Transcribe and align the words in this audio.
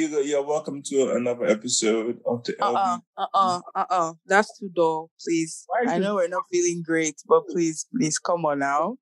you 0.00 0.08
go, 0.08 0.20
you're 0.20 0.42
welcome 0.42 0.82
to 0.82 1.10
another 1.12 1.44
episode 1.44 2.18
of 2.24 2.42
the 2.44 2.56
Uh 2.58 2.72
uh-uh, 2.72 2.98
uh 3.18 3.26
uh 3.34 3.60
uh 3.74 3.84
uh. 3.90 4.12
That's 4.26 4.58
too 4.58 4.70
dull. 4.74 5.10
Please. 5.22 5.66
I 5.86 5.98
know 5.98 6.14
we're 6.14 6.28
not 6.28 6.44
feeling 6.50 6.82
great, 6.82 7.16
but 7.28 7.46
please, 7.48 7.86
please 7.94 8.18
come 8.18 8.46
on 8.46 8.60
now. 8.60 8.96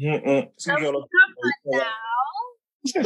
Mm-mm. 0.00 0.50
So 0.56 0.74
Come 0.74 0.84
on 0.86 1.06
now. 1.66 1.82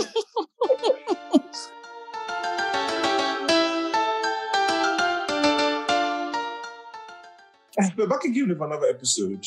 We're 7.98 8.06
back 8.06 8.24
again 8.24 8.48
with 8.48 8.62
another 8.62 8.86
episode 8.86 9.46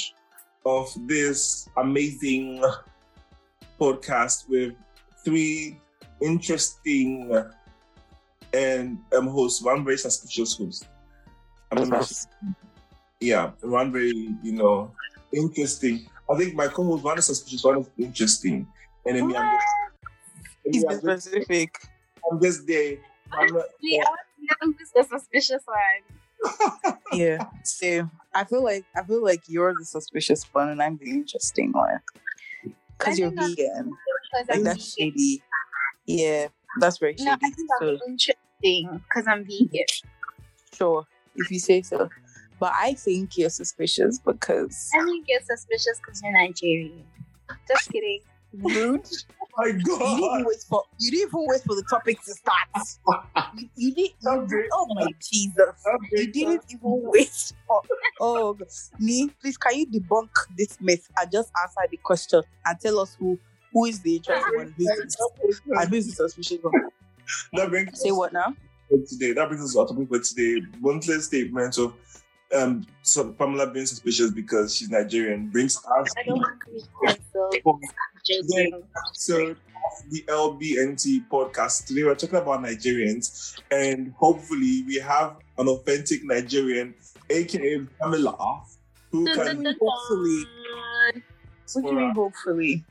of 0.64 0.94
this 1.08 1.68
amazing 1.78 2.64
podcast 3.80 4.48
with 4.48 4.76
three 5.26 5.80
interesting 6.22 7.32
and 8.54 9.00
um 9.16 9.28
hosts, 9.28 9.62
one 9.64 9.84
very 9.84 9.98
suspicious 9.98 10.58
host. 10.58 10.88
I'm 11.72 11.90
not 11.90 12.12
yeah, 13.20 13.52
one 13.62 13.92
very, 13.92 14.30
you 14.44 14.54
know, 14.54 14.92
interesting. 15.34 16.08
I 16.30 16.38
think 16.38 16.56
my 16.56 16.68
co-host 16.68 17.04
one 17.04 17.18
is 17.18 17.26
suspicious, 17.26 17.64
one 17.64 17.80
is 17.80 17.90
interesting. 17.98 18.68
And 19.06 19.18
then 19.18 19.28
me, 19.28 19.36
I'm 19.36 19.58
just, 19.58 19.68
and 20.66 20.74
He's 20.74 20.84
me, 20.84 20.90
been 20.90 20.98
I'm 20.98 21.16
just, 21.16 21.28
specific. 21.28 21.76
I'm 22.32 22.42
just 22.42 22.68
there. 22.68 22.98
I'm 23.32 23.54
not, 23.54 23.66
Honestly, 23.82 24.00
I 24.02 24.66
was 24.66 24.92
the 24.96 25.04
suspicious 25.04 25.64
one. 25.66 26.96
Yeah. 27.12 27.44
So 27.64 28.10
I 28.34 28.44
feel 28.46 28.64
like 28.64 28.86
I 28.96 29.04
feel 29.04 29.24
like 29.24 29.42
you're 29.48 29.74
the 29.74 29.84
suspicious 29.84 30.44
one 30.54 30.70
and 30.70 30.82
I'm 30.82 30.98
the 30.98 31.10
interesting 31.10 31.72
one. 31.72 32.00
Because 32.98 33.20
you're 33.20 33.32
vegan. 33.32 33.56
Because 33.56 34.48
Like 34.48 34.58
I'm 34.58 34.64
that's 34.64 34.94
shady. 34.94 35.44
Yeah, 36.06 36.48
that's 36.78 36.98
very 36.98 37.14
shady. 37.18 37.26
No, 37.26 37.34
I 37.34 37.50
think 37.50 37.70
I'm 37.82 37.98
so 37.98 38.06
interesting 38.08 39.02
because 39.10 39.28
I'm 39.28 39.46
vegan. 39.46 39.86
sure, 40.74 41.06
if 41.36 41.52
you 41.52 41.60
say 41.60 41.82
so. 41.82 42.10
But 42.60 42.74
I 42.76 42.94
think 42.94 43.38
you're 43.38 43.50
suspicious 43.50 44.20
because 44.20 44.92
I 44.94 45.04
think 45.06 45.26
you're 45.30 45.40
suspicious 45.42 46.00
because 46.06 46.22
you're 46.22 46.34
Nigerian. 46.34 47.06
Just 47.68 47.92
kidding. 47.92 48.20
rude. 48.54 49.02
my 49.58 49.68
You 49.68 49.74
didn't 49.74 50.00
God. 50.00 50.20
even 50.20 50.46
wait 50.46 50.64
for 50.70 50.84
you 51.00 51.12
didn't 51.12 51.30
even 51.30 51.46
wait 51.48 51.62
for 51.64 51.76
the 51.76 51.84
topic 51.90 52.22
to 52.24 52.34
start. 52.34 52.68
You, 53.58 53.68
you 53.76 53.96
did 53.96 54.12
you, 54.22 54.30
Okay. 54.30 54.68
oh 54.74 54.86
my 54.94 55.12
Jesus. 55.20 55.56
You 56.12 56.32
didn't 56.32 56.62
even 56.70 56.80
wait 56.84 57.54
for 57.66 57.82
oh 58.20 58.56
me, 59.00 59.30
please 59.42 59.58
can 59.58 59.76
you 59.80 59.88
debunk 59.88 60.30
this 60.56 60.78
myth 60.80 61.10
and 61.20 61.32
just 61.32 61.52
answer 61.64 61.88
the 61.90 61.98
question 61.98 62.44
and 62.66 62.80
tell 62.80 63.00
us 63.00 63.16
who 63.20 63.40
who 63.74 63.86
is 63.86 64.00
the 64.02 64.16
interesting 64.18 64.56
one 64.58 64.74
who 64.78 64.84
is 65.50 65.62
and 65.68 65.90
who 65.90 65.96
is 65.96 66.08
the 66.08 66.14
suspicious 66.14 66.58
one? 66.64 66.90
That 67.54 67.70
brings 67.70 68.02
Say 68.02 68.12
what 68.12 68.34
now? 68.34 68.56
today. 69.08 69.34
That 69.34 69.48
brings 69.50 69.64
us 69.64 69.74
to 69.74 69.80
our 69.82 69.88
topic 69.88 70.08
for 70.08 70.20
today. 70.20 70.66
Monthly 70.80 71.20
statement 71.20 71.78
of 71.78 71.94
um 72.58 72.86
so 73.04 73.32
Pamela 73.34 73.70
being 73.70 73.86
suspicious 73.86 74.32
because 74.32 74.76
she's 74.76 74.90
Nigerian 74.90 75.50
brings 75.50 75.78
us 75.78 76.14
I 76.18 76.24
don't 76.24 76.38
want 76.40 76.60
to 76.62 76.72
be 76.72 76.82
myself. 77.04 77.52
to 77.52 77.80
Joking. 78.26 78.84
episode 79.08 79.52
of 79.52 80.12
the 80.12 80.24
LBNT 80.28 81.28
podcast. 81.30 81.86
Today 81.86 82.04
we're 82.04 82.16
talking 82.16 82.38
about 82.40 82.64
Nigerians 82.64 83.60
and 83.70 84.14
hopefully 84.18 84.84
we 84.88 84.96
have 84.96 85.38
an 85.60 85.68
authentic 85.68 86.22
Nigerian, 86.24 86.96
aka 87.30 87.86
Pamela, 88.02 88.64
who 89.12 89.26
can 89.26 89.66
Hopefully. 89.80 90.46
What 91.74 91.84
do 91.84 91.88
you 91.90 91.96
mean 91.96 92.12
hopefully? 92.16 92.84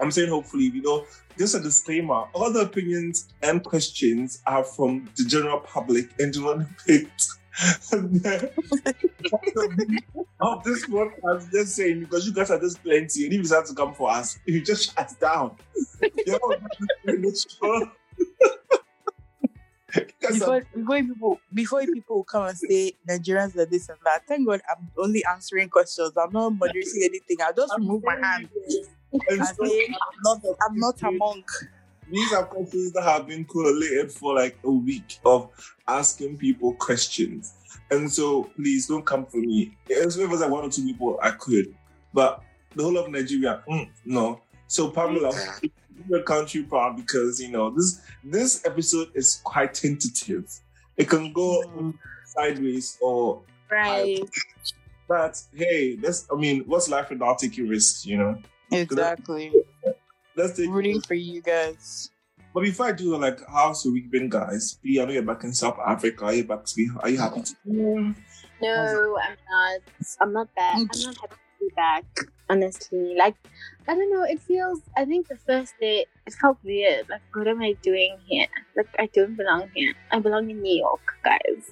I'm 0.00 0.10
saying 0.10 0.28
hopefully, 0.28 0.64
you 0.64 0.82
know, 0.82 1.06
just 1.36 1.54
a 1.54 1.60
disclaimer, 1.60 2.24
all 2.32 2.52
the 2.52 2.60
opinions 2.60 3.32
and 3.42 3.62
questions 3.62 4.42
are 4.46 4.64
from 4.64 5.08
the 5.16 5.24
general 5.24 5.60
public 5.60 6.10
and 6.18 6.32
do 6.32 6.42
not 6.42 6.66
depict 6.86 7.28
of 10.40 10.62
this 10.64 10.86
podcast. 10.86 11.50
Just 11.50 11.74
saying, 11.76 12.00
because 12.00 12.26
you 12.26 12.32
guys 12.32 12.50
are 12.50 12.60
just 12.60 12.82
plenty, 12.82 13.24
and 13.24 13.32
if 13.32 13.36
you 13.38 13.42
decide 13.42 13.66
to 13.66 13.74
come 13.74 13.94
for 13.94 14.10
us, 14.10 14.38
you 14.46 14.60
just 14.60 14.94
shut 14.94 15.12
down. 15.20 15.56
Before, 20.20 20.62
before 20.70 21.00
people 21.00 21.40
before 21.54 21.80
people 21.80 22.22
come 22.24 22.44
and 22.46 22.58
say 22.58 22.92
Nigerians 23.08 23.56
are 23.56 23.64
this 23.64 23.88
and 23.88 23.98
that, 24.04 24.26
thank 24.28 24.46
God 24.46 24.60
I'm 24.70 24.90
only 24.98 25.24
answering 25.24 25.70
questions. 25.70 26.12
I'm 26.16 26.30
not 26.32 26.50
moderating 26.50 27.02
anything. 27.02 27.38
I'll 27.40 27.54
just 27.54 27.72
remove 27.78 28.04
my 28.04 28.16
hand 28.16 28.48
and 29.12 29.22
and 29.28 29.46
so 29.46 29.64
I'm 29.64 30.22
not 30.22 30.40
I'm 30.68 30.78
not 30.78 31.02
a 31.02 31.10
monk. 31.12 31.46
these 32.10 32.32
are 32.32 32.44
questions 32.44 32.92
that 32.92 33.02
have 33.04 33.26
been 33.26 33.44
correlated 33.44 34.12
for 34.12 34.34
like 34.34 34.58
a 34.64 34.70
week 34.70 35.18
of 35.24 35.50
asking 35.86 36.36
people 36.38 36.74
questions. 36.74 37.54
And 37.90 38.10
so 38.12 38.44
please 38.56 38.86
don't 38.86 39.04
come 39.04 39.24
for 39.26 39.38
me. 39.38 39.76
As 39.90 40.16
if 40.16 40.24
it 40.24 40.30
was 40.30 40.40
like 40.40 40.50
one 40.50 40.64
or 40.64 40.70
two 40.70 40.84
people, 40.84 41.18
I 41.22 41.30
could. 41.32 41.74
But 42.12 42.42
the 42.74 42.82
whole 42.82 42.98
of 42.98 43.10
Nigeria, 43.10 43.62
mm, 43.68 43.88
no. 44.04 44.40
So 44.66 44.90
Pamela, 44.90 45.32
your 46.08 46.22
country 46.22 46.62
proud 46.64 46.96
because 46.96 47.40
you 47.40 47.48
know 47.50 47.70
this 47.70 48.00
this 48.22 48.64
episode 48.66 49.08
is 49.14 49.40
quite 49.44 49.72
tentative. 49.74 50.50
It 50.96 51.08
can 51.08 51.32
go 51.32 51.94
sideways 52.26 52.98
or 53.00 53.42
Right. 53.70 54.20
but 55.06 55.42
hey, 55.54 55.98
let's 56.02 56.26
I 56.32 56.36
mean, 56.36 56.64
what's 56.66 56.88
life 56.88 57.10
without 57.10 57.38
taking 57.38 57.68
risks, 57.68 58.04
you 58.06 58.16
know? 58.16 58.38
Exactly. 58.70 59.52
Let's 60.36 60.56
take 60.56 60.70
Rooting 60.70 61.00
for 61.00 61.14
you 61.14 61.40
guys. 61.42 62.10
But 62.54 62.62
before 62.62 62.86
I 62.86 62.92
do, 62.92 63.16
like, 63.16 63.40
how's 63.48 63.84
your 63.84 63.94
week 63.94 64.10
been, 64.10 64.28
guys? 64.28 64.78
P, 64.82 65.00
I 65.00 65.04
know 65.04 65.12
you're 65.12 65.22
back 65.22 65.44
in 65.44 65.52
South 65.52 65.78
Africa. 65.84 66.24
Are 66.26 66.34
you 66.34 66.44
back 66.44 66.64
to 66.64 66.76
be? 66.76 66.88
Are 67.00 67.08
you 67.10 67.18
happy 67.18 67.42
to? 67.42 67.54
No, 67.64 69.18
I'm 69.18 69.36
not. 69.50 69.80
I'm 70.20 70.32
not 70.32 70.54
back. 70.54 70.76
I'm 70.76 70.86
not 70.86 71.16
happy 71.20 71.34
to 71.36 71.60
be 71.60 71.68
back. 71.76 72.04
Honestly, 72.50 73.14
like 73.18 73.34
I 73.86 73.94
don't 73.94 74.10
know. 74.12 74.22
It 74.24 74.40
feels. 74.40 74.80
I 74.96 75.04
think 75.04 75.28
the 75.28 75.36
first 75.36 75.74
day 75.80 76.06
it 76.26 76.32
felt 76.34 76.56
weird. 76.64 77.08
Like, 77.10 77.20
what 77.34 77.46
am 77.46 77.60
I 77.60 77.74
doing 77.82 78.16
here? 78.26 78.46
Like, 78.76 78.88
I 78.98 79.06
don't 79.12 79.36
belong 79.36 79.68
here. 79.74 79.92
I 80.10 80.18
belong 80.18 80.48
in 80.50 80.62
New 80.62 80.76
York, 80.78 81.14
guys. 81.22 81.64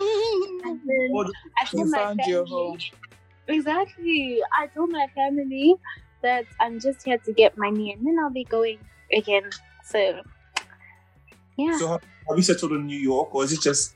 And 0.00 0.80
then 0.84 1.08
What- 1.10 1.30
I 1.60 1.64
told 1.66 1.86
You 1.86 1.90
my 1.92 1.98
found 1.98 2.18
family. 2.20 2.32
your 2.32 2.46
home. 2.46 2.78
Exactly. 3.46 4.40
I 4.58 4.66
told 4.68 4.90
my 4.90 5.06
family 5.14 5.76
that 6.24 6.46
I'm 6.58 6.80
just 6.80 7.04
here 7.04 7.18
to 7.18 7.32
get 7.32 7.56
money, 7.56 7.92
and 7.92 8.04
then 8.04 8.18
I'll 8.18 8.30
be 8.30 8.44
going 8.44 8.78
again. 9.12 9.50
So, 9.84 10.22
yeah. 11.56 11.78
So, 11.78 11.88
have 11.88 12.02
have 12.28 12.36
you 12.36 12.42
settled 12.42 12.72
in 12.72 12.86
New 12.86 12.98
York, 12.98 13.34
or 13.34 13.44
is 13.44 13.52
it 13.52 13.60
just 13.62 13.94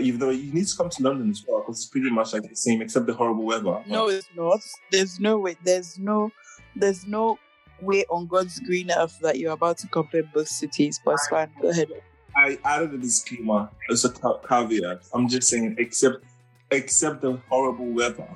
you 0.00 0.16
know 0.16 0.30
you 0.30 0.52
need 0.52 0.66
to 0.66 0.76
come 0.76 0.88
to 0.88 1.02
London 1.02 1.30
as 1.30 1.44
well 1.46 1.60
because 1.60 1.82
it's 1.82 1.90
pretty 1.90 2.10
much 2.10 2.32
like 2.32 2.48
the 2.48 2.54
same 2.54 2.80
except 2.80 3.06
the 3.06 3.14
horrible 3.14 3.44
weather? 3.44 3.82
No, 3.86 4.08
it's 4.08 4.28
not. 4.36 4.60
There's 4.90 5.20
no 5.20 5.38
way. 5.38 5.56
There's 5.64 5.98
no. 5.98 6.30
There's 6.76 7.06
no 7.06 7.38
way 7.80 8.04
on 8.10 8.26
God's 8.26 8.60
green 8.60 8.90
earth 8.90 9.18
that 9.22 9.38
you're 9.38 9.52
about 9.52 9.78
to 9.78 9.88
compare 9.88 10.22
both 10.22 10.48
cities. 10.48 11.00
But 11.04 11.14
it's 11.14 11.28
fine. 11.28 11.50
Go 11.60 11.70
ahead. 11.70 11.88
I 12.36 12.58
added 12.64 12.94
a 12.94 12.98
disclaimer 12.98 13.68
as 13.90 14.04
a 14.04 14.10
caveat. 14.48 15.02
I'm 15.12 15.28
just 15.28 15.48
saying, 15.48 15.76
except 15.78 16.24
except 16.70 17.22
the 17.22 17.40
horrible 17.48 17.86
weather. 17.86 18.28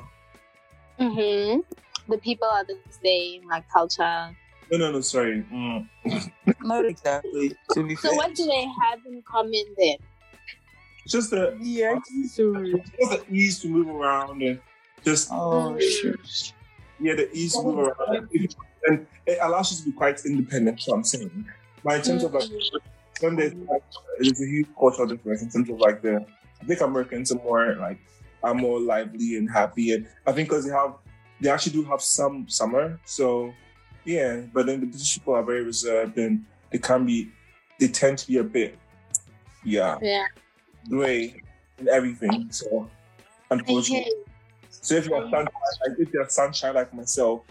hmm 0.99 1.61
The 2.09 2.19
people 2.19 2.49
are 2.49 2.65
the 2.65 2.79
same, 3.03 3.49
like 3.49 3.69
culture. 3.71 4.37
No, 4.71 4.79
no, 4.79 4.93
no. 4.93 5.01
Sorry. 5.01 5.43
Mm. 5.53 5.89
Not 6.61 6.85
exactly. 6.85 7.57
To 7.73 7.83
be 7.87 7.95
So, 7.97 8.09
fair. 8.09 8.17
what 8.17 8.35
do 8.35 8.45
they 8.47 8.67
have 8.83 9.01
in 9.07 9.23
common 9.23 9.65
then? 9.79 9.97
Just 11.07 11.31
the 11.31 11.57
Yeah, 11.61 11.99
it's 12.15 12.35
so 12.35 12.55
just 12.55 13.11
the 13.11 13.25
ease 13.31 13.61
to 13.61 13.69
move 13.69 13.89
around 13.89 14.43
and 14.43 14.59
just 15.05 15.29
Oh 15.31 15.79
shit. 15.79 16.17
yeah, 16.99 17.15
the 17.15 17.31
ease 17.33 17.53
to 17.55 17.63
move 17.63 17.79
around 17.79 18.29
and 18.87 19.07
it 19.27 19.39
allows 19.43 19.71
you 19.73 19.79
to 19.79 19.85
be 19.85 19.93
quite 19.93 20.25
independent. 20.25 20.81
So 20.81 20.95
I'm 20.95 21.05
saying, 21.05 21.45
but 21.83 21.97
in 21.97 22.03
terms 22.03 22.25
of 22.25 22.33
like 22.33 22.49
when 23.21 23.37
there's 23.37 23.55
like, 23.55 23.83
there's 24.19 24.41
a 24.41 24.47
huge 24.47 24.69
cultural 24.79 25.07
difference 25.09 25.43
in 25.43 25.51
terms 25.51 25.69
of 25.69 25.79
like 25.79 26.01
the 26.01 26.25
I 26.63 26.65
think 26.65 26.81
Americans 26.81 27.33
are 27.33 27.43
more 27.43 27.77
like 27.77 27.99
are 28.43 28.55
more 28.55 28.81
lively 28.81 29.37
and 29.37 29.51
happy, 29.51 29.93
and 29.93 30.07
I 30.27 30.33
think 30.33 30.49
because 30.49 30.65
they 30.65 30.73
have 30.73 30.95
they 31.41 31.51
actually 31.51 31.73
do 31.73 31.85
have 31.85 32.01
some 32.01 32.49
summer, 32.49 32.99
so 33.05 33.53
yeah. 34.05 34.43
But 34.53 34.67
then 34.67 34.81
the 34.81 34.87
British 34.87 35.15
people 35.15 35.35
are 35.35 35.43
very 35.43 35.65
reserved 35.65 36.17
and 36.19 36.45
they 36.71 36.79
can 36.79 37.05
be 37.07 37.31
they 37.81 37.89
tend 37.89 38.19
to 38.19 38.27
be 38.27 38.39
a 38.39 38.45
bit 38.45 38.79
yeah 39.65 39.99
Yeah. 40.01 40.27
gray 40.89 41.41
and 41.79 41.89
everything. 41.89 42.47
So 42.51 42.89
unfortunately. 43.51 44.13
So 44.71 44.97
if 44.97 45.07
you're 45.07 45.23
sunshine, 45.31 45.47
like 45.87 45.99
if 45.99 46.13
you're 46.13 46.29
sunshine 46.29 46.75
like 46.75 46.93
myself, 46.93 47.43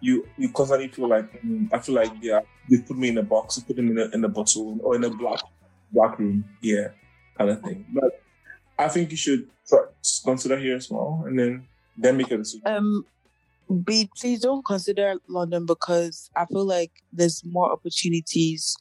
you 0.00 0.26
you 0.38 0.48
constantly 0.50 0.88
feel 0.88 1.08
like 1.08 1.42
mm, 1.42 1.68
I 1.72 1.78
feel 1.78 1.94
like 1.94 2.12
yeah 2.20 2.40
they 2.70 2.78
put 2.78 2.96
me 2.96 3.08
in 3.08 3.18
a 3.18 3.22
box, 3.22 3.58
put 3.58 3.76
them 3.76 3.90
in 3.90 3.98
a 3.98 4.06
in 4.14 4.24
a 4.24 4.28
bottle 4.28 4.78
or 4.82 4.94
in 4.96 5.04
a 5.04 5.10
black 5.10 5.40
black 5.92 6.18
room, 6.18 6.44
yeah, 6.60 6.88
kind 7.38 7.50
of 7.50 7.62
thing. 7.62 7.86
But 7.92 8.22
I 8.78 8.88
think 8.88 9.10
you 9.10 9.16
should 9.16 9.48
try, 9.68 9.80
consider 10.24 10.58
here 10.58 10.76
as 10.76 10.90
well, 10.90 11.24
and 11.26 11.38
then 11.38 11.66
then 11.96 12.16
make 12.16 12.30
a 12.30 12.36
decision. 12.36 12.62
Um, 12.66 13.04
B, 13.84 14.08
please 14.16 14.40
don't 14.40 14.64
consider 14.64 15.14
London 15.28 15.66
because 15.66 16.30
I 16.36 16.46
feel 16.46 16.64
like 16.64 16.92
there's 17.12 17.42
more 17.44 17.72
opportunities 17.72 18.76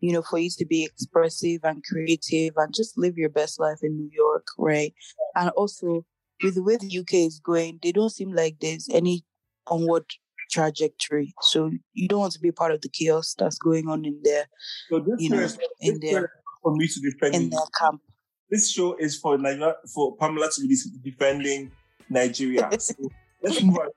you 0.00 0.12
know, 0.12 0.22
for 0.22 0.38
you 0.38 0.48
to 0.56 0.64
be 0.64 0.84
expressive 0.84 1.60
and 1.62 1.84
creative 1.84 2.54
and 2.56 2.74
just 2.74 2.96
live 2.96 3.18
your 3.18 3.28
best 3.28 3.60
life 3.60 3.78
in 3.82 3.96
New 3.96 4.08
York, 4.10 4.46
right? 4.58 4.94
And 5.34 5.50
also, 5.50 6.06
with 6.42 6.54
the 6.54 6.62
way 6.62 6.76
the 6.76 6.98
UK 7.00 7.14
is 7.26 7.38
going, 7.38 7.78
they 7.82 7.92
don't 7.92 8.08
seem 8.10 8.32
like 8.32 8.56
there's 8.60 8.88
any 8.90 9.24
onward 9.66 10.06
trajectory. 10.50 11.34
So 11.42 11.70
you 11.92 12.08
don't 12.08 12.20
want 12.20 12.32
to 12.32 12.40
be 12.40 12.50
part 12.50 12.72
of 12.72 12.80
the 12.80 12.88
chaos 12.88 13.34
that's 13.38 13.58
going 13.58 13.88
on 13.88 14.04
in 14.06 14.20
there. 14.24 14.46
So 14.88 15.00
this 15.00 15.20
You 15.20 15.30
know, 15.30 15.40
is 15.40 15.58
in 15.80 16.00
their- 16.00 16.32
for 16.62 16.74
me 16.74 16.88
to 16.88 17.00
defend. 17.00 17.34
in 17.34 17.50
their 17.50 17.60
camp. 17.78 18.00
This 18.48 18.70
show 18.70 18.94
is 18.96 19.16
for 19.18 19.36
Nigeria, 19.38 19.74
for 19.94 20.16
Pamela 20.16 20.50
to 20.50 20.66
be 20.66 20.76
defending 21.02 21.70
Nigeria. 22.08 22.70
So 22.80 22.94
let's 23.42 23.62
move 23.62 23.78
on. 23.78 23.90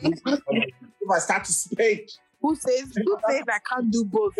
If 0.00 1.10
I 1.12 1.18
start 1.18 1.44
to 1.44 1.52
speak, 1.52 2.10
Who 2.40 2.54
says 2.56 2.92
who 2.94 3.18
says 3.28 3.42
I 3.48 3.58
can't 3.68 3.90
do 3.90 4.04
both? 4.04 4.34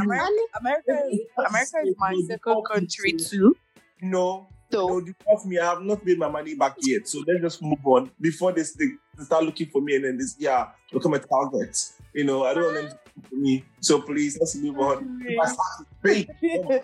America, 0.00 0.30
America, 0.60 1.00
is, 1.10 1.20
America 1.48 1.76
is 1.86 1.94
my 1.98 2.14
second 2.28 2.62
country 2.70 3.12
too. 3.12 3.56
No, 4.02 4.48
So 4.70 4.86
they'll 4.86 5.00
deport 5.00 5.46
me. 5.46 5.58
I 5.58 5.66
have 5.66 5.82
not 5.82 6.04
paid 6.04 6.18
my 6.18 6.28
money 6.28 6.54
back 6.54 6.76
yet. 6.82 7.08
So 7.08 7.24
let's 7.26 7.40
just 7.40 7.62
move 7.62 7.78
on 7.84 8.10
before 8.20 8.52
they, 8.52 8.62
they 8.62 9.24
start 9.24 9.44
looking 9.44 9.68
for 9.68 9.80
me 9.80 9.96
and 9.96 10.04
then 10.04 10.18
this 10.18 10.36
yeah 10.38 10.68
become 10.92 11.14
a 11.14 11.18
target. 11.18 11.76
You 12.12 12.24
know, 12.24 12.44
I 12.44 12.54
don't 12.54 12.74
want 12.74 12.88
them 12.88 12.98
to 13.30 13.36
me. 13.36 13.64
So 13.80 14.00
please 14.00 14.36
let's 14.38 14.56
move 14.56 14.78
on. 14.78 15.22
If 15.24 15.38
I 15.40 15.46
start 15.46 15.68
to 15.78 15.86
speak, 16.00 16.28
oh. 16.44 16.82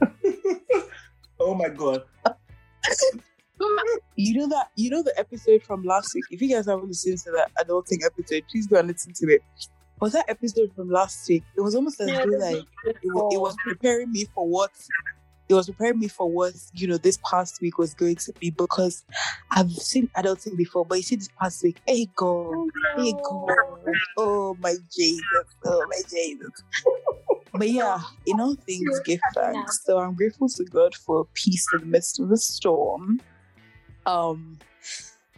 oh 1.40 1.54
my 1.54 1.68
god. 1.68 2.04
You 4.16 4.38
know 4.38 4.48
that 4.48 4.68
you 4.76 4.90
know 4.90 5.02
the 5.02 5.18
episode 5.18 5.62
from 5.62 5.82
last 5.82 6.14
week. 6.14 6.24
If 6.30 6.42
you 6.42 6.48
guys 6.48 6.66
haven't 6.66 6.88
listened 6.88 7.18
to 7.18 7.30
that 7.32 7.50
adulting 7.64 8.04
episode, 8.04 8.44
please 8.50 8.66
go 8.66 8.78
and 8.78 8.88
listen 8.88 9.12
to 9.14 9.26
it. 9.32 9.42
Was 10.00 10.12
that 10.12 10.24
episode 10.28 10.72
from 10.74 10.90
last 10.90 11.28
week? 11.28 11.44
It 11.56 11.60
was 11.60 11.74
almost 11.74 12.00
as 12.00 12.08
though 12.08 12.36
like 12.38 12.64
it, 12.84 12.96
it 13.02 13.40
was 13.40 13.56
preparing 13.64 14.10
me 14.10 14.26
for 14.34 14.46
what 14.46 14.72
it 15.48 15.54
was 15.54 15.66
preparing 15.66 15.98
me 15.98 16.08
for 16.08 16.30
what 16.30 16.54
you 16.72 16.88
know 16.88 16.96
this 16.96 17.18
past 17.28 17.60
week 17.60 17.78
was 17.78 17.94
going 17.94 18.16
to 18.16 18.32
be 18.40 18.50
because 18.50 19.04
I've 19.50 19.70
seen 19.70 20.08
adulting 20.16 20.56
before, 20.56 20.84
but 20.84 20.96
you 20.96 21.02
see 21.02 21.16
this 21.16 21.28
past 21.38 21.62
week, 21.62 21.80
hey 21.86 22.08
God, 22.16 22.68
hey 22.96 23.12
God, 23.12 23.54
oh 24.16 24.56
my 24.60 24.74
Jesus, 24.94 25.22
oh 25.64 25.86
my 25.88 26.00
Jesus. 26.10 26.50
but 27.52 27.68
yeah, 27.68 28.00
in 28.26 28.40
all 28.40 28.54
things, 28.54 29.00
give 29.04 29.20
thanks. 29.34 29.84
So 29.84 29.98
I'm 29.98 30.14
grateful 30.14 30.48
to 30.48 30.64
God 30.64 30.94
for 30.94 31.26
peace 31.34 31.66
in 31.74 31.80
the 31.80 31.86
midst 31.86 32.18
of 32.18 32.28
the 32.28 32.38
storm. 32.38 33.20
Um, 34.06 34.58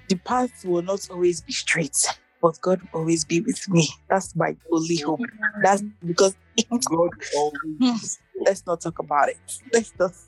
the 0.09 0.17
path 0.17 0.65
will 0.65 0.83
not 0.83 1.09
always 1.11 1.41
be 1.41 1.53
straight, 1.53 2.07
but 2.41 2.61
God 2.61 2.83
will 2.83 3.01
always 3.01 3.25
be 3.25 3.41
with 3.41 3.69
me. 3.69 3.89
That's 4.09 4.35
my 4.37 4.57
only 4.71 4.97
hope. 4.97 5.21
That's 5.63 5.83
because 6.05 6.37
God 6.91 7.11
always 7.37 8.19
let's 8.45 8.67
not 8.67 8.81
talk 8.81 8.99
about 8.99 9.29
it. 9.29 9.61
Let's 9.73 9.93
just 9.99 10.27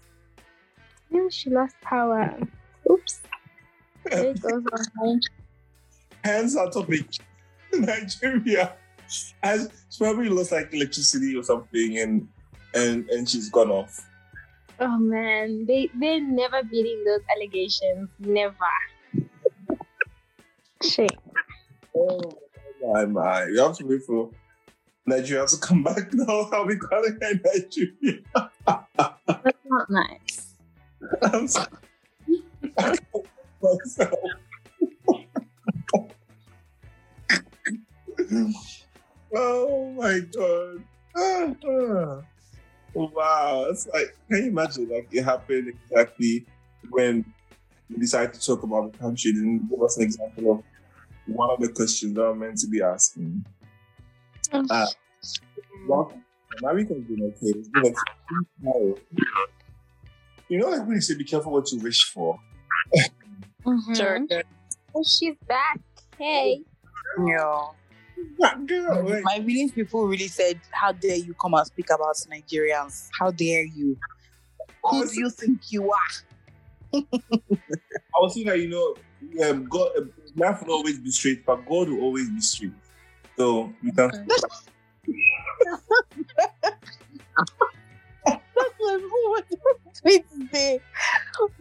Yeah, 1.11 1.29
she 1.31 1.51
lost 1.51 1.77
power. 1.83 2.39
Oops. 2.91 3.21
There 4.05 4.27
it 4.27 4.41
goes 4.41 4.63
on. 5.03 5.21
hands 6.25 6.57
on 6.57 6.71
topic. 6.71 7.07
Nigeria 7.73 8.75
has 9.43 9.71
probably 9.99 10.29
lost 10.29 10.53
like 10.53 10.73
electricity 10.73 11.37
or 11.37 11.43
something 11.43 11.99
and 11.99 12.29
and 12.75 13.09
and 13.11 13.29
she's 13.29 13.51
gone 13.51 13.71
off. 13.71 14.06
Oh 14.79 14.99
man, 14.99 15.65
they 15.67 15.89
they're 15.95 16.21
never 16.21 16.63
beating 16.63 17.03
those 17.05 17.23
allegations. 17.35 18.11
Never. 18.19 18.55
Shit. 20.83 21.17
Oh 21.97 22.21
my 22.85 23.07
my. 23.07 23.47
We 23.47 23.59
have 23.59 23.77
to 23.79 23.87
wait 23.87 24.03
for 24.03 24.31
Nigeria 25.07 25.47
to 25.47 25.57
come 25.57 25.83
back 25.83 26.09
now. 26.13 26.49
How 26.51 26.67
we 26.67 26.75
gonna 26.77 27.13
get 27.13 27.41
Nigeria? 27.43 28.21
That's 28.67 29.65
not 29.65 29.89
nice. 29.89 30.55
I'm 31.23 31.49
sorry. 31.49 31.69
I 32.77 32.97
can't 32.97 33.27
myself. 33.63 34.13
oh 39.35 39.93
my 39.93 40.21
god. 40.21 40.85
Ah. 41.67 42.21
Ah, 42.97 43.03
ah. 43.03 43.11
Wow. 43.15 43.67
It's 43.71 43.87
like 43.89 44.17
can 44.29 44.45
you 44.45 44.49
imagine 44.51 44.89
like 44.89 45.09
it 45.13 45.23
happened 45.23 45.69
exactly 45.69 46.47
when 46.91 47.25
we 47.91 47.97
decided 47.99 48.35
to 48.35 48.45
talk 48.45 48.63
about 48.63 48.93
the 48.93 48.99
country, 48.99 49.33
then 49.33 49.67
give 49.69 49.81
us 49.83 49.97
an 49.97 50.05
example 50.05 50.53
of 50.53 50.63
one 51.27 51.51
of 51.51 51.61
the 51.61 51.69
questions 51.69 52.15
that 52.15 52.23
I'm 52.23 52.39
meant 52.39 52.59
to 52.59 52.67
be 52.69 52.83
asking. 52.83 53.45
Uh, 54.53 54.87
well, 55.89 56.13
my 56.63 56.73
weekend's 56.73 57.07
been 57.09 57.23
okay. 57.23 57.59
It's 57.59 57.69
been 57.69 57.83
like. 57.83 57.97
You 60.49 60.59
know, 60.61 60.69
like 60.69 60.87
when 60.87 60.95
you 60.95 61.01
say 61.01 61.17
be 61.17 61.25
careful 61.25 61.53
what 61.53 61.71
you 61.73 61.81
wish 61.81 62.05
for. 62.13 62.39
Mhm. 63.65 64.43
Oh, 64.95 65.03
she's 65.03 65.35
back. 65.49 65.81
Hey. 66.19 66.63
Yeah. 67.27 67.63
Girl, 68.67 69.21
My 69.23 69.41
village 69.41 69.75
people 69.75 70.07
really 70.07 70.29
said, 70.29 70.61
How 70.71 70.93
dare 70.93 71.17
you 71.17 71.35
come 71.35 71.55
and 71.55 71.67
speak 71.67 71.91
about 71.91 72.17
Nigerians? 72.31 73.09
How 73.19 73.31
dare 73.31 73.65
you? 73.65 73.99
Who 74.85 75.07
do 75.07 75.19
you 75.19 75.31
think 75.31 75.61
you 75.71 75.91
are? 75.91 75.99
I 76.95 78.21
was 78.21 78.35
saying 78.35 78.47
that 78.47 78.59
you 78.59 78.69
know, 78.69 78.97
um, 79.49 79.65
God, 79.67 79.89
uh, 79.97 80.03
life 80.37 80.63
will 80.63 80.75
always 80.75 80.99
be 80.99 81.11
straight, 81.11 81.45
but 81.45 81.67
God 81.67 81.89
will 81.89 82.01
always 82.01 82.31
be 82.31 82.41
straight. 82.41 82.73
So 83.37 83.73
you 83.83 83.93
can. 83.93 84.29
That's 88.87 89.03
like, 89.03 89.61
what 89.61 89.79
was 89.85 90.01
to? 90.53 90.81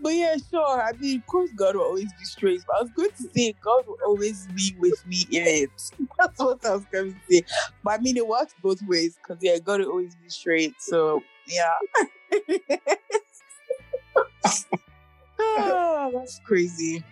But 0.02 0.14
yeah, 0.14 0.36
sure. 0.50 0.82
I 0.82 0.94
mean, 1.00 1.20
of 1.20 1.26
course, 1.28 1.50
God 1.56 1.76
will 1.76 1.84
always 1.84 2.12
be 2.14 2.26
straight. 2.26 2.62
But 2.68 2.78
I 2.78 2.82
was 2.84 2.92
going 2.92 3.10
to 3.12 3.30
say, 3.36 3.54
God 3.64 3.84
will 3.88 3.98
always 4.06 4.48
be 4.56 4.76
with 4.80 5.06
me 5.06 5.26
in 5.32 5.44
it. 5.48 5.70
That's 6.20 6.40
what 6.40 6.66
I 6.66 6.76
was 6.76 6.86
going 6.92 7.14
to 7.14 7.20
say. 7.30 7.44
But 7.84 8.00
I 8.00 8.02
mean, 8.02 8.18
it 8.18 8.28
works 8.28 8.54
both 8.62 8.80
ways 8.88 9.18
because, 9.22 9.42
yeah, 9.42 9.58
God 9.60 9.82
will 9.82 9.90
always 9.90 10.16
be 10.16 10.30
straight. 10.30 10.74
So, 10.80 11.22
yeah. 11.48 11.70
Ah, 15.40 16.10
that's 16.14 16.40
crazy. 16.46 17.04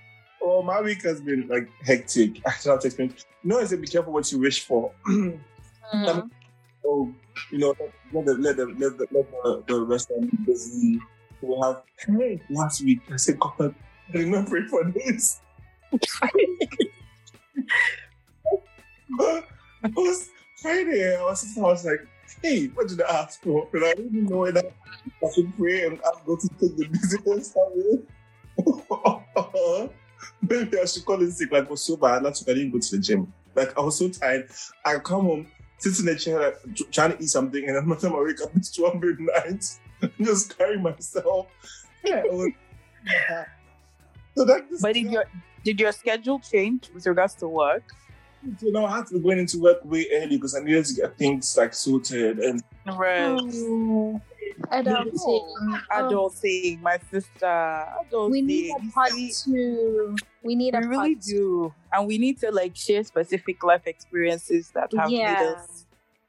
Oh, 0.41 0.61
my 0.61 0.81
week 0.81 1.03
has 1.03 1.21
been 1.21 1.47
like 1.47 1.69
hectic. 1.83 2.41
I 2.45 2.51
don't 2.51 2.65
know 2.65 2.71
how 2.73 2.77
to 2.77 2.87
explain. 2.87 3.15
You 3.43 3.59
I 3.59 3.65
said 3.65 3.81
be 3.81 3.87
careful 3.87 4.13
what 4.13 4.31
you 4.31 4.39
wish 4.39 4.65
for. 4.65 4.91
Mhm. 5.93 6.29
oh, 6.85 7.13
you 7.51 7.59
know, 7.59 7.75
let 8.11 8.25
the 8.25 8.33
let 8.35 8.57
the 8.57 8.65
let 8.65 8.97
the, 8.97 9.07
let 9.11 9.31
the, 9.31 9.63
the 9.67 9.81
restaurant 9.81 10.31
be 10.31 10.37
busy. 10.45 10.99
We 11.41 11.57
have 11.61 11.83
hey 12.07 12.41
last 12.49 12.83
week. 12.83 12.99
I 13.11 13.17
said, 13.17 13.39
God, 13.39 13.75
remember 14.13 14.65
for 14.67 14.83
this. 14.91 15.41
I 19.19 19.43
was 19.95 20.29
Friday. 20.61 21.17
I 21.17 21.21
was 21.21 21.57
I 21.57 21.61
was 21.61 21.85
like, 21.85 22.07
hey, 22.41 22.67
what 22.67 22.87
did 22.87 23.01
I 23.01 23.21
ask 23.21 23.41
for? 23.41 23.67
And 23.73 23.85
I 23.85 23.93
didn't 23.93 24.29
know 24.29 24.37
whether 24.37 24.61
I 24.61 25.31
should 25.33 25.55
pray 25.57 25.85
and 25.85 25.99
ask 25.99 26.25
God 26.25 26.39
to 26.39 26.49
take 26.59 26.77
the 26.77 26.87
business 26.87 27.55
away. 27.55 27.99
Maybe 30.41 30.79
I 30.79 30.85
should 30.85 31.05
call 31.05 31.21
in 31.21 31.31
sick. 31.31 31.51
Like, 31.51 31.63
it 31.63 31.69
was 31.69 31.81
so 31.81 31.97
bad. 31.97 32.25
I 32.25 32.31
didn't 32.31 32.71
go 32.71 32.79
to 32.79 32.95
the 32.95 33.01
gym. 33.01 33.33
Like, 33.55 33.77
I 33.77 33.81
was 33.81 33.97
so 33.97 34.09
tired. 34.09 34.49
I 34.85 34.97
come 34.99 35.25
home, 35.25 35.47
sit 35.83 35.99
in 35.99 36.05
the 36.05 36.15
chair, 36.15 36.39
like, 36.39 36.91
trying 36.91 37.11
to 37.15 37.23
eat 37.23 37.27
something, 37.27 37.67
and 37.67 37.75
then 37.75 37.87
by 37.87 37.95
the 37.95 38.01
time 38.01 38.15
I 38.15 38.21
wake 38.21 38.41
up, 38.41 38.51
it's 38.55 38.71
12 38.71 39.01
midnight. 39.01 39.79
just 40.21 40.57
carrying 40.57 40.81
myself. 40.81 41.47
Yeah, 42.03 42.23
it 42.25 42.33
was, 42.33 42.51
so 44.35 44.45
that 44.45 44.63
But 44.81 44.93
did 44.93 45.11
your 45.11 45.25
did 45.63 45.79
your 45.79 45.91
schedule 45.91 46.39
change 46.39 46.89
with 46.93 47.05
regards 47.05 47.35
to 47.35 47.47
work? 47.47 47.83
you 48.61 48.71
know, 48.71 48.85
I 48.85 48.97
had 48.97 49.07
to 49.07 49.13
be 49.13 49.19
going 49.19 49.39
into 49.39 49.59
work 49.59 49.83
way 49.85 50.05
early 50.13 50.35
because 50.35 50.55
I 50.55 50.59
needed 50.59 50.85
to 50.85 50.93
get 50.93 51.17
things 51.17 51.55
like 51.57 51.73
sorted 51.73 52.39
and 52.39 52.61
Right. 52.85 53.39
Oh, 53.41 54.21
adulting. 54.71 55.13
Oh, 55.25 55.79
Adulting, 55.91 56.81
my 56.81 56.99
sister. 57.11 57.45
Adulting. 57.45 58.31
we 58.31 58.41
need 58.41 58.71
a 58.71 58.91
part 58.91 59.11
two. 59.43 60.15
We 60.43 60.55
need 60.55 60.73
We 60.73 60.85
a 60.85 60.87
really 60.87 61.15
part 61.15 61.23
do. 61.25 61.73
And 61.91 62.07
we 62.07 62.17
need 62.17 62.39
to 62.39 62.51
like 62.51 62.75
share 62.75 63.03
specific 63.03 63.63
life 63.63 63.83
experiences 63.85 64.71
that 64.73 64.91
have 64.97 65.09
made 65.09 65.25
us, 65.25 65.85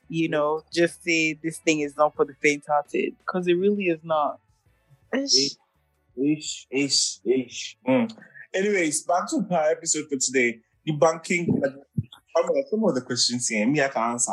you 0.09 0.29
know, 0.29 0.63
just 0.73 1.03
say 1.03 1.35
this 1.35 1.59
thing 1.59 1.81
is 1.81 1.97
not 1.97 2.15
for 2.15 2.25
the 2.25 2.35
faint 2.43 2.65
hearted. 2.67 3.15
Because 3.19 3.47
it 3.47 3.55
really 3.55 3.85
is 3.85 4.01
not. 4.03 4.41
two. 5.13 5.57
Ish, 6.17 6.67
ish, 6.71 7.19
ish. 7.25 7.77
Mm. 7.89 8.17
Anyways, 8.55 9.03
back 9.03 9.29
to 9.31 9.45
our 9.51 9.71
episode 9.71 10.05
for 10.09 10.17
today. 10.17 10.61
The 10.87 10.93
banking. 10.93 11.61
I'm 12.37 12.49
some 12.71 12.85
of 12.85 12.95
the 12.95 13.01
questions 13.01 13.49
here, 13.49 13.67
me, 13.67 13.81
I 13.83 13.89
can 13.89 14.11
answer. 14.11 14.33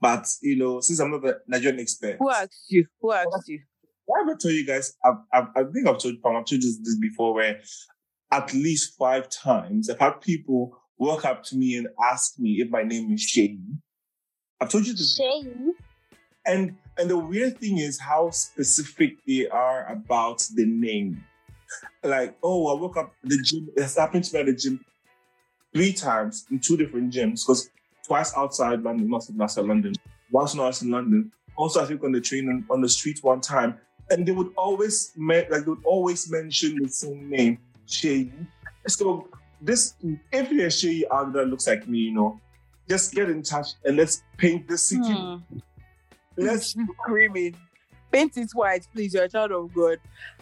But, 0.00 0.26
you 0.42 0.56
know, 0.56 0.80
since 0.80 1.00
I'm 1.00 1.10
not 1.10 1.24
a 1.24 1.38
Nigerian 1.46 1.80
expert, 1.80 2.16
Who 2.18 2.30
asked 2.30 2.66
you? 2.68 2.86
Who 3.00 3.12
asked 3.12 3.48
you? 3.48 3.60
I 4.08 4.22
ever 4.22 4.36
told 4.36 4.54
you 4.54 4.66
guys, 4.66 4.96
I've, 5.04 5.16
I've, 5.32 5.48
I 5.56 5.64
think 5.70 5.86
I've 5.86 5.98
told, 5.98 6.22
Pam, 6.22 6.36
I've 6.36 6.46
told 6.46 6.62
you 6.62 6.74
this 6.82 6.98
before, 6.98 7.34
where 7.34 7.60
at 8.30 8.52
least 8.54 8.96
five 8.98 9.28
times 9.28 9.90
I've 9.90 9.98
had 9.98 10.20
people 10.20 10.78
walk 10.98 11.24
up 11.24 11.42
to 11.44 11.56
me 11.56 11.76
and 11.76 11.88
ask 12.10 12.38
me 12.38 12.60
if 12.60 12.70
my 12.70 12.82
name 12.82 13.12
is 13.12 13.22
Shane. 13.22 13.82
I've 14.60 14.70
told 14.70 14.86
you 14.86 14.92
this 14.94 15.16
Shame. 15.16 15.72
and 16.46 16.76
And 16.96 17.10
the 17.10 17.18
weird 17.18 17.58
thing 17.58 17.78
is 17.78 18.00
how 18.00 18.30
specific 18.30 19.16
they 19.26 19.46
are 19.48 19.86
about 19.86 20.46
the 20.54 20.64
name. 20.66 21.24
Like, 22.02 22.36
oh, 22.42 22.74
I 22.74 22.80
woke 22.80 22.96
up 22.96 23.12
the 23.22 23.38
gym. 23.44 23.68
It's 23.76 23.98
happened 23.98 24.24
to 24.24 24.34
me 24.34 24.40
at 24.40 24.46
the 24.46 24.54
gym 24.54 24.84
three 25.74 25.92
times 25.92 26.46
in 26.50 26.60
two 26.60 26.76
different 26.76 27.12
gyms 27.12 27.46
because 27.46 27.68
twice 28.08 28.32
outside 28.36 28.82
London, 28.82 29.08
not 29.08 29.28
in 29.28 29.40
outside 29.40 29.66
London, 29.66 29.94
once 30.30 30.54
not 30.54 30.82
in 30.82 30.90
London. 30.90 31.30
Also, 31.56 31.82
I 31.82 31.86
think 31.86 32.02
on 32.02 32.12
the 32.12 32.20
train 32.20 32.48
and 32.48 32.64
on 32.70 32.80
the 32.80 32.88
street 32.88 33.20
one 33.22 33.40
time, 33.40 33.78
and 34.10 34.26
they 34.26 34.32
would 34.32 34.52
always 34.56 35.12
like 35.16 35.48
they 35.50 35.60
would 35.60 35.84
always 35.84 36.30
mention 36.30 36.82
the 36.82 36.88
same 36.88 37.28
name, 37.28 37.58
Shay. 37.86 38.32
So 38.86 39.28
this, 39.60 39.94
if 40.32 40.50
you're 40.50 40.70
Shay 40.70 41.04
out 41.12 41.32
there 41.32 41.44
that 41.44 41.50
looks 41.50 41.66
like 41.66 41.86
me, 41.86 41.98
you 41.98 42.14
know, 42.14 42.40
just 42.88 43.12
get 43.12 43.28
in 43.28 43.42
touch 43.42 43.68
and 43.84 43.96
let's 43.96 44.22
paint 44.38 44.66
this 44.66 44.88
city. 44.88 45.12
Hmm. 45.12 45.36
Let's 46.36 46.74
screaming. 47.02 47.56
Paint 48.10 48.38
it 48.38 48.50
white, 48.54 48.86
please. 48.94 49.12
You're 49.12 49.24
a 49.24 49.28
child 49.28 49.52
of 49.52 49.74
God. 49.74 49.98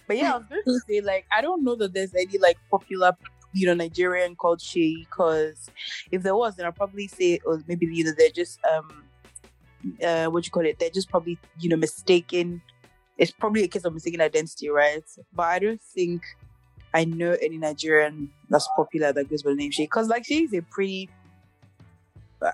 But 0.06 0.18
yeah, 0.18 0.35
I 0.35 0.37
was 0.38 0.46
going 0.49 0.62
to 0.64 0.80
say, 0.88 1.00
like, 1.00 1.26
I 1.37 1.40
don't 1.40 1.64
know 1.64 1.75
that 1.76 1.92
there's 1.92 2.14
any 2.14 2.38
like 2.38 2.58
popular, 2.70 3.16
you 3.56 3.66
know, 3.66 3.75
Nigerian 3.75 4.36
called 4.36 4.60
Shay. 4.60 4.96
Because 5.00 5.70
if 6.10 6.22
there 6.22 6.36
was, 6.36 6.56
then 6.56 6.66
I'd 6.66 6.76
probably 6.76 7.08
say, 7.08 7.40
or 7.44 7.62
maybe 7.66 7.86
you 7.86 8.04
know, 8.04 8.12
they're 8.16 8.30
just 8.30 8.58
um, 8.64 9.04
uh, 10.04 10.26
what 10.26 10.44
you 10.44 10.50
call 10.50 10.66
it? 10.66 10.78
They're 10.78 10.90
just 10.90 11.08
probably 11.08 11.38
you 11.60 11.68
know 11.68 11.76
mistaken. 11.76 12.62
It's 13.18 13.30
probably 13.30 13.64
a 13.64 13.68
case 13.68 13.84
of 13.84 13.94
mistaken 13.94 14.20
identity, 14.20 14.68
right? 14.68 15.02
But 15.34 15.46
I 15.46 15.58
don't 15.58 15.82
think 15.82 16.22
I 16.96 17.04
know 17.04 17.36
any 17.42 17.58
Nigerian 17.58 18.30
that's 18.48 18.68
popular 18.76 19.12
that 19.12 19.28
goes 19.28 19.42
by 19.42 19.50
the 19.50 19.56
name 19.56 19.70
Shay. 19.70 19.84
Because 19.84 20.08
like 20.08 20.25
Shay 20.25 20.44
is 20.44 20.54
a 20.54 20.62
pretty, 20.62 21.10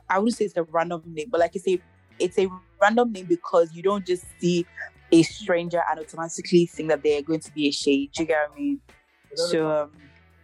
I 0.08 0.18
wouldn't 0.18 0.36
say 0.36 0.46
it's 0.46 0.56
a 0.56 0.64
random 0.64 1.02
name, 1.06 1.28
but 1.30 1.40
like 1.40 1.52
I 1.54 1.58
say, 1.58 1.80
it's 2.18 2.38
a 2.38 2.48
random 2.80 3.12
name 3.12 3.26
because 3.26 3.72
you 3.72 3.82
don't 3.82 4.06
just 4.06 4.24
see 4.40 4.66
a 5.12 5.22
stranger 5.22 5.82
and 5.90 6.00
automatically 6.00 6.66
think 6.66 6.88
that 6.88 7.02
they're 7.02 7.22
going 7.22 7.40
to 7.40 7.52
be 7.52 7.68
a 7.68 7.70
shade. 7.70 8.10
Do 8.12 8.22
you 8.22 8.28
get 8.28 8.48
what 8.48 8.56
I 8.56 8.60
mean? 8.60 8.80
So 9.34 9.70
um, 9.70 9.92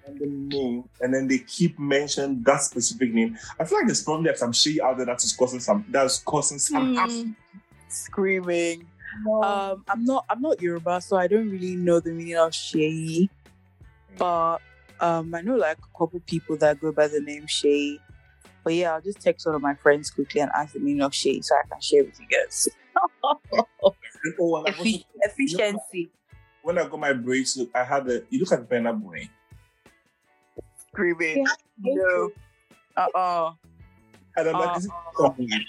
and 0.09 0.19
the 0.21 0.27
name, 0.57 0.85
and 1.01 1.13
then 1.13 1.29
they 1.29 1.39
keep 1.39 1.79
mentioning 1.79 2.43
that 2.45 2.63
specific 2.63 3.13
name. 3.13 3.39
I 3.59 3.65
feel 3.65 3.79
like 3.79 3.87
there's 3.87 4.03
probably 4.03 4.29
like 4.29 4.37
some 4.39 4.53
Shay 4.53 4.81
out 4.81 4.97
there 4.97 5.07
that 5.07 5.23
is 5.23 5.33
causing 5.33 5.61
some 5.61 5.85
that's 5.89 6.19
causing 6.19 6.59
some 6.59 6.97
hmm, 6.97 7.31
screaming. 7.89 8.87
Um, 9.43 9.85
I'm 9.89 10.05
not 10.05 10.25
I'm 10.29 10.41
not 10.41 10.61
Yoruba, 10.61 11.01
so 11.01 11.17
I 11.17 11.27
don't 11.27 11.49
really 11.51 11.77
know 11.77 12.01
the 12.01 12.11
meaning 12.11 12.37
of 12.37 12.55
Shay. 12.55 13.29
But 14.17 14.59
um, 15.01 15.35
I 15.35 15.41
know 15.43 15.57
like 15.57 15.79
a 15.79 15.99
couple 15.99 16.21
people 16.27 16.57
that 16.59 16.81
go 16.81 16.93
by 16.93 17.09
the 17.09 17.21
name 17.21 17.47
Shay. 17.47 17.99
But 18.65 18.75
yeah, 18.75 18.95
I'll 18.95 19.01
just 19.01 19.21
text 19.21 19.47
one 19.47 19.55
of 19.55 19.63
my 19.63 19.75
friends 19.75 20.11
quickly 20.11 20.41
and 20.41 20.51
ask 20.55 20.75
the 20.75 20.81
meaning 20.81 21.03
of 21.03 21.15
Shay 21.15 21.41
so 21.41 21.55
I 21.55 21.63
can 21.71 21.81
share 21.81 22.05
with 22.05 22.19
you 22.21 22.27
guys. 22.27 22.69
Oh, 23.23 23.39
and 23.53 23.65
I've 24.35 24.41
also- 24.41 24.65
Effi- 24.67 25.07
efficiency. 25.21 26.11
when 26.63 26.79
I 26.79 26.89
got 26.89 26.99
my 26.99 27.13
braids, 27.13 27.57
look, 27.57 27.71
I 27.73 27.85
had 27.85 28.09
a 28.09 28.23
you 28.29 28.41
look 28.41 28.51
like 28.51 28.69
Burna 28.69 29.01
Boy. 30.99 31.05
Screaming. 31.15 31.47
No. 31.81 32.31
Uh 32.97 33.07
uh 33.15 33.53
And 34.37 34.49
I'm 34.49 34.55
like, 34.55 34.79
is 34.79 34.87
it 34.87 34.93
come 35.17 35.27
on, 35.27 35.65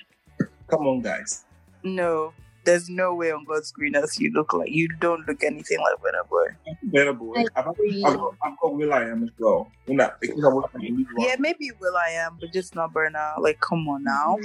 come 0.67 0.87
on, 0.87 1.01
guys. 1.01 1.45
No. 1.83 2.33
There's 2.65 2.89
no 2.89 3.15
way 3.15 3.31
on 3.31 3.45
God's 3.45 3.67
screen 3.67 3.95
as 3.95 4.19
you 4.19 4.31
look 4.33 4.53
like 4.53 4.69
you 4.69 4.89
don't 4.99 5.25
look 5.27 5.43
anything 5.43 5.79
like 5.79 5.95
Burna 6.03 6.27
Boy. 6.29 6.47
Burna 6.87 7.17
Boy. 7.17 7.45
I've, 7.55 7.67
I've, 7.67 7.75
I've, 8.05 8.17
got, 8.17 8.35
I've 8.43 8.59
got 8.59 8.73
Will 8.75 8.93
I 8.93 9.03
Am 9.03 9.23
as 9.23 9.29
well. 9.39 9.71
When 9.85 9.97
that 9.97 10.19
because 10.19 10.43
I 10.43 10.49
work 10.49 10.69
in 10.75 10.81
the 10.97 11.05
Yeah, 11.19 11.35
maybe 11.39 11.71
Will 11.79 11.95
I 11.95 12.09
am, 12.11 12.37
but 12.39 12.51
just 12.51 12.75
not 12.75 12.93
Burna. 12.93 13.39
Like, 13.39 13.59
come 13.61 13.87
on 13.87 14.03
now. 14.03 14.37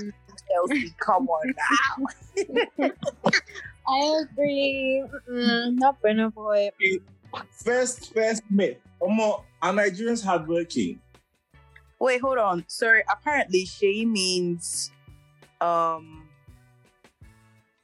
Chelsea, 0.49 0.95
come 1.01 1.29
on 1.29 1.55
now. 2.79 2.89
I 3.87 4.23
agree. 4.23 5.05
Mm-mm, 5.29 5.75
not 5.75 6.01
Burna 6.01 6.33
Boy. 6.33 6.71
First, 7.51 8.13
first 8.15 8.43
myth. 8.51 8.79
Omo, 9.01 9.43
are 9.63 9.73
Nigerians 9.73 10.25
hardworking? 10.25 11.01
Wait, 12.01 12.21
hold 12.21 12.39
on. 12.39 12.65
Sorry. 12.67 13.03
Apparently, 13.11 13.65
Shay 13.65 14.05
means 14.05 14.91
um 15.61 16.29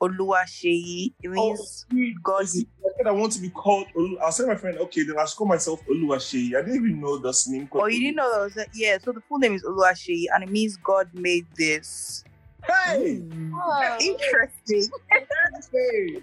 Olua 0.02 0.47
Shay. 0.47 1.12
It 1.23 1.30
means 1.30 1.87
God. 2.23 2.42
I 2.42 2.45
said 2.45 3.07
I 3.07 3.11
want 3.11 3.33
to 3.33 3.40
be 3.40 3.50
called. 3.50 3.87
Olu- 3.97 4.19
I'll 4.23 4.33
say 4.33 4.45
to 4.45 4.49
my 4.49 4.57
friend, 4.57 4.78
okay, 4.78 5.02
then 5.04 5.19
I'll 5.19 5.26
call 5.26 5.47
myself 5.47 5.80
Oluwaseyi. 5.87 6.57
I 6.57 6.62
didn't 6.62 6.76
even 6.76 7.00
know 7.00 7.19
this 7.19 7.49
name. 7.49 7.69
Oh, 7.73 7.87
you 7.87 8.00
didn't 8.00 8.16
know 8.16 8.30
that 8.33 8.57
was 8.57 8.66
yeah. 8.75 8.99
So 8.99 9.12
the 9.12 9.21
full 9.23 9.38
name 9.38 9.54
is 9.54 9.64
Olua 9.64 9.97
Shay, 9.97 10.28
and 10.35 10.42
it 10.45 10.50
means 10.50 10.76
God 10.76 11.09
made 11.14 11.47
this. 11.57 12.25
Hey, 12.66 13.22
Oh, 13.54 13.96
Interesting. 14.00 14.90
hey, 15.72 16.20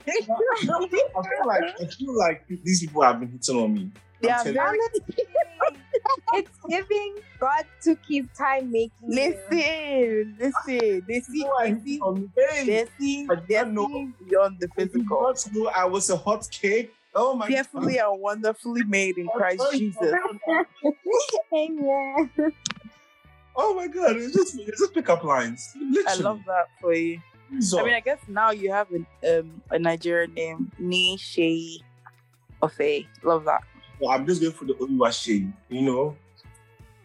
feel 0.55 1.47
like 1.47 1.63
I 1.63 1.87
feel 1.87 2.19
like 2.19 2.45
these 2.49 2.81
people 2.81 3.03
have 3.03 3.21
been 3.21 3.31
hitting 3.31 3.57
on 3.57 3.75
me. 3.75 3.91
They 4.21 4.31
I'm 4.31 4.49
are 4.49 4.53
very. 4.53 4.79
it's 6.35 6.59
giving 6.69 7.17
God 7.41 7.65
took 7.83 7.99
his 8.09 8.27
time 8.37 8.71
making 8.73 8.93
you. 9.03 9.15
Listen, 9.15 10.37
listen. 10.41 11.03
They 11.07 11.21
see, 11.21 11.39
you. 11.39 11.53
they 11.63 11.81
see, 11.85 12.01
on 12.01 12.21
me. 12.23 12.29
Hey, 12.37 12.67
they 12.67 12.87
see, 12.99 13.27
I 13.31 13.35
did 13.35 13.49
they 13.49 13.65
see 13.87 14.13
beyond 14.29 14.61
the 14.61 14.69
physical. 14.77 15.23
not 15.23 15.47
know 15.53 15.71
I 15.75 15.85
was 15.85 16.11
a 16.11 16.17
hot 16.17 16.49
cake. 16.51 16.93
Oh 17.15 17.35
my 17.35 17.49
Fearfully 17.49 17.99
and 17.99 18.21
wonderfully 18.21 18.85
made 18.85 19.19
in 19.19 19.29
Christ 19.29 19.65
Jesus. 19.73 20.15
Amen. 21.55 22.31
Oh 23.61 23.75
my 23.75 23.89
god, 23.89 24.17
it's 24.17 24.33
just 24.35 24.57
it's 24.59 24.79
just 24.79 24.95
pickup 24.95 25.25
lines. 25.25 25.75
Literally. 25.77 26.07
I 26.07 26.15
love 26.23 26.41
that 26.47 26.67
for 26.81 26.95
you. 26.95 27.21
So, 27.61 27.81
I 27.81 27.85
mean, 27.85 27.95
I 27.95 28.01
guess 28.01 28.19
now 28.29 28.51
you 28.51 28.71
have 28.71 28.91
an, 28.93 29.07
um, 29.29 29.63
a 29.71 29.79
Nigerian 29.79 30.35
name, 30.35 30.71
Nishi 30.81 31.79
Ofe. 32.63 33.07
Love 33.23 33.45
that. 33.47 33.63
well, 34.01 34.11
I'm 34.11 34.27
just 34.27 34.41
going 34.41 34.53
for 34.53 34.67
the 34.67 34.75
Oluwaseyi. 34.75 35.51
You 35.71 35.83
know, 35.83 36.17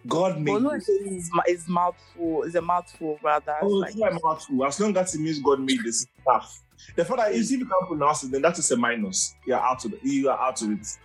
God 0.05 0.39
made. 0.39 0.53
Olu 0.53 0.75
is, 0.77 1.31
is 1.48 1.67
mouthful. 1.67 2.43
Is 2.43 2.55
a 2.55 2.62
mouthful 2.62 3.17
rather. 3.24 3.55
Oh, 3.62 3.67
Like, 3.67 3.91
it's 3.91 4.00
like 4.00 4.22
mouthful. 4.24 4.65
As 4.65 4.79
long 4.79 4.95
as 4.98 5.15
it 5.15 5.22
means 5.22 5.39
God 5.39 5.60
made 5.62 5.79
this 5.83 6.05
stuff. 6.22 6.62
The 6.98 7.05
fact 7.05 7.19
that 7.19 7.33
if 7.33 7.50
you 7.50 7.60
can't 7.60 7.88
pronounce 7.88 8.24
it, 8.25 8.31
then 8.31 8.41
that 8.41 8.60
is 8.60 8.69
a 8.72 8.75
minus. 8.77 9.33
You're 9.48 9.57
out 9.60 9.86
of 9.86 9.93
it. 9.93 10.00
You 10.03 10.29
are 10.29 10.38
out 10.38 10.62
of 10.62 10.72
it. 10.72 10.98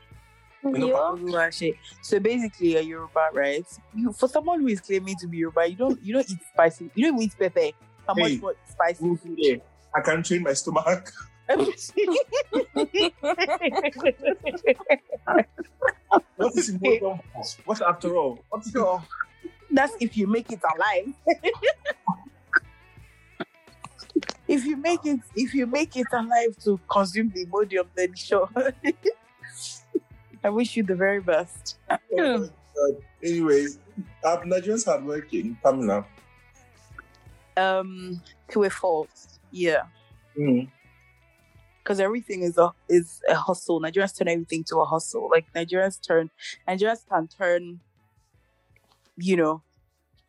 You 0.65 0.79
know? 0.79 1.17
Oluwaseyi. 1.17 1.77
So 2.03 2.19
basically, 2.21 2.77
a 2.77 2.81
Yoruba, 2.81 3.29
right? 3.33 3.65
You 3.95 4.13
for 4.13 4.29
someone 4.29 4.61
who 4.61 4.69
is 4.69 4.81
claiming 4.81 5.17
to 5.17 5.27
be 5.27 5.39
Yoruba, 5.39 5.69
you 5.71 5.77
don't 5.77 6.03
you 6.03 6.15
don't 6.15 6.31
eat 6.31 6.39
spicy. 6.53 6.91
You 6.95 7.11
don't 7.11 7.23
eat 7.23 7.35
pepper. 7.39 7.71
How 8.07 8.15
much 8.15 8.31
Hey. 8.33 8.39
more 8.39 8.55
spicy 8.69 9.17
food? 9.17 9.63
I 9.95 10.01
can't 10.01 10.25
train 10.25 10.43
my 10.43 10.53
stomach. 10.55 11.11
What 16.37 16.57
is 16.57 16.69
important? 16.69 17.21
What 17.65 17.83
after 17.83 18.17
all? 18.17 18.45
What's 18.49 18.73
your 18.73 19.03
That's 19.71 19.95
if 20.01 20.17
you 20.17 20.27
make 20.27 20.51
it 20.51 20.61
alive. 20.63 21.13
if 24.49 24.65
you 24.65 24.77
make 24.77 25.05
it, 25.05 25.21
if 25.37 25.55
you 25.55 25.67
make 25.67 25.97
it 25.97 26.07
alive 26.13 26.57
to 26.65 26.81
consume 26.89 27.31
the 27.35 27.45
Imodium, 27.47 27.87
then 27.95 28.15
sure. 28.15 28.49
I 30.49 30.51
wish 30.51 30.79
you 30.79 30.83
the 30.83 30.95
very 30.95 31.21
best. 31.21 31.77
oh 31.91 31.99
my 32.17 32.49
God. 32.49 33.03
Anyways, 33.23 33.79
uh, 34.25 34.39
Nigerians 34.47 34.87
hardworking. 34.87 35.59
Pamela. 35.63 36.07
Um, 37.59 38.23
to 38.53 38.63
a 38.65 38.71
fault, 38.71 39.11
yeah, 39.51 39.83
Mm. 40.39 40.71
because 41.83 42.01
everything 42.01 42.43
is 42.45 42.57
a 42.57 42.73
is 42.89 43.21
a 43.29 43.35
hustle. 43.35 43.79
Nigerians 43.83 44.17
turn 44.17 44.29
everything 44.29 44.65
to 44.71 44.79
a 44.79 44.87
hustle. 44.87 45.29
Like 45.31 45.53
Nigerians 45.55 46.01
turn, 46.01 46.31
Nigerians 46.67 47.07
can 47.07 47.29
turn, 47.29 47.81
you 49.19 49.37
know, 49.37 49.63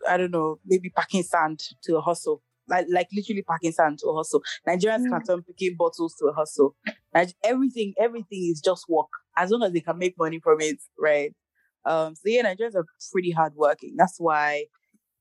I 0.10 0.18
don't 0.18 0.32
know, 0.32 0.60
maybe 0.66 0.90
packing 0.90 1.24
sand 1.24 1.62
to 1.84 1.96
a 1.96 2.02
hustle. 2.02 2.42
Like, 2.70 2.88
like 2.90 3.08
literally 3.14 3.42
packing 3.42 3.72
sand 3.72 4.00
to 4.00 4.08
a 4.08 4.16
hustle. 4.16 4.42
Nigerians 4.68 5.10
can 5.10 5.24
turn 5.24 5.44
picking 5.44 5.76
bottles 5.78 6.16
to 6.20 6.28
a 6.28 6.34
hustle. 6.34 6.76
Like 7.14 7.34
everything, 7.44 7.94
everything 8.00 8.50
is 8.52 8.62
just 8.62 8.86
work. 8.88 9.08
As 9.38 9.52
long 9.52 9.64
as 9.64 9.74
they 9.74 9.80
can 9.80 9.98
make 9.98 10.16
money 10.18 10.40
from 10.40 10.62
it, 10.62 10.78
right? 10.98 11.34
Um, 11.86 12.16
so 12.16 12.24
yeah, 12.26 12.44
Nigerians 12.44 12.76
are 12.76 12.86
pretty 13.12 13.32
hardworking. 13.32 13.96
That's 13.98 14.18
why, 14.20 14.66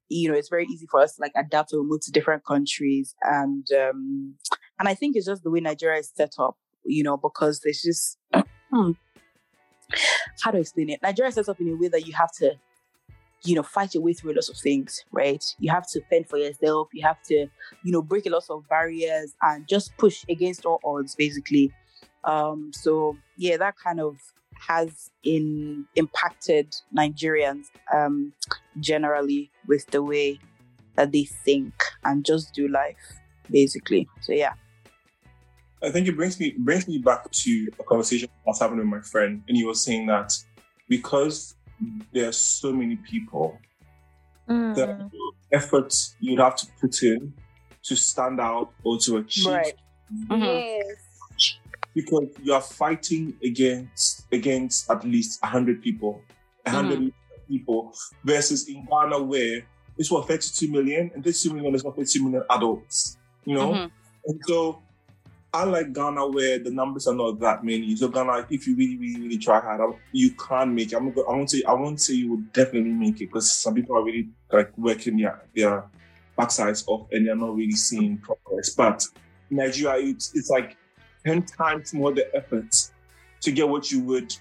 you 0.09 0.31
know, 0.31 0.37
it's 0.37 0.49
very 0.49 0.67
easy 0.67 0.87
for 0.91 1.01
us 1.01 1.17
to 1.17 1.23
like 1.23 1.33
adapt 1.37 1.73
or 1.73 1.83
move 1.85 2.01
to 2.03 2.11
different 2.11 2.45
countries. 2.45 3.15
And 3.23 3.67
um, 3.73 4.35
and 4.79 4.89
I 4.89 4.95
think 4.95 5.17
it's 5.17 5.27
just 5.27 5.43
the 5.43 5.51
way 5.51 5.61
Nigeria 5.61 6.01
is 6.01 6.13
set 6.15 6.35
up, 6.39 6.57
you 6.85 7.03
know, 7.03 7.17
because 7.17 7.61
there's 7.61 7.83
just 7.83 8.19
hmm, 8.73 8.93
how 10.43 10.51
to 10.51 10.59
explain 10.59 10.91
it? 10.91 11.01
Nigeria 11.03 11.29
is 11.29 11.35
set 11.35 11.49
up 11.49 11.61
in 11.61 11.69
a 11.69 11.77
way 11.77 11.89
that 11.89 12.07
you 12.07 12.13
have 12.15 12.33
to, 12.39 12.55
you 13.45 13.55
know, 13.55 13.63
fight 13.63 13.95
your 13.95 14.03
way 14.03 14.13
through 14.13 14.33
a 14.33 14.35
lot 14.35 14.49
of 14.49 14.57
things, 14.57 15.05
right? 15.13 15.45
You 15.59 15.71
have 15.71 15.87
to 15.89 16.01
fend 16.11 16.29
for 16.29 16.39
yourself. 16.39 16.89
You 16.93 17.07
have 17.07 17.23
to, 17.25 17.47
you 17.85 17.93
know, 17.93 18.03
break 18.03 18.27
a 18.27 18.31
lot 18.31 18.45
of 18.51 18.69
barriers 18.69 19.35
and 19.43 19.67
just 19.69 19.97
push 19.97 20.25
against 20.29 20.65
all 20.65 20.81
odds, 20.85 21.15
basically. 21.15 21.73
Um, 22.25 22.73
so 22.75 23.17
yeah, 23.37 23.57
that 23.57 23.77
kind 23.83 24.01
of 24.01 24.17
has 24.59 25.11
in 25.23 25.87
impacted 25.95 26.75
Nigerians 26.97 27.67
um, 27.95 28.33
generally 28.81 29.51
with 29.67 29.87
the 29.87 30.03
way 30.03 30.41
that 30.97 31.13
they 31.13 31.25
think 31.25 31.73
and 32.05 32.25
just 32.25 32.55
do 32.55 32.67
life, 32.69 32.97
basically. 33.51 34.09
So 34.21 34.33
yeah. 34.33 34.55
I 35.81 35.91
think 35.91 36.09
it 36.09 36.17
brings 36.17 36.41
me 36.41 36.57
brings 36.59 36.89
me 36.89 36.99
back 36.99 37.31
to 37.31 37.69
a 37.79 37.85
conversation 37.85 38.29
I 38.29 38.51
was 38.51 38.59
having 38.59 38.79
with 38.79 38.87
my 38.87 39.01
friend, 39.01 39.45
and 39.47 39.57
he 39.57 39.65
was 39.65 39.81
saying 39.81 40.07
that 40.07 40.37
because 40.89 41.55
there 42.13 42.29
are 42.29 42.33
so 42.33 42.73
many 42.73 42.97
people, 42.97 43.59
Mm. 44.49 44.75
the 44.75 45.11
efforts 45.53 46.17
you'd 46.21 46.41
have 46.41 46.57
to 46.57 46.67
put 46.81 47.03
in 47.03 47.35
to 47.83 47.95
stand 47.97 48.41
out 48.41 48.73
or 48.83 48.99
to 48.99 49.19
achieve 49.19 49.47
Right. 49.47 49.75
Mhm. 50.31 50.41
Yes. 50.41 51.59
because 51.95 52.29
you 52.43 52.53
are 52.55 52.63
fighting 52.63 53.37
against 53.45 54.27
against 54.33 54.91
at 54.91 55.05
least 55.05 55.45
hundred 55.45 55.83
people, 55.83 56.23
a 56.65 56.71
100 56.71 57.13
people 57.49 57.93
versus 58.25 58.69
in 58.69 58.87
Ghana 58.87 59.23
where 59.23 59.67
it's 59.99 60.11
what 60.11 60.27
32 60.29 60.71
million 60.71 61.11
and 61.15 61.23
32 61.25 61.53
million 61.55 61.75
is 61.75 61.85
what 61.85 61.97
32 61.97 62.23
million 62.25 62.45
adults, 62.51 63.19
you 63.45 63.55
know. 63.55 63.73
Mhm. 63.73 63.91
And 64.27 64.41
so, 64.47 64.83
unlike 65.55 65.93
Ghana, 65.93 66.27
where 66.29 66.59
the 66.59 66.71
numbers 66.71 67.07
are 67.07 67.15
not 67.15 67.41
that 67.41 67.65
many, 67.65 67.97
so 67.97 68.09
Ghana, 68.09 68.47
if 68.51 68.67
you 68.67 68.77
really, 68.77 68.99
really, 68.99 69.21
really 69.21 69.39
try 69.39 69.61
hard, 69.61 69.95
you 70.13 70.31
can 70.33 70.75
make 70.75 70.93
it. 70.93 70.97
I'm, 70.97 71.07
not- 71.07 71.29
I 71.29 71.33
won't 71.33 71.51
say 71.51 71.63
I 71.67 71.73
won't 71.73 72.01
say 72.01 72.15
you 72.15 72.31
will 72.31 72.43
definitely 72.53 72.91
make 72.93 73.17
it 73.21 73.27
because 73.27 73.51
some 73.53 73.75
people 73.75 73.97
are 73.97 74.05
really 74.05 74.29
like 74.53 74.77
working 74.77 75.17
their 75.19 75.43
their 75.55 75.85
backsides 76.39 76.87
off 76.87 77.09
and 77.13 77.27
they're 77.27 77.37
not 77.37 77.55
really 77.57 77.73
seeing 77.73 78.19
progress. 78.19 78.71
But 78.71 79.05
Nigeria, 79.51 80.07
it's, 80.09 80.37
it's 80.37 80.51
like 80.51 80.77
ten 81.25 81.43
times 81.43 81.95
more 81.95 82.13
the 82.13 82.35
effort 82.37 82.75
to 83.41 83.53
get 83.53 83.69
what 83.69 83.91
you 83.91 84.01
would 84.01 84.35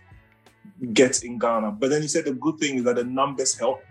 get 0.94 1.24
in 1.24 1.40
Ghana. 1.40 1.72
But 1.72 1.90
then 1.90 2.02
you 2.02 2.08
said 2.08 2.26
the 2.26 2.34
good 2.34 2.58
thing 2.60 2.78
is 2.80 2.84
that 2.84 2.98
the 2.98 3.04
numbers 3.04 3.58
help. 3.58 3.82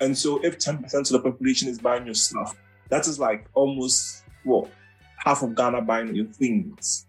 And 0.00 0.16
so 0.16 0.38
if 0.44 0.58
10% 0.58 0.82
of 0.94 1.08
the 1.08 1.20
population 1.20 1.68
is 1.68 1.78
buying 1.78 2.04
your 2.04 2.14
stuff, 2.14 2.54
that 2.90 3.06
is 3.08 3.18
like 3.18 3.46
almost 3.54 4.24
what 4.44 4.68
half 5.18 5.42
of 5.42 5.54
Ghana 5.54 5.82
buying 5.82 6.14
your 6.14 6.26
things. 6.26 7.06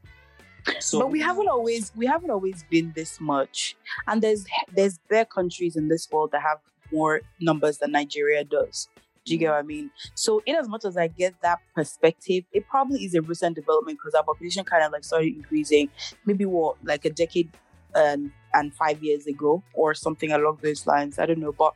So 0.79 0.99
but 0.99 1.11
we 1.11 1.21
haven't 1.21 1.47
always 1.47 1.91
we 1.95 2.05
haven't 2.05 2.29
always 2.29 2.63
been 2.69 2.91
this 2.95 3.19
much. 3.19 3.75
And 4.07 4.21
there's 4.21 4.45
there's 4.73 4.97
bare 5.09 5.25
countries 5.25 5.75
in 5.75 5.87
this 5.87 6.09
world 6.11 6.31
that 6.31 6.41
have 6.41 6.59
more 6.91 7.21
numbers 7.39 7.77
than 7.77 7.91
nigeria 7.91 8.43
does. 8.43 8.89
Do 9.25 9.33
you 9.33 9.39
get 9.39 9.47
mm. 9.47 9.53
what 9.53 9.59
i 9.59 9.61
mean? 9.63 9.91
So 10.15 10.41
in 10.45 10.55
as 10.55 10.67
much 10.67 10.85
as 10.85 10.97
i 10.97 11.07
get 11.07 11.35
that 11.41 11.59
perspective 11.73 12.43
it 12.51 12.67
probably 12.67 13.03
is 13.05 13.15
a 13.15 13.21
recent 13.21 13.55
development 13.55 13.99
because 13.99 14.13
our 14.13 14.23
population 14.23 14.63
kind 14.63 14.83
of 14.83 14.91
like 14.91 15.03
started 15.03 15.33
increasing 15.35 15.89
maybe 16.25 16.45
what 16.45 16.75
like 16.83 17.05
a 17.05 17.09
decade 17.09 17.49
and 17.95 18.31
and 18.53 18.73
five 18.73 19.03
years 19.03 19.27
ago 19.27 19.61
or 19.73 19.93
something 19.93 20.31
along 20.31 20.59
those 20.61 20.87
lines. 20.87 21.19
I 21.19 21.25
don't 21.25 21.39
know. 21.39 21.51
But 21.51 21.75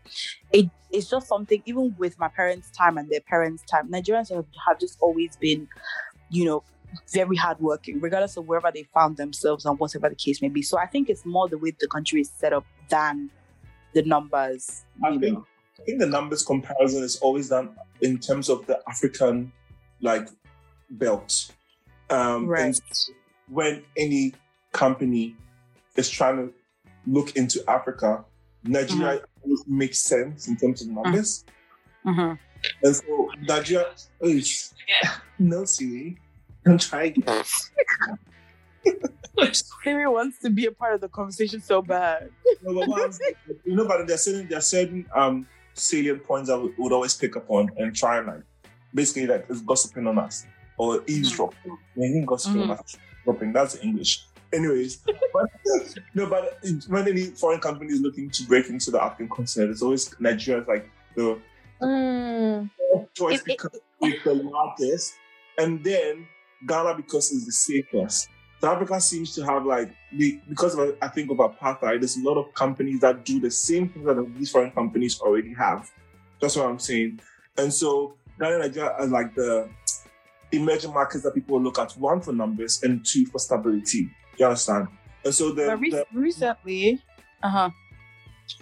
it 0.52 0.70
it's 0.92 1.10
just 1.10 1.28
something 1.28 1.62
even 1.66 1.96
with 1.98 2.20
my 2.20 2.28
parents 2.28 2.70
time 2.72 2.98
and 2.98 3.10
their 3.10 3.22
parents 3.22 3.64
time 3.70 3.90
nigerians 3.90 4.34
have, 4.34 4.46
have 4.68 4.80
just 4.80 4.98
always 5.00 5.38
been 5.38 5.68
you 6.32 6.46
know 6.46 6.64
very 7.14 7.36
hardworking, 7.38 8.00
regardless 8.02 8.36
of 8.38 8.48
wherever 8.48 8.72
they 8.74 8.84
found 8.84 9.16
themselves 9.18 9.66
and 9.66 9.78
whatever 9.80 10.10
the 10.10 10.16
case 10.16 10.42
may 10.42 10.50
be. 10.50 10.62
So 10.62 10.78
I 10.78 10.86
think 10.88 11.10
it's 11.10 11.26
more 11.26 11.48
the 11.48 11.58
way 11.58 11.72
the 11.80 11.88
country 11.88 12.22
is 12.22 12.30
set 12.30 12.52
up 12.54 12.66
than 12.90 13.30
the 13.94 14.02
numbers. 14.04 14.84
I 15.04 15.12
think 15.18 15.34
know. 15.38 15.46
I 15.80 15.84
think 15.84 16.00
the 16.00 16.06
numbers 16.08 16.44
comparison 16.44 17.04
is 17.04 17.18
always 17.18 17.50
done 17.50 17.76
in 18.02 18.18
terms 18.18 18.50
of 18.50 18.66
the 18.68 18.80
African 18.88 19.52
like 20.02 20.28
belt. 20.90 21.52
Um, 22.10 22.48
Right. 22.48 22.62
and 22.66 22.82
when 23.48 23.84
any 23.98 24.34
company 24.74 25.36
is 25.96 26.10
trying 26.10 26.38
to 26.38 26.54
look 27.08 27.36
into 27.36 27.64
Africa, 27.70 28.24
Nigeria 28.64 29.22
Mm-hmm. 29.48 29.78
makes 29.78 29.98
sense 29.98 30.48
in 30.48 30.56
terms 30.56 30.84
of 30.84 30.90
numbers. 30.90 31.46
Mhm. 32.06 32.38
And 32.84 32.96
so 32.96 33.30
Nigeria, 33.42 33.88
oh, 34.22 34.40
no, 35.40 35.66
Siri, 35.66 36.18
don't 36.64 36.80
try 36.80 37.06
again. 37.06 37.44
Siri 39.84 40.08
wants 40.08 40.40
to 40.40 40.50
be 40.50 40.66
a 40.66 40.72
part 40.72 40.94
of 40.94 41.02
the 41.02 41.10
conversation 41.10 41.62
so 41.62 41.82
bad. 41.82 42.30
No, 42.62 42.74
but 42.74 42.88
what 42.88 43.20
you 43.66 43.76
know, 43.76 43.88
but 43.88 44.08
there's 44.08 44.24
certain 44.24 44.48
there's 44.48 44.68
certain 44.68 45.06
um 45.16 45.48
salient 45.74 46.24
points 46.24 46.50
that 46.50 46.60
we 46.60 46.72
would 46.78 46.92
always 46.92 47.16
pick 47.16 47.36
up 47.36 47.46
on 47.50 47.70
and 47.78 47.96
try 47.96 48.18
and 48.18 48.28
like 48.28 48.44
basically 48.94 49.28
like 49.28 49.46
it's 49.50 49.62
gossiping 49.62 50.08
on 50.08 50.20
us 50.20 50.46
or 50.78 51.02
eavesdropping. 51.08 51.78
Think 51.98 52.26
gossiping 52.26 52.64
on 52.64 52.72
us, 52.72 52.98
dropping. 53.24 53.54
That's 53.54 53.84
English. 53.84 54.26
Anyways, 54.54 54.98
but, 55.34 55.50
no, 56.14 56.26
but 56.28 56.58
when 56.88 57.08
any 57.08 57.28
foreign 57.28 57.62
company 57.62 57.94
is 57.94 58.02
looking 58.02 58.30
to 58.32 58.44
break 58.44 58.68
into 58.70 58.92
the 58.92 59.02
African 59.02 59.30
continent, 59.30 59.72
it's 59.72 59.82
always 59.82 60.14
Nigeria 60.20 60.62
is 60.62 60.68
like 60.68 60.90
the 61.16 61.40
Mm. 61.82 62.70
choice 63.14 63.34
It- 63.36 63.40
it- 63.42 63.46
because 63.46 63.80
it's 64.02 64.24
the 64.24 64.34
largest, 64.34 65.14
and 65.58 65.84
then 65.84 66.28
Ghana 66.68 66.96
because 66.96 67.32
it's 67.32 67.46
the 67.46 67.52
safest. 67.52 68.30
South 68.62 68.76
Africa 68.76 69.02
seems 69.02 69.34
to 69.36 69.44
have 69.44 69.66
like 69.66 69.90
the 70.14 70.40
because 70.48 70.76
of 70.78 70.96
I 71.02 71.08
think 71.08 71.32
of 71.32 71.38
apartheid. 71.38 72.00
There's 72.00 72.18
a 72.18 72.22
lot 72.24 72.38
of 72.38 72.54
companies 72.54 73.00
that 73.02 73.26
do 73.26 73.40
the 73.40 73.50
same 73.50 73.90
thing 73.90 74.04
that 74.04 74.16
these 74.38 74.52
foreign 74.52 74.72
companies 74.72 75.20
already 75.20 75.54
have. 75.56 75.90
That's 76.40 76.56
what 76.56 76.68
I'm 76.68 76.78
saying. 76.80 77.20
And 77.58 77.74
so 77.74 78.16
Ghana 78.40 78.56
and 78.56 78.64
Nigeria 78.64 78.92
are 78.92 79.08
like 79.08 79.34
the 79.36 79.68
emerging 80.52 80.94
markets 80.94 81.24
that 81.24 81.34
people 81.34 81.60
look 81.62 81.80
at 81.80 81.92
one 81.94 82.22
for 82.22 82.34
numbers 82.34 82.84
and 82.84 83.04
two 83.06 83.26
for 83.26 83.40
stability. 83.40 84.10
You 84.38 84.46
understand? 84.46 84.88
And 85.26 85.34
so 85.34 85.52
the, 85.52 85.68
But 85.68 85.80
re- 85.80 85.90
the 85.92 86.06
recently, 86.14 87.02
uh 87.44 87.50
huh. 87.50 87.70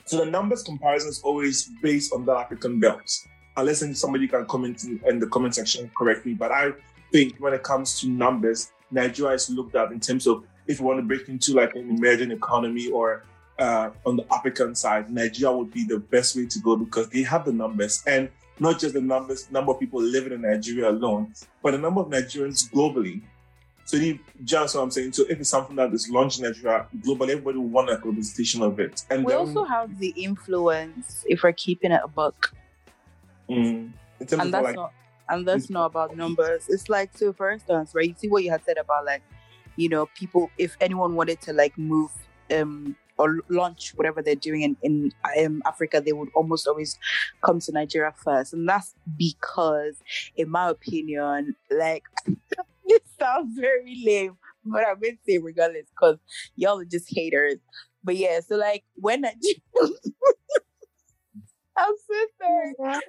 So 0.05 0.17
the 0.17 0.25
numbers 0.25 0.63
comparison 0.63 1.09
is 1.09 1.21
always 1.21 1.69
based 1.81 2.13
on 2.13 2.25
the 2.25 2.33
African 2.33 2.79
belt. 2.79 3.09
Unless 3.57 3.99
somebody 3.99 4.27
can 4.27 4.45
comment 4.45 4.83
in, 4.83 5.01
in 5.05 5.19
the 5.19 5.27
comment 5.27 5.55
section 5.55 5.91
correctly. 5.97 6.33
But 6.33 6.51
I 6.51 6.71
think 7.11 7.35
when 7.39 7.53
it 7.53 7.63
comes 7.63 7.99
to 8.01 8.07
numbers, 8.09 8.71
Nigeria 8.91 9.33
is 9.35 9.49
looked 9.49 9.75
at 9.75 9.91
in 9.91 9.99
terms 9.99 10.27
of 10.27 10.45
if 10.67 10.79
you 10.79 10.85
want 10.85 10.99
to 10.99 11.03
break 11.03 11.27
into 11.27 11.53
like 11.53 11.75
an 11.75 11.89
emerging 11.89 12.31
economy 12.31 12.89
or 12.89 13.23
uh, 13.57 13.89
on 14.05 14.15
the 14.15 14.25
African 14.33 14.73
side, 14.75 15.11
Nigeria 15.11 15.55
would 15.55 15.71
be 15.71 15.83
the 15.83 15.99
best 15.99 16.35
way 16.35 16.45
to 16.45 16.59
go 16.59 16.77
because 16.77 17.09
they 17.09 17.23
have 17.23 17.45
the 17.45 17.51
numbers 17.51 18.03
and 18.07 18.29
not 18.59 18.79
just 18.79 18.93
the 18.93 19.01
numbers, 19.01 19.49
number 19.51 19.71
of 19.71 19.79
people 19.79 20.01
living 20.01 20.33
in 20.33 20.41
Nigeria 20.41 20.89
alone, 20.89 21.33
but 21.63 21.71
the 21.71 21.77
number 21.77 22.01
of 22.01 22.07
Nigerians 22.07 22.69
globally. 22.71 23.21
So 23.89 23.97
you 23.97 24.19
just 24.43 24.75
what 24.75 24.83
I'm 24.83 24.91
saying. 24.91 25.13
So 25.13 25.23
if 25.27 25.39
it's 25.39 25.49
something 25.49 25.75
that 25.77 25.91
is 25.91 26.07
launched 26.11 26.37
in 26.37 26.45
Nigeria 26.45 26.85
globally, 26.99 27.31
everybody 27.31 27.57
will 27.57 27.69
want 27.69 27.89
a 27.89 27.93
representation 27.93 28.61
of 28.61 28.79
it. 28.79 29.01
And 29.09 29.25
We 29.25 29.31
then, 29.31 29.39
also 29.39 29.63
have 29.63 29.97
the 29.97 30.09
influence 30.09 31.25
if 31.27 31.41
we're 31.41 31.53
keeping 31.53 31.91
it 31.91 31.99
a 32.03 32.07
buck. 32.07 32.53
Mm. 33.49 33.91
And 34.19 34.53
that's 34.53 34.63
like, 34.63 34.75
not 34.75 34.93
and 35.29 35.47
that's 35.47 35.71
not 35.71 35.85
about 35.87 36.15
numbers. 36.15 36.65
It's 36.69 36.87
like 36.87 37.17
so 37.17 37.33
for 37.33 37.49
instance, 37.49 37.95
right? 37.95 38.07
You 38.07 38.13
see 38.15 38.27
what 38.29 38.43
you 38.43 38.51
had 38.51 38.63
said 38.63 38.77
about 38.77 39.05
like, 39.05 39.23
you 39.75 39.89
know, 39.89 40.07
people 40.13 40.51
if 40.59 40.77
anyone 40.79 41.15
wanted 41.15 41.41
to 41.41 41.53
like 41.53 41.75
move 41.75 42.11
um 42.55 42.95
or 43.17 43.39
launch 43.49 43.93
whatever 43.95 44.21
they're 44.21 44.35
doing 44.35 44.61
in, 44.61 44.77
in 44.83 45.11
um, 45.43 45.63
Africa, 45.65 45.99
they 45.99 46.13
would 46.13 46.29
almost 46.35 46.67
always 46.67 46.99
come 47.41 47.59
to 47.59 47.71
Nigeria 47.71 48.13
first. 48.23 48.53
And 48.53 48.69
that's 48.69 48.93
because, 49.17 49.95
in 50.35 50.49
my 50.49 50.69
opinion, 50.69 51.55
like 51.71 52.03
it 52.95 53.03
sounds 53.19 53.57
very 53.59 54.01
lame, 54.05 54.37
but 54.65 54.87
I'm 54.87 54.99
going 54.99 55.17
to 55.17 55.23
say 55.27 55.37
regardless, 55.37 55.87
because 55.89 56.17
y'all 56.55 56.79
are 56.79 56.85
just 56.85 57.07
haters. 57.09 57.57
But 58.03 58.15
yeah, 58.15 58.39
so 58.39 58.55
like 58.55 58.83
when 58.95 59.21
Nigeria 59.21 59.61
I'm 61.77 61.93
so 62.07 62.25
sorry. 62.41 63.01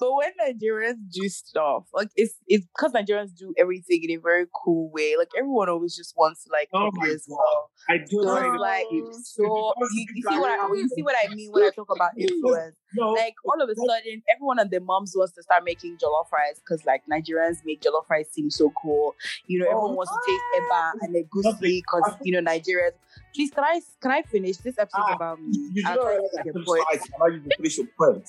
But 0.00 0.12
when 0.14 0.30
Nigerians 0.42 0.98
do 1.12 1.28
stuff, 1.28 1.84
like 1.94 2.10
it's 2.16 2.34
it's 2.48 2.66
because 2.66 2.92
Nigerians 2.92 3.34
do 3.36 3.54
everything 3.56 4.02
in 4.02 4.10
a 4.10 4.20
very 4.20 4.46
cool 4.64 4.90
way. 4.90 5.14
Like 5.16 5.28
everyone 5.38 5.68
always 5.68 5.94
just 5.94 6.14
wants 6.16 6.44
to 6.44 6.50
like 6.52 6.68
Oh 6.74 6.90
my 6.92 7.14
well. 7.28 7.70
I 7.88 7.98
do 7.98 8.22
So 8.22 8.28
like 8.28 8.58
like 8.58 8.86
so 9.22 9.72
you, 9.92 10.06
you 10.14 10.22
see 10.28 10.38
what 10.38 10.50
I 10.50 10.66
you 10.74 10.88
see 10.88 11.02
what 11.02 11.14
I 11.24 11.32
mean 11.34 11.52
when 11.52 11.62
I 11.62 11.70
talk 11.70 11.88
about 11.94 12.10
influence. 12.18 12.74
No, 12.94 13.12
Like 13.12 13.34
all 13.44 13.60
of 13.60 13.68
a 13.68 13.74
sudden, 13.74 14.22
everyone 14.32 14.58
and 14.58 14.70
their 14.70 14.80
moms 14.80 15.12
wants 15.16 15.34
to 15.34 15.42
start 15.42 15.64
making 15.64 15.96
jollof 15.98 16.30
rice 16.32 16.58
because 16.60 16.84
like 16.86 17.02
Nigerians 17.10 17.58
make 17.64 17.80
jollof 17.82 18.08
rice 18.08 18.28
seem 18.30 18.50
so 18.50 18.72
cool. 18.80 19.14
You 19.46 19.58
know, 19.60 19.66
everyone 19.66 19.96
wants 19.96 20.12
to 20.12 20.18
taste 20.26 20.44
eba 20.62 20.92
and 21.02 21.14
egusi 21.14 21.82
because 21.82 22.14
you 22.22 22.32
know 22.32 22.40
Nigerians. 22.50 22.92
Please, 23.34 23.50
can 23.50 23.64
I 23.64 23.80
can 24.00 24.10
I 24.12 24.22
finish 24.22 24.58
this 24.58 24.78
episode 24.78 25.00
Ah, 25.08 25.14
about 25.14 25.40
me? 25.40 25.70
you 25.74 25.82
know, 25.82 26.02
like, 26.34 26.44
make 26.46 26.54
a 26.54 26.58
I'm 26.58 26.64
point. 26.64 26.84
sorry, 26.86 26.98
can 26.98 27.22
I 27.22 27.26
use 27.34 27.52
finish 27.56 27.78
your 27.78 27.86
point? 27.98 28.28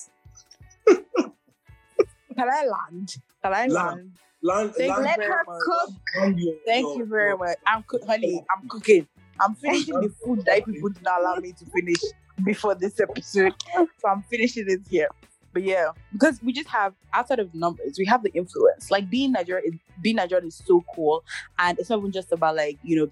Can 2.35 2.49
I 2.49 2.65
land? 2.67 3.15
Can 3.43 3.53
I 3.53 3.67
Land. 3.67 3.73
land? 3.73 4.11
Land, 4.43 4.73
land, 4.77 4.89
you 4.97 5.03
Let 5.03 5.19
her 5.19 5.43
much. 5.47 5.61
cook. 5.63 5.89
land 6.17 6.39
your- 6.39 6.55
Thank 6.65 6.83
your- 6.87 6.97
you 6.97 7.05
very 7.05 7.29
your- 7.29 7.37
much. 7.37 7.57
I'm 7.65 7.83
cook, 7.83 8.01
honey. 8.05 8.43
I'm 8.55 8.67
cooking. 8.69 9.07
I'm 9.39 9.55
finishing 9.55 9.99
the 10.01 10.09
food 10.23 10.43
that 10.45 10.65
people 10.65 10.89
did 10.89 11.03
not 11.03 11.21
allow 11.21 11.35
me 11.35 11.53
to 11.53 11.65
finish 11.65 11.99
before 12.45 12.75
this 12.75 12.99
episode, 12.99 13.53
so 13.75 14.07
I'm 14.09 14.23
finishing 14.23 14.65
it 14.67 14.81
here. 14.89 15.09
But 15.53 15.63
yeah, 15.63 15.91
because 16.13 16.39
we 16.43 16.53
just 16.53 16.67
have 16.69 16.93
outside 17.13 17.39
of 17.39 17.53
numbers, 17.55 17.95
we 17.97 18.05
have 18.05 18.21
the 18.23 18.31
influence. 18.33 18.91
Like 18.91 19.09
being 19.09 19.31
Nigerian, 19.31 19.73
is- 19.73 19.79
being 20.01 20.17
Nigerian 20.17 20.47
is 20.47 20.61
so 20.65 20.83
cool, 20.93 21.23
and 21.57 21.79
it's 21.79 21.89
not 21.89 21.99
even 21.99 22.11
just 22.11 22.31
about 22.31 22.55
like 22.55 22.77
you 22.83 22.95
know. 22.97 23.11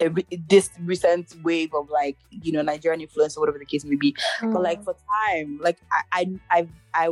a 0.00 0.08
This 0.48 0.70
recent 0.84 1.34
wave 1.42 1.74
of 1.74 1.90
like 1.90 2.16
you 2.30 2.52
know 2.52 2.62
Nigerian 2.62 3.00
influence 3.00 3.36
or 3.36 3.40
whatever 3.40 3.58
the 3.58 3.66
case 3.66 3.84
may 3.84 3.96
be, 3.96 4.14
but 4.40 4.50
Mm. 4.60 4.62
like 4.62 4.84
for 4.84 4.94
time, 5.26 5.58
like 5.60 5.78
I 5.92 6.00
I 6.20 6.22
I, 6.58 6.68
I 6.94 7.08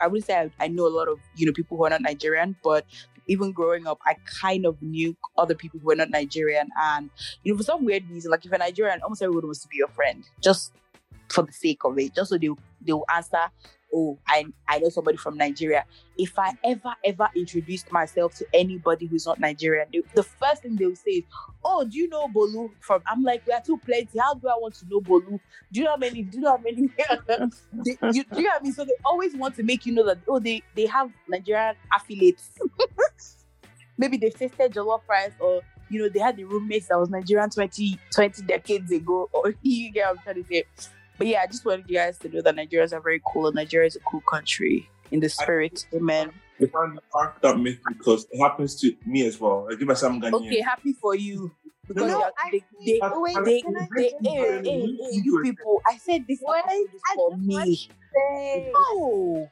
I 0.00 0.06
would 0.08 0.24
say 0.24 0.34
I, 0.36 0.50
I 0.64 0.68
know 0.68 0.86
a 0.86 0.94
lot 0.98 1.08
of 1.08 1.18
you 1.36 1.46
know 1.46 1.52
people 1.52 1.76
who 1.76 1.84
are 1.86 1.90
not 1.90 2.02
Nigerian, 2.02 2.56
but 2.64 2.84
even 3.26 3.52
growing 3.52 3.86
up, 3.86 3.98
I 4.06 4.16
kind 4.40 4.66
of 4.66 4.80
knew 4.80 5.16
other 5.36 5.54
people 5.54 5.80
who 5.80 5.86
were 5.86 5.96
not 5.96 6.10
Nigerian, 6.10 6.68
and 6.80 7.10
you 7.42 7.52
know 7.52 7.58
for 7.58 7.64
some 7.64 7.84
weird 7.84 8.08
reason, 8.10 8.30
like 8.30 8.44
if 8.44 8.50
you're 8.50 8.58
Nigerian, 8.58 9.02
almost 9.02 9.22
everyone 9.22 9.44
wants 9.44 9.60
to 9.60 9.68
be 9.68 9.76
your 9.76 9.88
friend, 9.88 10.24
just 10.42 10.72
for 11.28 11.42
the 11.42 11.52
sake 11.52 11.84
of 11.84 11.98
it, 11.98 12.14
just 12.14 12.30
so 12.30 12.38
they 12.38 12.50
they 12.80 12.92
will 12.92 13.06
answer 13.14 13.40
oh, 13.94 14.18
I, 14.28 14.46
I 14.68 14.78
know 14.78 14.88
somebody 14.88 15.16
from 15.16 15.36
Nigeria. 15.36 15.84
If 16.16 16.38
I 16.38 16.52
ever, 16.64 16.94
ever 17.04 17.28
introduced 17.34 17.90
myself 17.92 18.34
to 18.36 18.46
anybody 18.52 19.06
who's 19.06 19.26
not 19.26 19.40
Nigerian, 19.40 19.88
they, 19.92 20.02
the 20.14 20.22
first 20.22 20.62
thing 20.62 20.76
they'll 20.76 20.96
say 20.96 21.10
is, 21.10 21.24
oh, 21.64 21.84
do 21.84 21.96
you 21.96 22.08
know 22.08 22.28
Bolu 22.28 22.70
from? 22.80 23.02
I'm 23.06 23.22
like, 23.22 23.46
we 23.46 23.52
are 23.52 23.60
too 23.60 23.78
plenty. 23.78 24.18
How 24.18 24.34
do 24.34 24.48
I 24.48 24.54
want 24.58 24.74
to 24.76 24.86
know 24.88 25.00
Bolu? 25.00 25.38
Do 25.72 25.80
you 25.80 25.84
know 25.84 25.90
how 25.90 25.96
many? 25.96 26.22
Do 26.22 26.38
you 26.38 26.44
know 26.44 26.56
how 26.56 26.62
many? 26.62 26.88
they, 27.84 27.98
you, 28.12 28.24
do 28.24 28.40
you 28.40 28.42
know 28.42 28.50
what 28.50 28.60
I 28.60 28.62
mean? 28.62 28.72
So 28.72 28.84
they 28.84 28.94
always 29.04 29.34
want 29.34 29.56
to 29.56 29.62
make 29.62 29.86
you 29.86 29.92
know 29.92 30.06
that, 30.06 30.18
oh, 30.28 30.38
they, 30.38 30.62
they 30.74 30.86
have 30.86 31.10
Nigerian 31.28 31.76
affiliates. 31.94 32.50
Maybe 33.98 34.18
they've 34.18 34.34
tasted 34.34 34.74
jollof 34.74 35.00
rice 35.08 35.32
or 35.40 35.62
you 35.88 36.02
know, 36.02 36.08
they 36.08 36.18
had 36.18 36.36
the 36.36 36.44
roommates 36.44 36.88
that 36.88 36.98
was 36.98 37.10
Nigerian 37.10 37.50
20, 37.50 37.98
20 38.12 38.42
decades 38.42 38.90
ago, 38.90 39.28
or 39.32 39.54
you 39.62 39.92
get 39.92 40.06
what 40.06 40.18
I'm 40.18 40.22
trying 40.22 40.42
to 40.42 40.48
say. 40.48 40.64
But 41.18 41.26
yeah, 41.26 41.42
I 41.42 41.46
just 41.46 41.64
wanted 41.64 41.88
you 41.88 41.96
guys 41.96 42.18
to 42.18 42.28
know 42.28 42.42
that 42.42 42.54
Nigerians 42.54 42.92
are 42.92 43.00
very 43.00 43.22
cool 43.32 43.46
and 43.46 43.56
Nigeria 43.56 43.86
is 43.86 43.96
a 43.96 44.00
cool 44.00 44.20
country 44.22 44.88
in 45.10 45.20
the 45.20 45.28
spirit. 45.28 45.86
I, 45.92 45.96
Amen. 45.96 46.32
I 46.60 46.66
find 46.66 46.98
that 47.42 47.58
myth 47.58 47.78
because 47.88 48.26
it 48.30 48.38
happens 48.38 48.78
to 48.80 48.94
me 49.06 49.26
as 49.26 49.38
well. 49.40 49.68
I 49.70 49.74
give 49.74 49.88
myself 49.88 50.12
Ghanaian. 50.14 50.32
Okay, 50.32 50.60
happy 50.60 50.92
for 50.92 51.14
you. 51.14 51.50
Because 51.88 52.10
no, 52.10 52.30
they, 52.50 52.64
they, 52.84 52.98
they, 52.98 53.00
wait, 53.02 53.36
they, 53.44 53.62
they, 53.62 54.12
they, 54.22 54.30
hey, 54.30 54.60
hey, 54.64 54.80
hey, 54.80 55.20
you 55.22 55.40
people, 55.42 55.80
I 55.86 55.96
said 55.98 56.24
this 56.26 56.40
is 56.40 56.44
for 57.14 57.36
me. 57.36 57.88
Oh. 58.74 59.48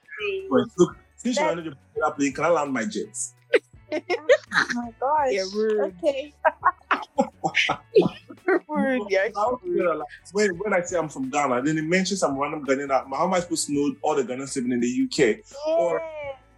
Look, 0.51 0.97
since 1.17 1.39
you're 1.39 1.49
under 1.49 1.63
the 1.63 2.11
plane, 2.17 2.33
can 2.33 2.45
I 2.45 2.49
land 2.49 2.73
my 2.73 2.85
jets? 2.85 3.35
Oh 3.93 4.67
my 4.75 4.93
gosh. 5.01 5.31
Yeah, 5.31 5.45
rude. 5.55 5.95
Okay. 5.99 6.35
rude. 8.69 9.03
Yeah, 9.11 9.29
when, 10.33 10.51
when 10.59 10.75
I 10.75 10.81
say 10.83 10.99
I'm 10.99 11.09
from 11.09 11.31
Ghana, 11.31 11.63
then 11.63 11.79
it 11.79 11.85
mentions 11.85 12.21
some 12.21 12.39
random 12.39 12.65
Ghanaian. 12.65 12.89
How 12.89 13.25
am 13.27 13.35
I 13.35 13.41
supposed 13.41 13.67
to 13.67 13.73
know 13.73 13.95
all 14.03 14.15
the 14.15 14.23
Ghanaians 14.23 14.55
living 14.57 14.73
in 14.73 14.81
the 14.81 15.05
UK? 15.05 15.19
Yeah. 15.19 15.75
Or 15.75 16.03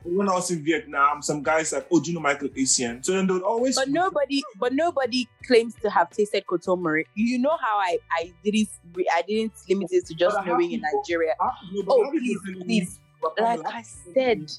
when 0.05 0.29
I 0.29 0.35
was 0.35 0.51
in 0.51 0.65
Vietnam, 0.65 1.23
some 1.23 1.43
guys 1.43 1.73
like, 1.73 1.87
"Oh, 1.91 2.01
do 2.01 2.11
you 2.11 2.15
know 2.15 2.21
Michael 2.21 2.49
Essien? 2.51 3.05
So 3.05 3.13
then 3.13 3.27
they 3.27 3.33
would 3.33 3.43
always. 3.43 3.77
But 3.77 3.89
nobody, 3.89 4.43
but 4.59 4.73
nobody 4.73 5.29
claims 5.45 5.75
to 5.83 5.91
have 5.91 6.11
tasted 6.11 6.47
kontomire. 6.47 7.05
You 7.15 7.39
know 7.39 7.57
how 7.61 7.79
I, 7.79 7.99
I 8.11 8.33
didn't, 8.45 8.69
I 9.13 9.23
didn't 9.23 9.53
limit 9.69 9.89
it 9.93 10.07
to 10.07 10.15
just 10.15 10.37
knowing 10.47 10.73
in 10.73 10.83
Nigeria. 10.83 11.35
oh, 11.41 12.11
please, 12.11 12.39
please. 12.63 13.01
Like 13.39 13.67
I 13.67 13.83
said. 13.83 14.53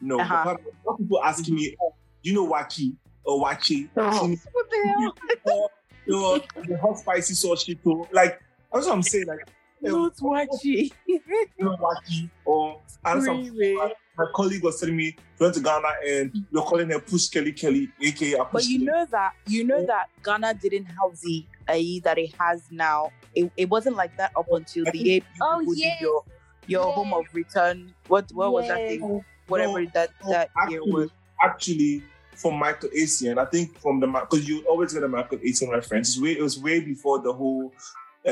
No, 0.00 0.20
uh-huh. 0.20 0.56
people 0.98 1.22
asking 1.22 1.54
me, 1.54 1.76
oh, 1.82 1.94
you 2.22 2.34
know 2.34 2.44
Waki 2.44 2.94
or 3.24 3.44
Wachi?" 3.44 3.88
Oh. 3.96 4.28
What 4.52 4.70
the 4.70 5.12
hell? 5.46 5.70
you 6.06 6.12
know, 6.12 6.40
the 6.66 6.78
hot 6.78 6.98
spicy 6.98 7.34
sauce 7.34 7.64
shito. 7.64 8.06
Like 8.12 8.40
that's 8.72 8.86
what 8.86 8.94
I'm 8.94 9.02
saying. 9.02 9.26
Like 9.26 9.48
not 9.82 10.16
wachi. 10.16 10.92
not 11.58 11.80
wachi. 11.80 12.30
Or 12.44 12.80
and 13.04 13.22
some 13.22 13.92
my 14.18 14.24
colleague 14.34 14.62
was 14.62 14.80
telling 14.80 14.96
me 14.96 15.14
went 15.38 15.54
to 15.54 15.60
Ghana 15.60 15.88
and 16.06 16.32
you're 16.50 16.62
calling 16.62 16.88
her 16.90 16.98
Push 16.98 17.28
Kelly 17.28 17.52
Kelly, 17.52 17.90
aka 18.00 18.40
But 18.50 18.64
you 18.64 18.78
know 18.84 19.06
that 19.10 19.32
you 19.46 19.64
know 19.64 19.78
yeah. 19.78 19.86
that 19.86 20.06
Ghana 20.24 20.54
didn't 20.54 20.86
have 20.86 21.18
the 21.22 21.44
AI 21.68 22.00
that 22.04 22.18
it 22.18 22.34
has 22.38 22.62
now. 22.70 23.10
It, 23.34 23.50
it 23.56 23.68
wasn't 23.68 23.96
like 23.96 24.16
that 24.16 24.32
up 24.36 24.46
until 24.50 24.88
I 24.88 24.90
the 24.92 25.12
eight 25.12 25.24
oh, 25.42 25.60
yes. 25.74 26.00
your 26.00 26.24
your 26.66 26.86
yes. 26.86 26.94
home 26.94 27.12
of 27.12 27.26
return. 27.32 27.94
What 28.08 28.30
what 28.32 28.46
yes. 28.46 28.52
was 28.52 28.68
that 28.68 28.88
thing? 28.88 29.24
Whatever 29.48 29.82
no, 29.82 29.90
that 29.94 30.10
that 30.28 30.50
actually, 30.56 30.72
year 30.72 30.84
was. 30.84 31.10
Actually, 31.42 32.02
from 32.36 32.58
Michael 32.58 32.90
Essien. 32.90 33.38
I 33.38 33.46
think 33.46 33.78
from 33.80 34.00
the 34.00 34.06
because 34.06 34.48
you 34.48 34.64
always 34.68 34.92
get 34.92 35.02
a 35.02 35.08
Michael 35.08 35.38
Essien 35.38 35.70
reference. 35.70 36.20
Way, 36.20 36.32
it 36.32 36.42
was 36.42 36.58
way 36.58 36.80
before 36.80 37.20
the 37.20 37.32
whole 37.32 37.72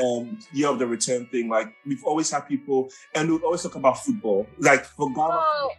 um, 0.01 0.37
year 0.53 0.69
of 0.69 0.79
the 0.79 0.87
return 0.87 1.25
thing. 1.27 1.49
Like 1.49 1.73
we've 1.85 2.03
always 2.03 2.29
had 2.31 2.41
people, 2.41 2.89
and 3.13 3.27
we 3.27 3.33
would 3.33 3.43
always 3.43 3.63
talk 3.63 3.75
about 3.75 4.03
football. 4.03 4.47
Like 4.57 4.85
for 4.85 5.09
Ghana. 5.09 5.27
Oh. 5.31 5.71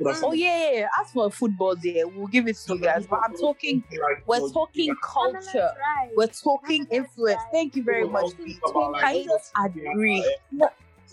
Oh 0.00 0.32
yeah, 0.32 0.70
yeah, 0.72 0.88
as 1.00 1.12
for 1.12 1.30
football, 1.30 1.76
there 1.76 2.08
we'll 2.08 2.26
give 2.26 2.48
it 2.48 2.56
to 2.66 2.74
you 2.74 2.80
guys. 2.80 3.06
But 3.06 3.20
I'm 3.24 3.36
talking, 3.36 3.84
we're 4.26 4.50
talking 4.50 4.92
culture, 5.00 5.70
we're 6.16 6.26
talking 6.26 6.84
influence. 6.90 7.40
Thank 7.52 7.76
you 7.76 7.84
very 7.84 8.08
much. 8.08 8.32
I 8.74 9.24
just 9.24 9.52
agree. 9.56 10.24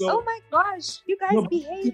Oh 0.01 0.23
my 0.25 0.39
gosh, 0.49 1.01
you 1.05 1.15
guys 1.19 1.45
behave. 1.47 1.93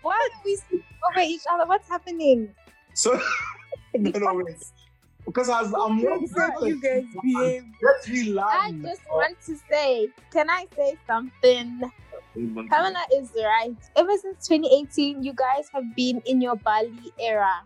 Why 0.00 0.28
do 0.32 0.38
we 0.44 0.56
speak 0.56 0.84
over 1.10 1.20
each 1.20 1.42
other? 1.50 1.66
What's 1.66 1.88
happening? 1.88 2.54
So 2.94 3.20
because 5.26 5.48
I 5.48 5.60
am 5.60 6.00
not 6.00 6.20
you 6.62 6.80
guys 6.80 7.04
behave. 7.22 7.64
Let's 7.82 8.06
be 8.06 8.32
loud. 8.32 8.48
I 8.48 8.72
just 8.72 9.02
want 9.10 9.40
to 9.46 9.56
say, 9.70 10.08
can 10.32 10.48
I 10.48 10.66
say 10.76 10.96
something? 11.06 11.90
Pamela 12.34 13.04
is 13.14 13.30
right. 13.36 13.76
Ever 13.96 14.16
since 14.18 14.46
2018, 14.46 15.22
you 15.22 15.32
guys 15.32 15.68
have 15.72 15.96
been 15.96 16.22
in 16.26 16.40
your 16.40 16.56
Bali 16.56 17.12
era. 17.18 17.62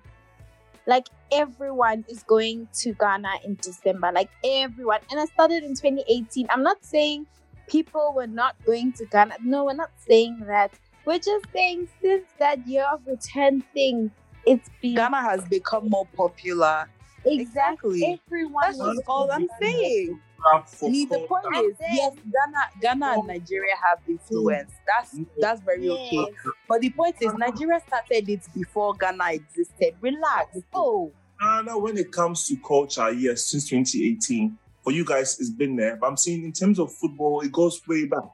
Like 0.86 1.08
everyone 1.30 2.04
is 2.08 2.22
going 2.22 2.68
to 2.80 2.94
Ghana 2.94 3.30
in 3.44 3.56
December. 3.56 4.10
Like 4.12 4.30
everyone. 4.44 5.00
And 5.10 5.20
I 5.20 5.26
started 5.26 5.62
in 5.62 5.74
2018. 5.74 6.46
I'm 6.50 6.62
not 6.62 6.84
saying 6.84 7.26
people 7.68 8.12
were 8.14 8.26
not 8.26 8.56
going 8.64 8.92
to 8.94 9.06
Ghana. 9.06 9.36
No, 9.44 9.64
we're 9.64 9.74
not 9.74 9.90
saying 9.98 10.44
that. 10.46 10.72
We're 11.04 11.18
just 11.18 11.46
saying 11.52 11.88
since 12.02 12.24
that 12.38 12.66
year 12.66 12.86
of 12.92 13.00
return 13.06 13.62
thing, 13.74 14.10
it's 14.46 14.68
been 14.80 14.94
Ghana 14.94 15.20
has 15.22 15.44
become 15.44 15.88
more 15.88 16.06
popular. 16.16 16.88
Exactly. 17.24 18.20
Everyone 18.26 18.62
That's 18.62 18.78
just 18.78 19.02
all 19.06 19.30
I'm 19.30 19.48
saying. 19.60 20.20
See, 20.66 21.04
the 21.04 21.26
point 21.28 21.44
is, 21.66 21.76
yes, 21.92 22.14
Ghana, 22.14 22.80
Ghana 22.80 23.18
and 23.18 23.26
Nigeria 23.26 23.74
have 23.84 23.98
influence. 24.08 24.70
Mm. 24.70 24.84
That's 24.86 25.18
that's 25.38 25.60
very 25.60 25.86
yes. 25.86 26.12
okay. 26.12 26.32
But 26.66 26.80
the 26.80 26.90
point 26.90 27.16
is, 27.20 27.28
uh-huh. 27.28 27.36
Nigeria 27.36 27.80
started 27.86 28.28
it 28.28 28.40
before 28.54 28.94
Ghana 28.94 29.32
existed. 29.32 29.96
Relax. 30.00 30.58
Oh, 30.72 31.12
Ghana, 31.40 31.78
when 31.78 31.98
it 31.98 32.10
comes 32.10 32.46
to 32.48 32.56
culture, 32.56 33.12
yes, 33.12 33.44
since 33.44 33.68
2018, 33.68 34.56
for 34.82 34.92
you 34.92 35.04
guys, 35.04 35.38
it's 35.40 35.50
been 35.50 35.76
there. 35.76 35.96
But 35.96 36.06
I'm 36.06 36.16
saying 36.16 36.42
in 36.42 36.52
terms 36.52 36.78
of 36.78 36.92
football, 36.92 37.42
it 37.42 37.52
goes 37.52 37.86
way 37.86 38.06
back. 38.06 38.24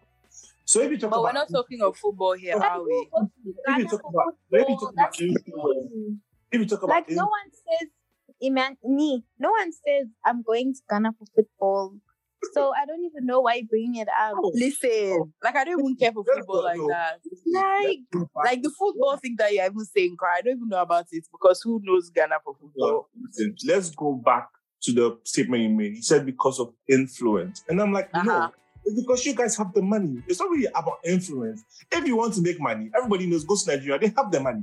So 0.67 0.83
if 0.83 0.91
you 0.91 0.99
talk 0.99 1.11
but 1.11 1.21
about, 1.21 1.25
we're 1.27 1.33
not 1.33 1.49
talking 1.49 1.81
of 1.81 1.97
football 1.97 2.33
here, 2.33 2.57
are 2.57 2.83
we? 2.83 3.09
If 3.69 3.79
you 3.79 3.89
talk 3.89 4.01
about, 4.05 4.35
if 4.51 4.69
you 4.69 4.77
talk 4.77 4.93
about 4.93 5.21
influence, 5.21 6.19
if 6.51 6.61
you 6.61 6.67
talk 6.67 6.83
about, 6.83 6.95
like 6.95 7.11
no 7.11 7.23
one 7.23 7.51
says, 7.53 7.89
Iman, 8.45 8.77
me, 8.83 9.25
no 9.39 9.51
one 9.51 9.71
says 9.73 10.09
I'm 10.25 10.43
going 10.43 10.75
to 10.75 10.81
Ghana 10.91 11.13
for 11.17 11.27
football. 11.37 11.95
So 12.53 12.73
I 12.75 12.85
don't 12.85 13.05
even 13.05 13.27
know 13.27 13.43
why 13.43 13.55
you're 13.55 13.67
bringing 13.67 14.03
it 14.03 14.09
up. 14.09 14.35
Listen, 14.55 15.33
like 15.43 15.55
I 15.55 15.65
don't 15.65 15.79
even 15.79 15.97
care 15.97 16.13
for 16.13 16.25
football 16.25 16.65
like 16.65 16.81
that. 16.89 17.21
Like, 17.47 17.99
like 18.35 18.63
the 18.63 18.73
football 18.77 19.17
thing 19.19 19.37
that 19.39 19.53
you're 19.53 19.65
even 19.65 19.85
saying, 19.85 20.17
I 20.21 20.43
don't 20.43 20.57
even 20.57 20.69
know 20.69 20.83
about 20.83 21.07
it 21.13 21.25
because 21.31 21.63
who 21.63 21.81
knows 21.85 22.11
Ghana 22.11 22.37
for 22.45 22.57
football? 22.61 23.09
Listen, 23.25 23.55
let's 23.67 23.91
go 23.91 24.15
back 24.15 24.49
to 24.83 24.93
the 24.93 25.19
statement 25.23 25.63
you 25.63 25.69
made. 25.69 25.95
You 25.95 26.03
said 26.03 26.27
because 26.27 26.59
of 26.59 26.73
influence, 26.89 27.63
and 27.69 27.81
I'm 27.81 27.93
like, 27.93 28.11
uh-huh. 28.13 28.25
no 28.25 28.53
it's 28.87 29.01
because 29.01 29.27
you 29.27 29.35
guys 29.35 29.57
have 29.57 29.75
the 29.75 29.83
money. 29.83 30.23
It's 30.29 30.39
not 30.41 30.49
really 30.49 30.67
about 30.67 30.99
influence. 31.05 31.65
If 31.91 32.07
you 32.07 32.17
want 32.17 32.35
to 32.35 32.41
make 32.41 32.61
money, 32.61 32.91
everybody 32.97 33.27
knows 33.27 33.45
go 33.45 33.57
to 33.57 33.77
Nigeria. 33.77 33.99
They 33.99 34.13
have 34.17 34.31
the 34.31 34.41
money. 34.41 34.63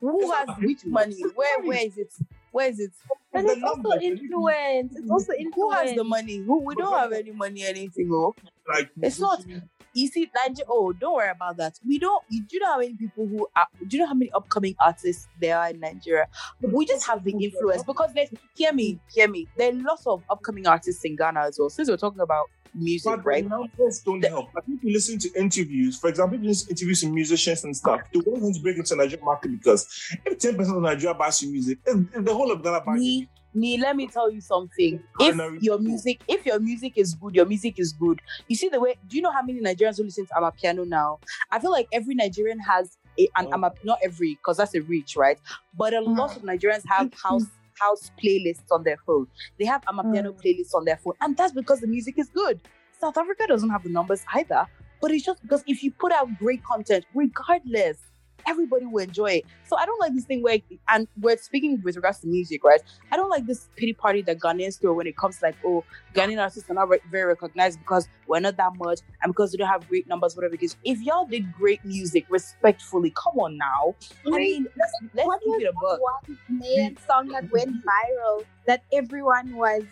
Who 0.00 0.20
it's 0.22 0.32
has 0.32 0.56
which 0.58 0.86
money? 0.86 1.20
Where 1.34 1.60
where 1.62 1.86
is 1.86 1.98
it? 1.98 2.12
Where 2.52 2.68
is 2.68 2.78
it? 2.80 2.92
And 3.32 3.48
it's 3.48 3.62
also 3.62 3.98
influence. 4.00 4.96
It's 4.96 5.10
also 5.10 5.32
influence. 5.32 5.54
Who 5.54 5.70
has 5.86 5.94
the 5.94 6.04
money? 6.04 6.38
Who 6.38 6.64
we 6.64 6.74
don't 6.74 6.98
have 6.98 7.12
any 7.12 7.30
money, 7.30 7.64
anything. 7.64 8.10
Oh, 8.12 8.34
like 8.68 8.90
it's 9.00 9.20
not. 9.20 9.44
You 9.92 10.06
see, 10.06 10.30
Nigeria. 10.34 10.66
Oh, 10.68 10.92
don't 10.92 11.14
worry 11.14 11.30
about 11.30 11.56
that. 11.56 11.78
We 11.86 11.98
don't. 11.98 12.24
Do 12.28 12.36
you 12.50 12.60
know 12.60 12.66
how 12.66 12.78
many 12.78 12.94
people 12.94 13.26
who 13.26 13.48
are? 13.54 13.66
Do 13.86 13.96
you 13.96 14.02
know 14.02 14.08
how 14.08 14.14
many 14.14 14.30
upcoming 14.32 14.74
artists 14.80 15.28
there 15.40 15.58
are 15.58 15.70
in 15.70 15.80
Nigeria? 15.80 16.26
We 16.60 16.86
just 16.86 17.06
have 17.06 17.24
the 17.24 17.32
influence 17.32 17.84
because 17.84 18.12
there's. 18.14 18.30
Hear 18.56 18.72
me, 18.72 19.00
hear 19.12 19.28
me. 19.28 19.48
There 19.56 19.70
are 19.70 19.74
lots 19.74 20.06
of 20.06 20.22
upcoming 20.28 20.66
artists 20.66 21.04
in 21.04 21.16
Ghana 21.16 21.40
as 21.40 21.56
well. 21.58 21.70
Since 21.70 21.88
we're 21.88 21.96
talking 21.96 22.20
about 22.20 22.46
music, 22.74 23.04
but 23.04 23.24
right? 23.24 23.46
Numbers 23.46 24.00
don't 24.00 24.20
the, 24.20 24.28
help. 24.28 24.50
I 24.56 24.60
think 24.60 24.82
you 24.82 24.92
listen 24.92 25.18
to 25.18 25.30
interviews, 25.38 25.98
for 25.98 26.08
example, 26.08 26.36
people 26.36 26.48
listen 26.48 26.68
to 26.68 26.72
interviews 26.72 27.04
with 27.04 27.12
musicians 27.12 27.64
and 27.64 27.76
stuff. 27.76 28.00
The 28.12 28.20
world 28.20 28.42
wants 28.42 28.58
to 28.58 28.62
break 28.62 28.76
into 28.76 28.94
the 28.94 29.02
Nigerian 29.02 29.24
market 29.24 29.52
because 29.52 29.86
if 30.24 30.38
10% 30.38 30.76
of 30.76 30.82
Nigeria 30.82 31.14
buys 31.14 31.42
your 31.42 31.52
music, 31.52 31.78
if, 31.86 31.96
if 32.14 32.24
the 32.24 32.34
whole 32.34 32.50
of 32.50 32.62
Ghana 32.62 32.82
buys 32.82 33.00
me, 33.00 33.19
me, 33.54 33.78
let 33.78 33.96
me 33.96 34.06
tell 34.06 34.30
you 34.30 34.40
something. 34.40 35.02
If 35.18 35.62
your 35.62 35.78
music, 35.78 36.22
if 36.28 36.46
your 36.46 36.58
music 36.60 36.92
is 36.96 37.14
good, 37.14 37.34
your 37.34 37.46
music 37.46 37.78
is 37.78 37.92
good. 37.92 38.20
You 38.48 38.56
see 38.56 38.68
the 38.68 38.80
way. 38.80 38.94
Do 39.08 39.16
you 39.16 39.22
know 39.22 39.32
how 39.32 39.42
many 39.42 39.60
Nigerians 39.60 39.96
who 39.96 40.04
listen 40.04 40.26
to 40.26 40.34
Amapiano 40.34 40.86
now? 40.86 41.18
I 41.50 41.58
feel 41.58 41.70
like 41.70 41.88
every 41.92 42.14
Nigerian 42.14 42.58
has 42.60 42.96
a, 43.18 43.28
an 43.36 43.46
oh. 43.46 43.54
Ama, 43.54 43.72
not 43.84 43.98
every, 44.02 44.34
because 44.34 44.56
that's 44.56 44.74
a 44.74 44.80
reach, 44.80 45.16
right? 45.16 45.38
But 45.76 45.94
a 45.94 46.00
lot 46.00 46.36
of 46.36 46.42
Nigerians 46.42 46.82
have 46.86 47.12
house 47.14 47.46
house 47.80 48.10
playlists 48.22 48.70
on 48.70 48.82
their 48.84 48.98
phone. 49.06 49.26
They 49.58 49.64
have 49.64 49.82
Amapiano 49.82 50.34
mm. 50.34 50.42
playlists 50.42 50.74
on 50.74 50.84
their 50.84 50.98
phone, 50.98 51.14
and 51.20 51.36
that's 51.36 51.52
because 51.52 51.80
the 51.80 51.86
music 51.86 52.18
is 52.18 52.28
good. 52.28 52.60
South 53.00 53.16
Africa 53.16 53.46
doesn't 53.48 53.70
have 53.70 53.82
the 53.82 53.88
numbers 53.88 54.22
either, 54.34 54.66
but 55.00 55.10
it's 55.10 55.24
just 55.24 55.40
because 55.42 55.64
if 55.66 55.82
you 55.82 55.90
put 55.90 56.12
out 56.12 56.28
great 56.38 56.62
content, 56.62 57.06
regardless, 57.14 57.98
everybody 58.46 58.86
will 58.86 59.02
enjoy 59.02 59.32
it. 59.32 59.44
So 59.66 59.76
I 59.76 59.86
don't 59.86 60.00
like 60.00 60.14
this 60.14 60.24
thing 60.24 60.42
where, 60.42 60.58
and 60.88 61.06
we're 61.20 61.36
speaking 61.36 61.80
with 61.82 61.96
regards 61.96 62.20
to 62.20 62.26
music, 62.26 62.64
right? 62.64 62.80
I 63.12 63.16
don't 63.16 63.30
like 63.30 63.46
this 63.46 63.68
pity 63.76 63.92
party 63.92 64.22
that 64.22 64.38
Ghanaians 64.38 64.80
throw 64.80 64.92
when 64.94 65.06
it 65.06 65.16
comes 65.16 65.38
to 65.38 65.46
like, 65.46 65.56
oh, 65.64 65.84
Ghanaian 66.14 66.40
artists 66.40 66.68
are 66.70 66.74
not 66.74 66.88
re- 66.88 67.00
very 67.10 67.26
recognized 67.26 67.78
because 67.78 68.08
we're 68.26 68.40
not 68.40 68.56
that 68.56 68.72
much 68.76 69.00
and 69.22 69.32
because 69.32 69.52
we 69.52 69.58
don't 69.58 69.68
have 69.68 69.88
great 69.88 70.08
numbers, 70.08 70.36
whatever 70.36 70.54
it 70.54 70.62
is. 70.62 70.76
If 70.84 71.00
y'all 71.02 71.26
did 71.26 71.52
great 71.52 71.84
music 71.84 72.26
respectfully, 72.28 73.12
come 73.16 73.38
on 73.38 73.56
now. 73.56 73.94
I 74.26 74.30
mean, 74.30 74.66
let's, 74.76 74.92
let's 75.14 75.26
what 75.26 75.40
keep 75.40 75.48
was 75.48 75.62
it 75.62 75.66
a 75.66 75.72
that 75.72 75.80
buck. 75.80 76.00
one 76.00 76.38
Ghanaian 76.60 77.06
song 77.06 77.28
that 77.28 77.50
went 77.52 77.76
viral 77.84 78.44
that 78.66 78.82
everyone 78.92 79.54
was? 79.56 79.82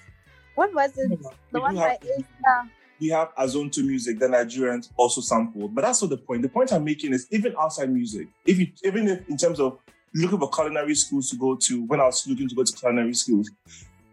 What 0.55 0.75
was 0.75 0.97
it? 0.99 1.19
The 1.53 1.61
one 1.61 1.75
do 1.75 1.81
by 1.81 1.99
Esther. 2.03 2.71
We 3.01 3.09
have 3.09 3.35
Azonto 3.37 3.85
music 3.85 4.19
that 4.19 4.31
Nigerians 4.31 4.91
also 4.97 5.21
sampled. 5.21 5.75
But 5.75 5.83
that's 5.83 6.03
not 6.03 6.11
the 6.11 6.17
point. 6.17 6.43
The 6.43 6.49
point 6.49 6.73
I'm 6.73 6.85
making 6.85 7.13
is 7.13 7.27
even 7.31 7.55
outside 7.59 7.91
music, 7.91 8.29
if 8.45 8.59
you 8.59 8.69
even 8.85 9.09
if 9.09 9.29
in 9.29 9.37
terms 9.37 9.61
of 9.61 9.79
looking 10.15 10.39
for 10.39 10.51
culinary 10.51 10.95
schools 10.95 11.31
to 11.31 11.37
go 11.37 11.55
to, 11.57 11.85
when 11.85 12.01
I 12.01 12.05
was 12.05 12.27
looking 12.27 12.49
to 12.49 12.55
go 12.55 12.65
to 12.65 12.73
culinary 12.73 13.15
schools, 13.15 13.51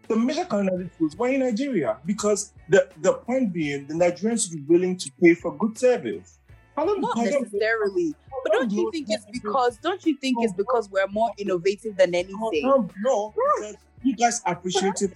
the 0.08 0.16
major 0.16 0.44
culinary 0.44 0.90
schools 0.94 1.16
were 1.16 1.28
in 1.28 1.40
Nigeria 1.40 1.98
because 2.04 2.52
the, 2.68 2.88
the 3.00 3.14
point 3.14 3.52
being 3.52 3.86
the 3.86 3.94
Nigerians 3.94 4.48
should 4.48 4.52
be 4.56 4.62
willing 4.72 4.96
to 4.96 5.10
pay 5.20 5.34
for 5.34 5.56
good 5.56 5.76
service. 5.78 6.38
Not 6.76 7.16
necessarily. 7.16 8.14
But 8.44 8.52
don't 8.52 8.70
you 8.70 8.90
think 8.92 9.06
it's 9.08 9.24
because 9.32 9.78
don't 9.78 10.04
you 10.04 10.16
think 10.18 10.36
it's 10.42 10.52
because 10.52 10.90
we're 10.90 11.06
more 11.08 11.30
innovative 11.38 11.96
than 11.96 12.14
anything? 12.14 12.62
no, 12.62 12.88
no, 13.02 13.34
you 14.02 14.14
guys 14.14 14.42
appreciate 14.46 15.02
it, 15.02 15.12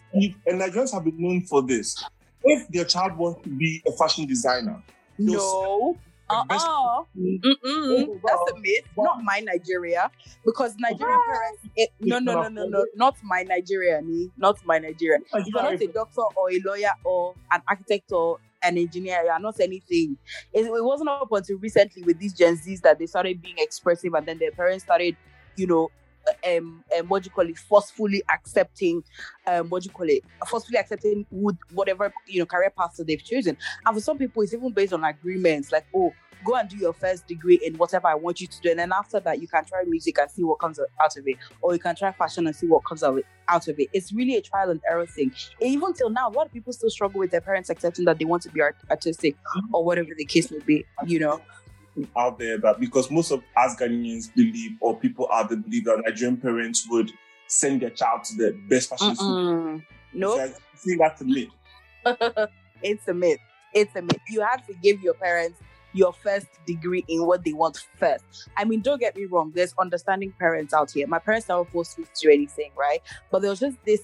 and 0.46 0.60
Nigerians 0.60 0.92
have 0.92 1.04
been 1.04 1.20
known 1.20 1.42
for 1.42 1.62
this. 1.62 2.02
If 2.44 2.68
their 2.68 2.84
child 2.84 3.16
wants 3.16 3.42
to 3.42 3.48
be 3.50 3.82
a 3.86 3.92
fashion 3.92 4.26
designer, 4.26 4.82
No. 5.18 5.98
Uh 6.28 6.44
best- 6.44 6.64
uh 6.64 7.02
Mm-mm. 7.18 8.20
That's 8.24 8.52
a 8.52 8.58
myth. 8.60 8.84
Not 8.96 9.22
my 9.24 9.40
Nigeria. 9.40 10.10
Because 10.44 10.76
Nigerian 10.78 11.18
parents. 11.26 11.62
It, 11.76 11.90
no, 12.00 12.18
no, 12.20 12.42
no, 12.42 12.48
no, 12.48 12.66
no. 12.66 12.86
Not 12.94 13.16
my 13.24 13.42
Nigeria, 13.42 14.00
ni. 14.00 14.30
Not 14.36 14.64
my 14.64 14.78
Nigeria. 14.78 15.18
If 15.34 15.46
you're 15.48 15.62
not 15.62 15.80
a 15.82 15.86
doctor 15.88 16.22
or 16.36 16.50
a 16.52 16.60
lawyer 16.64 16.92
or 17.04 17.34
an 17.50 17.62
architect 17.68 18.12
or 18.12 18.38
an 18.62 18.78
engineer, 18.78 19.22
you 19.24 19.30
are 19.30 19.40
not 19.40 19.58
anything. 19.58 20.16
It, 20.52 20.66
it 20.66 20.84
wasn't 20.84 21.08
up 21.10 21.32
until 21.32 21.58
recently 21.58 22.04
with 22.04 22.18
these 22.20 22.32
Gen 22.32 22.56
Zs 22.56 22.80
that 22.82 22.98
they 23.00 23.06
started 23.06 23.42
being 23.42 23.56
expressive 23.58 24.14
and 24.14 24.24
then 24.26 24.38
their 24.38 24.52
parents 24.52 24.84
started, 24.84 25.16
you 25.56 25.66
know, 25.66 25.90
um, 26.46 26.84
um 26.96 27.08
what 27.08 27.22
do 27.22 27.26
you 27.26 27.30
call 27.30 27.48
it, 27.48 27.58
forcefully 27.58 28.22
accepting, 28.32 29.02
um, 29.46 29.68
what 29.68 29.82
do 29.82 29.88
you 29.88 29.92
call 29.92 30.08
it, 30.08 30.22
forcefully 30.46 30.78
accepting 30.78 31.26
would 31.30 31.56
whatever 31.72 32.12
you 32.26 32.40
know 32.40 32.46
career 32.46 32.70
paths 32.70 32.96
that 32.96 33.06
they've 33.06 33.22
chosen. 33.22 33.56
And 33.84 33.94
for 33.94 34.00
some 34.00 34.18
people, 34.18 34.42
it's 34.42 34.54
even 34.54 34.72
based 34.72 34.92
on 34.92 35.04
agreements, 35.04 35.72
like 35.72 35.86
oh, 35.94 36.12
go 36.44 36.54
and 36.54 36.68
do 36.68 36.76
your 36.76 36.92
first 36.92 37.26
degree 37.26 37.60
in 37.62 37.76
whatever 37.76 38.08
I 38.08 38.14
want 38.14 38.40
you 38.40 38.46
to 38.46 38.60
do, 38.60 38.70
and 38.70 38.78
then 38.78 38.92
after 38.92 39.20
that, 39.20 39.40
you 39.40 39.48
can 39.48 39.64
try 39.64 39.82
music 39.84 40.18
and 40.18 40.30
see 40.30 40.42
what 40.42 40.58
comes 40.58 40.78
out 40.78 41.16
of 41.16 41.26
it, 41.26 41.36
or 41.60 41.72
you 41.72 41.78
can 41.78 41.94
try 41.96 42.12
fashion 42.12 42.46
and 42.46 42.56
see 42.56 42.66
what 42.66 42.84
comes 42.84 43.02
out 43.02 43.12
of 43.12 43.18
it. 43.18 43.26
Out 43.48 43.66
of 43.66 43.80
it, 43.80 43.88
it's 43.92 44.12
really 44.12 44.36
a 44.36 44.40
trial 44.40 44.70
and 44.70 44.80
error 44.88 45.06
thing. 45.06 45.32
Even 45.60 45.92
till 45.92 46.10
now, 46.10 46.28
a 46.28 46.30
lot 46.30 46.46
of 46.46 46.52
people 46.52 46.72
still 46.72 46.90
struggle 46.90 47.18
with 47.18 47.32
their 47.32 47.40
parents 47.40 47.68
accepting 47.68 48.04
that 48.04 48.18
they 48.18 48.24
want 48.24 48.42
to 48.44 48.48
be 48.50 48.60
art- 48.60 48.76
artistic 48.88 49.36
or 49.72 49.84
whatever 49.84 50.10
the 50.16 50.24
case 50.24 50.52
may 50.52 50.60
be. 50.60 50.84
You 51.04 51.18
know, 51.18 51.40
out 52.16 52.38
there 52.38 52.58
that 52.58 52.80
because 52.80 53.10
most 53.10 53.30
of 53.30 53.42
us 53.56 53.76
Ghanaians 53.76 54.34
believe, 54.34 54.72
or 54.80 54.98
people 54.98 55.28
out 55.32 55.48
there 55.48 55.58
believe 55.58 55.84
that 55.84 56.02
Nigerian 56.04 56.36
parents 56.36 56.86
would 56.88 57.10
send 57.46 57.82
their 57.82 57.90
child 57.90 58.24
to 58.24 58.36
the 58.36 58.58
best 58.68 58.90
fashion 58.90 59.14
school. 59.14 59.36
Mm-mm. 59.36 59.84
nope. 60.12 60.52
Think 60.76 60.98
that's 60.98 61.20
a 61.20 61.24
myth. 61.24 61.48
it's 62.82 63.08
a 63.08 63.14
myth. 63.14 63.38
It's 63.74 63.94
a 63.94 64.02
myth. 64.02 64.20
You 64.28 64.40
have 64.40 64.66
to 64.66 64.74
give 64.74 65.02
your 65.02 65.14
parents 65.14 65.60
your 65.92 66.12
first 66.12 66.46
degree 66.66 67.04
in 67.08 67.26
what 67.26 67.44
they 67.44 67.52
want 67.52 67.84
first. 67.96 68.48
I 68.56 68.64
mean, 68.64 68.80
don't 68.80 69.00
get 69.00 69.16
me 69.16 69.24
wrong, 69.24 69.52
there's 69.54 69.74
understanding 69.78 70.32
parents 70.38 70.72
out 70.72 70.90
here. 70.90 71.06
My 71.06 71.18
parents 71.18 71.48
never 71.48 71.64
forced 71.64 71.98
me 71.98 72.04
to 72.04 72.10
do 72.22 72.30
anything, 72.30 72.70
right? 72.78 73.00
But 73.30 73.42
there 73.42 73.50
was 73.50 73.60
just 73.60 73.76
this 73.84 74.02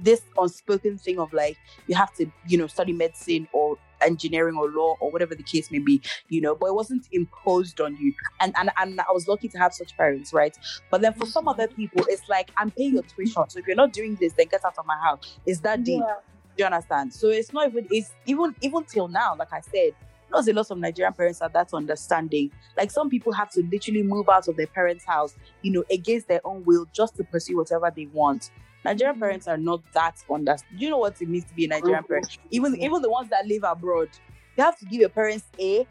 this 0.00 0.22
unspoken 0.36 0.96
thing 0.96 1.18
of 1.18 1.32
like 1.32 1.56
you 1.88 1.96
have 1.96 2.14
to, 2.14 2.30
you 2.46 2.56
know, 2.58 2.66
study 2.68 2.92
medicine 2.92 3.48
or 3.52 3.76
engineering 4.02 4.56
or 4.56 4.70
law 4.70 4.96
or 5.00 5.10
whatever 5.10 5.34
the 5.34 5.42
case 5.42 5.70
may 5.70 5.78
be, 5.78 6.00
you 6.28 6.40
know, 6.40 6.54
but 6.54 6.66
it 6.66 6.74
wasn't 6.74 7.06
imposed 7.12 7.80
on 7.80 7.96
you. 7.96 8.12
And 8.40 8.54
and, 8.56 8.70
and 8.78 9.00
I 9.00 9.12
was 9.12 9.28
lucky 9.28 9.48
to 9.48 9.58
have 9.58 9.74
such 9.74 9.96
parents, 9.96 10.32
right? 10.32 10.56
But 10.90 11.00
then 11.00 11.14
for 11.14 11.26
some 11.26 11.48
other 11.48 11.68
people, 11.68 12.04
it's 12.08 12.28
like 12.28 12.50
I'm 12.56 12.70
paying 12.70 12.94
your 12.94 13.02
tuition. 13.02 13.44
So 13.48 13.58
if 13.58 13.66
you're 13.66 13.76
not 13.76 13.92
doing 13.92 14.16
this, 14.20 14.32
then 14.34 14.46
get 14.50 14.64
out 14.64 14.78
of 14.78 14.86
my 14.86 14.96
house. 14.96 15.38
It's 15.46 15.60
that 15.60 15.84
deep. 15.84 16.02
Yeah. 16.04 16.16
Do 16.56 16.62
you 16.62 16.66
understand? 16.66 17.12
So 17.12 17.28
it's 17.28 17.52
not 17.52 17.68
even 17.68 17.86
it's 17.90 18.10
even 18.26 18.54
even 18.60 18.84
till 18.84 19.08
now, 19.08 19.36
like 19.36 19.52
I 19.52 19.60
said, 19.60 19.92
not 20.30 20.46
a 20.46 20.52
lot 20.52 20.70
of 20.70 20.78
Nigerian 20.78 21.12
parents 21.12 21.40
are 21.40 21.48
that 21.50 21.72
understanding. 21.72 22.50
Like 22.76 22.90
some 22.90 23.08
people 23.08 23.32
have 23.32 23.50
to 23.52 23.62
literally 23.70 24.02
move 24.02 24.28
out 24.28 24.48
of 24.48 24.56
their 24.56 24.66
parents' 24.66 25.04
house, 25.04 25.34
you 25.62 25.72
know, 25.72 25.84
against 25.90 26.28
their 26.28 26.40
own 26.44 26.64
will 26.64 26.86
just 26.92 27.16
to 27.16 27.24
pursue 27.24 27.56
whatever 27.56 27.92
they 27.94 28.06
want. 28.06 28.50
Nigerian 28.84 29.18
parents 29.18 29.48
are 29.48 29.56
not 29.56 29.82
that 29.92 30.16
understand. 30.30 30.78
Do 30.78 30.84
you 30.84 30.90
know 30.90 30.98
what 30.98 31.20
it 31.20 31.28
means 31.28 31.44
to 31.46 31.54
be 31.54 31.64
a 31.64 31.68
Nigerian 31.68 32.04
parent? 32.04 32.38
Even 32.50 32.76
even 32.80 33.02
the 33.02 33.10
ones 33.10 33.28
that 33.30 33.46
live 33.46 33.64
abroad, 33.64 34.08
you 34.56 34.64
have 34.64 34.78
to 34.78 34.84
give 34.84 35.00
your 35.00 35.08
parents 35.08 35.44
A 35.58 35.86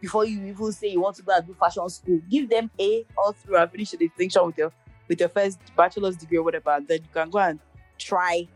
before 0.00 0.24
you 0.24 0.44
even 0.44 0.72
say 0.72 0.88
you 0.88 1.00
want 1.00 1.16
to 1.16 1.22
go 1.22 1.32
and 1.34 1.46
do 1.46 1.54
fashion 1.54 1.88
school. 1.88 2.20
Give 2.28 2.48
them 2.48 2.70
A 2.78 3.04
all 3.16 3.32
through 3.32 3.56
and 3.56 3.70
finish 3.70 3.90
the 3.90 3.96
distinction 3.96 4.46
with 4.46 4.58
your 4.58 4.72
with 5.08 5.20
your 5.20 5.28
first 5.28 5.60
bachelor's 5.76 6.16
degree 6.16 6.38
or 6.38 6.42
whatever. 6.42 6.70
And 6.70 6.86
then 6.86 7.00
you 7.02 7.08
can 7.12 7.30
go 7.30 7.38
and 7.38 7.58
try 7.98 8.48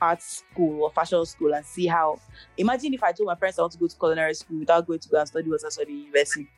art 0.00 0.22
school 0.22 0.84
or 0.84 0.90
fashion 0.90 1.24
school 1.26 1.54
and 1.54 1.64
see 1.64 1.86
how. 1.86 2.18
Imagine 2.56 2.94
if 2.94 3.02
I 3.02 3.12
told 3.12 3.26
my 3.26 3.34
parents 3.34 3.58
I 3.58 3.62
want 3.62 3.72
to 3.72 3.78
go 3.78 3.86
to 3.86 3.96
culinary 3.96 4.34
school 4.34 4.58
without 4.58 4.86
going 4.86 4.98
to 4.98 5.08
go 5.08 5.18
and 5.18 5.28
study 5.28 5.48
what 5.48 5.64
I 5.64 5.68
study 5.68 5.92
in 5.92 5.98
university. 6.00 6.48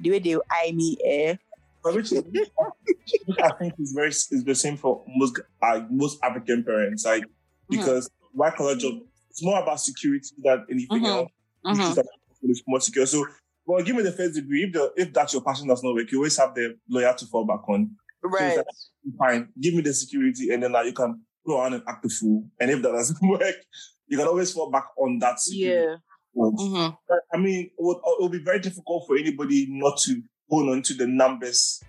The 0.00 0.10
way 0.10 0.18
they 0.18 0.36
eye 0.50 0.72
me, 0.72 0.96
eh? 1.04 1.36
But 1.82 1.94
which 1.94 2.12
is, 2.12 2.22
which 3.26 3.38
I 3.42 3.50
think 3.58 3.74
is 3.78 3.92
very 3.92 4.08
is 4.08 4.28
the 4.44 4.54
same 4.54 4.76
for 4.76 5.04
most 5.08 5.38
uh, 5.62 5.80
most 5.90 6.18
African 6.22 6.64
parents, 6.64 7.04
like 7.04 7.24
because 7.68 8.08
white 8.32 8.54
collar 8.56 8.76
job 8.76 8.94
it's 9.30 9.42
more 9.42 9.60
about 9.62 9.80
security 9.80 10.28
than 10.42 10.66
anything 10.70 11.02
Mhm. 11.02 11.06
else. 11.06 11.30
Mhm. 11.96 12.04
It's 12.42 12.62
more 12.66 12.80
secure. 12.80 13.06
So, 13.06 13.24
well, 13.64 13.82
give 13.82 13.96
me 13.96 14.02
the 14.02 14.12
first 14.12 14.34
degree. 14.34 14.64
If 14.64 14.72
the 14.72 14.92
if 14.96 15.12
that's 15.12 15.32
your 15.32 15.42
passion 15.42 15.68
does 15.68 15.82
not 15.82 15.94
work, 15.94 16.10
you 16.12 16.18
always 16.18 16.36
have 16.36 16.54
the 16.54 16.76
lawyer 16.88 17.14
to 17.16 17.26
fall 17.26 17.46
back 17.46 17.66
on. 17.68 17.96
Right. 18.22 18.58
Fine, 19.18 19.48
give 19.60 19.74
me 19.74 19.80
the 19.80 19.92
security, 19.94 20.50
and 20.52 20.62
then 20.62 20.72
now 20.72 20.82
you 20.82 20.92
can 20.92 21.20
go 21.46 21.58
on 21.58 21.74
and 21.74 21.82
act 21.88 22.02
the 22.04 22.08
fool. 22.08 22.44
And 22.60 22.70
if 22.70 22.82
that 22.82 22.92
doesn't 22.92 23.18
work, 23.28 23.54
you 24.06 24.18
can 24.18 24.26
always 24.28 24.52
fall 24.52 24.70
back 24.70 24.84
on 24.96 25.18
that 25.20 25.40
security. 25.40 25.90
Yeah. 25.90 25.96
Mhm. 26.36 26.96
I 27.32 27.36
mean, 27.38 27.66
it 27.66 27.72
would, 27.78 27.96
it 27.96 28.22
would 28.22 28.32
be 28.32 28.42
very 28.44 28.58
difficult 28.60 29.06
for 29.06 29.16
anybody 29.16 29.66
not 29.70 29.98
to 30.04 30.22
hold 30.52 30.68
on 30.68 30.82
to 30.82 30.92
the 30.94 31.06
numbers 31.06 31.82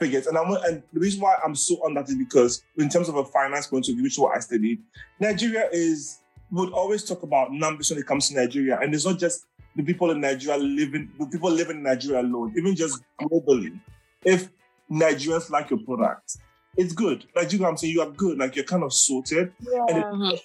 figures. 0.00 0.26
And, 0.26 0.36
I'm, 0.36 0.50
and 0.64 0.82
the 0.92 0.98
reason 0.98 1.20
why 1.20 1.36
I'm 1.44 1.54
so 1.54 1.76
on 1.84 1.94
that 1.94 2.08
is 2.08 2.16
because, 2.16 2.64
in 2.76 2.88
terms 2.88 3.08
of 3.08 3.14
a 3.14 3.24
finance 3.24 3.68
point 3.68 3.88
of 3.88 3.94
view, 3.94 4.02
which 4.02 4.14
is 4.14 4.18
what 4.18 4.36
I 4.36 4.40
studied, 4.40 4.80
Nigeria 5.20 5.68
is 5.72 6.18
would 6.50 6.72
always 6.72 7.04
talk 7.04 7.22
about 7.22 7.52
numbers 7.52 7.90
when 7.90 7.98
it 8.00 8.06
comes 8.06 8.28
to 8.28 8.34
Nigeria, 8.34 8.78
and 8.80 8.92
it's 8.94 9.06
not 9.06 9.18
just 9.18 9.46
the 9.76 9.82
people 9.84 10.10
in 10.10 10.20
Nigeria 10.20 10.58
living, 10.58 11.08
the 11.20 11.26
people 11.26 11.50
living 11.50 11.76
in 11.78 11.82
Nigeria 11.84 12.20
alone, 12.20 12.52
even 12.58 12.74
just 12.74 13.00
globally. 13.20 13.78
If 14.24 14.48
Nigerians 14.90 15.50
like 15.50 15.70
your 15.70 15.78
product, 15.80 16.36
it's 16.76 16.92
good. 16.92 17.24
Like 17.36 17.52
you 17.52 17.60
know 17.60 17.68
I'm 17.68 17.76
saying, 17.76 17.92
you 17.92 18.02
are 18.02 18.10
good. 18.10 18.38
Like 18.38 18.56
you're 18.56 18.64
kind 18.64 18.82
of 18.82 18.92
sorted 18.92 19.52
and 19.88 19.98
it- 19.98 20.04
Mhm. 20.06 20.40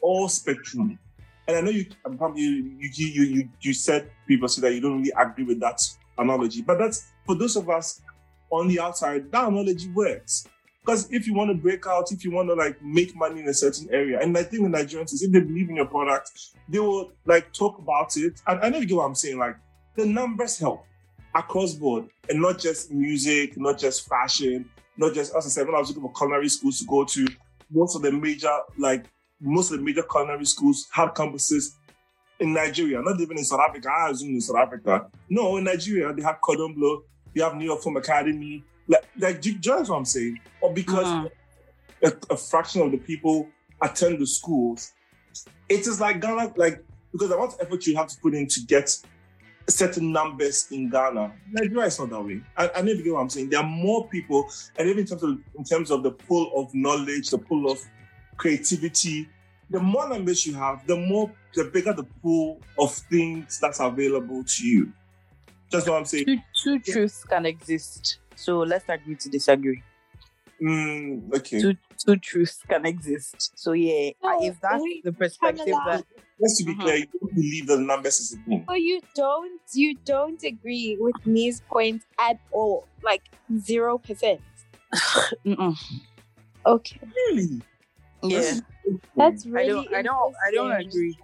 all 0.00 0.28
spectrum. 0.28 0.98
And 1.46 1.56
I 1.58 1.60
know 1.60 1.70
you 1.70 1.84
probably 2.16 2.42
you 2.42 2.74
you 2.80 3.06
you 3.06 3.22
you, 3.34 3.48
you 3.60 3.72
said 3.74 4.10
previously 4.26 4.62
that 4.62 4.74
you 4.74 4.80
don't 4.80 4.98
really 4.98 5.12
agree 5.18 5.44
with 5.44 5.60
that 5.60 5.80
analogy, 6.18 6.62
but 6.62 6.78
that's 6.78 7.12
for 7.26 7.34
those 7.34 7.56
of 7.56 7.68
us 7.68 8.02
on 8.50 8.68
the 8.68 8.80
outside. 8.80 9.30
That 9.32 9.48
analogy 9.48 9.90
works 9.90 10.46
because 10.84 11.10
if 11.10 11.26
you 11.26 11.32
want 11.32 11.50
to 11.50 11.54
break 11.54 11.86
out, 11.86 12.12
if 12.12 12.24
you 12.24 12.30
want 12.30 12.48
to 12.48 12.54
like 12.54 12.82
make 12.82 13.16
money 13.16 13.40
in 13.40 13.48
a 13.48 13.54
certain 13.54 13.88
area, 13.90 14.20
and 14.20 14.36
I 14.36 14.42
think 14.42 14.62
the 14.64 14.78
Nigerians 14.78 15.22
if 15.22 15.32
they 15.32 15.40
believe 15.40 15.70
in 15.70 15.76
your 15.76 15.86
product, 15.86 16.30
they 16.68 16.78
will 16.78 17.12
like 17.24 17.52
talk 17.52 17.78
about 17.78 18.16
it. 18.16 18.40
And 18.46 18.60
I 18.60 18.68
know 18.68 18.78
you 18.78 18.86
get 18.86 18.96
what 18.96 19.06
I'm 19.06 19.14
saying. 19.14 19.38
Like 19.38 19.56
the 19.96 20.04
numbers 20.04 20.58
help 20.58 20.84
across 21.34 21.74
board, 21.74 22.08
and 22.28 22.40
not 22.40 22.58
just 22.58 22.92
music, 22.92 23.56
not 23.56 23.78
just 23.78 24.06
fashion, 24.08 24.68
not 24.98 25.14
just 25.14 25.34
as 25.34 25.46
I 25.46 25.48
said 25.48 25.66
when 25.66 25.74
I 25.74 25.78
was 25.78 25.88
looking 25.88 26.02
for 26.02 26.12
culinary 26.12 26.48
schools 26.48 26.80
to 26.80 26.84
go 26.84 27.04
to. 27.04 27.26
Most 27.70 27.96
of 27.96 28.02
the 28.02 28.12
major 28.12 28.54
like 28.76 29.06
most 29.40 29.72
of 29.72 29.78
the 29.78 29.84
major 29.84 30.02
culinary 30.02 30.44
schools 30.44 30.86
have 30.92 31.14
campuses 31.14 31.76
in 32.44 32.52
Nigeria, 32.52 33.00
not 33.02 33.20
even 33.20 33.38
in 33.38 33.44
South 33.44 33.60
Africa. 33.68 33.88
I 33.90 34.10
assume 34.10 34.30
in 34.34 34.40
South 34.40 34.56
Africa. 34.58 35.06
No, 35.28 35.56
in 35.56 35.64
Nigeria, 35.64 36.12
they 36.12 36.22
have 36.22 36.40
Cordon 36.40 36.74
Bleu, 36.74 37.02
you 37.34 37.42
have 37.42 37.54
New 37.56 37.64
York 37.64 37.82
Film 37.82 37.96
Academy. 37.96 38.64
Like, 38.86 39.04
like 39.18 39.40
do 39.40 39.50
you 39.52 39.58
do 39.58 39.68
you 39.70 39.74
understand 39.74 39.88
what 39.94 39.98
I'm 39.98 40.04
saying? 40.04 40.38
Or 40.60 40.72
because 40.74 41.06
Mhm. 41.06 41.30
a, 42.04 42.12
a 42.34 42.36
fraction 42.36 42.82
of 42.82 42.90
the 42.92 42.98
people 42.98 43.48
attend 43.82 44.18
the 44.20 44.26
schools, 44.26 44.92
it 45.68 45.80
is 45.86 46.00
like 46.00 46.20
Ghana, 46.20 46.52
like, 46.56 46.84
because 47.12 47.28
the 47.30 47.36
amount 47.36 47.54
of 47.54 47.60
effort 47.66 47.86
you 47.86 47.96
have 47.96 48.08
to 48.08 48.16
put 48.22 48.34
in 48.34 48.46
to 48.46 48.60
get 48.66 48.94
certain 49.68 50.12
numbers 50.12 50.66
in 50.70 50.90
Ghana. 50.90 51.32
Nigeria 51.50 51.86
is 51.86 51.98
not 51.98 52.10
that 52.10 52.22
way. 52.22 52.42
I, 52.56 52.70
I 52.76 52.82
know 52.82 52.92
you 52.92 53.02
get 53.02 53.14
what 53.14 53.20
I'm 53.20 53.30
saying. 53.30 53.48
There 53.48 53.60
are 53.60 53.66
more 53.66 54.06
people, 54.08 54.46
and 54.78 54.86
even 54.88 55.00
in 55.00 55.06
terms 55.06 55.22
of 55.22 55.30
in 55.58 55.64
terms 55.64 55.90
of 55.90 56.02
the 56.02 56.10
pool 56.10 56.52
of 56.56 56.74
knowledge, 56.74 57.30
the 57.30 57.38
pool 57.38 57.70
of 57.72 57.78
creativity, 58.36 59.26
the 59.74 59.80
more 59.80 60.08
numbers 60.08 60.46
you 60.46 60.54
have, 60.54 60.86
the 60.86 60.96
more 60.96 61.30
the 61.54 61.64
bigger 61.64 61.92
the 61.92 62.04
pool 62.22 62.60
of 62.78 62.94
things 62.94 63.58
that's 63.60 63.80
available 63.80 64.44
to 64.46 64.66
you. 64.66 64.92
Just 65.70 65.88
what 65.88 65.98
I'm 65.98 66.04
saying. 66.04 66.26
Two, 66.26 66.38
two 66.62 66.78
truths 66.78 67.24
can 67.24 67.44
exist. 67.44 68.18
So 68.36 68.58
let's 68.60 68.84
agree 68.88 69.16
to 69.16 69.28
disagree. 69.28 69.82
Mm, 70.62 71.34
okay. 71.34 71.60
Two 71.60 71.74
two 71.98 72.16
truths 72.16 72.60
can 72.68 72.86
exist. 72.86 73.50
So 73.56 73.72
yeah, 73.72 74.10
No, 74.22 74.38
if 74.40 74.60
that's 74.60 74.80
wait, 74.82 75.02
the 75.04 75.12
perspective 75.12 75.64
Pamela. 75.66 75.84
that 75.86 76.04
Just 76.40 76.58
to 76.58 76.64
be 76.64 76.74
Mhm. 76.74 76.80
clear, 76.80 76.96
you 76.96 77.06
don't 77.20 77.34
believe 77.34 77.66
that 77.66 77.76
the 77.76 77.82
numbers 77.82 78.20
is 78.20 78.32
a 78.34 78.36
thing. 78.48 78.64
So 78.68 78.74
you 78.74 79.00
don't 79.16 79.60
you 79.72 79.96
don't 80.04 80.42
agree 80.44 80.96
with 81.00 81.16
Nii's 81.26 81.60
point 81.62 82.02
at 82.18 82.38
all, 82.52 82.86
like 83.02 83.22
zero 83.58 83.98
percent. 83.98 84.40
Okay, 86.66 86.98
Really? 87.28 87.60
Yeah, 88.28 88.54
that's 89.16 89.46
I 89.46 89.50
really. 89.50 89.64
don't 89.64 89.88
I 89.94 90.02
don't 90.02 90.34
I 90.46 90.50
don't 90.52 90.72
agree. 90.72 91.18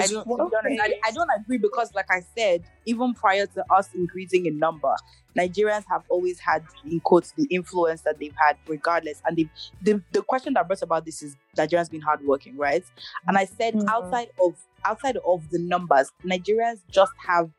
I 0.00 0.08
don't, 0.08 0.26
one- 0.26 0.40
to 0.40 0.44
be 0.50 0.56
honest, 0.56 0.76
I, 0.80 1.08
I 1.08 1.12
don't 1.12 1.28
agree 1.40 1.58
because, 1.58 1.90
like 1.94 2.06
I 2.10 2.20
said, 2.36 2.64
even 2.84 3.14
prior 3.14 3.46
to 3.46 3.64
us 3.70 3.88
increasing 3.94 4.46
in 4.46 4.58
number, 4.58 4.94
Nigerians 5.38 5.84
have 5.88 6.02
always 6.08 6.40
had, 6.40 6.66
in 6.84 7.00
quotes, 7.00 7.32
the 7.36 7.46
influence 7.50 8.02
that 8.02 8.18
they've 8.20 8.34
had, 8.38 8.58
regardless. 8.66 9.22
And 9.24 9.36
they've, 9.36 9.50
the 9.80 10.02
the 10.12 10.22
question 10.22 10.54
that 10.54 10.66
brought 10.68 10.82
about 10.82 11.04
this 11.04 11.22
is 11.22 11.36
Nigerians 11.56 11.90
being 11.90 12.02
hardworking, 12.02 12.56
right? 12.58 12.84
And 13.28 13.38
I 13.38 13.44
said 13.46 13.76
Mhm. 13.76 13.88
outside 13.88 14.28
of 14.44 14.56
outside 14.84 15.16
of 15.26 15.48
the 15.50 15.58
numbers, 15.60 16.10
Nigerians 16.26 16.80
just 16.90 17.12
have 17.28 17.50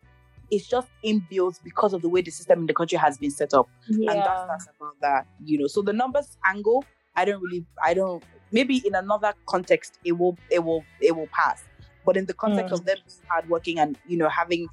it's 0.51 0.67
just 0.67 0.89
inbuilt 1.03 1.55
because 1.63 1.93
of 1.93 2.01
the 2.01 2.09
way 2.09 2.21
the 2.21 2.31
system 2.31 2.59
in 2.61 2.65
the 2.67 2.73
country 2.73 2.97
has 2.97 3.17
been 3.17 3.31
set 3.31 3.53
up 3.53 3.67
Yeah. 3.87 4.11
and 4.13 4.23
that's, 4.23 4.43
that's 4.47 4.67
about 4.79 4.93
that 5.01 5.25
you 5.43 5.57
know 5.57 5.67
so 5.67 5.81
the 5.81 5.93
numbers 5.93 6.37
angle 6.45 6.87
i 7.15 7.25
don't 7.25 7.41
really 7.41 7.65
i 7.83 7.93
don't 7.93 8.23
maybe 8.57 8.75
in 8.87 8.93
another 9.03 9.31
context 9.53 9.91
it 10.09 10.13
will 10.19 10.35
it 10.55 10.61
will 10.65 10.83
it 11.07 11.13
will 11.17 11.29
pass 11.39 11.59
but 12.05 12.15
in 12.17 12.25
the 12.29 12.33
context 12.43 12.71
Mm. 12.73 12.77
of 12.77 12.85
them 12.87 12.97
being 13.07 13.23
hardworking 13.33 13.77
and 13.83 13.91
you 14.11 14.17
know 14.21 14.29
having 14.41 14.63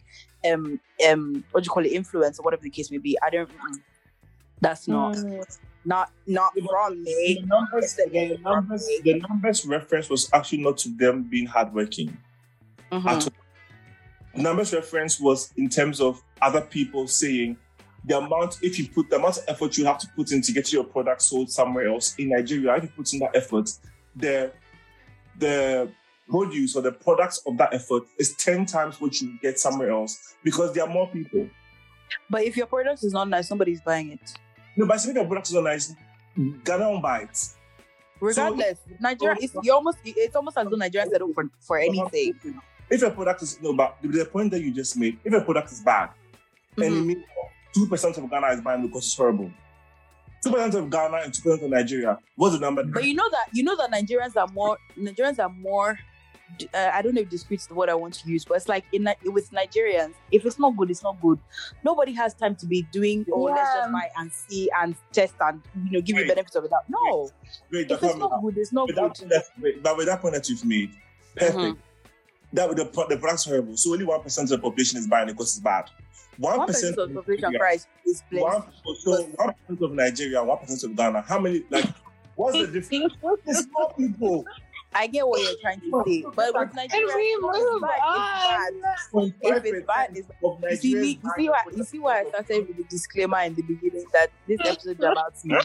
um 0.49 0.64
um 1.09 1.23
what 1.51 1.61
do 1.62 1.66
you 1.68 1.73
call 1.77 1.85
it 1.90 1.92
influence 2.01 2.38
or 2.38 2.42
whatever 2.47 2.62
the 2.68 2.75
case 2.79 2.90
may 2.95 2.99
be 3.09 3.12
i 3.27 3.29
don't 3.31 3.51
that's 4.64 4.87
not 4.88 5.14
Mm. 5.16 5.45
not 5.85 6.07
not 6.27 6.51
Yeah, 6.55 6.62
but 6.66 6.71
from 6.73 7.03
me 7.03 7.40
the 7.40 7.47
numbers, 7.55 7.95
the 7.95 8.38
numbers, 8.49 8.85
the 9.07 9.14
numbers 9.29 9.59
reference 9.77 10.07
was 10.14 10.23
actually 10.33 10.62
not 10.62 10.77
to 10.85 10.88
them 11.03 11.14
being 11.33 11.47
hardworking. 11.55 12.11
Mhm. 12.92 13.07
at 13.12 13.23
all. 13.27 13.33
The 14.37 14.42
numbers 14.42 14.73
reference 14.73 15.14
was 15.21 15.51
in 15.57 15.68
terms 15.79 16.01
of 16.01 16.23
other 16.40 16.61
people 16.77 17.09
saying 17.09 17.57
the 18.05 18.19
amount, 18.19 18.59
if 18.62 18.79
you 18.79 18.88
put 18.88 19.09
the 19.11 19.17
amount 19.17 19.38
of 19.38 19.45
effort 19.49 19.77
you 19.79 19.85
have 19.85 19.99
to 19.99 20.09
put 20.17 20.33
in 20.33 20.43
to 20.43 20.53
get 20.53 20.73
your 20.73 20.85
product 20.85 21.23
sold 21.23 21.51
somewhere 21.51 21.87
else 21.88 22.15
in 22.17 22.31
Nigeria, 22.31 22.75
if 22.77 22.83
you 22.85 22.88
put 22.97 23.12
in 23.12 23.21
that 23.21 23.35
effort, 23.37 23.71
the 24.17 24.53
the 25.38 25.91
produce 26.29 26.77
or 26.77 26.83
the 26.83 26.93
products 26.93 27.43
of 27.47 27.57
that 27.59 27.73
effort 27.75 28.05
is 28.19 28.35
10 28.37 28.67
times 28.67 29.01
what 29.01 29.21
you 29.21 29.38
get 29.43 29.59
somewhere 29.59 29.91
else 29.91 30.35
because 30.45 30.73
there 30.75 30.85
are 30.85 30.88
more 30.91 31.09
people. 31.09 31.49
but 32.31 32.43
if 32.45 32.57
your 32.57 32.67
product 32.67 33.03
is 33.05 33.12
not 33.12 33.29
nice 33.29 33.49
somebody's 33.49 33.81
buying 33.81 34.12
it 34.12 34.35
No, 34.77 34.87
but 34.87 34.97
if 35.05 35.15
your 35.15 35.25
product 35.27 35.49
is 35.49 35.55
not 35.55 35.65
nice, 35.65 35.95
Ghana 36.65 36.91
won't 36.91 37.03
buy 37.03 37.21
it. 37.23 37.38
regardless 38.21 38.79
nigeria 39.01 39.37
is 39.41 39.55
you 39.62 39.73
almost 39.73 39.99
it's 40.05 40.37
almost 40.37 40.57
as 40.59 40.65
though 40.69 40.77
nigerians 40.77 41.11
settle 41.11 41.33
for 41.35 41.45
for 41.61 41.79
anything 41.79 42.35
If 42.91 43.01
your 43.01 43.11
product 43.11 43.43
is 43.43 43.61
no, 43.62 43.73
but 43.73 43.97
the 44.03 44.25
point 44.27 44.51
that 44.53 44.61
you 44.61 44.71
just 44.71 44.97
made, 44.99 45.19
if 45.25 45.33
your 45.33 45.41
product 45.43 45.73
is 45.73 45.81
bad, 45.81 46.11
and 46.77 46.85
Mhm. 46.95 46.99
it 47.01 47.05
means 47.07 47.25
two 47.75 47.87
percent 47.87 48.17
of 48.19 48.29
Ghana 48.31 48.49
is 48.49 48.61
buying 48.61 48.83
because 48.87 49.07
it's 49.07 49.17
horrible. 49.17 49.51
Two 50.45 50.51
percent 50.53 50.75
of 50.75 50.91
Ghana 50.91 51.17
and 51.25 51.35
two 51.35 51.43
percent 51.43 51.63
of 51.65 51.71
Nigeria. 51.71 52.19
What's 52.37 52.55
the 52.55 52.61
number? 52.61 52.83
But 52.85 53.05
you 53.05 53.15
know 53.15 53.29
that 53.31 53.47
you 53.53 53.63
know 53.65 53.77
that 53.77 53.91
Nigerians 53.93 54.37
are 54.37 54.49
more 54.53 54.79
Nigerians 54.99 55.39
are 55.39 55.49
more. 55.49 55.99
Uh, 56.75 56.91
I 56.93 57.01
don't 57.01 57.15
know 57.15 57.23
if 57.23 57.31
discreet 57.31 57.61
is 57.61 57.67
the 57.67 57.73
word 57.75 57.89
I 57.89 57.95
want 57.95 58.13
to 58.13 58.29
use, 58.29 58.45
but 58.45 58.57
it's 58.59 58.69
like 58.69 58.85
in 58.93 59.09
with 59.25 59.51
Nigerians, 59.53 60.13
if 60.31 60.45
it's 60.45 60.59
not 60.59 60.77
good, 60.77 60.91
it's 60.91 61.03
not 61.03 61.19
good. 61.23 61.39
Nobody 61.83 62.13
has 62.13 62.35
time 62.35 62.57
to 62.57 62.67
be 62.67 62.83
doing 62.93 63.25
oh 63.33 63.45
let's 63.45 63.59
Yeah. 63.75 63.81
just 63.81 63.93
buy 63.93 64.11
and 64.19 64.31
see 64.31 64.69
and 64.83 64.95
test 65.13 65.35
and 65.41 65.63
you 65.87 65.93
know 65.93 66.01
give 66.03 66.17
you 66.17 66.23
Wait. 66.23 66.29
benefits 66.29 66.55
of 66.55 66.65
it. 66.65 66.71
No, 66.91 67.31
Wait, 67.71 67.91
if 67.91 68.03
it's 68.03 68.17
not 68.17 68.43
good, 68.43 68.59
it's 68.59 68.71
not 68.73 68.87
with 68.89 68.97
good. 68.97 69.15
that, 69.15 69.29
that, 69.31 69.45
wait, 69.63 69.83
but 69.83 69.97
with 69.97 70.07
that 70.09 70.21
point 70.21 70.35
that 70.35 70.47
you've 70.51 70.63
made, 70.67 70.91
perfect. 71.37 71.57
Mhm. 71.57 71.77
That 72.53 72.77
the 72.77 72.85
pro- 72.85 73.09
the 73.09 73.17
product's 73.17 73.47
horrible. 73.47 73.79
So 73.79 73.93
only 73.95 74.05
one 74.05 74.21
percent 74.21 74.51
of 74.51 74.61
the 74.61 74.63
population 74.69 74.99
is 74.99 75.07
buying 75.07 75.31
it 75.31 75.33
because 75.33 75.57
it's 75.57 75.61
bad. 75.65 75.89
One 76.42 76.59
One 76.59 76.66
percent 76.66 76.96
percent 76.96 76.98
of 76.98 77.09
the 77.11 77.14
population 77.20 77.52
yeah. 77.52 77.59
price 77.59 77.87
is 78.05 78.22
plenty. 78.28 78.42
One, 78.44 78.62
so 78.98 79.22
one 79.37 79.55
percent 79.55 79.83
of 79.83 79.92
Nigeria, 79.92 80.42
one 80.42 80.59
percent 80.59 80.83
of 80.85 80.96
Ghana. 80.96 81.22
How 81.22 81.38
many? 81.38 81.62
Like, 81.70 81.87
what's 82.35 82.59
the 82.59 82.66
difference? 82.66 83.14
It's 83.46 83.66
more 83.72 83.92
people. 83.94 84.44
I 84.94 85.07
get 85.07 85.26
what 85.26 85.40
you're 85.40 85.55
trying 85.62 85.81
to 85.81 86.02
say, 86.05 86.22
but 86.37 86.52
with 86.52 86.72
Can 86.74 86.88
Nigerians, 86.88 87.14
we 87.16 87.22
if 87.22 87.38
it's 87.38 87.72
move 87.72 87.81
bad, 87.81 88.72
it's 88.74 88.83
bad. 88.83 89.02
on? 89.14 89.35
If 89.40 89.64
it's 89.64 89.87
bad, 89.87 90.16
it's 90.16 90.28
Of 90.44 90.62
You 90.70 90.76
see, 90.76 90.90
you 90.90 91.31
see 91.37 91.48
why 91.48 91.62
you 91.74 91.85
see 91.85 91.98
why 91.98 92.20
I 92.20 92.28
started 92.28 92.68
with 92.68 92.76
the 92.76 92.85
disclaimer 92.85 93.38
in 93.40 93.55
the 93.55 93.62
beginning 93.62 94.05
that 94.12 94.28
this 94.46 94.59
episode 94.64 94.98
is 94.98 95.05
about 95.05 95.33
me. 95.44 95.57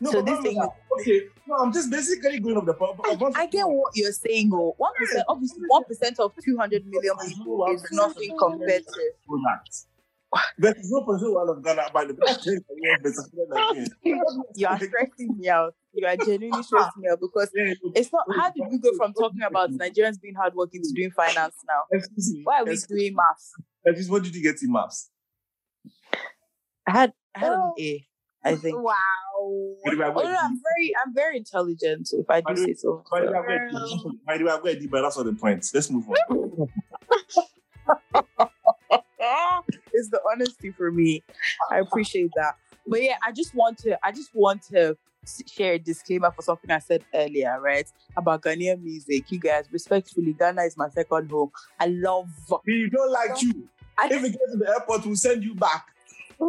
No, 0.00 0.10
So 0.10 0.22
this 0.22 0.36
I'm 0.38 0.42
thing- 0.44 0.56
not- 0.56 0.76
okay. 1.00 1.20
No, 1.48 1.54
I'm 1.56 1.72
just 1.72 1.90
basically 1.90 2.38
going 2.40 2.56
off 2.56 2.66
the 2.66 2.74
point. 2.74 3.36
I 3.36 3.46
get 3.46 3.64
what 3.68 3.92
you're 3.96 4.12
saying, 4.12 4.50
oh. 4.54 4.74
One 4.76 4.92
percent, 4.98 5.24
obviously, 5.28 5.62
one 5.66 5.84
percent 5.84 6.20
of 6.20 6.32
two 6.44 6.56
hundred 6.56 6.86
million 6.86 7.16
people 7.26 7.66
is 7.72 7.82
nothing 7.90 8.36
compared 8.38 8.84
to. 8.86 9.10
Product. 10.34 10.54
There 10.58 10.74
is 10.74 10.90
no 10.90 11.02
person 11.02 11.34
one 11.34 11.48
of 11.48 11.64
Ghana 11.64 11.90
by 11.92 12.04
the 12.04 12.14
You 14.54 14.66
are 14.66 14.78
stressing 14.78 15.38
me 15.38 15.48
out. 15.48 15.74
You 15.92 16.06
are 16.06 16.16
genuinely 16.16 16.50
ah. 16.52 16.62
stressing 16.62 17.02
me 17.02 17.08
out 17.10 17.20
because 17.20 17.50
it's 17.52 18.12
not. 18.12 18.24
How 18.36 18.50
did 18.50 18.64
we 18.70 18.78
go 18.78 18.90
from 18.96 19.12
talking 19.14 19.42
about 19.42 19.70
Nigerians 19.70 20.20
being 20.20 20.34
hardworking 20.34 20.82
to 20.82 20.92
doing 20.94 21.10
finance 21.10 21.56
now? 21.66 22.00
Why 22.44 22.60
are 22.60 22.64
we 22.64 22.76
doing 22.88 23.14
maths? 23.14 23.52
That 23.84 23.96
is 23.96 24.10
what 24.10 24.22
did 24.22 24.34
you 24.34 24.42
get 24.42 24.62
in 24.62 24.72
maths? 24.72 25.10
I 26.86 26.90
had 26.90 27.12
I 27.34 27.38
had 27.40 27.52
an 27.52 27.58
Oh. 27.60 27.74
A, 27.78 28.06
I 28.44 28.54
think. 28.56 28.82
Wow. 28.82 28.94
By 29.84 29.90
the 29.90 29.96
way, 29.98 30.04
I 30.04 30.08
Oh, 30.08 30.12
no, 30.12 30.22
got 30.22 30.44
I'm 30.44 30.60
very, 30.62 30.92
I'm 31.04 31.14
very 31.14 31.36
intelligent. 31.36 32.08
If 32.12 32.28
I 32.28 32.40
do 32.40 32.56
say 32.56 32.74
so. 32.74 33.02
By 33.10 33.20
the 33.20 33.32
way, 33.32 33.38
I 33.38 33.72
got 33.72 33.88
D. 33.88 34.10
By 34.26 34.34
I 34.34 34.38
got 34.38 34.64
D, 34.80 34.86
but 34.86 35.02
that's 35.02 35.16
all 35.16 35.24
the 35.24 35.32
points. 35.32 35.74
Let's 35.74 35.90
move 35.90 36.04
on. 36.08 36.68
It's 39.94 40.10
the 40.10 40.20
honesty 40.30 40.70
for 40.70 40.90
me. 40.90 41.22
I 41.70 41.78
appreciate 41.78 42.30
that. 42.36 42.56
But 42.86 43.02
yeah, 43.02 43.16
I 43.26 43.32
just 43.32 43.54
want 43.54 43.78
to 43.78 43.98
I 44.04 44.12
just 44.12 44.34
want 44.34 44.62
to 44.70 44.96
share 45.46 45.74
a 45.74 45.78
disclaimer 45.78 46.30
for 46.30 46.42
something 46.42 46.70
I 46.70 46.78
said 46.78 47.02
earlier, 47.14 47.58
right? 47.60 47.90
About 48.16 48.42
Ghanaian 48.42 48.82
music. 48.82 49.30
You 49.32 49.38
guys, 49.38 49.66
respectfully, 49.70 50.34
Ghana 50.34 50.62
is 50.62 50.76
my 50.76 50.90
second 50.90 51.30
home. 51.30 51.50
I 51.80 51.86
love 51.86 52.28
We 52.66 52.90
don't 52.90 53.10
like 53.10 53.40
you. 53.40 53.68
I, 53.96 54.08
If 54.10 54.22
we 54.22 54.30
get 54.30 54.40
to 54.52 54.58
the 54.58 54.68
airport, 54.68 55.06
we'll 55.06 55.16
send 55.16 55.44
you 55.44 55.54
back. 55.54 55.86
I 56.40 56.44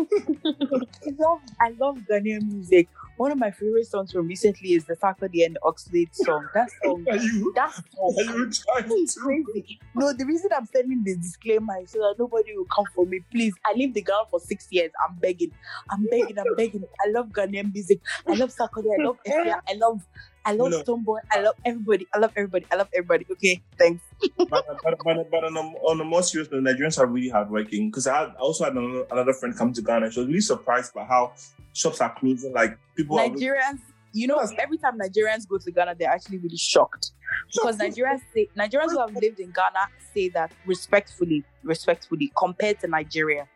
love 1.19 1.39
I 1.61 1.69
love 1.79 1.97
Ghanaian 2.09 2.41
music. 2.51 2.89
One 3.17 3.31
of 3.31 3.37
my 3.37 3.49
favorite 3.49 3.87
songs 3.87 4.11
from 4.11 4.27
recently 4.27 4.73
is 4.73 4.83
the 4.85 4.95
Sarkodie 4.95 5.45
and 5.45 5.57
Oxlade 5.63 6.13
song. 6.13 6.47
That 6.53 6.69
song 6.83 7.05
Are 7.09 7.15
you? 7.15 7.53
that 7.55 7.73
song 7.73 8.13
Are 8.17 8.23
you 8.23 8.51
trying 8.51 8.91
It's 9.03 9.13
to? 9.15 9.21
crazy. 9.21 9.79
No, 9.95 10.11
the 10.11 10.25
reason 10.25 10.49
I'm 10.55 10.65
sending 10.65 11.01
this 11.05 11.17
disclaimer 11.17 11.79
is 11.81 11.91
so 11.91 11.99
that 11.99 12.15
nobody 12.19 12.57
will 12.57 12.65
come 12.65 12.83
for 12.93 13.05
me. 13.05 13.21
Please, 13.31 13.53
I 13.65 13.73
lived 13.77 13.93
the 13.93 14.01
Ghana 14.01 14.25
for 14.29 14.41
six 14.41 14.67
years. 14.69 14.91
I'm 15.07 15.15
begging. 15.15 15.51
I'm 15.89 16.05
begging. 16.11 16.37
I'm 16.37 16.55
begging. 16.57 16.83
I 17.05 17.09
love 17.11 17.27
Ghanaian 17.29 17.73
music. 17.73 18.01
I 18.27 18.33
love 18.33 18.53
Sarkodie. 18.53 18.91
I 18.99 19.03
love 19.03 19.17
Efya. 19.25 19.59
I 19.69 19.73
love. 19.75 20.01
I 20.47 20.51
love 20.51 20.69
No, 20.71 20.77
no. 20.77 20.83
Stonebwoy. 20.83 21.19
I 21.31 21.39
love 21.41 21.55
everybody. 21.65 22.07
I 22.13 22.17
love 22.19 22.31
everybody. 22.35 22.65
I 22.71 22.75
love 22.75 22.89
everybody. 22.93 23.25
Okay, 23.31 23.63
thanks. 23.79 24.03
but, 24.37 24.49
but, 24.49 24.67
but, 25.03 25.31
but 25.31 25.43
on, 25.45 25.57
a, 25.57 25.61
on 25.61 26.01
a 26.01 26.03
more 26.03 26.21
serious 26.21 26.51
note, 26.51 26.63
Nigerians 26.63 26.99
are 26.99 27.07
really 27.07 27.29
hardworking. 27.29 27.89
Because 27.89 28.05
I, 28.07 28.19
had, 28.19 28.29
I 28.31 28.39
also 28.39 28.65
had 28.65 28.73
another, 28.73 29.07
another 29.09 29.33
friend 29.33 29.57
come 29.57 29.73
to 29.73 29.81
Ghana. 29.81 30.11
She 30.11 30.19
was 30.19 30.27
really 30.27 30.41
surprised 30.41 30.93
by 30.93 31.05
how 31.05 31.31
shops 31.73 31.99
are 32.01 32.13
closing. 32.13 32.53
Like 32.53 32.77
people 32.95 33.19
are 33.19 33.27
Nigerians, 33.27 33.79
you 34.13 34.27
know, 34.27 34.39
every 34.57 34.77
time 34.77 34.97
Nigerians 34.97 35.47
go 35.47 35.57
to 35.57 35.71
Ghana, 35.71 35.95
they're 35.99 36.09
actually 36.09 36.37
really 36.37 36.57
shocked 36.57 37.11
because 37.53 37.77
Nigerians 37.77 38.21
say 38.33 38.47
Nigerians 38.57 38.91
who 38.91 38.99
have 38.99 39.13
lived 39.13 39.39
in 39.39 39.51
Ghana 39.51 39.87
say 40.13 40.29
that 40.29 40.51
respectfully, 40.65 41.43
respectfully, 41.63 42.31
compared 42.37 42.79
to 42.81 42.87
Nigeria, 42.87 43.47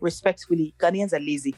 respectfully, 0.00 0.74
Ghanaians 0.78 1.12
are 1.12 1.20
lazy. 1.20 1.54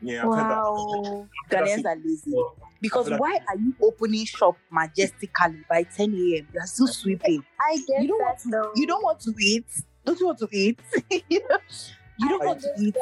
Yeah, 0.00 0.22
I've. 0.22 0.28
Wow. 0.28 1.28
Ghanaians 1.50 1.84
are 1.84 1.96
lazy. 1.96 2.34
Because 2.80 3.10
why 3.10 3.38
are 3.48 3.56
you 3.56 3.74
opening 3.82 4.24
shop 4.24 4.56
majestically 4.70 5.64
by 5.68 5.82
10 5.82 6.14
a.m.? 6.14 6.48
You're 6.54 6.66
still 6.66 6.86
sweeping. 6.86 7.44
I 7.60 7.78
get 7.88 8.02
You 8.02 8.08
don't 8.08 8.18
that 8.20 8.40
though. 8.48 8.72
You 8.76 8.86
don't 8.86 9.02
want 9.02 9.20
to 9.20 9.34
eat. 9.40 9.66
Don't 10.04 10.20
you 10.20 10.26
want 10.26 10.38
to 10.38 10.48
eat? 10.52 10.78
you 12.18 12.28
don't 12.28 12.44
want 12.44 12.60
to 12.60 12.72
eat. 12.78 12.96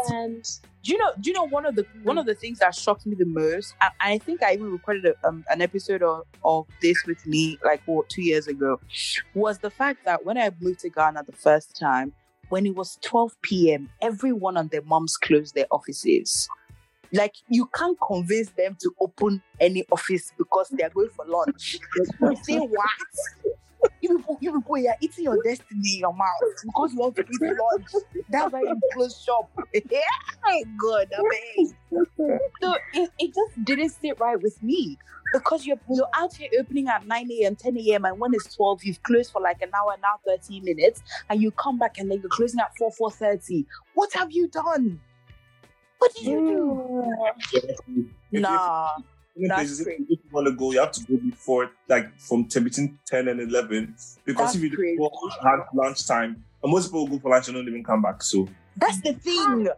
Do 0.82 0.92
you 0.92 0.98
know? 0.98 1.12
Do 1.20 1.30
you 1.30 1.34
know 1.34 1.48
one 1.48 1.66
of 1.66 1.74
the 1.74 1.86
one 2.02 2.18
of 2.18 2.26
the 2.26 2.34
things 2.34 2.58
that 2.60 2.74
shocked 2.74 3.06
me 3.06 3.16
the 3.16 3.24
most? 3.26 3.74
And 3.80 3.92
I 4.00 4.18
think 4.18 4.42
I 4.42 4.52
even 4.54 4.70
recorded 4.70 5.06
a, 5.06 5.26
um, 5.26 5.44
an 5.48 5.60
episode 5.60 6.02
of, 6.02 6.24
of 6.44 6.66
this 6.80 7.04
with 7.06 7.26
me 7.26 7.58
like 7.64 7.82
what 7.86 8.08
two 8.08 8.22
years 8.22 8.46
ago. 8.46 8.80
Was 9.34 9.58
the 9.58 9.70
fact 9.70 10.04
that 10.04 10.24
when 10.24 10.38
I 10.38 10.50
moved 10.60 10.80
to 10.80 10.90
Ghana 10.90 11.24
the 11.24 11.32
first 11.32 11.76
time, 11.76 12.12
when 12.50 12.66
it 12.66 12.76
was 12.76 12.98
12 13.02 13.36
p.m., 13.42 13.88
everyone 14.00 14.56
and 14.56 14.70
their 14.70 14.82
moms 14.82 15.16
closed 15.16 15.54
their 15.54 15.66
offices. 15.70 16.48
Like 17.12 17.34
you 17.48 17.66
can't 17.74 17.98
convince 18.00 18.50
them 18.50 18.76
to 18.80 18.94
open 19.00 19.42
any 19.60 19.84
office 19.90 20.32
because 20.36 20.68
they 20.70 20.82
are 20.82 20.90
going 20.90 21.10
for 21.10 21.24
lunch. 21.26 21.78
You 22.20 22.36
say 22.42 22.58
what? 22.58 23.55
You 24.08 24.18
people, 24.18 24.38
you 24.40 24.52
people, 24.52 24.76
eating 25.00 25.24
your 25.24 25.36
destiny 25.42 25.94
in 25.94 25.98
your 26.00 26.14
mouth 26.14 26.62
because 26.64 26.92
you 26.92 26.98
want 27.00 27.16
to 27.16 27.22
eat 27.22 27.40
lunch. 27.42 28.04
That's 28.28 28.52
why 28.52 28.60
you 28.62 28.80
close 28.92 29.20
shop. 29.22 29.50
yeah, 29.74 30.00
good. 30.78 31.08
I 31.16 31.22
mean. 31.56 31.76
So 32.62 32.74
it, 32.94 33.10
it 33.18 33.34
just 33.34 33.64
didn't 33.64 33.90
sit 33.90 34.18
right 34.20 34.40
with 34.40 34.62
me 34.62 34.98
because 35.32 35.66
you're 35.66 35.78
you're 35.90 36.08
out 36.14 36.34
here 36.34 36.48
opening 36.58 36.88
at 36.88 37.06
9 37.06 37.30
a.m., 37.32 37.56
10 37.56 37.78
a.m., 37.78 38.04
and 38.04 38.18
when 38.18 38.34
it's 38.34 38.54
12, 38.54 38.84
you've 38.84 39.02
closed 39.02 39.32
for 39.32 39.40
like 39.42 39.60
an 39.62 39.70
hour, 39.74 39.94
now 40.02 40.18
30 40.26 40.60
minutes, 40.60 41.02
and 41.30 41.40
you 41.42 41.50
come 41.50 41.78
back 41.78 41.98
and 41.98 42.10
then 42.10 42.20
you're 42.20 42.30
closing 42.30 42.60
at 42.60 42.74
4, 42.76 42.90
4.30. 42.92 43.64
What 43.94 44.12
have 44.14 44.32
you 44.32 44.48
done? 44.48 45.00
What 45.98 46.14
did 46.14 46.24
you 46.26 46.40
do? 46.46 46.80
If- 47.52 47.80
Nah, 48.32 48.90
if 49.36 49.48
that's 49.48 49.60
places, 49.60 49.80
if 49.80 50.08
you 50.08 50.30
want 50.30 50.46
to 50.46 50.52
go, 50.52 50.72
you 50.72 50.80
have 50.80 50.92
to 50.92 51.04
go 51.04 51.16
before, 51.16 51.70
like 51.88 52.18
from 52.18 52.46
10, 52.46 52.64
between 52.64 52.98
10 53.06 53.28
and 53.28 53.40
11. 53.40 53.94
Because 54.24 54.52
That's 54.52 54.56
if 54.56 54.62
you 54.72 54.98
go 54.98 55.06
at 55.46 55.74
lunchtime, 55.74 56.44
and 56.62 56.72
most 56.72 56.88
people 56.88 57.06
go 57.06 57.18
for 57.18 57.30
lunch 57.30 57.48
and 57.48 57.56
don't 57.56 57.68
even 57.68 57.84
come 57.84 58.02
back. 58.02 58.22
So, 58.22 58.48
That's 58.76 59.00
the 59.00 59.12
thing. 59.14 59.68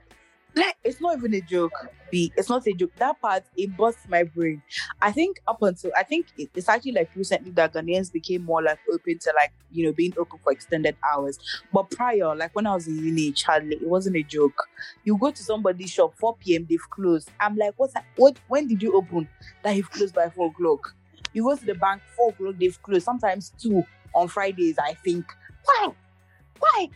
Like, 0.58 0.76
it's 0.82 1.00
not 1.00 1.16
even 1.18 1.34
a 1.34 1.40
joke. 1.40 1.72
B. 2.10 2.32
It's 2.36 2.48
not 2.48 2.66
a 2.66 2.72
joke. 2.72 2.92
That 2.96 3.20
part 3.20 3.44
it 3.56 3.76
busts 3.76 4.08
my 4.08 4.22
brain. 4.22 4.62
I 5.00 5.12
think 5.12 5.40
up 5.46 5.60
until 5.62 5.90
I 5.94 6.04
think 6.04 6.26
it- 6.38 6.48
it's 6.54 6.68
actually 6.68 6.92
like 6.92 7.10
recently 7.14 7.50
that 7.52 7.74
Ghanaians 7.74 8.10
became 8.10 8.44
more 8.44 8.62
like 8.62 8.78
open 8.90 9.18
to 9.18 9.32
like 9.36 9.52
you 9.70 9.84
know 9.84 9.92
being 9.92 10.14
open 10.18 10.38
for 10.42 10.50
extended 10.52 10.96
hours. 11.12 11.38
But 11.70 11.90
prior, 11.90 12.34
like 12.34 12.54
when 12.56 12.66
I 12.66 12.74
was 12.74 12.88
in 12.88 12.96
uni, 12.96 13.32
Charlie, 13.32 13.76
it 13.76 13.86
wasn't 13.86 14.16
a 14.16 14.22
joke. 14.22 14.58
You 15.04 15.18
go 15.18 15.30
to 15.30 15.42
somebody's 15.42 15.90
shop 15.90 16.14
4 16.18 16.56
p.m. 16.56 16.66
They've 16.68 16.90
closed. 16.90 17.30
I'm 17.40 17.56
like, 17.56 17.74
what's 17.76 17.92
that? 17.94 18.06
What? 18.16 18.38
When 18.48 18.66
did 18.68 18.82
you 18.82 18.94
open? 18.96 19.28
That 19.62 19.76
you've 19.76 19.90
closed 19.90 20.14
by 20.14 20.30
four 20.30 20.48
o'clock. 20.48 20.94
You 21.34 21.44
go 21.44 21.56
to 21.56 21.64
the 21.66 21.74
bank 21.74 22.00
4 22.16 22.30
o'clock. 22.30 22.54
They've 22.58 22.82
closed. 22.82 23.04
Sometimes 23.04 23.52
two 23.58 23.84
on 24.14 24.28
Fridays. 24.28 24.78
I 24.78 24.94
think. 24.94 25.26
Why? 25.64 25.88
Why? 26.58 26.88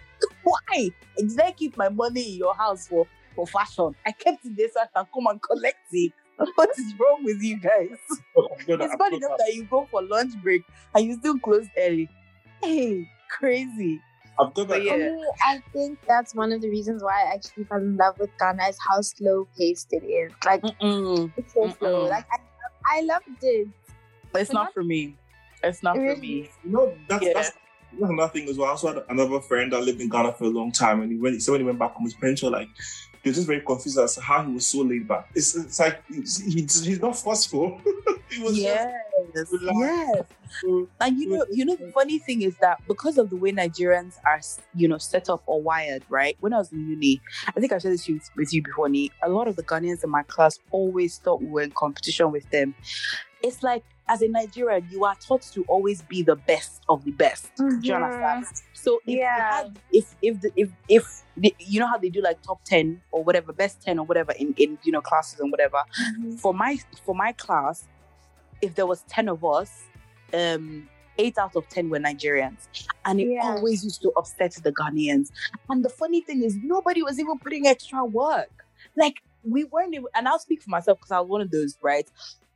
Why? 0.42 0.90
Did 1.16 1.40
I 1.40 1.52
keep 1.52 1.76
my 1.76 1.88
money 1.88 2.32
in 2.32 2.38
your 2.38 2.54
house 2.54 2.88
for 2.88 3.06
for 3.35 3.47
fashion? 3.47 3.95
I 4.07 4.12
kept 4.12 4.45
it 4.45 4.57
there 4.57 4.68
so 4.72 4.80
I 4.80 4.87
can 4.95 5.07
come 5.12 5.26
and 5.26 5.41
collect 5.43 5.78
it. 5.93 6.12
What 6.57 6.70
is 6.78 6.95
wrong 6.99 7.22
with 7.24 7.41
you 7.43 7.61
guys? 7.61 7.89
I've 8.11 8.66
got 8.66 8.80
It's 8.80 8.93
I've 8.93 8.99
bad 8.99 9.12
enough 9.12 9.39
that 9.39 9.53
you 9.55 9.64
go 9.64 9.87
for 9.91 10.03
lunch 10.03 10.33
break 10.43 10.62
and 10.95 11.05
you 11.05 11.14
still 11.14 11.39
close 11.39 11.66
early. 11.78 12.09
Hey, 12.62 13.07
crazy. 13.30 14.01
I've 14.41 14.53
got 14.55 14.68
that. 14.68 14.83
yeah. 14.83 14.93
For 14.93 14.99
me, 14.99 15.24
I 15.45 15.62
think 15.72 15.99
that's 16.09 16.35
one 16.35 16.53
of 16.53 16.62
the 16.62 16.70
reasons 16.70 17.03
why 17.03 17.22
I 17.26 17.35
actually 17.35 17.64
fell 17.64 17.78
in 17.78 17.97
love 17.97 18.18
with 18.18 18.30
Ghana 18.41 18.64
is 18.68 18.78
how 18.89 19.03
slow 19.03 19.47
paced 19.59 19.89
it 19.93 20.05
is. 20.05 20.33
Like 20.45 20.62
Mm-mm. 20.62 21.30
it's 21.37 21.53
so 21.53 21.68
slow. 21.78 22.07
Mm-mm. 22.07 22.11
Like 22.11 22.24
I, 22.33 22.99
I 22.99 23.01
loved 23.03 23.24
it. 23.43 23.68
It's 24.35 24.53
not 24.53 24.72
for 24.72 24.83
me. 24.83 25.16
It's 25.62 25.83
not 25.83 25.97
for 25.97 26.16
me. 26.16 26.51
You 26.64 26.70
know, 26.70 26.97
that's, 27.09 27.24
Yeah. 27.24 27.33
that's, 27.35 27.51
that's 28.01 28.11
another 28.11 28.33
thing 28.33 28.49
as 28.49 28.57
well. 28.57 28.68
I 28.68 28.70
also 28.70 28.95
had 28.95 29.05
another 29.11 29.41
friend 29.43 29.70
that 29.72 29.83
lived 29.83 30.01
in 30.01 30.09
Ghana 30.09 30.33
for 30.33 30.45
a 30.45 30.49
long 30.49 30.72
time, 30.72 31.03
and 31.03 31.12
he 31.12 31.18
went, 31.18 31.41
so 31.43 31.53
when 31.53 31.61
he 31.61 31.66
went 31.66 31.78
back 31.78 31.93
home, 31.93 32.05
his 32.05 32.14
parents 32.14 32.43
were 32.43 32.51
like, 32.51 32.68
they 33.22 33.30
were 33.30 33.34
just 33.34 33.46
very 33.46 33.60
confused 33.60 33.98
as 33.98 34.14
to 34.16 34.20
how 34.20 34.44
he 34.44 34.52
was 34.52 34.66
so 34.66 34.80
laid 34.80 35.06
back. 35.06 35.28
It's, 35.34 35.54
it's 35.54 35.78
like, 35.78 36.02
he's, 36.08 36.38
he's, 36.38 36.84
he's 36.84 37.00
not 37.00 37.16
forceful. 37.16 37.80
he 38.30 38.42
was 38.42 38.58
Yes, 38.58 38.92
relax. 39.52 39.76
yes. 39.78 40.24
so, 40.60 40.88
And 41.00 41.16
you 41.18 41.28
know, 41.30 41.46
you 41.50 41.64
know, 41.64 41.76
the 41.76 41.92
funny 41.92 42.18
thing 42.18 42.42
is 42.42 42.56
that 42.58 42.80
because 42.88 43.18
of 43.18 43.30
the 43.30 43.36
way 43.36 43.52
Nigerians 43.52 44.14
are, 44.26 44.40
you 44.74 44.88
know, 44.88 44.98
set 44.98 45.30
up 45.30 45.42
or 45.46 45.62
wired, 45.62 46.02
right? 46.08 46.36
When 46.40 46.52
I 46.52 46.58
was 46.58 46.72
in 46.72 46.88
uni, 46.88 47.20
I 47.48 47.60
think 47.60 47.72
I 47.72 47.78
shared 47.78 47.94
this 47.94 48.08
with, 48.08 48.28
with 48.36 48.52
you 48.52 48.62
before, 48.62 48.88
Nii. 48.88 49.10
A 49.22 49.28
lot 49.28 49.46
of 49.46 49.54
the 49.56 49.62
Ghanaians 49.62 50.02
in 50.02 50.10
my 50.10 50.24
class 50.24 50.58
always 50.72 51.18
thought 51.18 51.40
we 51.42 51.48
were 51.48 51.62
in 51.62 51.70
competition 51.70 52.32
with 52.32 52.48
them. 52.50 52.74
It's 53.43 53.62
like, 53.62 53.82
as 54.09 54.22
a 54.22 54.28
Nigerian, 54.28 54.86
you 54.90 55.05
are 55.05 55.16
taught 55.26 55.43
to 55.55 55.64
always 55.68 56.03
be 56.03 56.22
the 56.22 56.36
best 56.36 56.82
of 56.88 57.05
the 57.05 57.12
best. 57.12 57.51
Do 57.57 57.64
you 57.82 57.95
understand? 57.95 58.45
So 58.74 59.01
if 59.07 59.14
you 59.14 59.18
Yeah. 59.18 59.51
had, 59.51 59.78
if 59.90 60.14
if 60.22 60.40
the, 60.40 60.51
if 60.57 60.70
if 60.88 61.05
the, 61.36 61.55
you 61.59 61.80
know 61.80 61.86
how 61.86 61.99
they 61.99 62.09
do 62.11 62.20
like 62.20 62.43
top 62.43 62.64
ten 62.64 63.01
or 63.11 63.24
whatever, 63.24 63.53
best 63.53 63.82
ten 63.82 63.99
or 63.99 64.05
whatever 64.07 64.32
in 64.32 64.55
in 64.57 64.78
you 64.84 64.93
know 64.93 65.01
classes 65.01 65.40
and 65.40 65.51
whatever, 65.51 65.82
for 66.38 66.53
my 66.53 66.78
for 67.05 67.14
my 67.14 67.32
class, 67.32 67.86
if 68.61 68.74
there 68.74 68.86
was 68.86 69.03
ten 69.09 69.28
of 69.28 69.45
us, 69.45 69.70
um, 70.34 70.88
eight 71.18 71.38
out 71.38 71.57
of 71.57 71.68
ten 71.68 71.88
were 71.88 71.99
Nigerians, 71.99 72.68
and 73.05 73.20
it 73.20 73.28
Yeah. 73.28 73.43
always 73.45 73.84
used 73.84 74.03
to 74.03 74.11
upset 74.16 74.53
the 74.62 74.72
Ghanaians. 74.72 75.30
And 75.68 75.84
the 75.84 75.90
funny 75.90 76.20
thing 76.22 76.43
is, 76.43 76.57
nobody 76.62 77.03
was 77.03 77.18
even 77.18 77.38
putting 77.38 77.66
extra 77.66 78.05
work. 78.05 78.51
Like 78.97 79.16
we 79.45 79.64
weren't, 79.64 79.95
even, 79.95 80.07
and 80.14 80.28
I'll 80.28 80.38
speak 80.38 80.62
for 80.62 80.70
myself 80.70 80.99
because 80.99 81.11
I 81.11 81.20
was 81.20 81.28
one 81.28 81.40
of 81.40 81.51
those, 81.51 81.76
right? 81.82 82.09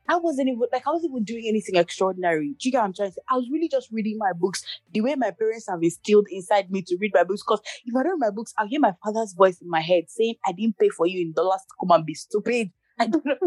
I 0.08 0.16
wasn't 0.16 0.48
even 0.48 0.62
like 0.72 0.86
I 0.86 0.90
wasn't 0.90 1.12
even 1.12 1.24
doing 1.24 1.44
anything 1.46 1.76
extraordinary. 1.76 2.54
Do 2.58 2.68
you 2.68 2.72
get 2.72 2.78
what 2.78 2.84
I'm 2.84 2.94
trying 2.94 3.10
to 3.10 3.14
say? 3.14 3.20
I 3.30 3.36
was 3.36 3.48
really 3.50 3.68
just 3.68 3.90
reading 3.90 4.18
my 4.18 4.32
books 4.32 4.64
the 4.92 5.00
way 5.00 5.14
my 5.14 5.30
parents 5.30 5.66
have 5.68 5.82
instilled 5.82 6.26
inside 6.30 6.70
me 6.70 6.82
to 6.82 6.96
read 7.00 7.12
my 7.14 7.24
books. 7.24 7.42
Because 7.42 7.60
if 7.84 7.94
I 7.94 8.02
don't 8.02 8.12
read 8.12 8.28
my 8.28 8.30
books, 8.30 8.54
I'll 8.58 8.68
hear 8.68 8.80
my 8.80 8.94
father's 9.04 9.32
voice 9.34 9.60
in 9.60 9.68
my 9.68 9.80
head 9.80 10.04
saying, 10.08 10.34
"I 10.46 10.52
didn't 10.52 10.78
pay 10.78 10.88
for 10.88 11.06
you 11.06 11.20
in 11.20 11.32
dollars 11.32 11.60
to 11.68 11.74
come 11.80 11.90
and 11.96 12.06
be 12.06 12.14
stupid." 12.14 12.70
I 12.98 13.06
don't 13.08 13.26
know. 13.26 13.36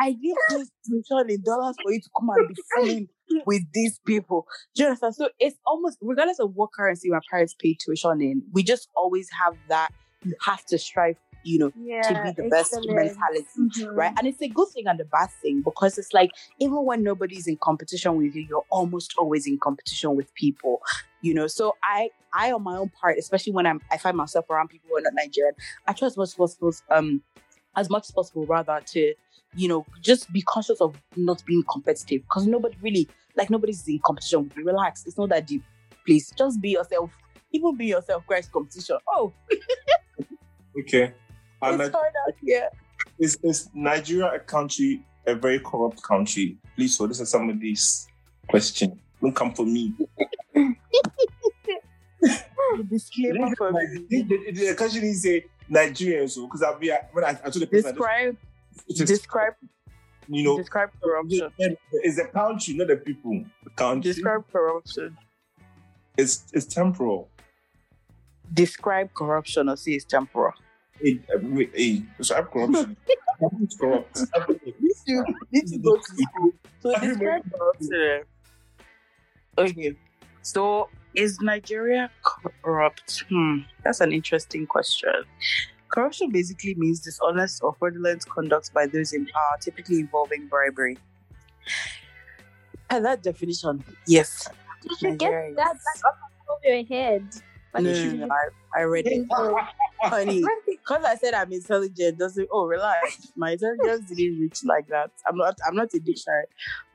I 0.00 0.10
didn't 0.10 0.38
pay 0.50 0.64
tuition 0.84 1.30
in 1.30 1.42
dollars 1.42 1.76
for 1.82 1.92
you 1.92 2.00
to 2.00 2.10
come 2.18 2.28
and 2.30 2.48
be 2.48 2.54
fooling 2.74 3.08
with 3.46 3.62
these 3.72 4.00
people. 4.04 4.46
Understand? 4.78 5.14
So 5.14 5.28
it's 5.38 5.56
almost 5.64 5.98
regardless 6.00 6.40
of 6.40 6.54
what 6.54 6.70
currency 6.72 7.08
my 7.10 7.20
parents 7.30 7.54
pay 7.54 7.76
tuition 7.80 8.20
in, 8.20 8.42
we 8.52 8.62
just 8.64 8.88
always 8.96 9.28
have 9.30 9.54
that. 9.68 9.90
You 10.24 10.34
have 10.46 10.64
to 10.66 10.78
strive, 10.78 11.16
you 11.44 11.58
know, 11.58 11.72
yeah, 11.76 12.02
to 12.02 12.14
be 12.24 12.42
the 12.42 12.48
best 12.48 12.74
excellent. 12.74 12.96
mentality 12.96 13.44
Mhm. 13.58 13.96
right? 13.96 14.12
And 14.18 14.26
it's 14.26 14.40
a 14.42 14.48
good 14.48 14.68
thing 14.68 14.86
and 14.86 14.98
a 15.00 15.04
bad 15.04 15.28
thing 15.42 15.62
because 15.62 15.98
it's 15.98 16.12
like 16.12 16.30
even 16.58 16.84
when 16.84 17.02
nobody's 17.02 17.46
in 17.46 17.56
competition 17.58 18.16
with 18.16 18.34
you, 18.34 18.42
you're 18.48 18.64
almost 18.70 19.14
always 19.18 19.46
in 19.46 19.58
competition 19.58 20.16
with 20.16 20.32
people, 20.34 20.80
you 21.20 21.34
know. 21.34 21.46
So 21.46 21.76
I, 21.84 22.10
I 22.32 22.50
on 22.52 22.62
my 22.62 22.76
own 22.76 22.88
part, 23.00 23.18
especially 23.18 23.52
when 23.52 23.66
I'm, 23.66 23.80
I 23.90 23.98
find 23.98 24.16
myself 24.16 24.48
around 24.50 24.68
people 24.68 24.88
who 24.90 24.96
are 24.96 25.02
not 25.02 25.12
Nigerian, 25.14 25.54
I 25.86 25.92
try 25.92 26.06
as 26.06 26.16
much 26.16 26.28
as 26.28 26.34
possible, 26.34 26.72
um, 26.90 27.22
as 27.76 27.90
much 27.90 28.04
as 28.04 28.10
possible 28.10 28.46
rather 28.46 28.80
to, 28.92 29.14
you 29.54 29.68
know, 29.68 29.86
just 30.00 30.32
be 30.32 30.42
conscious 30.42 30.80
of 30.80 30.96
not 31.16 31.44
being 31.46 31.62
competitive 31.70 32.22
because 32.22 32.46
nobody 32.46 32.76
really, 32.82 33.08
like 33.36 33.50
nobody's 33.50 33.86
in 33.86 34.00
competition 34.04 34.44
with 34.44 34.56
you. 34.56 34.64
Relax, 34.64 35.06
it's 35.06 35.18
not 35.18 35.28
that 35.28 35.46
deep. 35.46 35.62
Please, 36.06 36.32
just 36.36 36.60
be 36.60 36.70
yourself. 36.70 37.10
Even 37.52 37.76
be 37.76 37.86
yourself. 37.86 38.26
Christ 38.26 38.50
competition. 38.52 38.98
Oh, 39.08 39.32
okay. 40.80 41.12
It's 41.68 41.78
Ni- 41.78 41.90
hard 41.90 42.12
out 42.26 42.34
here. 42.42 42.68
is, 43.18 43.38
is 43.42 43.68
Nigeria 43.74 44.32
a 44.34 44.38
country, 44.38 45.02
a 45.26 45.34
very 45.34 45.60
corrupt 45.60 46.02
country? 46.02 46.58
Please, 46.76 46.96
so 46.96 47.06
this 47.06 47.20
is 47.20 47.28
some 47.30 47.48
of 47.48 47.60
these 47.60 48.06
questions. 48.48 48.98
Don't 49.20 49.34
come 49.34 49.54
for 49.54 49.64
me. 49.64 49.94
Disclaimer 52.90 53.54
for 53.56 53.72
me. 53.72 54.06
The, 54.08 54.22
the, 54.22 54.52
the 54.52 54.74
country 54.74 55.00
didn't 55.00 55.16
say 55.16 55.44
Nigerian, 55.68 56.28
so 56.28 56.42
oh, 56.42 56.46
because 56.46 56.62
I, 56.62 56.72
when 57.12 57.24
I, 57.24 57.30
I 57.30 57.34
told 57.34 57.54
the 57.54 57.66
person, 57.66 57.94
Describe, 57.94 58.36
just, 58.88 59.00
it's, 59.00 59.10
describe, 59.10 59.54
you 60.28 60.42
know, 60.44 60.56
describe 60.58 60.90
corruption. 61.02 61.50
it's 61.92 62.18
a 62.18 62.26
country, 62.26 62.74
not 62.74 62.88
the 62.88 62.96
people. 62.96 63.44
The 63.62 63.70
country 63.70 64.12
Describe 64.12 64.44
corruption. 64.50 65.16
It's 66.16 66.44
is 66.52 66.66
temporal. 66.66 67.28
Describe 68.52 69.12
corruption 69.14 69.68
or 69.68 69.76
say 69.76 69.92
it's 69.92 70.04
temporal. 70.04 70.54
Hey, 71.00 71.20
uh, 71.34 71.38
hey, 71.74 72.02
describe 72.18 72.50
corruption. 72.50 72.96
it's 73.62 73.76
corrupt. 73.76 74.20
You 75.06 75.24
need 75.52 75.66
to 75.66 75.78
go 75.78 75.96
to 75.96 76.02
school. 76.02 76.52
So 76.80 76.94
describe 77.00 77.44
corruption. 77.52 78.22
Okay. 79.58 79.96
So 80.42 80.88
is 81.14 81.40
Nigeria 81.40 82.10
corrupt? 82.62 83.24
Hmm. 83.28 83.58
That's 83.82 84.00
an 84.00 84.12
interesting 84.12 84.66
question. 84.66 85.12
Corruption 85.88 86.30
basically 86.30 86.74
means 86.74 87.00
dishonest 87.00 87.62
or 87.62 87.74
fraudulent 87.74 88.28
conduct 88.28 88.72
by 88.72 88.86
those 88.86 89.12
in 89.12 89.26
power, 89.26 89.58
typically 89.60 90.00
involving 90.00 90.48
bribery. 90.48 90.98
And 92.90 93.04
that 93.04 93.22
definition, 93.22 93.82
yes. 94.06 94.48
You 94.82 94.96
should 94.96 95.10
Nigeria 95.12 95.48
get 95.50 95.56
that 95.56 95.66
like 95.66 96.04
on 96.04 96.12
top 96.46 96.58
of 96.58 96.64
your 96.64 96.84
head. 96.84 97.26
No, 97.82 98.28
I, 98.76 98.80
I 98.80 98.82
read 98.82 99.06
it. 99.06 99.26
Honey, 100.02 100.44
because 100.66 101.04
I 101.04 101.14
said 101.16 101.34
I'm 101.34 101.52
intelligent, 101.52 102.18
doesn't 102.18 102.48
oh 102.52 102.66
relax. 102.66 103.32
My 103.36 103.52
intelligence 103.52 104.08
didn't 104.08 104.38
reach 104.40 104.60
like 104.64 104.86
that. 104.88 105.10
I'm 105.26 105.36
not 105.36 105.56
I'm 105.66 105.74
not 105.74 105.88
a 105.94 105.98
dictionary. 105.98 106.44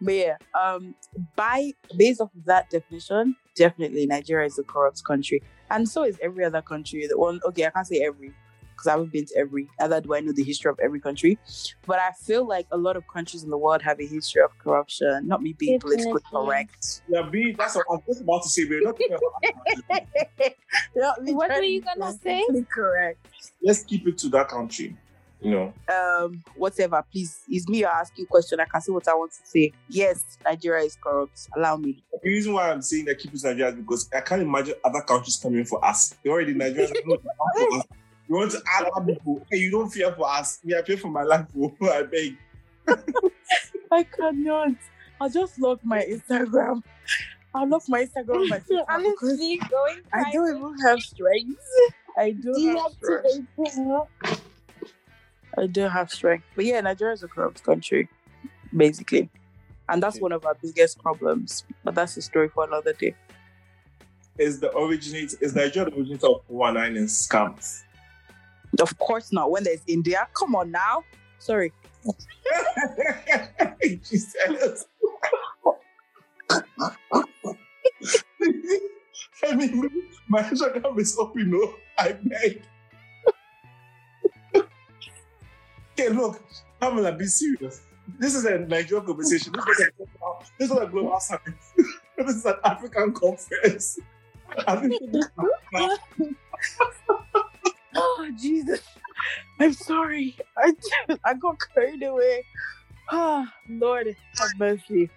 But 0.02 0.14
yeah, 0.14 0.36
um 0.60 0.96
by 1.36 1.74
based 1.98 2.22
off 2.22 2.30
of 2.36 2.46
that 2.46 2.70
definition, 2.70 3.36
definitely 3.56 4.06
Nigeria 4.06 4.46
is 4.46 4.60
a 4.60 4.64
corrupt 4.64 5.04
country. 5.06 5.42
And 5.72 5.88
so 5.88 6.04
is 6.04 6.20
every 6.22 6.46
other 6.46 6.62
country. 6.62 7.08
The 7.08 7.18
one 7.18 7.40
okay, 7.46 7.66
I 7.66 7.72
can't 7.72 7.88
say 7.88 8.04
every 8.06 8.34
because 8.80 8.88
I 8.88 8.92
haven't 8.92 9.12
been 9.12 9.26
to 9.26 9.38
every, 9.38 9.68
neither 9.80 10.00
do 10.00 10.16
I 10.16 10.22
know 10.22 10.32
the 10.32 10.44
history 10.44 10.72
of 10.72 10.80
every 10.80 11.02
country. 11.02 11.38
But 11.86 12.00
I 12.00 12.12
feel 12.12 12.48
like 12.48 12.68
a 12.72 12.78
lot 12.78 12.96
of 12.96 13.04
countries 13.08 13.44
in 13.44 13.50
the 13.50 13.58
world 13.58 13.82
have 13.82 14.00
a 14.00 14.06
history 14.06 14.42
of 14.42 14.58
corruption. 14.58 15.28
Not 15.28 15.42
me 15.42 15.54
being 15.54 15.80
politically 15.80 16.22
correct. 16.32 17.02
Yeah, 17.10 17.24
B, 17.30 17.54
that's 17.58 17.76
what 17.76 17.86
I 17.90 17.94
was 17.94 18.04
just 18.08 18.22
about 18.22 18.44
to 18.44 18.50
say. 18.50 18.64
We're 18.70 18.82
not 18.84 18.96
talking 18.98 19.18
me 21.22 21.34
What 21.34 21.50
were 21.50 21.62
you 21.62 21.82
gonna 21.82 22.14
say? 22.14 22.46
Correct. 22.74 23.20
Let's 23.62 23.84
keep 23.84 24.08
it 24.08 24.18
to 24.20 24.30
that 24.30 24.48
country. 24.48 24.96
you 25.42 25.52
know. 25.52 25.74
Um, 25.94 26.44
whatever. 26.56 27.04
Please, 27.12 27.42
it's 27.50 27.68
me 27.68 27.80
you're 27.80 27.90
asking 27.90 28.28
question. 28.28 28.62
I 28.62 28.66
can 28.66 28.80
say 28.80 28.94
what 28.94 29.08
I 29.10 29.14
want 29.14 29.32
to 29.32 29.40
say. 29.44 29.74
Yes, 29.90 30.38
Nigeria 30.46 30.86
is 30.86 30.98
corrupt. 31.02 31.50
Allow 31.56 31.76
me. 31.78 32.02
The 32.24 32.30
reason 32.30 32.54
why 32.54 32.72
I'm 32.72 32.82
saying 32.82 33.06
that 33.06 33.20
keep 33.20 33.34
it 33.34 33.42
Nigeria 33.44 33.70
is 33.70 33.76
because 33.76 34.10
I 34.16 34.22
can't 34.22 34.42
imagine 34.42 34.76
other 34.86 35.02
countries 35.02 35.38
coming 35.38 35.66
for 35.66 35.84
us. 35.84 36.16
They 36.24 36.30
already 36.30 36.54
Nigeria. 36.54 36.94
You 38.30 38.36
want 38.36 38.52
to 38.52 38.62
add 38.78 38.86
people. 39.08 39.46
Hey, 39.50 39.58
you 39.58 39.72
don't 39.72 39.90
fear 39.90 40.12
for 40.14 40.30
us. 40.30 40.60
Me, 40.64 40.76
I 40.78 40.84
fear 40.84 40.98
for 40.98 41.08
my 41.10 41.24
life. 41.24 41.48
oh, 41.60 41.74
I 41.82 42.04
beg. 42.04 42.38
I 43.92 44.04
cannot. 44.04 44.74
I'll 45.20 45.30
just 45.30 45.60
log 45.60 45.80
my 45.84 46.00
Instagram. 46.06 46.84
I'll 47.56 47.68
log 47.68 47.82
my 47.88 48.06
Instagram 48.06 48.48
myself 48.50 48.88
because 48.88 49.24
Honestly, 49.24 49.58
going. 49.70 49.98
I 50.14 50.32
don't 50.32 50.58
even 50.58 50.78
have 50.86 51.00
strength. 51.00 51.60
I 52.16 52.32
don't 52.32 52.78
have 52.78 52.92
strength. 53.02 53.48
Deactivate. 53.58 54.08
I 55.58 55.66
don't 55.68 55.90
have 55.92 56.12
strength. 56.12 56.46
But 56.56 56.66
yeah, 56.66 56.82
Nigeria 56.82 57.14
is 57.16 57.24
a 57.24 57.28
corrupt 57.28 57.64
country, 57.64 58.08
basically. 58.76 59.30
And 59.90 60.04
that's 60.04 60.18
Okay. 60.18 60.22
one 60.22 60.34
of 60.34 60.46
our 60.46 60.56
biggest 60.62 61.00
problems. 61.02 61.64
But 61.84 61.96
that's 61.96 62.16
a 62.18 62.22
story 62.22 62.50
for 62.50 62.66
another 62.66 62.94
day. 62.94 63.16
Is 64.38 64.60
the 64.60 64.72
originator 64.78 65.36
is 65.42 65.56
Nigeria 65.56 65.90
the 65.90 65.98
originator 65.98 66.28
of 66.28 66.42
419 66.48 66.98
and 66.98 67.08
scams? 67.10 67.84
Of 68.82 68.98
course 68.98 69.32
not. 69.32 69.52
When 69.52 69.64
there's 69.64 69.84
India, 69.88 70.28
come 70.34 70.56
on 70.56 70.72
now. 70.72 71.04
Sorry. 71.40 71.72
Jesus. 74.04 74.86
I 79.44 79.56
mean, 79.56 79.90
my 80.28 80.44
Instagram 80.44 81.00
is 81.00 81.18
open, 81.18 81.52
no? 81.52 81.74
I 81.98 82.12
beg. 82.14 82.62
okay, 84.56 86.10
look, 86.10 86.44
Pamela, 86.80 87.12
be 87.14 87.26
serious. 87.26 87.82
This 88.18 88.36
is 88.36 88.46
a 88.46 88.60
Nigerian 88.60 89.06
conversation. 89.06 89.54
This 89.54 89.80
is 89.80 89.88
a, 89.88 89.92
this 90.58 90.72
is 90.72 90.78
a 90.78 90.86
global 90.88 91.20
summit. 91.20 91.54
this 92.18 92.36
is 92.36 92.46
an 92.46 92.56
African 92.64 93.14
conference. 93.14 94.00
Oh 97.96 98.30
Jesus. 98.38 98.82
I'm 99.60 99.74
sorry. 99.74 100.38
I 100.58 100.74
I 101.26 101.34
got 101.36 101.58
carried 101.76 102.04
away. 102.04 102.46
Ah, 103.12 103.54
Lord 103.70 104.16
have 104.40 104.52
mercy. 104.58 105.10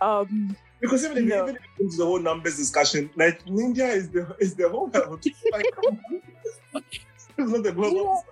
Um 0.00 0.56
Because 0.80 1.04
even 1.04 1.18
if 1.18 1.24
No. 1.24 1.42
even 1.44 1.56
if 1.56 1.62
it 1.62 1.70
comes 1.78 1.96
to 1.96 1.98
the 2.02 2.06
whole 2.06 2.20
numbers 2.20 2.56
discussion, 2.56 3.10
like 3.16 3.40
India 3.46 3.86
is 3.88 4.10
the 4.10 4.36
is 4.40 4.54
the 4.56 4.68
whole 4.68 4.90
health. 4.92 5.22
Like, 5.52 5.66
it's 7.38 7.50
not 7.50 7.62
the 7.62 7.72
global. 7.72 8.24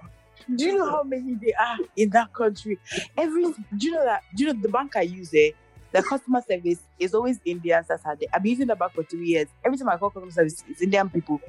do 0.56 0.64
you 0.64 0.78
know 0.78 0.90
how 0.90 1.02
many 1.04 1.36
they 1.40 1.52
are 1.54 1.78
in 1.96 2.10
that 2.10 2.32
country? 2.32 2.80
Every 3.16 3.44
do 3.44 3.86
you 3.86 3.92
know 3.92 4.04
that 4.04 4.22
do 4.34 4.44
you 4.44 4.52
know 4.52 4.60
the 4.60 4.68
bank 4.68 4.96
I 4.96 5.02
use 5.02 5.30
there? 5.30 5.52
The 5.92 6.02
customer 6.02 6.40
service 6.48 6.80
is 6.98 7.14
always 7.14 7.40
Indian 7.44 7.82
Saturday. 7.84 8.28
I've 8.32 8.42
been 8.42 8.50
using 8.50 8.66
the 8.68 8.76
bank 8.76 8.92
for 8.92 9.02
two 9.02 9.18
years. 9.22 9.48
Every 9.64 9.76
time 9.76 9.88
I 9.88 9.96
call 9.96 10.10
customer 10.10 10.30
service, 10.30 10.62
it's 10.68 10.80
Indian 10.82 11.08
people. 11.10 11.40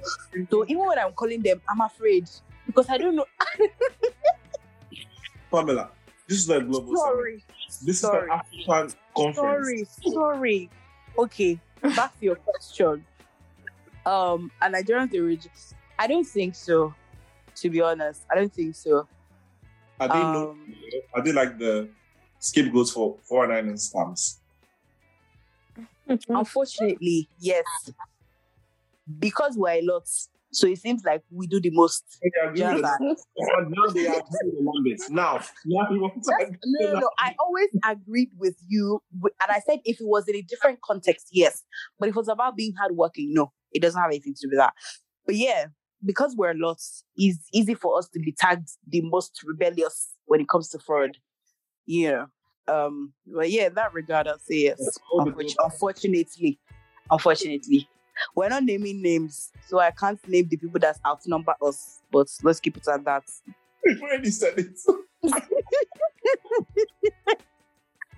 So 0.50 0.64
even 0.68 0.86
when 0.88 0.98
I'm 0.98 1.12
calling 1.14 1.42
them, 1.42 1.62
I'm 1.70 1.82
afraid 1.82 2.28
because 2.66 2.90
I 2.90 2.98
don't 2.98 3.16
know. 3.16 3.26
Pamela, 5.52 5.90
this 6.28 6.40
is 6.40 6.50
a 6.50 6.62
global. 6.62 6.96
summit. 6.96 7.14
Sorry, 7.14 7.44
This 7.86 8.00
sorry. 8.00 8.24
is 8.24 8.32
an 8.32 8.40
African 8.40 8.98
conference. 9.16 9.36
sorry, 9.36 10.14
sorry. 10.14 10.70
Okay, 11.18 11.60
back 11.96 12.18
to 12.20 12.26
your 12.26 12.36
question. 12.36 13.06
Um, 14.06 14.50
a 14.62 14.70
Nigerian 14.70 15.10
origin? 15.14 15.52
I 16.00 16.08
don't 16.08 16.26
think 16.26 16.56
so. 16.56 16.94
To 17.58 17.70
be 17.70 17.82
honest, 17.82 18.24
I 18.32 18.36
don't 18.36 18.52
think 18.52 18.76
so. 18.76 19.08
Are 20.00 20.08
they 20.08 20.14
Um, 20.16 20.74
Are 21.14 21.22
they 21.22 21.32
like 21.34 21.60
the 21.60 21.90
scapegoats 22.42 22.92
for 22.92 23.18
419 23.24 23.70
and 23.70 23.78
scams? 23.80 24.38
Unfortunately, 26.28 27.30
yes. 27.40 27.64
Because 29.20 29.58
we're 29.58 29.80
a 29.80 29.82
lot, 29.82 30.04
so 30.52 30.68
it 30.68 30.80
seems 30.80 31.04
like 31.04 31.22
we 31.32 31.48
do 31.48 31.60
the 31.60 31.70
most. 31.72 32.04
Now 32.24 32.52
they 32.54 32.64
are 32.64 32.84
doing 32.84 33.92
the 33.94 34.62
numbers. 34.62 35.10
Now, 35.10 35.42
now 35.66 35.90
you 35.90 36.02
want 36.02 36.16
to 36.16 36.34
That's- 36.40 36.58
no, 36.66 36.94
no, 36.94 37.00
no. 37.00 37.10
I 37.18 37.36
always 37.40 37.70
agreed 37.86 38.32
with 38.38 38.58
you, 38.68 39.02
and 39.24 39.32
I 39.50 39.60
said 39.60 39.80
if 39.86 40.00
it 40.02 40.08
was 40.08 40.28
in 40.28 40.36
a 40.36 40.42
different 40.42 40.82
context, 40.82 41.30
yes. 41.32 41.64
But 42.00 42.10
if 42.10 42.16
it 42.16 42.20
was 42.20 42.28
about 42.28 42.56
being 42.56 42.74
hardworking, 42.78 43.34
no, 43.34 43.52
it 43.72 43.82
doesn't 43.82 44.00
have 44.00 44.10
anything 44.12 44.34
to 44.34 44.42
do 44.48 44.50
with 44.50 44.60
that. 44.60 44.74
But 45.26 45.36
yeah, 45.36 45.68
because 46.06 46.36
we're 46.36 46.52
a 46.52 46.58
lot, 46.58 46.82
it's 47.16 47.48
easy 47.54 47.74
for 47.74 47.98
us 47.98 48.08
to 48.10 48.20
be 48.20 48.34
tagged 48.38 48.70
the 48.88 49.02
most 49.02 49.42
rebellious 49.46 50.10
when 50.26 50.42
it 50.42 50.50
comes 50.50 50.70
to 50.70 50.80
fraud. 50.80 51.18
Yeah. 51.92 52.28
Um. 52.70 53.12
But 53.28 53.52
yeah, 53.52 53.68
in 53.68 53.74
that 53.74 53.94
regard, 53.94 54.26
I'll 54.28 54.40
say 54.40 54.64
yes. 54.64 54.98
all 55.12 55.30
unfortunately, 55.60 56.58
unfortunately, 57.12 57.90
we're 58.34 58.48
not 58.48 58.64
naming 58.64 59.02
names, 59.02 59.52
so 59.68 59.80
I 59.80 59.92
can't 59.92 60.18
name 60.26 60.48
the 60.48 60.56
people 60.56 60.80
that 60.80 60.98
outnumber 61.06 61.54
us. 61.62 62.00
But 62.10 62.28
let's 62.44 62.62
keep 62.62 62.78
it 62.78 62.88
at 62.88 63.04
that. 63.04 63.24
We've 63.86 64.02
already 64.02 64.32
said 64.32 64.58
it. 64.58 64.80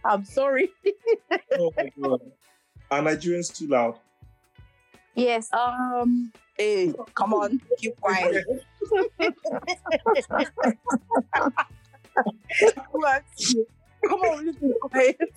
I'm 0.05 0.24
sorry. 0.24 0.69
oh 1.57 1.74
my 1.76 1.91
god. 1.99 2.21
Are 2.91 3.01
Nigerians 3.01 3.57
too 3.57 3.65
loud? 3.67 3.97
Yes. 5.15 5.51
Um, 5.51 6.32
hey, 6.59 6.93
come 7.15 7.34
on, 7.34 7.59
keep 7.80 7.99
quiet. 7.99 8.45
Who 12.91 13.05
you? 13.38 13.68
Come 14.07 14.20
on, 14.20 14.45
let's 14.45 14.57
be 14.57 14.74
quiet. 14.82 15.34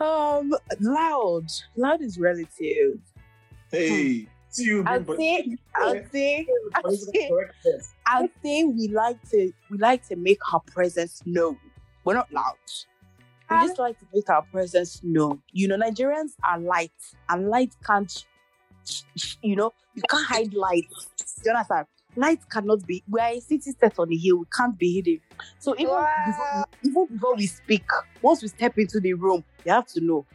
um, 0.00 0.52
loud. 0.80 1.46
Loud 1.76 2.02
is 2.02 2.18
relative. 2.18 2.98
Hey, 3.70 4.26
see 4.48 4.64
you. 4.64 4.84
I 4.86 4.98
think 4.98 5.60
I'd 5.76 6.10
say, 6.10 6.46
I'd 6.74 6.82
Political 6.82 7.12
say, 7.12 7.28
correctness. 7.28 7.94
I'd 8.06 8.30
say 8.42 8.64
we 8.64 8.88
like 8.88 9.22
to, 9.30 9.52
we 9.70 9.78
like 9.78 10.06
to 10.08 10.16
make 10.16 10.40
our 10.52 10.60
presence 10.60 11.22
known. 11.24 11.56
We're 12.04 12.14
not 12.14 12.32
loud. 12.32 12.56
We 13.50 13.56
just 13.66 13.78
like 13.78 13.98
to 14.00 14.06
make 14.14 14.28
our 14.30 14.42
presence 14.42 15.00
known. 15.04 15.42
You 15.52 15.68
know, 15.68 15.76
Nigerians 15.76 16.32
are 16.48 16.58
light, 16.58 16.90
and 17.28 17.48
light 17.48 17.74
can't, 17.86 18.26
you 19.42 19.56
know, 19.56 19.72
you 19.94 20.02
can't 20.08 20.26
hide 20.26 20.54
light. 20.54 20.88
Do 21.18 21.42
you 21.44 21.50
understand? 21.52 21.86
Light 22.16 22.40
cannot 22.50 22.86
be. 22.86 23.02
We 23.10 23.20
are 23.20 23.30
a 23.30 23.40
city 23.40 23.72
set 23.78 23.98
on 23.98 24.12
a 24.12 24.16
hill. 24.16 24.38
We 24.38 24.44
can't 24.54 24.78
be 24.78 24.94
hidden. 24.94 25.20
So 25.58 25.74
even 25.78 26.04
before, 26.26 26.64
even 26.84 27.06
before 27.06 27.34
we 27.36 27.46
speak, 27.46 27.84
once 28.20 28.42
we 28.42 28.48
step 28.48 28.74
into 28.76 29.00
the 29.00 29.14
room, 29.14 29.44
you 29.64 29.72
have 29.72 29.86
to 29.88 30.00
know. 30.00 30.26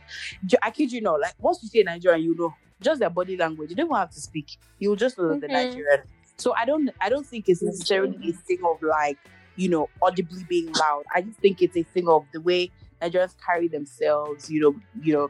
I 0.64 0.72
kid 0.72 0.92
you 0.92 1.02
not. 1.02 1.20
Like 1.20 1.36
once 1.40 1.60
you 1.62 1.70
say 1.70 1.84
Nigerian, 1.84 2.24
you 2.24 2.36
know 2.36 2.54
just 2.82 3.00
their 3.00 3.10
body 3.10 3.38
language. 3.38 3.70
You 3.72 3.76
don't 3.76 3.88
even 3.88 3.96
have 3.98 4.12
to 4.12 4.20
speak. 4.20 4.58
You 4.80 4.96
just 4.96 5.18
know 5.18 5.40
the 5.40 5.48
Mhm. 5.48 5.52
Nigerian. 5.52 6.04
So 6.38 6.54
I 6.56 6.66
don't. 6.66 6.90
I 7.02 7.10
don't 7.10 7.26
think 7.26 7.46
it's 7.48 7.62
necessarily 7.64 8.18
a 8.30 8.34
thing 8.34 8.60
of 8.64 8.82
like 8.82 9.18
you 9.56 9.70
know 9.70 9.90
audibly 10.02 10.44
being 10.48 10.72
loud. 10.74 11.04
I 11.14 11.22
just 11.22 11.40
think 11.40 11.62
it's 11.62 11.76
a 11.78 11.84
thing 11.84 12.08
of 12.08 12.26
the 12.34 12.42
way 12.42 12.72
Nigerians 13.02 13.36
carry 13.46 13.68
themselves. 13.68 14.50
You 14.50 14.62
know. 14.62 14.76
You 15.02 15.14
know. 15.14 15.30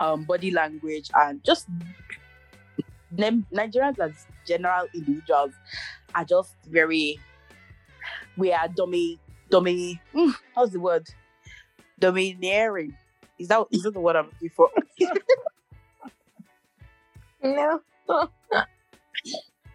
Um, 0.00 0.24
body 0.24 0.50
language 0.50 1.08
and 1.14 1.42
just 1.44 1.68
Nigerians 3.16 3.98
as 4.00 4.26
general 4.46 4.86
individuals 4.94 5.52
are 6.14 6.24
just 6.24 6.54
very 6.68 7.18
we 8.36 8.52
are 8.52 8.68
dummy 8.68 9.18
dummy 9.50 10.00
mm, 10.14 10.34
how's 10.54 10.70
the 10.70 10.80
word? 10.80 11.08
Domineering. 11.98 12.96
Is 13.38 13.48
that 13.48 13.66
is 13.70 13.82
that 13.82 13.94
the 13.94 14.00
word 14.00 14.16
I'm 14.16 14.26
looking 14.26 14.50
for? 14.50 14.68
No. 17.42 17.80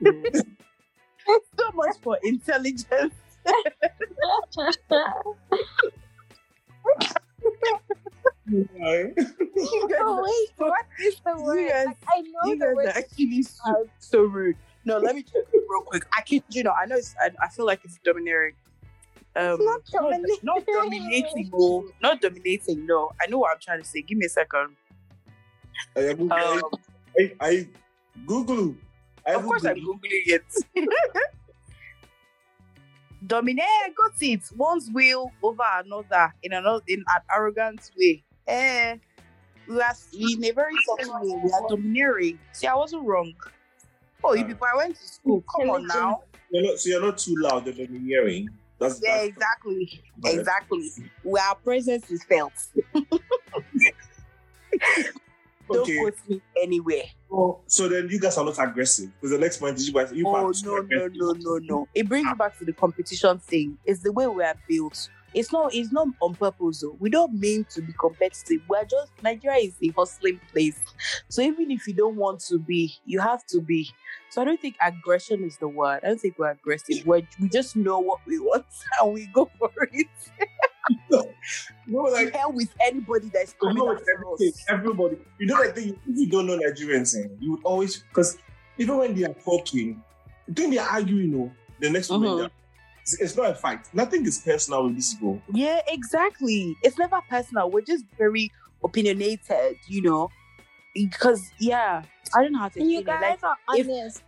so 0.02 1.72
much 1.76 1.96
for 2.02 2.18
intelligence 2.24 3.14
Right? 8.52 9.14
you 9.18 9.88
guys, 9.90 9.98
oh 10.02 10.24
wait, 10.24 10.68
what 10.70 10.86
is 11.00 11.16
the 11.26 11.42
word? 11.42 11.70
guys, 11.70 11.86
Like, 11.88 11.98
I 12.08 12.22
know 12.22 12.52
you 12.52 12.58
the 12.60 12.66
guys 12.66 12.76
word. 12.76 12.86
are 12.88 12.98
actually 12.98 13.42
so, 13.44 13.88
so 14.00 14.22
rude 14.24 14.56
no 14.86 14.98
let 14.98 15.14
me 15.16 15.22
check 15.24 15.44
it 15.54 15.64
real 15.70 15.82
quick 15.82 16.06
I 16.18 16.22
kid 16.22 16.44
you 16.50 16.64
know 16.64 16.72
I 16.72 16.86
know 16.86 16.96
it's 16.96 17.14
I, 17.22 17.30
I 17.44 17.50
feel 17.50 17.66
like 17.66 17.82
it's 17.84 18.00
domineering 18.04 18.54
um 19.36 19.58
not 19.64 19.82
not, 19.94 20.02
dominating. 20.02 20.38
not 20.44 20.66
dominating 20.66 21.50
no 21.52 21.86
not 22.02 22.22
dominating 22.22 22.86
no 22.86 23.12
I 23.22 23.28
know 23.28 23.40
what 23.40 23.52
I'm 23.54 23.60
trying 23.62 23.82
to 23.82 23.88
say 23.88 24.02
give 24.02 24.18
me 24.18 24.26
a 24.26 24.30
second 24.30 24.76
I, 25.96 26.00
I, 26.10 26.14
Google- 26.14 26.34
um, 26.34 26.62
I, 27.18 27.32
I 27.42 27.68
Google. 28.26 28.76
I 29.28 29.34
of 29.34 29.44
course 29.44 29.64
I'm 29.66 29.76
googling 29.78 30.26
it. 30.26 30.44
Dominate, 33.26 33.66
got 33.98 34.12
it. 34.22 34.42
One's 34.56 34.90
will 34.92 35.32
over 35.44 35.64
another 35.76 36.34
in 36.42 36.54
another 36.54 36.82
in 36.88 37.00
an 37.16 37.22
arrogant 37.34 37.92
way. 37.98 38.24
Eh, 38.50 38.96
we 39.68 39.80
are 39.80 39.94
in 40.14 40.44
a 40.44 40.52
very 40.52 40.74
subtle 40.86 41.14
way. 41.22 41.40
We 41.44 41.52
are 41.52 41.70
domineering. 41.70 42.40
See, 42.52 42.66
I 42.68 42.74
wasn't 42.76 43.04
wrong. 43.04 43.34
Oh, 44.24 44.34
you 44.34 44.44
people, 44.44 44.66
I 44.74 44.76
went 44.78 44.96
to 44.96 45.08
school. 45.08 45.44
Come 45.56 45.70
on 45.70 45.86
now. 45.88 46.24
You're 46.52 46.64
not, 46.64 46.80
so 46.80 46.90
you're 46.90 47.02
not 47.02 47.18
too 47.20 47.36
loud 47.38 47.68
in 47.68 47.76
the 47.78 48.00
hearing. 48.00 48.50
That's 48.80 49.00
Yeah, 49.04 49.10
that's- 49.12 49.28
exactly. 49.30 50.02
Right. 50.24 50.38
Exactly. 50.40 50.90
Where 51.24 51.44
our 51.44 51.56
presence 51.56 52.10
is 52.12 52.24
felt. 52.26 52.52
Don't 55.72 55.82
Okay. 55.82 55.98
quote 56.00 56.16
me 56.28 56.42
anywhere. 56.62 57.04
So, 57.30 57.60
so 57.68 57.88
then 57.88 58.08
you 58.10 58.20
guys 58.20 58.38
are 58.38 58.44
not 58.46 58.58
aggressive. 58.58 59.12
Because 59.16 59.32
the 59.32 59.38
next 59.38 59.58
point 59.58 59.78
is 59.78 59.88
you 59.88 59.94
guys 59.94 60.12
you 60.12 60.28
Oh 60.28 60.48
guys 60.48 60.64
no 60.64 60.74
are 60.74 60.82
no 60.84 61.06
aggressive. 61.06 61.12
no 61.16 61.32
no 61.34 61.58
no! 61.60 61.88
It 61.94 62.10
brings 62.10 62.26
you 62.28 62.36
back 62.36 62.58
to 62.58 62.66
the 62.66 62.74
competition 62.74 63.38
thing. 63.38 63.78
It's 63.86 64.02
the 64.02 64.12
way 64.12 64.26
we 64.28 64.44
are 64.44 64.56
built. 64.68 65.10
It's 65.34 65.52
not. 65.52 65.74
It's 65.74 65.92
not 65.92 66.08
on 66.22 66.36
purpose. 66.36 66.82
Though. 66.82 66.96
We 67.00 67.10
don't 67.10 67.34
mean 67.34 67.66
to 67.72 67.82
be 67.82 67.94
competitive. 68.00 68.62
We're 68.68 68.86
just 68.86 69.12
Nigeria 69.24 69.60
is 69.60 69.76
a 69.82 69.90
hustling 69.90 70.40
place. 70.52 70.80
So 71.30 71.42
even 71.42 71.72
if 71.72 71.88
you 71.88 71.94
don't 71.94 72.16
want 72.16 72.40
to 72.42 72.58
be, 72.60 72.96
you 73.06 73.20
have 73.20 73.46
to 73.48 73.62
be. 73.62 73.90
So 74.30 74.42
I 74.42 74.46
don't 74.46 74.60
think 74.62 74.76
aggression 74.82 75.44
is 75.44 75.58
the 75.58 75.68
word. 75.68 76.02
I 76.04 76.08
don't 76.08 76.20
think 76.22 76.38
we're 76.38 76.52
aggressive. 76.52 77.06
We're, 77.06 77.22
we 77.40 77.50
just 77.50 77.76
know 77.76 78.00
what 78.00 78.20
we 78.26 78.40
want 78.40 78.66
and 79.02 79.14
we 79.14 79.28
go 79.28 79.50
for 79.60 79.72
it. 79.92 80.08
No, 81.88 82.02
like 82.04 82.34
hell 82.34 82.52
with 82.52 82.74
anybody 82.82 83.30
that's 83.34 83.54
coming 83.54 83.76
know 83.78 83.92
after 83.94 84.06
everything, 84.16 84.54
us. 84.54 84.66
everybody. 84.70 85.18
You 85.40 85.48
know 85.48 85.64
that 85.64 85.76
thing. 85.76 85.90
If 86.08 86.18
you 86.18 86.30
don't 86.30 86.46
know 86.48 86.58
Nigerians, 86.58 87.16
eh, 87.18 87.28
you 87.40 87.52
would 87.52 87.64
always 87.64 87.98
because 87.98 88.38
even 88.78 88.98
when 88.98 89.16
they 89.16 89.24
are 89.26 89.34
talking, 89.34 90.04
when 90.56 90.70
they 90.72 90.78
are 90.78 90.90
arguing, 90.90 91.32
you 91.32 91.38
know, 91.38 91.52
the 91.80 91.90
next 91.90 92.10
moment 92.10 92.32
Mhm. 92.34 92.38
they 92.38 92.44
are- 92.46 92.52
it's, 93.14 93.22
it's 93.22 93.36
not 93.38 93.52
a 93.52 93.56
fight. 93.56 93.88
Nothing 93.94 94.26
is 94.26 94.40
personal 94.40 94.84
with 94.86 94.96
this 94.96 95.14
go. 95.16 95.42
Yeah, 95.54 95.82
exactly. 95.88 96.76
It's 96.84 96.98
never 96.98 97.20
personal. 97.30 97.70
We're 97.70 97.82
just 97.82 98.06
very 98.18 98.52
opinionated, 98.84 99.78
you 99.88 100.02
know. 100.02 100.30
Because 100.94 101.42
yeah, 101.60 102.04
I 102.36 102.42
don't 102.44 102.52
know 102.54 102.60
how 102.60 102.70
to 102.70 102.80
And 102.80 102.92
you 102.92 103.00
explain 103.00 103.18
it. 103.18 103.22
guys 103.22 103.40
Like, 103.44 103.44
are 103.44 103.78
if- 103.78 103.88
honest. 103.88 104.24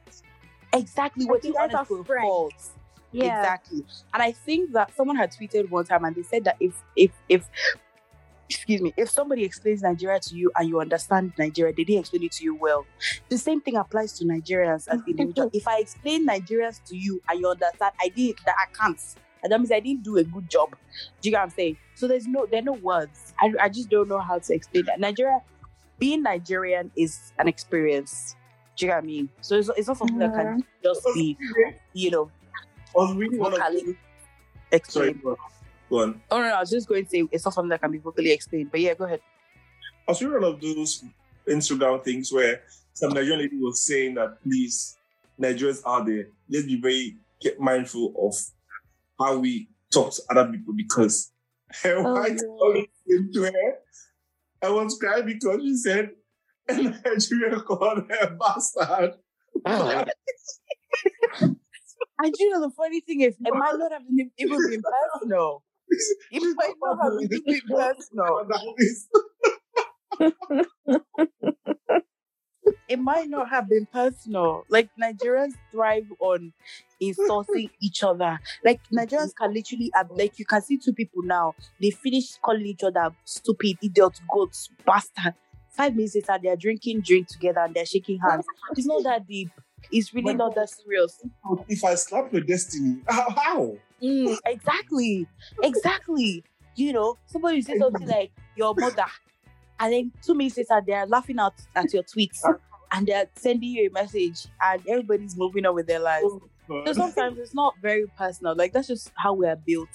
exactly 0.73 1.25
what 1.25 1.43
you 1.43 1.49
you 1.49 1.55
guys 1.55 1.71
guys 1.71 1.87
are 1.91 1.99
are 1.99 2.03
friends. 2.05 2.71
Yeah. 3.11 3.39
Exactly. 3.39 3.85
And 4.13 4.23
I 4.23 4.31
think 4.31 4.71
that 4.73 4.95
someone 4.95 5.17
had 5.17 5.31
tweeted 5.31 5.69
one 5.69 5.83
time 5.85 6.05
and 6.05 6.15
they 6.15 6.23
said 6.23 6.45
that 6.45 6.55
if 6.59 6.73
if 6.95 7.11
if 7.27 7.43
excuse 8.55 8.81
me, 8.81 8.93
if 8.97 9.09
somebody 9.09 9.43
explains 9.43 9.81
Nigeria 9.81 10.19
to 10.19 10.35
you 10.35 10.51
and 10.57 10.67
you 10.67 10.79
understand 10.79 11.33
Nigeria, 11.37 11.73
they 11.73 11.83
didn't 11.83 12.01
explain 12.01 12.23
it 12.23 12.31
to 12.33 12.43
you 12.43 12.55
well. 12.55 12.85
The 13.29 13.37
same 13.37 13.61
thing 13.61 13.77
applies 13.77 14.13
to 14.13 14.25
Nigerians 14.25 14.87
as 14.87 14.99
mm-hmm. 14.99 15.11
individuals. 15.11 15.51
if 15.53 15.67
I 15.67 15.79
explain 15.79 16.27
Nigerians 16.27 16.83
to 16.85 16.97
you 16.97 17.21
and 17.29 17.39
you 17.39 17.47
understand, 17.49 17.93
I 18.01 18.09
did 18.09 18.37
that 18.45 18.55
I 18.57 18.71
can't. 18.73 19.01
And 19.43 19.51
that 19.51 19.59
means 19.59 19.71
I 19.71 19.79
didn't 19.79 20.03
do 20.03 20.17
a 20.17 20.23
good 20.23 20.49
job. 20.49 20.75
Do 21.21 21.29
you 21.29 21.31
get 21.31 21.39
what 21.39 21.43
I'm 21.45 21.49
saying? 21.49 21.77
So 21.95 22.07
there's 22.07 22.27
no 22.27 22.45
there 22.45 22.59
are 22.59 22.63
no 22.63 22.73
words. 22.73 23.33
I, 23.39 23.53
I 23.59 23.69
just 23.69 23.89
don't 23.89 24.07
know 24.07 24.19
how 24.19 24.37
to 24.37 24.53
explain 24.53 24.85
that. 24.85 24.99
Nigeria 24.99 25.39
being 25.97 26.21
Nigerian 26.21 26.91
is 26.95 27.33
an 27.39 27.47
experience. 27.47 28.35
Do 28.75 28.85
you 28.85 28.91
get 28.91 28.97
what 28.97 29.03
I 29.03 29.07
mean? 29.07 29.29
So 29.41 29.55
it's, 29.55 29.69
it's 29.77 29.87
not 29.87 29.97
something 29.97 30.19
that 30.19 30.33
can 30.33 30.45
mm-hmm. 30.45 30.59
just 30.83 31.07
be, 31.13 31.37
you 31.93 32.11
know, 32.11 32.29
I 32.95 32.99
was 32.99 33.15
reading 33.15 33.39
one 33.39 33.53
of 33.53 33.59
vocally 33.59 33.97
Sorry, 34.83 35.09
explained. 35.09 35.21
Go 35.91 36.01
on. 36.01 36.11
Go. 36.13 36.19
Oh 36.31 36.37
no, 36.39 36.47
no, 36.49 36.55
I 36.55 36.59
was 36.61 36.69
just 36.71 36.87
going 36.87 37.03
to 37.03 37.09
say 37.09 37.27
it's 37.31 37.45
not 37.45 37.53
something 37.53 37.69
that 37.69 37.81
can 37.81 37.91
be 37.91 37.97
vocally 37.99 38.31
explained. 38.31 38.71
But 38.71 38.79
yeah, 38.79 38.93
go 38.95 39.05
ahead. 39.05 39.21
I 40.07 40.11
was 40.11 40.21
reading 40.21 40.41
one 40.41 40.53
of 40.53 40.61
those 40.61 41.03
Instagram 41.47 42.03
things 42.03 42.31
where 42.31 42.61
some 42.93 43.11
Nigerian 43.13 43.39
lady 43.39 43.57
was 43.57 43.85
saying 43.85 44.15
that 44.15 44.41
please, 44.41 44.97
Nigerians 45.39 45.81
out 45.85 46.05
there, 46.07 46.27
let's 46.49 46.65
be 46.65 46.79
very 46.81 47.17
get 47.41 47.59
mindful 47.59 48.13
of 48.19 48.33
how 49.19 49.37
we 49.37 49.67
talk 49.93 50.13
to 50.13 50.21
other 50.31 50.51
people 50.51 50.73
because 50.73 51.31
her 51.83 51.97
Oh, 51.97 52.13
white 52.13 52.31
yeah. 52.31 52.57
colleague 52.59 52.89
came 53.07 53.29
to 53.33 53.43
her. 53.43 53.73
I 54.63 54.69
was 54.69 54.97
crying 54.99 55.25
because 55.25 55.61
she 55.61 55.75
said 55.75 56.11
a 56.69 56.73
Nigerian 56.73 57.59
called 57.61 58.05
her 58.09 58.37
bastard. 58.39 59.13
Ah. 59.65 60.05
And 62.23 62.35
you 62.37 62.49
know 62.51 62.61
the 62.61 62.69
funny 62.75 63.01
thing 63.01 63.21
is, 63.21 63.35
it 63.43 63.53
might 63.53 63.73
not 63.77 63.91
have 63.91 64.03
been, 64.07 64.29
even 64.37 64.57
been 64.69 64.81
personal. 65.19 65.63
It 66.31 66.55
might 66.55 66.73
not 66.81 66.97
have 67.03 67.29
been 67.29 67.61
personal. 67.67 68.47
It 72.87 72.99
might 72.99 73.27
not 73.29 73.49
have 73.49 73.67
been 73.69 73.85
personal. 73.91 74.65
Like 74.69 74.89
Nigerians 75.01 75.53
thrive 75.71 76.05
on 76.19 76.53
insulting 76.99 77.69
each 77.81 78.03
other. 78.03 78.39
Like 78.63 78.81
Nigerians 78.93 79.33
can 79.35 79.53
literally, 79.53 79.91
like 80.11 80.37
you 80.37 80.45
can 80.45 80.61
see 80.61 80.77
two 80.77 80.93
people 80.93 81.23
now. 81.23 81.55
They 81.81 81.89
finish 81.89 82.35
calling 82.41 82.65
each 82.65 82.83
other 82.83 83.09
stupid, 83.25 83.77
idiot, 83.81 84.19
goats, 84.31 84.69
bastard. 84.85 85.33
Five 85.71 85.95
minutes 85.95 86.15
later, 86.15 86.37
they're 86.43 86.55
drinking 86.57 87.01
drink 87.01 87.27
together 87.27 87.61
and 87.61 87.73
they're 87.73 87.85
shaking 87.85 88.19
hands. 88.19 88.45
It's 88.75 88.85
not 88.85 89.03
that 89.03 89.25
deep. 89.27 89.49
It's 89.91 90.13
really 90.13 90.33
But- 90.33 90.37
not 90.37 90.55
that 90.55 90.69
serious. 90.69 91.19
if 91.67 91.83
I 91.83 91.95
slap 91.95 92.31
your 92.31 92.41
destiny, 92.43 93.01
how? 93.07 93.77
Mm, 94.01 94.37
exactly. 94.45 95.27
Exactly. 95.63 96.43
You 96.75 96.93
know, 96.93 97.17
somebody 97.27 97.61
say 97.61 97.77
something 97.77 98.07
like 98.07 98.31
your 98.55 98.73
mother, 98.75 99.05
and 99.79 99.93
then 99.93 100.11
two 100.21 100.33
minutes 100.33 100.57
later 100.57 100.81
they're 100.85 101.05
laughing 101.05 101.39
out 101.39 101.53
at 101.75 101.93
your 101.93 102.03
tweets 102.03 102.39
and 102.91 103.07
they're 103.07 103.27
sending 103.35 103.69
you 103.69 103.89
a 103.89 103.93
message 103.93 104.47
and 104.61 104.81
everybody's 104.87 105.35
moving 105.37 105.65
on 105.65 105.75
with 105.75 105.87
their 105.87 105.99
lives. 105.99 106.25
So 106.85 106.93
sometimes 106.93 107.37
it's 107.39 107.53
not 107.53 107.75
very 107.81 108.05
personal. 108.17 108.55
Like 108.55 108.73
that's 108.73 108.87
just 108.87 109.11
how 109.17 109.33
we 109.33 109.47
are 109.47 109.55
built. 109.57 109.89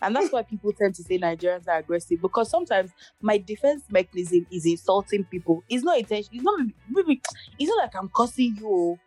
And 0.00 0.14
that's 0.14 0.32
why 0.32 0.42
people 0.42 0.72
tend 0.72 0.94
to 0.96 1.02
say 1.02 1.18
Nigerians 1.18 1.66
are 1.68 1.78
aggressive 1.78 2.20
because 2.22 2.50
sometimes 2.50 2.90
my 3.20 3.38
defense 3.38 3.82
mechanism 3.90 4.46
is 4.52 4.64
insulting 4.66 5.24
people. 5.24 5.64
It's 5.68 5.84
not 5.84 5.98
intention. 5.98 6.30
It's 6.34 6.44
not 6.44 6.60
maybe. 6.88 7.20
It's 7.58 7.68
not 7.68 7.82
like 7.84 7.94
I'm 7.96 8.08
cursing 8.14 8.56
you. 8.60 8.68
oh. 8.68 8.98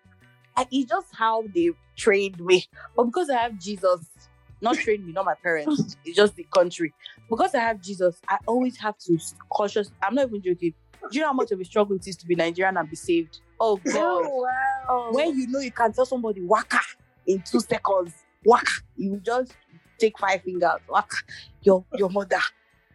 It's 0.69 0.89
just 0.89 1.07
how 1.15 1.43
they 1.53 1.69
trained 1.95 2.39
me. 2.39 2.65
But 2.95 3.05
because 3.05 3.29
I 3.29 3.37
have 3.37 3.57
Jesus, 3.57 4.05
not 4.61 4.77
trained 4.77 5.05
me, 5.05 5.11
not 5.13 5.25
my 5.25 5.35
parents. 5.43 5.97
It's 6.05 6.15
just 6.15 6.35
the 6.35 6.45
country. 6.53 6.93
Because 7.29 7.55
I 7.55 7.59
have 7.59 7.81
Jesus, 7.81 8.19
I 8.29 8.37
always 8.47 8.77
have 8.79 8.97
to 8.99 9.17
cautious. 9.49 9.91
I'm 10.01 10.15
not 10.15 10.27
even 10.27 10.41
joking. 10.41 10.73
Do 11.11 11.17
you 11.17 11.21
know 11.21 11.27
how 11.27 11.33
much 11.33 11.51
of 11.51 11.59
a 11.59 11.65
struggle 11.65 11.95
it 11.95 12.07
is 12.07 12.15
to 12.17 12.27
be 12.27 12.35
Nigerian 12.35 12.77
and 12.77 12.89
be 12.89 12.95
saved? 12.95 13.39
Oh 13.59 13.77
God 13.77 13.93
Oh 13.97 14.45
wow. 14.89 15.09
when 15.11 15.35
you 15.37 15.47
know 15.47 15.59
you 15.59 15.71
can 15.71 15.91
tell 15.93 16.05
somebody 16.05 16.41
waka 16.41 16.79
in 17.25 17.41
two 17.41 17.59
seconds, 17.59 18.13
waka, 18.45 18.71
you 18.97 19.19
just 19.23 19.53
take 19.99 20.17
five 20.19 20.41
fingers, 20.43 20.79
waka, 20.89 21.17
your 21.61 21.85
your 21.97 22.09
mother, 22.09 22.39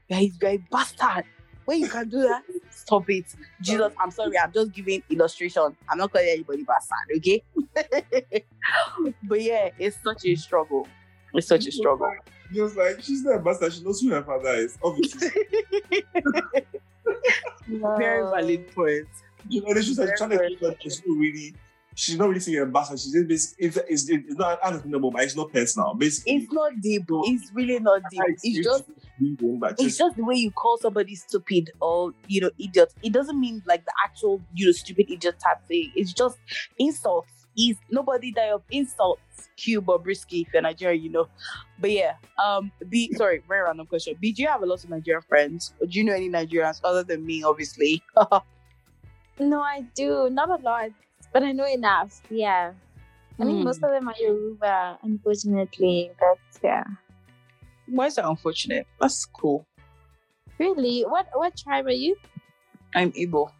you're, 0.09 0.21
a- 0.21 0.33
you're 0.41 0.51
a 0.53 0.59
bastard. 0.71 1.25
When 1.65 1.81
you 1.81 1.89
can 1.89 2.09
do 2.09 2.23
that, 2.23 2.43
stop 2.71 3.11
it. 3.11 3.25
Jesus, 3.61 3.93
I'm 4.01 4.11
sorry, 4.13 4.39
I'm 4.39 4.53
just 4.53 4.73
giving 4.73 5.03
illustration. 5.11 5.77
I'm 5.89 5.99
not 5.99 6.13
calling 6.13 6.29
anybody 6.29 6.65
bastard, 6.65 7.17
okay? 7.17 7.43
but 9.25 9.43
yeah, 9.43 9.71
it's 9.79 9.97
such 10.03 10.25
a 10.27 10.35
struggle. 10.37 10.87
It's 11.37 11.49
such 11.49 11.67
a 11.67 11.73
struggle. 11.73 12.13
Just 12.53 12.77
like 12.77 13.03
she's 13.03 13.23
not 13.23 13.37
a 13.37 13.39
bastard, 13.41 13.73
she 13.73 13.83
knows 13.83 14.01
who 14.01 14.11
her 14.11 14.23
father 14.23 14.55
is. 14.55 14.79
Obviously. 14.83 15.29
Very 17.69 18.23
valid 18.23 18.75
point. 18.75 19.07
You 19.49 19.63
know, 19.63 19.81
she's 19.81 19.99
like 19.99 20.17
trying 20.17 20.31
to 20.31 20.37
Very 20.37 20.53
explain 20.53 20.73
that 20.73 20.83
she's 20.83 21.03
not 21.07 21.19
really, 21.19 21.55
she's 21.95 22.19
not 22.19 22.29
really 22.29 22.41
saying 22.41 22.59
a 22.59 22.67
bastard. 22.67 22.99
She's 22.99 23.13
just 23.13 23.29
basically, 23.29 23.67
it's, 23.67 23.77
it's, 23.77 24.09
it's 24.09 24.39
not 24.39 24.61
understandable, 24.61 25.11
but 25.11 25.23
it's 25.23 25.37
not 25.37 25.53
personal. 25.53 25.95
Basically, 25.95 26.37
It's 26.37 26.53
not 26.53 26.73
deep. 26.81 27.05
It's 27.09 27.53
really 27.53 27.79
not 27.79 28.03
deep. 28.11 28.23
It's 28.43 28.65
just 28.65 28.85
but 29.59 29.73
it's 29.73 29.83
just, 29.83 29.99
just 29.99 30.17
the 30.17 30.25
way 30.25 30.35
you 30.35 30.51
call 30.51 30.79
somebody 30.79 31.15
stupid 31.15 31.71
or 31.81 32.13
you 32.29 32.41
know 32.41 32.51
idiot. 32.59 32.93
It 33.03 33.13
doesn't 33.13 33.39
mean 33.39 33.63
like 33.67 33.85
the 33.85 33.93
actual 34.05 34.43
you 34.55 34.67
know 34.67 34.73
stupid 34.73 35.11
idiot 35.11 35.37
type 35.43 35.67
thing. 35.69 35.93
It's 35.95 36.13
just 36.13 36.39
insults. 36.79 37.33
Is 37.59 37.77
nobody 37.91 38.33
die 38.33 38.51
of 38.53 38.63
insults. 38.71 39.49
Q 39.57 39.81
Brisky, 39.81 40.43
if 40.47 40.53
you're 40.53 40.63
Nigerian, 40.63 41.03
you 41.03 41.11
know. 41.11 41.29
But 41.81 41.91
yeah, 41.91 42.15
um, 42.43 42.71
B. 42.89 43.11
Sorry, 43.15 43.43
very 43.49 43.63
random 43.63 43.87
question. 43.87 44.15
B. 44.21 44.33
Do 44.33 44.43
you 44.43 44.49
have 44.49 44.63
a 44.63 44.67
lot 44.67 44.85
of 44.85 44.91
Nigerian 44.91 45.23
friends? 45.23 45.73
Or 45.81 45.87
do 45.87 45.99
you 45.99 46.05
know 46.05 46.13
any 46.13 46.29
Nigerians 46.29 46.81
other 46.85 47.03
than 47.03 47.25
me? 47.25 47.43
Obviously. 47.43 48.03
No, 49.39 49.61
I 49.61 49.85
do. 49.95 50.31
Not 50.31 50.49
a 50.49 50.57
lot, 50.63 50.89
but 51.33 51.43
I 51.43 51.53
know 51.53 51.67
enough. 51.67 52.23
Yeah. 52.31 52.73
I 53.39 53.45
mean, 53.45 53.59
Hmm. 53.59 53.65
most 53.65 53.83
of 53.83 53.91
them 53.91 54.09
are 54.09 54.15
Yoruba, 54.19 54.99
unfortunately. 55.03 56.11
But 56.19 56.39
yeah. 56.65 56.85
Why 57.87 58.07
is 58.07 58.15
that 58.17 58.25
unfortunate? 58.27 58.87
That's 58.99 59.27
cool. 59.27 59.67
Really? 60.59 61.03
What 61.03 61.27
what 61.35 61.55
tribe 61.55 61.85
are 61.85 61.91
you? 61.93 62.17
I'm 62.95 63.13
Igbo. 63.13 63.51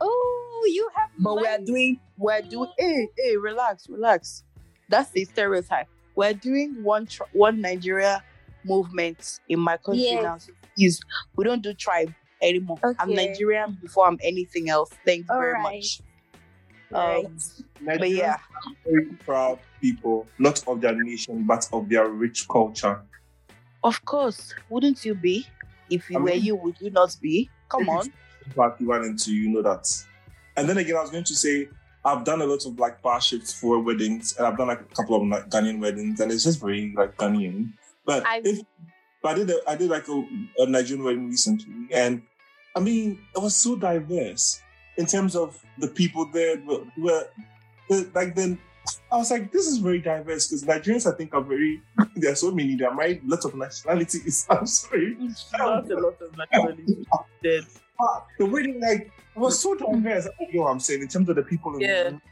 Oh, 0.00 0.37
you 0.66 0.88
have 0.96 1.10
But 1.18 1.36
we're 1.36 1.58
doing, 1.64 2.00
we're 2.16 2.42
doing, 2.42 2.70
hey, 2.78 3.08
hey, 3.16 3.36
relax, 3.36 3.88
relax. 3.88 4.44
That's 4.88 5.10
the 5.10 5.24
stereotype. 5.24 5.86
We're 6.14 6.34
doing 6.34 6.82
one, 6.82 7.06
tri- 7.06 7.26
one 7.32 7.60
Nigeria 7.60 8.22
movement 8.64 9.40
in 9.48 9.60
my 9.60 9.76
country 9.76 10.02
Yes. 10.04 10.22
now. 10.22 10.38
Is 10.78 11.00
we 11.36 11.44
don't 11.44 11.62
do 11.62 11.74
tribe 11.74 12.14
anymore. 12.40 12.78
I'm 13.00 13.12
Nigerian 13.12 13.76
before 13.82 14.06
I'm 14.06 14.18
anything 14.22 14.68
else. 14.70 14.90
Thanks 15.04 15.28
All 15.28 15.38
very 15.40 15.54
right. 15.54 15.62
much. 15.74 16.00
Right. 16.90 17.24
Um, 17.26 17.36
but 17.98 18.10
yeah, 18.10 18.38
very 18.84 19.06
proud 19.26 19.58
people, 19.80 20.26
not 20.38 20.66
of 20.68 20.80
their 20.80 20.94
nation, 20.94 21.44
but 21.46 21.68
of 21.72 21.88
their 21.88 22.08
rich 22.08 22.46
culture. 22.48 23.02
of 23.84 24.04
course, 24.04 24.54
wouldn't 24.70 25.04
you 25.04 25.14
be? 25.14 25.46
If 25.90 26.08
you 26.10 26.16
I 26.18 26.20
were 26.20 26.26
mean- 26.30 26.42
you, 26.42 26.56
would 26.56 26.80
you 26.80 26.90
not 26.90 27.16
be? 27.20 27.50
Come 27.68 27.88
on. 27.88 28.06
it's- 28.06 28.54
But 28.56 28.80
you 28.80 28.88
went 28.88 29.04
into, 29.04 29.32
you 29.34 29.50
know 29.50 29.62
that. 29.62 29.84
And 30.58 30.68
then 30.68 30.78
again, 30.78 30.96
I 30.96 31.00
was 31.00 31.10
going 31.10 31.24
to 31.24 31.34
say, 31.34 31.68
I've 32.04 32.24
done 32.24 32.40
a 32.40 32.46
lot 32.46 32.64
of 32.66 32.78
like 32.78 33.00
bar 33.02 33.20
shifts 33.20 33.52
for 33.52 33.80
weddings, 33.80 34.36
and 34.36 34.46
I've 34.46 34.56
done 34.58 34.68
like 34.68 34.80
a 34.80 34.94
couple 34.94 35.16
of 35.16 35.26
like 35.26 35.48
Ghanaian 35.50 35.80
weddings, 35.80 36.20
and 36.20 36.30
it's 36.32 36.44
just 36.44 36.60
very 36.60 36.92
like 36.96 37.16
Ghanaian. 37.16 37.72
But 38.04 38.26
I've- 38.26 38.48
if, 38.48 38.60
but 39.22 39.32
I 39.32 39.34
did 39.34 39.50
a, 39.50 39.58
I 39.68 39.74
did 39.76 39.90
like 39.90 40.08
a, 40.08 40.24
a 40.58 40.66
Nigerian 40.66 41.04
wedding 41.04 41.28
recently, 41.28 41.92
and 41.92 42.22
I 42.76 42.80
mean 42.80 43.18
it 43.36 43.40
was 43.42 43.56
so 43.56 43.76
diverse 43.76 44.60
in 44.96 45.06
terms 45.06 45.34
of 45.36 45.58
the 45.78 45.88
people 45.88 46.26
there 46.32 46.60
were, 46.66 46.84
were 46.96 47.26
the- 47.88 48.08
like 48.14 48.34
then. 48.34 48.58
I 49.12 49.18
was 49.18 49.30
like, 49.30 49.52
this 49.52 49.66
is 49.66 49.78
very 49.78 49.98
diverse 50.00 50.46
because 50.48 50.64
Nigerians, 50.64 51.12
I 51.12 51.14
think, 51.14 51.34
are 51.34 51.42
very. 51.42 51.82
There 52.16 52.32
are 52.32 52.34
so 52.34 52.50
many. 52.52 52.74
There 52.74 52.88
are 52.88 52.94
married, 52.94 53.20
lots 53.22 53.44
of 53.44 53.54
nationalities. 53.54 54.46
I'm 54.50 54.66
sorry. 54.66 55.14
Not 55.58 55.90
a 55.90 55.94
lot 56.00 56.16
of 56.22 56.34
nationalities. 56.38 57.04
Dead. 57.98 58.06
But 58.06 58.26
the 58.38 58.46
wedding, 58.46 58.80
like, 58.80 59.10
was 59.34 59.60
so 59.60 59.74
diverse. 59.74 60.28
You 60.40 60.58
know 60.58 60.62
what 60.64 60.70
I'm 60.72 60.80
saying? 60.80 61.02
In 61.02 61.08
terms 61.08 61.28
of 61.28 61.36
the 61.36 61.42
people 61.42 61.74
in 61.74 61.80
Yeah. 61.80 62.04
the 62.04 62.10
room, 62.10 62.22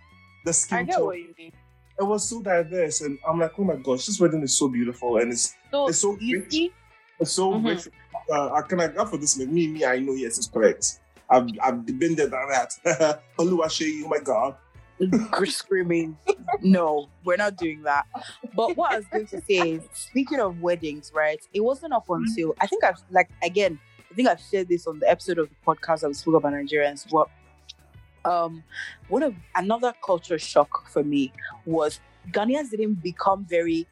the 0.44 0.66
I 0.72 0.82
get 0.82 0.96
tone. 0.96 1.06
what 1.06 1.18
you 1.18 1.34
mean. 1.38 1.52
It 1.98 2.02
was 2.02 2.28
so 2.28 2.42
diverse. 2.42 3.00
And 3.00 3.18
I'm 3.28 3.38
like, 3.40 3.52
oh 3.58 3.64
my 3.64 3.76
gosh, 3.76 4.06
this 4.06 4.20
wedding 4.20 4.42
is 4.42 4.56
so 4.56 4.68
beautiful. 4.68 5.16
And 5.18 5.32
it's 5.32 5.54
So 5.70 5.88
It's 5.88 5.98
so 5.98 6.16
you 6.20 6.40
rich. 6.40 6.72
it's 7.20 7.32
so 7.32 7.52
Mhm. 7.52 7.64
rich. 7.66 7.88
Uh, 8.30 8.52
I 8.52 8.62
can 8.62 8.80
I 8.80 8.88
go 8.88 9.04
for 9.06 9.16
this? 9.16 9.38
Me, 9.38 9.66
me, 9.68 9.84
I 9.84 9.98
know, 9.98 10.12
yes, 10.12 10.36
it's 10.38 10.48
correct. 10.48 11.00
I've, 11.28 11.48
I've 11.62 11.84
been 11.86 12.14
there, 12.14 12.28
done 12.28 12.48
that. 12.50 13.22
Oluwaseyi, 13.38 14.02
oh 14.04 14.08
my 14.08 14.18
God. 14.18 14.56
screaming, 15.44 16.16
no, 16.62 17.08
we're 17.24 17.36
not 17.36 17.56
doing 17.56 17.82
that. 17.82 18.06
But 18.54 18.76
what 18.76 18.92
I 18.92 18.96
was 18.96 19.06
going 19.08 19.26
to 19.26 19.40
say 19.42 19.72
is, 19.72 19.82
speaking 19.92 20.40
of 20.40 20.60
weddings, 20.62 21.12
right? 21.14 21.40
It 21.52 21.60
wasn't 21.60 21.92
up 21.92 22.08
until 22.08 22.54
I 22.60 22.66
think 22.66 22.82
I've 22.84 23.02
like 23.10 23.28
again, 23.42 23.78
I 23.95 23.95
think 24.16 24.28
I've 24.28 24.40
shared 24.40 24.68
this 24.68 24.86
on 24.86 24.98
the 24.98 25.08
episode 25.08 25.38
of 25.38 25.48
the 25.48 25.54
podcast 25.66 26.00
that 26.00 26.08
we 26.08 26.14
spoke 26.14 26.34
about 26.34 26.52
Nigerians. 26.52 27.06
But 27.10 27.28
um, 28.30 28.64
one 29.08 29.22
of 29.22 29.34
another 29.54 29.92
culture 30.04 30.38
shock 30.38 30.88
for 30.88 31.04
me 31.04 31.32
was 31.64 32.00
Ghanaians 32.32 32.70
didn't 32.70 32.94
become 33.02 33.44
very 33.44 33.86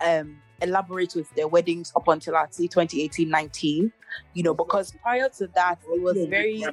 um 0.00 0.38
elaborate 0.62 1.14
with 1.14 1.28
their 1.34 1.48
weddings 1.48 1.92
up 1.96 2.08
until 2.08 2.36
I'd 2.36 2.54
say 2.54 2.66
2018 2.66 3.28
19 3.28 3.92
you 4.32 4.42
know 4.42 4.54
because 4.54 4.92
prior 5.02 5.28
to 5.36 5.46
that 5.54 5.78
it 5.92 6.00
was 6.00 6.16
very 6.28 6.56
you 6.56 6.66
know- 6.66 6.72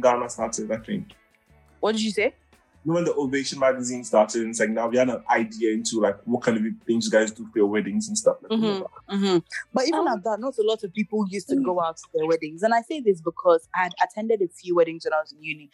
Ghana 0.00 0.28
started, 0.30 0.70
I 0.72 0.78
think. 0.78 1.12
what 1.80 1.92
did 1.92 2.02
you 2.02 2.10
say 2.10 2.34
when 2.94 3.04
the 3.04 3.14
Ovation 3.14 3.58
magazine 3.58 4.04
started, 4.04 4.42
and 4.42 4.50
it's 4.50 4.60
like 4.60 4.70
now 4.70 4.88
we 4.88 4.96
had 4.96 5.08
an 5.10 5.22
idea 5.28 5.72
into 5.72 6.00
like 6.00 6.16
what 6.24 6.42
kind 6.42 6.56
of 6.56 6.64
things 6.86 7.06
you 7.06 7.10
guys 7.10 7.32
do 7.32 7.44
for 7.52 7.58
your 7.58 7.66
weddings 7.66 8.08
and 8.08 8.16
stuff. 8.16 8.36
Like, 8.42 8.52
Mhm. 8.52 8.86
hmm 9.08 9.38
But 9.72 9.88
even 9.88 10.00
Um, 10.00 10.08
at 10.08 10.24
that, 10.24 10.40
not 10.40 10.56
a 10.58 10.62
lot 10.62 10.82
of 10.84 10.92
people 10.92 11.26
used 11.28 11.48
to 11.48 11.56
go 11.56 11.80
out 11.80 11.96
to 11.96 12.04
their 12.14 12.26
weddings. 12.26 12.62
And 12.62 12.72
I 12.74 12.82
say 12.82 13.00
this 13.00 13.20
because 13.20 13.68
I 13.74 13.84
had 13.84 13.92
attended 14.02 14.40
a 14.42 14.48
few 14.48 14.76
weddings 14.76 15.04
when 15.04 15.12
I 15.14 15.20
was 15.20 15.32
in 15.32 15.42
uni. 15.42 15.70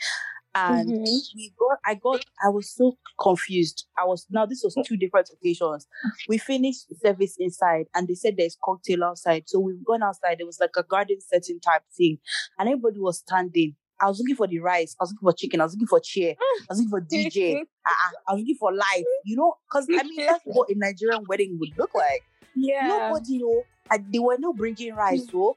And 0.55 0.89
Mhm. 0.89 1.35
we 1.35 1.55
got 1.59 1.79
I 1.87 1.95
got 1.95 2.25
I 2.45 2.51
was 2.51 2.71
so 2.71 2.99
confused. 3.19 3.87
I 3.99 4.05
was 4.05 4.27
now 4.31 4.45
this 4.45 4.63
was 4.63 4.77
two 4.87 4.99
different 4.99 5.31
occasions. 5.33 5.87
We 6.29 6.37
finished 6.39 6.95
service 7.01 7.37
inside 7.39 7.87
and 7.95 8.07
they 8.07 8.15
said 8.15 8.35
there's 8.37 8.59
cocktail 8.63 9.03
outside. 9.05 9.45
So 9.49 9.61
we've 9.61 9.83
gone 9.85 10.03
outside. 10.03 10.41
It 10.41 10.47
was 10.47 10.61
like 10.61 10.77
a 10.77 10.83
garden 10.83 11.21
setting 11.21 11.59
type 11.61 11.83
thing. 11.97 12.19
And 12.59 12.69
everybody 12.69 13.01
was 13.01 13.19
standing. 13.21 13.77
I 14.01 14.09
was 14.09 14.19
looking 14.19 14.37
for 14.37 14.47
the 14.47 14.59
rice. 14.59 14.97
I 15.01 15.05
was 15.05 15.13
looking 15.13 15.27
for 15.27 15.33
chicken. 15.33 15.61
I 15.61 15.65
was 15.65 15.75
looking 15.75 15.87
for 15.87 16.01
chair. 16.01 16.35
I 16.41 16.67
was 16.71 16.79
looking 16.79 16.91
for 16.91 17.01
DJ. 17.01 17.61
uh-uh, 17.61 18.11
I 18.29 18.33
was 18.33 18.41
looking 18.41 18.57
for 18.57 18.73
life. 18.73 19.05
You 19.25 19.37
know, 19.37 19.55
because 19.69 19.87
I 19.89 20.03
mean 20.03 20.27
that's 20.27 20.43
what 20.45 20.69
a 20.69 20.75
Nigerian 20.77 21.25
wedding 21.29 21.57
would 21.61 21.79
look 21.79 21.95
like. 21.95 22.23
yeah. 22.57 22.89
Nobody 22.89 23.41
oh, 23.45 23.47
know. 23.47 23.63
And 23.91 24.13
they 24.13 24.19
were 24.19 24.37
not 24.39 24.57
bringing 24.57 24.95
rice, 24.95 25.27
so 25.31 25.39
oh. 25.39 25.57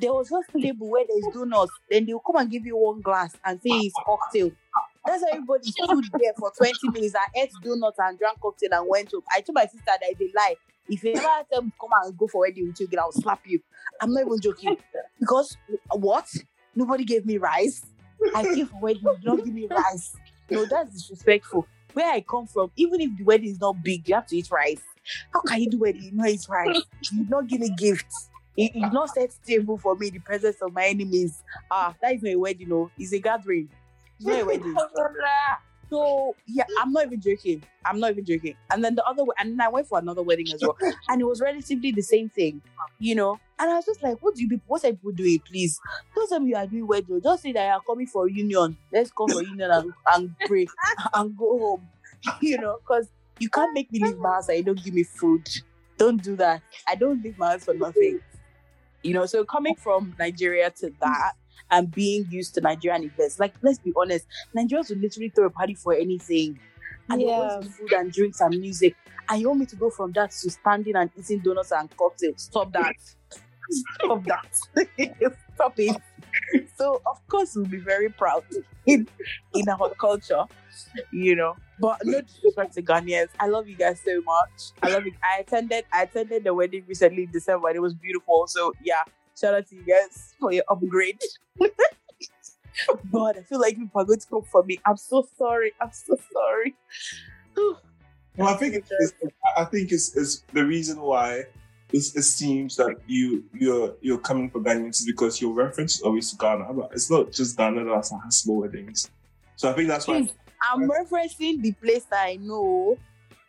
there 0.00 0.12
was 0.12 0.28
just 0.28 0.50
table 0.60 0.90
where 0.90 1.04
there's 1.08 1.34
donuts. 1.34 1.72
Then 1.90 2.04
they'll 2.04 2.20
come 2.20 2.36
and 2.36 2.50
give 2.50 2.66
you 2.66 2.76
one 2.76 3.00
glass 3.00 3.34
and 3.44 3.60
say 3.60 3.70
it's 3.70 3.94
cocktail. 4.04 4.50
That's 5.06 5.22
why 5.22 5.30
everybody 5.32 5.70
stood 5.70 6.04
there 6.20 6.32
for 6.38 6.52
20 6.56 6.74
minutes 6.92 7.14
I 7.14 7.40
ate 7.40 7.50
donuts 7.62 7.98
and 7.98 8.18
drank 8.18 8.40
cocktail 8.40 8.68
and 8.72 8.86
went 8.88 9.10
home. 9.12 9.22
I 9.34 9.40
told 9.40 9.54
my 9.54 9.64
sister 9.64 9.80
that 9.86 10.02
a 10.02 10.30
lie. 10.36 10.56
If 10.88 11.04
you 11.04 11.12
ever 11.12 11.46
tell 11.50 11.62
me 11.62 11.72
come 11.80 11.90
and 12.02 12.18
go 12.18 12.26
for 12.26 12.42
wedding 12.42 12.66
with 12.66 12.80
you 12.80 12.88
I'll 12.98 13.12
slap 13.12 13.40
you. 13.46 13.60
I'm 14.00 14.12
not 14.12 14.26
even 14.26 14.40
joking. 14.40 14.76
Because 15.18 15.56
what? 15.90 16.26
Nobody 16.74 17.04
gave 17.04 17.26
me 17.26 17.38
rice. 17.38 17.84
I 18.34 18.44
came 18.44 18.66
for 18.66 18.80
wedding, 18.80 19.02
you 19.02 19.16
don't 19.22 19.44
give 19.44 19.54
me 19.54 19.66
rice. 19.66 20.16
No, 20.50 20.64
that's 20.64 20.92
disrespectful. 20.92 21.66
Where 21.92 22.12
I 22.12 22.20
come 22.20 22.46
from, 22.46 22.70
even 22.76 23.00
if 23.00 23.16
the 23.16 23.24
wedding 23.24 23.50
is 23.50 23.60
not 23.60 23.82
big, 23.82 24.08
you 24.08 24.14
have 24.14 24.26
to 24.28 24.36
eat 24.36 24.50
rice. 24.50 24.82
How 25.32 25.40
can 25.40 25.62
you 25.62 25.70
do 25.70 25.78
wedding? 25.78 26.02
You 26.02 26.12
know 26.12 26.24
it's 26.24 26.48
rice. 26.48 26.82
You 27.10 27.26
not 27.28 27.46
give 27.48 27.60
me 27.60 27.70
gifts. 27.70 28.28
You, 28.56 28.68
you 28.74 28.90
not 28.90 29.10
set 29.10 29.34
table 29.46 29.78
for 29.78 29.96
me 29.96 30.10
the 30.10 30.18
presence 30.20 30.56
of 30.62 30.72
my 30.72 30.86
enemies. 30.86 31.42
Ah, 31.70 31.94
that 32.00 32.14
is 32.14 32.22
not 32.22 32.30
a 32.30 32.36
wedding, 32.36 32.68
no. 32.68 32.90
It's 32.98 33.12
a 33.12 33.18
gathering. 33.18 33.68
It's 34.18 34.26
not 34.26 34.42
a 34.42 34.44
wedding. 34.44 34.76
So 35.90 36.36
yeah, 36.46 36.66
I'm 36.78 36.92
not 36.92 37.06
even 37.06 37.20
joking. 37.20 37.64
I'm 37.84 37.98
not 37.98 38.12
even 38.12 38.24
joking. 38.24 38.54
And 38.70 38.84
then 38.84 38.94
the 38.94 39.04
other, 39.04 39.24
and 39.38 39.52
then 39.52 39.60
I 39.60 39.68
went 39.68 39.88
for 39.88 39.98
another 39.98 40.22
wedding 40.22 40.52
as 40.52 40.62
well, 40.62 40.76
and 41.08 41.20
it 41.20 41.24
was 41.24 41.40
relatively 41.40 41.90
the 41.90 42.02
same 42.02 42.28
thing, 42.28 42.62
you 42.98 43.14
know. 43.16 43.40
And 43.58 43.70
I 43.70 43.74
was 43.74 43.86
just 43.86 44.02
like, 44.02 44.18
"What 44.22 44.36
do 44.36 44.42
you 44.42 44.48
people? 44.48 44.64
What 44.68 44.84
are 44.84 44.92
people 44.92 45.12
doing? 45.12 45.40
Please, 45.40 45.80
don't 46.14 46.28
tell 46.28 46.38
me 46.40 46.50
you 46.50 46.56
are 46.56 46.66
doing 46.66 46.86
wedding. 46.86 47.20
Just 47.22 47.42
say 47.42 47.52
that 47.52 47.66
you 47.66 47.72
are 47.72 47.82
coming 47.86 48.06
for 48.06 48.28
union. 48.28 48.76
Let's 48.92 49.10
come 49.10 49.30
for 49.30 49.42
union 49.42 49.70
and, 49.70 49.92
and 50.14 50.36
pray 50.44 50.66
and 51.14 51.36
go 51.36 51.58
home, 51.58 51.88
you 52.40 52.58
know, 52.58 52.78
because 52.80 53.08
you 53.40 53.48
can't 53.50 53.72
make 53.74 53.90
me 53.90 53.98
leave 53.98 54.18
my 54.18 54.30
house 54.34 54.48
and 54.48 54.58
you 54.58 54.64
don't 54.64 54.82
give 54.84 54.94
me 54.94 55.02
food. 55.02 55.48
Don't 55.98 56.22
do 56.22 56.36
that. 56.36 56.62
I 56.88 56.94
don't 56.94 57.22
leave 57.22 57.36
my 57.36 57.50
house 57.52 57.64
for 57.64 57.74
nothing, 57.74 58.20
you 59.02 59.14
know. 59.14 59.26
So 59.26 59.44
coming 59.44 59.76
from 59.76 60.14
Nigeria 60.18 60.70
to 60.80 60.92
that." 61.00 61.32
And 61.70 61.90
being 61.90 62.26
used 62.30 62.54
to 62.54 62.60
Nigerian 62.60 63.04
events, 63.04 63.38
like 63.40 63.54
let's 63.62 63.78
be 63.78 63.92
honest, 63.96 64.26
Nigerians 64.56 64.88
would 64.90 65.00
literally 65.00 65.30
throw 65.30 65.46
a 65.46 65.50
party 65.50 65.74
for 65.74 65.94
anything. 65.94 66.58
And 67.08 67.20
Yeah. 67.20 67.28
yeah. 67.28 67.60
food 67.60 67.92
and 67.92 68.12
drinks 68.12 68.40
and 68.40 68.58
music. 68.58 68.94
And 69.28 69.40
you 69.40 69.48
want 69.48 69.60
me 69.60 69.66
to 69.66 69.76
go 69.76 69.90
from 69.90 70.12
that 70.12 70.30
to 70.32 70.50
standing 70.50 70.96
and 70.96 71.10
eating 71.18 71.40
donuts 71.40 71.72
and 71.72 71.88
cocktails. 71.96 72.42
Stop 72.42 72.72
that. 72.72 72.94
Stop 73.70 74.24
that. 74.24 74.56
Stop 75.54 75.74
it. 75.78 75.96
So 76.76 77.00
of 77.06 77.26
course 77.28 77.54
we'll 77.54 77.66
be 77.66 77.78
very 77.78 78.08
proud 78.08 78.44
in, 78.86 79.06
in 79.54 79.68
our 79.68 79.90
culture, 79.94 80.44
you 81.12 81.36
know. 81.36 81.56
But 81.78 81.98
no 82.04 82.20
disrespect 82.20 82.74
to 82.74 82.82
Ghanaians. 82.82 83.28
I 83.38 83.46
love 83.46 83.68
you 83.68 83.76
guys 83.76 84.00
so 84.04 84.20
much. 84.22 84.72
I 84.82 84.90
love 84.90 85.06
you. 85.06 85.12
I 85.22 85.40
attended 85.40 85.84
I 85.92 86.02
attended 86.02 86.44
the 86.44 86.52
wedding 86.54 86.84
recently 86.86 87.24
in 87.24 87.30
December 87.30 87.68
and 87.68 87.76
it 87.76 87.80
was 87.80 87.94
beautiful. 87.94 88.46
So 88.48 88.72
yeah, 88.82 89.02
shout 89.38 89.54
out 89.54 89.66
to 89.68 89.76
you 89.76 89.84
guys 89.84 90.34
for 90.38 90.52
your 90.52 90.64
upgrade. 90.68 91.20
God, 93.12 93.36
I 93.36 93.42
feel 93.42 93.60
like 93.60 93.76
people 93.76 94.00
are 94.00 94.04
going 94.04 94.20
to 94.20 94.26
come 94.26 94.42
for 94.42 94.62
me. 94.62 94.78
I'm 94.86 94.96
so 94.96 95.26
sorry. 95.36 95.72
I'm 95.80 95.92
so 95.92 96.16
sorry. 96.32 96.74
Well, 98.36 98.48
I 98.48 98.54
think 98.54 98.74
it's, 98.74 98.90
it's, 98.90 99.34
I 99.56 99.64
think 99.64 99.92
it's, 99.92 100.16
it's 100.16 100.44
the 100.52 100.64
reason 100.64 101.00
why 101.00 101.44
it's, 101.92 102.16
it 102.16 102.22
seems 102.22 102.76
that 102.76 102.96
you 103.06 103.44
you're 103.52 103.94
you're 104.00 104.18
coming 104.18 104.50
for 104.50 104.60
Ghanaians 104.60 105.00
is 105.00 105.06
because 105.06 105.40
your 105.40 105.52
reference 105.52 105.96
is 105.96 106.02
always 106.02 106.30
to 106.30 106.36
Ghana, 106.36 106.72
but 106.72 106.90
it's 106.92 107.10
not 107.10 107.32
just 107.32 107.56
Ghana 107.56 107.84
that 107.84 108.10
has 108.24 108.36
small 108.36 108.60
weddings. 108.60 109.10
So 109.56 109.70
I 109.70 109.72
think 109.72 109.88
that's 109.88 110.06
why. 110.06 110.28
I'm 110.62 110.88
referencing 110.88 111.62
the 111.62 111.72
place 111.72 112.04
that 112.04 112.26
I 112.26 112.36
know. 112.36 112.96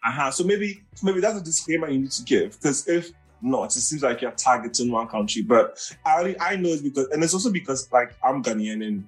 Uh-huh. 0.04 0.32
So 0.32 0.44
maybe 0.44 0.82
so 0.96 1.06
maybe 1.06 1.20
that's 1.20 1.38
a 1.38 1.44
disclaimer 1.44 1.90
you 1.90 2.00
need 2.00 2.12
to 2.12 2.24
give 2.24 2.60
because 2.60 2.88
if 2.88 3.12
not, 3.42 3.76
it 3.76 3.80
seems 3.82 4.04
like 4.04 4.22
you're 4.22 4.32
targeting 4.32 4.92
one 4.92 5.08
country. 5.08 5.42
But 5.42 5.80
I 6.06 6.14
already, 6.16 6.39
I 6.39 6.56
know 6.56 6.70
it's 6.70 6.82
because 6.82 7.08
and 7.10 7.24
it's 7.24 7.34
also 7.34 7.52
because 7.52 7.92
like 7.92 8.14
I'm 8.24 8.44
Ghanaian 8.44 8.86
and 8.86 9.06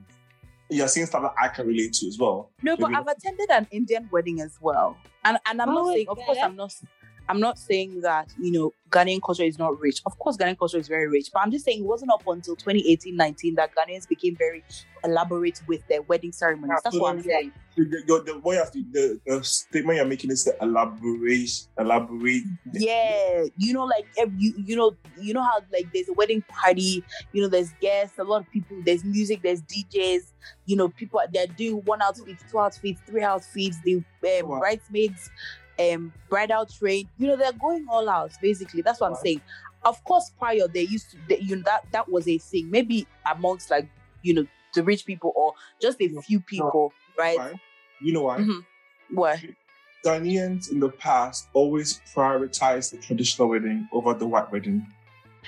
you're 0.69 0.87
seeing 0.87 1.05
stuff 1.05 1.21
that 1.23 1.33
I 1.41 1.49
can 1.49 1.67
relate 1.67 1.93
to 1.93 2.07
as 2.07 2.17
well. 2.17 2.49
No, 2.61 2.75
but 2.77 2.89
Maybe- 2.91 2.99
I've 2.99 3.07
attended 3.07 3.49
an 3.51 3.67
Indian 3.71 4.07
wedding 4.11 4.41
as 4.41 4.57
well, 4.61 4.97
and 5.23 5.37
and 5.45 5.61
I'm 5.61 5.69
Oh, 5.69 5.73
not 5.73 5.93
saying, 5.93 6.07
of 6.09 6.17
course. 6.17 6.37
I'm 6.41 6.55
not, 6.55 6.73
I'm 7.29 7.39
not 7.39 7.57
saying 7.57 8.01
that 8.01 8.29
you 8.39 8.51
know 8.51 8.73
Ghanaian 8.89 9.21
culture 9.21 9.43
is 9.43 9.57
not 9.57 9.79
rich. 9.79 10.01
Of 10.05 10.17
course, 10.19 10.37
Ghanaian 10.37 10.57
culture 10.57 10.77
is 10.77 10.87
very 10.87 11.07
rich, 11.07 11.29
but 11.33 11.39
I'm 11.41 11.51
just 11.51 11.65
saying 11.65 11.79
it 11.79 11.85
wasn't 11.85 12.11
up 12.11 12.23
until 12.27 12.55
2018-19 12.55 13.55
that 13.55 13.71
Ghanaians 13.75 14.07
became 14.07 14.35
very 14.35 14.63
elaborate 15.03 15.61
with 15.67 15.85
their 15.87 16.01
wedding 16.03 16.31
ceremonies. 16.31 16.79
That's 16.83 16.97
what 16.97 17.15
I'm 17.15 17.23
saying. 17.23 17.51
The, 17.75 17.85
the, 17.85 18.23
the, 18.23 18.39
what 18.39 18.53
you 18.53 18.59
have 18.59 18.71
the, 18.71 19.19
the 19.25 19.43
statement 19.43 19.97
you're 19.97 20.05
making 20.05 20.29
is 20.29 20.43
to 20.43 20.55
elaborate, 20.61 21.49
elaborate. 21.79 22.43
Yeah, 22.71 23.45
you 23.57 23.73
know, 23.73 23.85
like 23.85 24.05
you, 24.37 24.53
you 24.63 24.75
know, 24.75 24.95
you 25.19 25.33
know 25.33 25.41
how 25.41 25.59
like 25.71 25.91
there's 25.91 26.09
a 26.09 26.13
wedding 26.13 26.43
party, 26.43 27.03
you 27.31 27.41
know, 27.41 27.47
there's 27.47 27.73
guests, 27.81 28.19
a 28.19 28.23
lot 28.23 28.41
of 28.41 28.51
people, 28.51 28.77
there's 28.85 29.03
music, 29.03 29.41
there's 29.41 29.63
DJs, 29.63 30.31
you 30.65 30.75
know, 30.75 30.89
people 30.89 31.19
they're 31.33 31.47
doing 31.47 31.81
one 31.85 32.01
outfit, 32.03 32.37
two 32.51 32.59
outfits, 32.59 33.01
three 33.07 33.23
outfits, 33.23 33.79
the 33.83 33.95
um, 33.95 34.59
bridesmaids, 34.59 35.31
um, 35.79 36.13
bridal 36.29 36.65
train, 36.65 37.09
you 37.17 37.27
know, 37.27 37.35
they're 37.35 37.51
going 37.53 37.85
all 37.89 38.09
out. 38.09 38.31
Basically, 38.41 38.81
that's 38.81 38.99
what 39.01 39.09
I'm 39.11 39.15
saying. 39.15 39.41
Of 39.83 40.03
course, 40.03 40.31
prior 40.39 40.67
they 40.67 40.83
used 40.83 41.11
to, 41.11 41.17
they, 41.27 41.39
you 41.39 41.57
know, 41.57 41.63
that 41.65 41.85
that 41.91 42.09
was 42.09 42.27
a 42.27 42.37
thing. 42.37 42.69
Maybe 42.71 43.07
amongst 43.29 43.69
like 43.69 43.87
you 44.21 44.33
know 44.33 44.45
the 44.73 44.83
rich 44.83 45.05
people 45.05 45.33
or 45.35 45.53
just 45.81 45.99
a 46.01 46.09
few 46.21 46.39
people, 46.39 46.93
right? 47.17 47.37
Why? 47.37 47.59
You 48.01 48.13
know 48.13 48.23
why? 48.23 48.39
Mhm. 48.39 48.65
What? 49.11 49.39
Ghanaians 50.05 50.71
in 50.71 50.79
the 50.79 50.89
past 50.89 51.47
always 51.53 52.01
prioritize 52.13 52.91
the 52.91 52.97
traditional 52.97 53.47
wedding 53.49 53.87
over 53.93 54.13
the 54.13 54.27
white 54.27 54.51
wedding. 54.51 54.85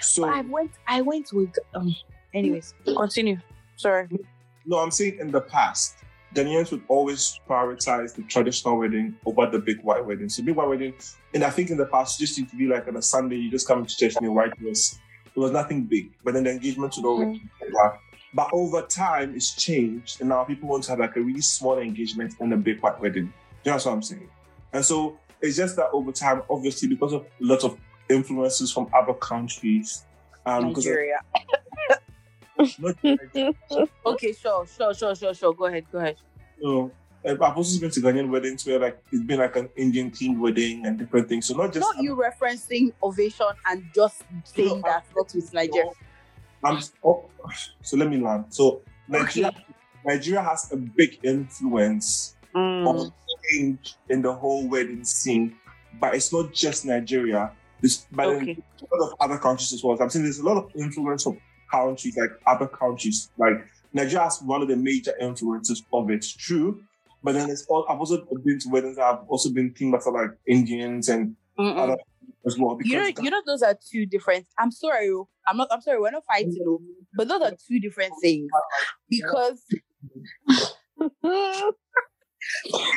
So 0.02 0.26
I 0.26 0.42
went, 0.42 0.72
I 0.88 1.02
went 1.02 1.32
with. 1.34 1.58
Um, 1.74 1.96
anyways, 2.34 2.74
continue. 2.86 3.40
Sorry. 3.76 4.08
no, 4.66 4.80
I'm 4.80 4.92
saying 4.92 5.18
in 5.20 5.32
the 5.32 5.42
past. 5.42 5.96
Ghanaians 6.36 6.70
would 6.72 6.84
always 6.90 7.40
prioritize 7.50 8.14
the 8.14 8.24
traditional 8.24 8.78
wedding 8.78 9.16
over 9.26 9.50
the 9.50 9.58
big 9.58 9.82
white 9.84 10.06
wedding. 10.06 10.28
So 10.28 10.44
big 10.44 10.56
white 10.56 10.68
wedding, 10.68 10.94
and 11.34 11.44
I 11.44 11.50
think 11.50 11.70
in 11.70 11.78
the 11.78 11.86
past, 11.86 12.20
just 12.20 12.38
used 12.38 12.52
to 12.52 12.58
be 12.58 12.68
like 12.68 12.88
on 12.88 12.98
a 12.98 13.02
Sunday, 13.02 13.38
you 13.38 13.50
just 13.50 13.68
come 13.68 13.86
to 13.86 13.96
church 13.96 14.16
in 14.18 14.26
a 14.26 14.32
white 14.32 14.56
dress. 14.60 15.00
It 15.34 15.40
was 15.40 15.52
nothing 15.52 15.86
big, 15.86 16.12
but 16.24 16.34
then 16.34 16.44
the 16.44 16.52
engagement 16.52 16.94
would 16.98 17.06
always 17.06 17.40
be 17.40 17.50
black. 17.72 18.00
But 18.34 18.50
over 18.52 18.82
time, 18.82 19.34
it's 19.34 19.56
changed, 19.56 20.20
and 20.20 20.30
now 20.30 20.44
people 20.44 20.68
want 20.68 20.84
to 20.84 20.92
have 20.92 21.00
like 21.00 21.16
a 21.16 21.22
really 21.22 21.42
small 21.42 21.80
engagement 21.80 22.36
and 22.42 22.54
a 22.54 22.58
big 22.58 22.82
white 22.82 23.00
wedding. 23.00 23.34
You 23.64 23.72
know 23.72 23.78
what 23.78 23.88
I'm 23.88 24.02
saying? 24.02 24.30
And 24.74 24.84
so 24.84 25.18
it's 25.42 25.56
just 25.56 25.78
that 25.78 25.90
over 25.94 26.12
time, 26.12 26.44
obviously, 26.50 26.90
because 26.90 27.14
of 27.14 27.26
lots 27.40 27.64
of 27.64 27.78
influences 28.10 28.74
from 28.74 28.90
other 28.94 29.14
countries, 29.14 30.04
um, 30.46 30.74
Nigeria. 30.74 31.20
Okay, 32.60 34.34
sure, 34.34 34.66
sure, 34.68 34.94
sure, 34.94 35.16
sure, 35.16 35.34
sure. 35.34 35.54
Go 35.54 35.66
ahead, 35.66 35.86
go 35.92 36.00
ahead. 36.00 36.18
So 36.62 36.92
uh, 37.26 37.32
I've 37.32 37.58
also 37.58 37.80
been 37.80 37.92
to 37.92 38.00
Ghanaian 38.02 38.30
weddings 38.30 38.66
where 38.66 38.80
like 38.80 39.02
it's 39.12 39.24
been 39.24 39.40
like 39.40 39.56
an 39.56 39.70
Indian 39.76 40.12
themed 40.12 40.40
wedding 40.40 40.86
and 40.86 40.98
different 40.98 41.28
things. 41.28 41.48
So 41.48 41.56
not 41.56 41.74
just 41.74 41.82
Not 41.82 42.04
you 42.04 42.16
referencing 42.16 42.94
ovation 43.04 43.48
and 43.68 43.84
just 43.94 44.24
saying 44.44 44.68
No, 44.70 44.82
that 44.86 45.06
not 45.16 45.34
with 45.34 45.54
Nigeria. 45.54 45.92
I'm 46.64 46.80
oh, 47.04 47.30
so 47.82 47.98
let 47.98 48.10
me 48.10 48.18
learn. 48.18 48.46
So 48.50 48.82
Nigeria, 49.08 49.52
Nigeria 50.06 50.42
has 50.42 50.72
a 50.72 50.78
big 50.78 51.20
influence 51.24 52.32
Mm. 52.56 52.88
of 52.88 53.12
change 53.52 53.96
in 54.08 54.22
the 54.22 54.32
whole 54.34 54.66
wedding 54.70 55.04
scene, 55.04 55.58
but 56.00 56.16
it's 56.16 56.32
not 56.32 56.54
just 56.54 56.86
Nigeria. 56.86 57.52
This, 57.82 58.06
but 58.10 58.28
Okay. 58.28 58.58
a 58.82 58.96
lot 58.96 59.12
of 59.12 59.16
other 59.20 59.38
countries 59.38 59.74
as 59.74 59.84
well. 59.84 59.98
I'm 60.00 60.10
saying 60.10 60.24
there's 60.24 60.40
a 60.40 60.46
lot 60.46 60.56
of 60.56 60.72
influence 60.74 61.24
from 61.24 61.38
countries 61.72 62.18
like 62.18 62.32
other 62.48 62.68
countries. 62.68 63.30
Like 63.38 63.66
Nigeria 63.94 64.24
has 64.24 64.42
one 64.42 64.62
of 64.62 64.68
the 64.68 64.76
major 64.76 65.14
influences 65.20 65.84
of 65.94 66.10
it. 66.10 66.26
True, 66.38 66.82
but 67.24 67.34
then 67.34 67.50
it's 67.50 67.66
all. 67.68 67.86
I've 67.90 68.00
also 68.00 68.26
been 68.44 68.60
to 68.60 68.70
weddings. 68.70 68.98
that 68.98 69.06
I've 69.06 69.28
also 69.28 69.50
been 69.50 69.70
thinking 69.70 69.90
about 69.90 70.14
like 70.14 70.32
Indians 70.48 71.10
and 71.10 71.36
Mm-mm. 71.58 71.78
other 71.78 71.98
as 72.46 72.58
well. 72.58 72.78
You 72.84 72.98
know, 72.98 73.10
you 73.22 73.30
know, 73.30 73.42
those 73.46 73.62
are 73.62 73.78
two 73.92 74.06
different. 74.06 74.46
I'm 74.60 74.72
sorry, 74.72 75.12
I'm 75.48 75.58
not. 75.58 75.68
I'm 75.72 75.82
sorry, 75.82 76.00
we're 76.00 76.12
not 76.12 76.26
fighting, 76.26 76.64
oh, 76.68 76.82
but 77.16 77.28
those 77.28 77.42
are 77.42 77.52
two 77.68 77.80
different 77.80 78.14
things. 78.22 78.50
Because 79.10 79.64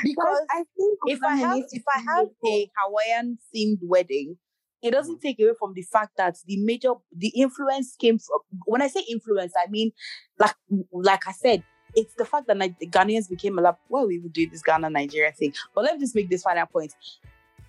because 0.05 0.41
I 0.51 0.64
think 0.77 0.99
if 1.07 1.23
I 1.23 1.37
have 1.37 1.62
if 1.71 1.83
I 1.95 2.01
have 2.01 2.27
a 2.45 2.71
Hawaiian 2.77 3.39
themed 3.55 3.79
wedding, 3.83 4.37
it 4.83 4.93
doesn't 4.93 5.18
mm. 5.18 5.22
take 5.22 5.41
away 5.41 5.53
from 5.59 5.74
the 5.74 5.83
fact 5.83 6.16
that 6.16 6.37
the 6.47 6.57
major 6.59 6.93
the 7.16 7.29
influence 7.29 7.97
came 7.97 8.18
from. 8.18 8.41
When 8.66 8.83
I 8.83 8.89
say 8.89 9.05
influence, 9.09 9.53
I 9.57 9.70
mean 9.70 9.93
like 10.39 10.55
like 10.93 11.26
I 11.26 11.33
said. 11.33 11.62
It's 11.95 12.12
the 12.14 12.26
fact 12.26 12.47
that 12.49 12.59
the 12.59 12.87
Ghanaians 12.87 13.31
became 13.31 13.59
a 13.59 13.62
lot. 13.62 13.79
Well, 13.89 14.07
we 14.07 14.18
would 14.18 14.35
do 14.35 14.49
this 14.49 14.61
Ghana 14.62 14.91
Nigeria 14.91 15.33
thing, 15.33 15.55
but 15.74 15.85
let 15.85 15.95
me 15.95 16.01
just 16.01 16.14
make 16.14 16.29
this 16.29 16.43
final 16.43 16.66
point. 16.66 16.95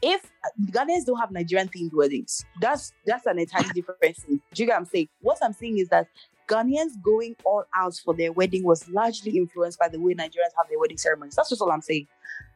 If 0.02 0.30
Ghanaians 0.72 1.06
don't 1.06 1.18
have 1.18 1.32
Nigerian 1.32 1.70
themed 1.70 1.94
weddings, 1.94 2.46
that's 2.62 2.92
that's 3.06 3.26
an 3.26 3.40
entirely 3.40 3.70
different 3.74 4.02
thing. 4.02 4.42
Do 4.54 4.62
you 4.62 4.68
get 4.68 4.74
what 4.74 4.80
I'm 4.80 4.86
saying? 4.86 5.08
What 5.22 5.38
I'm 5.42 5.54
saying 5.54 5.78
is 5.78 5.88
that 5.88 6.08
Ghanaians 6.50 7.02
going 7.02 7.36
all 7.46 7.64
out 7.76 7.96
for 8.04 8.14
their 8.14 8.32
wedding 8.32 8.64
was 8.64 8.88
largely 8.90 9.38
influenced 9.38 9.80
by 9.80 9.88
the 9.88 10.00
way 10.00 10.14
Nigerians 10.16 10.56
have 10.58 10.68
their 10.68 10.80
wedding 10.80 10.98
ceremonies. 10.98 11.36
That's 11.36 11.50
just 11.50 11.62
all 11.62 11.72
I'm 11.72 11.82
saying. 11.82 12.08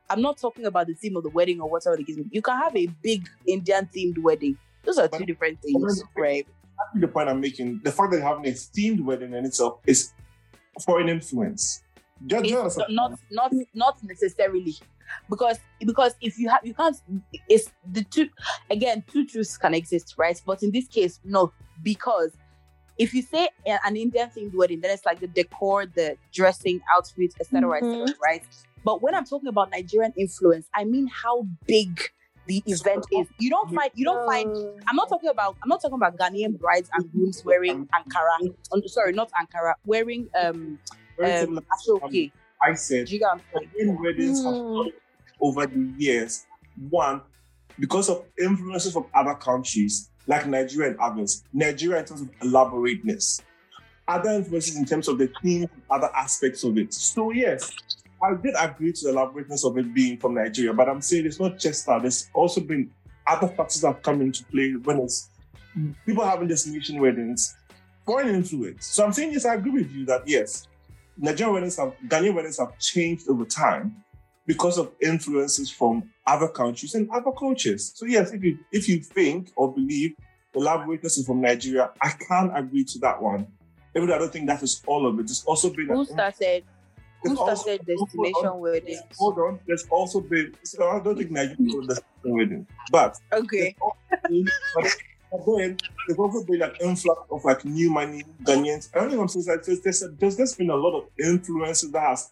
I'm 0.10 0.22
not 0.22 0.38
talking 0.38 0.66
about 0.66 0.88
the 0.88 0.96
theme 0.96 1.16
of 1.16 1.24
the 1.24 1.30
wedding 1.30 1.62
or 1.62 1.70
whatever 1.70 1.96
the 1.96 2.04
case. 2.04 2.18
You 2.32 2.42
can 2.42 2.58
have 2.58 2.76
a 2.76 2.88
big 3.02 3.30
Indian 3.46 3.88
themed 3.96 4.18
wedding. 4.18 4.58
Those 4.84 4.98
are 4.98 5.08
two 5.08 5.26
different 5.26 5.62
things, 5.62 6.04
right? 6.18 6.46
Think 6.92 7.02
the 7.02 7.08
point 7.08 7.30
I'm 7.30 7.40
making, 7.40 7.82
the 7.84 7.92
fact 7.92 8.12
that 8.12 8.18
you're 8.18 8.28
having 8.28 8.46
a 8.48 8.50
themed 8.50 9.02
wedding 9.02 9.34
in 9.34 9.46
itself 9.46 9.80
is 9.86 10.12
foreign 10.84 11.08
influence. 11.08 11.84
Just, 12.26 12.46
just 12.46 12.80
not 12.90 13.20
not 13.32 13.52
not 13.74 13.98
necessarily 14.04 14.76
because 15.30 15.60
because 15.80 16.16
if 16.22 16.38
you 16.40 16.50
have 16.50 16.62
you 16.64 16.74
can't 16.74 16.96
it's 17.50 17.70
the 17.92 18.04
two 18.06 18.30
again 18.70 19.04
two 19.12 19.26
truths 19.26 19.58
can 19.58 19.74
exist 19.74 20.16
right 20.18 20.42
but 20.46 20.64
in 20.64 20.72
this 20.72 20.88
case 20.88 21.20
no 21.26 21.52
because 21.82 22.32
if 22.98 23.14
you 23.14 23.22
say 23.22 23.50
an 23.66 23.96
indian 23.96 24.30
themed 24.30 24.54
wedding 24.54 24.80
then 24.82 24.92
it's 24.92 25.06
like 25.06 25.20
the 25.20 25.28
decor 25.28 25.86
the 25.86 26.18
dressing 26.34 26.80
outfit 26.96 27.32
etc 27.40 27.78
etc 27.78 28.16
right 28.24 28.44
but 28.84 29.02
when 29.02 29.16
i'm 29.16 29.26
talking 29.26 29.48
about 29.50 29.72
nigerian 29.72 30.14
influence 30.18 30.68
i 30.76 30.84
mean 30.84 31.08
how 31.08 31.46
big 31.66 32.00
the 32.46 32.62
event 32.68 33.06
is 33.12 33.28
you 33.40 33.50
don't 33.50 33.72
find 33.74 33.90
you 33.96 34.04
don't 34.06 34.26
find 34.26 34.54
I'm 34.88 34.96
not 34.98 35.08
talking 35.08 35.30
about 35.30 35.56
I'm 35.64 35.70
not 35.70 35.82
talking 35.82 35.96
about 35.96 36.18
Ghanaian 36.18 36.60
brides 36.60 36.90
and 36.94 37.10
grooms 37.12 37.42
wearing 37.46 37.88
Ankara. 37.96 38.52
um, 38.74 38.82
sorry, 38.88 39.14
not 39.14 39.32
Ankara, 39.32 39.76
wearing 39.86 40.28
um 40.38 40.78
very 41.18 41.32
um 41.32 41.40
similar. 41.40 41.62
Ashoke. 41.62 42.32
I 42.62 42.74
said 42.74 43.08
Do 43.08 43.14
you 43.14 43.20
get 43.20 43.28
what 43.28 43.34
I'm 43.36 43.42
saying? 43.54 43.72
Ghanaian 43.96 44.02
weddings 44.02 44.44
Mm. 44.44 44.74
grown 44.74 44.92
over 45.42 45.68
the 45.68 45.94
years. 45.98 46.46
One, 46.90 47.22
because 47.80 48.10
of 48.10 48.26
influences 48.40 48.94
from 48.94 49.06
other 49.14 49.36
countries 49.36 50.10
like 50.28 50.48
Nigeria 50.48 50.92
and 50.92 51.00
others. 51.00 51.44
Nigeria 51.54 52.00
in 52.00 52.06
terms 52.06 52.22
of 52.22 52.30
elaborateness. 52.42 53.42
Other 54.08 54.32
influences 54.32 54.78
in 54.78 54.86
terms 54.86 55.08
of 55.08 55.18
the 55.18 55.32
theme, 55.42 55.70
other 55.90 56.10
aspects 56.16 56.64
of 56.64 56.78
it. 56.78 56.94
So 56.94 57.32
yes, 57.32 57.74
I 58.22 58.36
did 58.36 58.54
agree 58.58 58.94
to 58.94 59.06
the 59.06 59.12
elaborateness 59.12 59.66
of 59.66 59.78
it 59.78 59.94
being 59.94 60.18
from 60.18 60.36
Nigeria, 60.36 60.74
but 60.74 60.90
I'm 60.90 61.02
saying 61.02 61.26
it's 61.26 61.40
not 61.40 61.58
just 61.58 61.86
that. 61.88 62.02
There's 62.02 62.30
also 62.34 62.62
been 62.62 62.90
other 63.28 63.48
factors 63.48 63.82
that 63.82 63.88
have 63.88 64.02
come 64.02 64.22
into 64.22 64.44
play 64.46 64.74
when 64.84 65.00
it's 65.00 65.30
people 66.06 66.26
having 66.26 66.48
destination 66.48 67.00
weddings, 67.02 67.56
foreign 68.06 68.30
influence. 68.30 68.86
So 68.88 69.06
I'm 69.06 69.14
saying 69.14 69.34
yes, 69.34 69.46
I 69.46 69.56
agree 69.56 69.72
with 69.72 69.92
you 69.92 70.06
that 70.06 70.28
yes, 70.28 70.68
Nigerian 71.18 71.54
weddings 71.54 71.78
have 71.78 71.94
Ghanaian 72.08 72.34
weddings 72.36 72.60
have 72.60 72.78
changed 72.80 73.30
over 73.30 73.46
time 73.46 74.03
because 74.46 74.78
of 74.78 74.92
influences 75.02 75.70
from 75.70 76.04
other 76.28 76.48
countries 76.48 76.96
and 76.96 77.10
other 77.12 77.32
cultures. 77.32 77.92
So 77.96 78.06
yes, 78.06 78.32
if 78.34 78.44
you 78.44 78.58
if 78.72 78.88
you 78.90 79.00
think 79.00 79.52
or 79.56 79.74
believe 79.74 80.16
elaborateness 80.54 81.18
is 81.18 81.26
from 81.26 81.42
Nigeria, 81.42 81.92
I 82.02 82.10
can't 82.10 82.56
agree 82.58 82.84
to 82.86 83.00
that 83.00 83.22
one. 83.22 83.48
Even 83.96 84.10
though 84.10 84.16
I 84.16 84.20
don't 84.20 84.34
think 84.34 84.48
that 84.48 84.64
is 84.64 84.82
all 84.88 85.08
of 85.08 85.20
it. 85.20 85.24
It's 85.24 85.44
also 85.46 85.70
been 85.72 85.88
Who 85.88 86.06
started 86.06 86.64
who 87.24 87.36
started 87.36 87.86
destination 87.86 88.60
weddings? 88.60 89.02
hold 89.18 89.40
on. 89.40 89.60
There's 89.66 89.86
also 89.90 90.20
been 90.20 90.54
so 90.64 90.90
I 90.90 91.00
don't 91.00 91.18
think 91.18 91.32
Nigeria 91.32 91.58
was 91.78 92.02
the 92.24 92.30
wedding, 92.32 92.68
but 92.92 93.18
Okay. 93.32 93.76
but 93.80 95.46
then 95.58 95.78
there's 96.08 96.20
also 96.20 96.44
been 96.46 96.62
an 96.62 96.74
influx 96.82 97.22
of 97.32 97.44
like 97.46 97.64
new 97.66 97.90
money 97.92 98.24
Ghanaians. 98.44 98.90
I 98.94 99.00
don't 99.00 99.10
know 99.10 99.16
if 99.16 99.22
I'm 99.22 99.28
saying 99.30 99.46
like 99.48 99.66
there's, 99.66 99.80
there's, 100.20 100.36
there's 100.38 100.56
been 100.56 100.70
a 100.70 100.76
lot 100.76 100.98
of 100.98 101.06
influences 101.20 101.92
that 101.92 102.02
has 102.02 102.32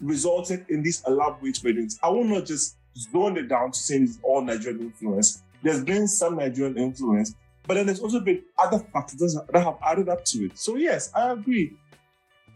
resulted 0.00 0.66
in 0.68 0.82
these 0.82 1.02
elaborate 1.06 1.60
weddings. 1.64 1.98
I 2.02 2.08
will 2.08 2.24
not 2.24 2.46
just 2.46 2.76
zone 2.96 3.36
it 3.36 3.48
down 3.48 3.72
to 3.72 3.78
saying 3.78 4.04
it's 4.04 4.18
all 4.22 4.42
Nigerian 4.42 4.80
influence. 4.80 5.42
There's 5.62 5.82
been 5.82 6.06
some 6.08 6.36
Nigerian 6.36 6.76
influence, 6.76 7.34
but 7.66 7.74
then 7.74 7.86
there's 7.86 8.00
also 8.00 8.20
been 8.20 8.42
other 8.58 8.78
factors 8.92 9.34
that 9.34 9.62
have 9.62 9.78
added 9.82 10.08
up 10.08 10.24
to 10.26 10.46
it. 10.46 10.58
So 10.58 10.76
yes, 10.76 11.10
I 11.14 11.30
agree. 11.32 11.76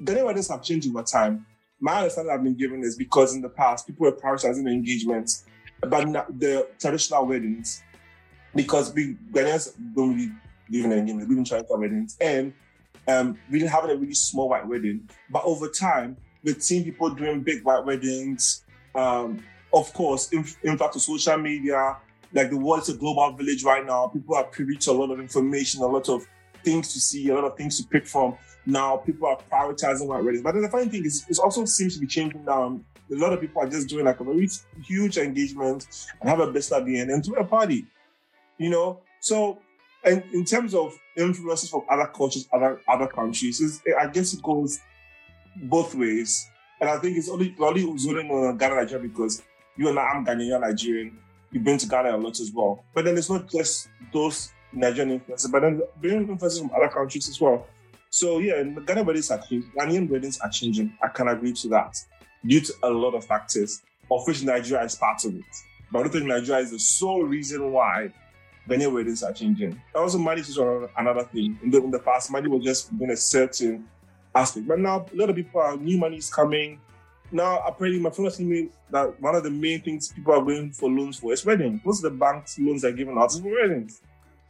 Ghanaian 0.03 0.27
weddings 0.27 0.49
have 0.49 0.63
changed 0.63 0.89
over 0.89 1.03
time. 1.03 1.47
My 1.81 1.99
understanding 1.99 2.33
I've 2.33 2.43
been 2.43 2.57
given 2.57 2.83
is 2.83 2.97
because 2.97 3.35
in 3.35 3.41
the 3.41 3.49
past 3.49 3.87
people 3.87 4.05
were 4.05 4.13
prioritizing 4.13 4.65
the 4.65 4.71
engagements, 4.71 5.45
but 5.81 6.09
now 6.09 6.27
the 6.29 6.69
traditional 6.79 7.27
weddings 7.27 7.83
because 8.55 8.93
we 8.93 9.17
Ghanaians 9.33 9.75
don't 9.95 10.15
really 10.15 10.33
live 10.71 10.85
in 10.85 10.93
England, 10.93 11.21
we 11.21 11.27
live 11.27 11.39
in 11.39 11.45
China 11.45 11.65
weddings, 11.71 12.17
and 12.21 12.53
um, 13.07 13.39
we 13.51 13.59
didn't 13.59 13.71
have 13.71 13.85
a 13.85 13.97
really 13.97 14.15
small 14.15 14.49
white 14.49 14.67
wedding. 14.67 15.09
But 15.31 15.45
over 15.45 15.69
time, 15.69 16.17
we've 16.43 16.63
seen 16.63 16.85
people 16.85 17.11
doing 17.11 17.41
big 17.41 17.63
white 17.65 17.85
weddings. 17.85 18.65
Um, 18.95 19.43
of 19.73 19.93
course, 19.93 20.33
in, 20.33 20.45
in 20.63 20.79
fact, 20.79 20.95
to 20.95 21.01
social 21.01 21.37
media, 21.39 21.97
like 22.33 22.51
the 22.51 22.57
world 22.57 22.83
is 22.83 22.89
a 22.89 22.97
global 22.97 23.33
village 23.33 23.65
right 23.65 23.85
now. 23.85 24.09
People 24.09 24.35
are 24.35 24.45
privy 24.45 24.77
to 24.77 24.91
a 24.91 24.93
lot 24.93 25.11
of 25.11 25.21
information, 25.21 25.83
a 25.83 25.87
lot 25.87 26.09
of 26.09 26.27
things 26.65 26.93
to 26.93 27.01
see, 27.01 27.29
a 27.29 27.35
lot 27.35 27.45
of 27.45 27.57
things 27.57 27.81
to 27.81 27.87
pick 27.89 28.07
from. 28.07 28.37
Now 28.67 28.97
people 28.99 29.29
are 29.29 29.39
prioritizing 29.51 30.07
white 30.07 30.25
weddings. 30.25 30.43
But 30.43 30.53
then 30.53 30.63
the 30.63 30.69
funny 30.69 30.89
thing 30.89 31.05
is, 31.05 31.27
it 31.29 31.39
also 31.39 31.65
seems 31.65 31.95
to 31.95 32.01
be 32.01 32.07
changing 32.07 32.45
now. 32.45 32.81
A 33.11 33.15
lot 33.15 33.33
of 33.33 33.41
people 33.41 33.63
are 33.63 33.69
just 33.69 33.89
doing 33.89 34.05
like 34.05 34.21
a 34.21 34.25
very 34.25 34.49
huge 34.85 35.17
engagement 35.17 35.87
and 36.21 36.29
have 36.29 36.41
a 36.41 36.53
best 36.53 36.73
at 36.73 36.85
the 36.85 36.99
end 37.01 37.11
and 37.11 37.23
do 37.23 37.35
a 37.35 37.45
party 37.45 37.87
you 38.59 38.69
know. 38.69 39.01
So, 39.21 39.59
and 40.05 40.23
in 40.33 40.45
terms 40.45 40.75
of 40.75 40.99
influences 41.17 41.71
from 41.71 41.83
other 41.89 42.07
cultures, 42.07 42.47
other 42.53 42.81
other 42.87 43.07
countries, 43.07 43.83
I 43.99 44.09
guess 44.09 44.35
it 44.35 44.43
goes 44.43 44.81
both 45.63 45.95
ways. 45.95 46.49
And 46.81 46.89
I 46.89 46.99
think 46.99 47.17
it's 47.17 47.29
only 47.29 47.55
only 47.59 47.99
zoning 47.99 48.31
on 48.31 48.57
Ghana, 48.57 48.77
Nigeria 48.77 49.09
because 49.09 49.43
you 49.77 49.89
and 49.89 49.99
I, 49.99 50.03
I'm 50.03 50.25
Ghanaian, 50.25 50.49
you're 50.49 50.61
Nigerian. 50.61 51.19
You've 51.51 51.65
been 51.65 51.79
to 51.79 51.89
Ghana 51.89 52.15
a 52.15 52.19
lot 52.19 52.39
as 52.41 52.53
well. 52.53 52.85
But 52.95 53.05
then 53.05 53.17
it's 53.17 53.31
not 53.31 53.49
just 53.49 53.89
those 54.13 54.53
Nigerian 54.73 55.13
influences, 55.15 55.51
but 55.51 55.63
then 55.63 55.81
bringing 56.01 56.21
influences 56.29 56.61
from 56.61 56.71
other 56.77 56.89
countries 56.89 57.29
as 57.29 57.41
well. 57.41 57.67
So 58.11 58.39
yeah, 58.39 58.63
Ghana 58.63 59.03
weddings 59.03 59.31
are 59.31 59.39
changing. 59.41 59.71
Ghanaian 59.77 60.09
weddings 60.09 60.39
are 60.41 60.51
changing. 60.51 60.93
I 61.03 61.09
can 61.09 61.29
agree 61.29 61.53
to 61.55 61.69
that 61.69 61.97
due 62.47 62.61
to 62.61 62.73
a 62.85 62.91
lot 62.91 63.15
of 63.15 63.25
factors, 63.25 63.83
of 64.11 64.27
which 64.27 64.43
Nigeria 64.43 64.85
is 64.85 64.95
part 64.95 65.25
of 65.25 65.35
it. 65.35 65.45
But 65.91 66.01
I 66.01 66.03
don't 66.03 66.13
think 66.13 66.27
Nigeria 66.27 66.63
is 66.63 66.71
the 66.71 66.79
sole 66.79 67.23
reason 67.25 67.73
why 67.73 68.13
Ghanaian 68.69 68.93
weddings 68.93 69.23
are 69.23 69.33
changing. 69.33 69.81
Also, 69.95 70.19
money 70.19 70.41
is 70.43 70.57
another- 70.57 71.25
thing. 71.25 71.59
In 71.63 71.71
the, 71.71 71.83
in 71.83 71.91
the 71.91 71.99
past, 71.99 72.31
money 72.31 72.49
was 72.49 72.63
just 72.63 72.91
in 73.01 73.11
a 73.11 73.17
certain 73.17 73.87
aspect. 74.39 74.67
But 74.67 74.79
now, 74.79 75.07
a 75.13 75.17
lot 75.17 75.31
of 75.31 75.37
people 75.37 75.61
are, 75.61 75.77
new 75.77 75.99
money 75.99 76.17
is 76.19 76.31
coming. 76.33 76.81
now 77.31 77.61
apparently 77.67 78.01
my 78.01 78.11
friend 78.11 78.25
was 78.27 78.37
telling 78.39 78.51
me 78.51 78.69
that 78.91 79.21
one 79.21 79.35
of 79.35 79.43
the 79.43 79.51
main 79.51 79.81
things 79.83 80.09
people 80.13 80.33
are 80.33 80.43
going 80.43 80.73
for 80.73 80.89
loans 80.89 81.19
for 81.19 81.33
is 81.33 81.45
weddings. 81.45 81.81
Most 81.85 82.03
of 82.05 82.11
the 82.13 82.19
banks 82.19 82.59
loans 82.59 82.85
are 82.85 82.93
giving 82.93 83.19
out 83.19 83.31
is 83.31 83.41
for 83.41 83.51
weddings. 83.61 84.01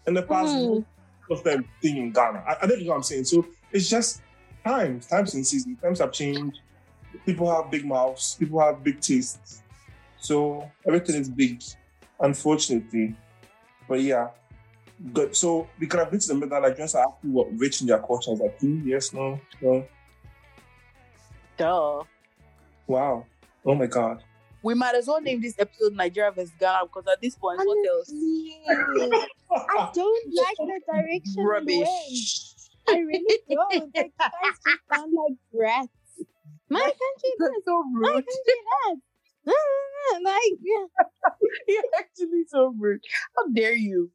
In 0.06 0.14
the 0.14 0.22
past, 0.22 0.54
Mm. 0.54 0.84
most 1.28 1.40
of 1.40 1.44
them 1.44 1.64
thing 1.82 1.96
in 1.98 2.12
Ghana. 2.12 2.38
I, 2.46 2.52
I 2.62 2.66
don't 2.66 2.80
know 2.82 2.88
what 2.90 2.96
I'm 2.96 3.02
saying. 3.02 3.24
So 3.24 3.44
it's 3.72 3.88
just 3.90 4.22
times, 4.64 5.06
times 5.06 5.34
and 5.34 5.44
seasons. 5.46 5.80
Times 5.82 5.98
have 6.00 6.12
changed. 6.12 6.60
People 7.26 7.46
have 7.54 7.70
big 7.70 7.84
mouths. 7.84 8.36
People 8.38 8.60
have 8.60 8.82
big 8.84 9.00
tastes. 9.00 9.62
So 10.20 10.70
everything 10.86 11.16
is 11.16 11.28
big, 11.28 11.62
unfortunately. 12.20 13.16
But 13.88 14.00
yeah, 14.02 14.28
good. 15.12 15.36
So 15.36 15.68
we 15.78 15.86
can 15.86 16.00
have 16.00 16.10
been 16.10 16.20
to 16.20 16.28
the 16.28 16.34
middle. 16.34 16.60
Like 16.60 16.76
just 16.76 16.94
ask 16.94 17.10
you 17.22 17.30
what 17.30 17.48
rich 17.58 17.80
in 17.80 17.86
their 17.86 17.98
culture. 17.98 18.30
I 18.30 18.32
was 18.32 18.40
like, 18.40 18.58
hmm, 18.60 18.86
yes, 18.86 19.12
no, 19.12 19.40
no. 19.60 19.86
Duh. 21.56 22.04
Wow. 22.86 23.26
Oh 23.64 23.74
my 23.74 23.86
God. 23.86 24.22
We 24.62 24.74
might 24.74 24.94
as 24.94 25.06
well 25.06 25.20
name 25.20 25.40
this 25.40 25.54
episode 25.58 25.94
Nigeria 25.94 26.32
vs 26.32 26.50
Ghana 26.58 26.86
because 26.86 27.06
at 27.10 27.20
this 27.20 27.36
point, 27.36 27.58
what 27.58 27.88
else? 27.88 28.10
I 28.10 29.90
don't 29.94 30.34
like 30.34 30.56
the 30.58 30.80
direction 30.92 31.34
we 31.36 31.44
went. 31.44 31.48
Rubbish. 31.48 32.44
I 32.88 32.98
really 32.98 33.38
don't. 33.48 33.74
Like, 33.74 33.82
you 33.94 34.12
guys 34.18 34.30
just 34.66 34.78
sound 34.92 35.12
like 35.14 35.36
brats. 35.54 35.88
My 36.70 36.80
country 36.80 37.32
You're 37.38 37.48
does. 37.50 37.62
so 37.64 37.82
My 37.92 38.12
country 38.12 38.58
does. 38.86 38.98
Like, 40.24 40.52
yeah. 40.62 40.86
You're 41.68 41.82
actually 41.98 42.44
so 42.48 42.74
rude. 42.78 43.04
How 43.36 43.46
dare 43.52 43.74
you? 43.74 44.10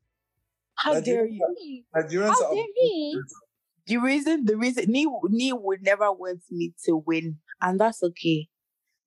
How 0.75 0.99
dare 0.99 1.25
you? 1.27 1.83
Nigerians 1.95 2.29
How 2.39 2.45
are 2.51 2.55
dare 2.55 2.65
he? 2.75 3.19
The 3.87 3.97
reason, 3.97 4.45
the 4.45 4.55
reason, 4.55 4.85
Nii, 4.85 5.05
Nii 5.29 5.51
would 5.61 5.83
never 5.83 6.11
want 6.11 6.41
me 6.49 6.73
to 6.85 6.95
win, 7.05 7.39
and 7.61 7.79
that's 7.79 8.01
okay. 8.01 8.47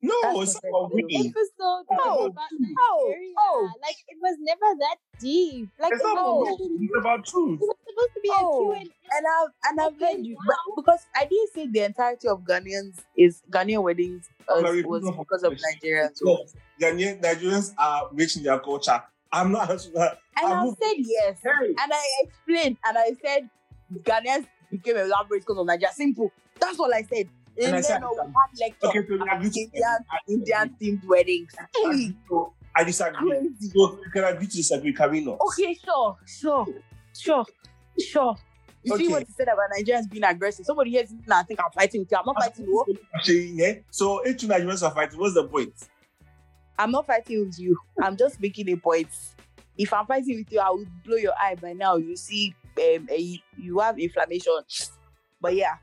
no, 0.02 0.14
That's 0.22 0.52
it's 0.52 0.60
the 0.60 0.68
not 0.70 0.78
about 0.78 0.90
best 0.90 0.94
winning. 0.94 1.26
Episode 1.30 1.84
Oh, 1.90 2.26
about 2.26 2.44
oh, 2.52 3.08
Nigeria. 3.08 3.34
oh. 3.38 3.70
Like, 3.82 3.96
it 4.06 4.18
was 4.20 4.36
never 4.40 4.78
that 4.80 4.96
deep. 5.18 5.70
Like, 5.80 5.92
It's 5.94 6.02
not 6.02 6.14
was, 6.14 6.48
about 6.48 6.60
winning. 6.60 6.78
It's 6.90 6.98
about 7.00 7.24
truth. 7.24 7.60
it 7.62 7.64
was 7.64 7.76
supposed 7.88 8.14
to 8.14 8.20
be 8.22 8.30
Oh. 8.32 8.70
a 8.70 8.74
Q&A. 8.74 9.16
And 9.16 9.26
I've 9.26 9.50
and 9.64 9.80
I've 9.80 9.94
Okay, 9.94 10.16
heard 10.16 10.26
you, 10.26 10.36
but 10.46 10.76
because 10.82 11.06
I 11.16 11.24
didn't 11.24 11.52
say 11.54 11.66
the 11.68 11.84
entirety 11.84 12.28
of 12.28 12.40
Ghanaians 12.42 12.98
is 13.16 13.42
Ghanaian 13.50 13.82
weddings 13.82 14.28
uh, 14.48 14.60
was 14.84 15.02
because 15.18 15.42
of 15.42 15.54
Nigeria. 15.72 16.10
So. 16.12 16.24
No, 16.26 16.44
Ghanaian, 16.80 17.22
Nigerians 17.22 17.72
are 17.78 18.10
rich 18.12 18.36
in 18.36 18.42
their 18.42 18.58
culture. 18.60 19.02
I'm 19.32 19.52
not 19.52 19.68
that. 19.68 20.18
And 20.36 20.52
I 20.52 20.62
I 20.64 20.66
said 20.68 20.94
yes. 20.98 21.38
Hey, 21.42 21.74
And 21.82 21.92
I 21.92 22.02
explained 22.22 22.76
and 22.84 22.98
I 22.98 23.12
said 23.22 23.50
Ghanaians 24.02 24.46
became 24.70 24.96
elaborate 24.96 25.40
because 25.42 25.58
of 25.58 25.66
Nigeria. 25.66 25.92
Simple. 25.92 26.32
That's 26.60 26.78
all 26.78 26.92
I 26.92 27.02
said. 27.02 27.28
And 27.58 27.66
And 27.66 27.76
I 27.76 27.80
said- 27.80 28.02
lecture 28.02 28.86
okay, 28.88 29.06
so 29.08 29.14
about 29.14 29.42
Indian 29.44 29.98
Indian 30.28 30.76
themed 30.80 31.04
weddings. 31.06 31.52
Hey, 31.74 32.12
So 32.28 32.52
I 32.74 32.84
disagree. 32.84 33.30
crazy. 33.30 33.70
So 33.74 33.98
you 34.04 34.10
can 34.12 34.24
agree 34.24 34.46
to 34.46 34.56
disagree, 34.56 34.92
can 34.92 35.10
we 35.10 35.20
not? 35.24 35.38
Okay, 35.40 35.74
sure, 35.82 36.16
sure, 36.26 36.66
sure, 37.18 37.44
sure. 37.98 38.36
You 38.82 38.96
see 38.98 39.08
what 39.08 39.20
you 39.26 39.34
said 39.36 39.48
about 39.48 39.70
Nigerians 39.76 40.08
being 40.08 40.22
aggressive? 40.22 40.64
Somebody 40.66 40.90
here 40.90 41.02
is 41.02 41.12
now 41.26 41.40
I 41.40 41.42
think 41.42 41.58
I'm 41.64 41.72
fighting 41.72 42.02
with 42.02 42.10
you. 42.12 42.18
I'm 42.18 42.24
not 42.26 42.36
fighting 42.36 42.66
you. 42.66 43.54
Yeah. 43.56 43.72
So 43.90 44.20
if 44.20 44.36
two 44.36 44.46
Nigerians 44.46 44.86
are 44.86 44.94
fighting, 44.94 45.18
what's 45.18 45.34
the 45.34 45.44
point? 45.48 45.72
I'm 46.78 46.90
not 46.90 47.06
fighting 47.06 47.46
with 47.46 47.58
you. 47.58 47.78
I'm 48.02 48.16
just 48.16 48.40
making 48.40 48.68
a 48.70 48.76
point. 48.76 49.08
If 49.78 49.92
I'm 49.92 50.06
fighting 50.06 50.38
with 50.38 50.52
you, 50.52 50.60
I 50.60 50.70
will 50.70 50.86
blow 51.04 51.16
your 51.16 51.34
eye 51.40 51.54
by 51.54 51.72
now. 51.72 51.96
You 51.96 52.16
see, 52.16 52.54
um, 52.78 53.08
eh, 53.10 53.36
you 53.56 53.78
have 53.78 53.98
inflammation. 53.98 54.58
But 55.40 55.54
yeah, 55.54 55.76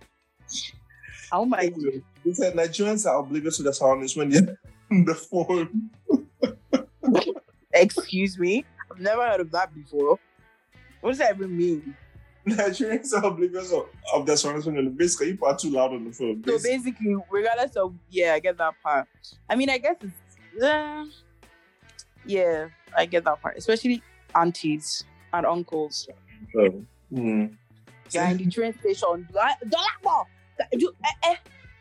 I 1.32 1.38
won't 1.38 1.50
mind 1.50 1.76
you. 1.78 2.04
Said 2.34 2.54
Nigerians 2.56 3.10
are 3.10 3.20
oblivious 3.20 3.58
to 3.58 3.64
their 3.64 3.74
surroundings 3.74 4.16
when 4.16 4.30
they're 4.30 4.58
on 4.92 5.06
the 5.06 5.16
phone. 5.16 5.90
Excuse 7.74 8.38
me. 8.38 8.66
I've 8.92 9.00
never 9.00 9.22
heard 9.24 9.42
of 9.42 9.52
that 9.52 9.74
before. 9.74 10.20
What 11.02 11.12
does 11.12 11.18
that 11.20 11.36
even 11.36 11.58
mean? 11.58 11.96
Nigerians 12.48 13.14
are 13.14 13.26
oblivious 13.26 13.72
of, 13.72 13.88
of 14.14 14.26
their 14.26 14.36
surroundings 14.36 14.66
when 14.66 14.76
they're 14.76 14.90
basically 14.90 15.32
you 15.32 15.46
are 15.46 15.58
too 15.58 15.70
loud 15.70 15.92
on 15.92 16.06
the 16.06 16.12
phone. 16.12 16.44
So 16.46 16.52
Basically. 16.52 16.78
basically, 16.78 17.16
regardless 17.32 17.76
of 17.78 17.96
yeah, 18.10 18.34
I 18.34 18.40
get 18.40 18.58
that 18.58 18.74
part. 18.84 19.08
I 19.50 19.56
mean, 19.56 19.70
I 19.70 19.78
guess 19.78 19.96
it's 20.02 20.14
uh, 20.62 21.06
yeah, 22.26 22.68
I 22.98 23.06
get 23.06 23.24
that 23.26 23.42
part. 23.42 23.58
Especially 23.58 24.02
aunties 24.36 25.04
and 25.34 25.46
uncles. 25.46 26.08
Um, 26.60 26.88
hmm. 27.10 27.46
You're 28.12 28.24
in 28.26 28.38
the 28.38 28.50
train 28.50 28.74
station. 28.80 29.28
Dolabo, 29.34 30.26
you, 30.74 30.94
eh, 31.04 31.36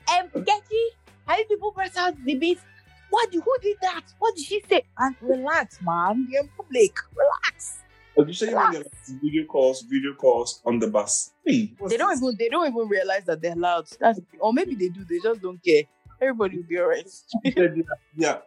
eh, 0.09 0.19
um, 0.21 0.43
Getty, 0.45 0.85
how 1.27 1.37
you 1.37 1.45
people 1.45 1.73
press 1.73 1.97
out 1.97 2.15
the 2.25 2.35
beat? 2.37 2.59
What? 3.11 3.31
do- 3.31 3.41
Who 3.43 3.55
did 3.61 3.77
that? 3.83 4.03
What 4.19 4.35
did 4.37 4.45
she 4.47 4.63
say? 4.69 4.83
And 4.99 5.15
relax, 5.21 5.79
man. 5.83 6.27
You're 6.31 6.43
in 6.43 6.49
public. 6.57 6.97
Relax. 7.15 7.79
Say 8.33 8.53
when 8.55 8.73
they're 8.73 8.85
video 9.23 9.45
calls, 9.47 9.83
video 9.83 10.15
calls 10.15 10.61
on 10.67 10.79
the 10.79 10.87
bus. 10.89 11.33
Hey, 11.47 11.73
They 11.89 11.97
don't 11.97 12.11
this? 12.11 12.23
even. 12.23 12.37
They 12.39 12.49
don't 12.51 12.67
even 12.69 12.89
realize 12.89 13.25
that 13.25 13.41
they're 13.41 13.55
loud. 13.57 13.87
That's 14.01 14.21
or 14.39 14.53
maybe 14.53 14.75
they 14.75 14.89
do. 14.89 15.05
They 15.05 15.19
just 15.19 15.41
don't 15.41 15.63
care. 15.65 15.83
Everybody 16.21 16.59
will 16.59 16.65
be 16.65 16.79
alright. 16.79 17.09
yeah, 17.45 17.67
yeah, 18.17 18.39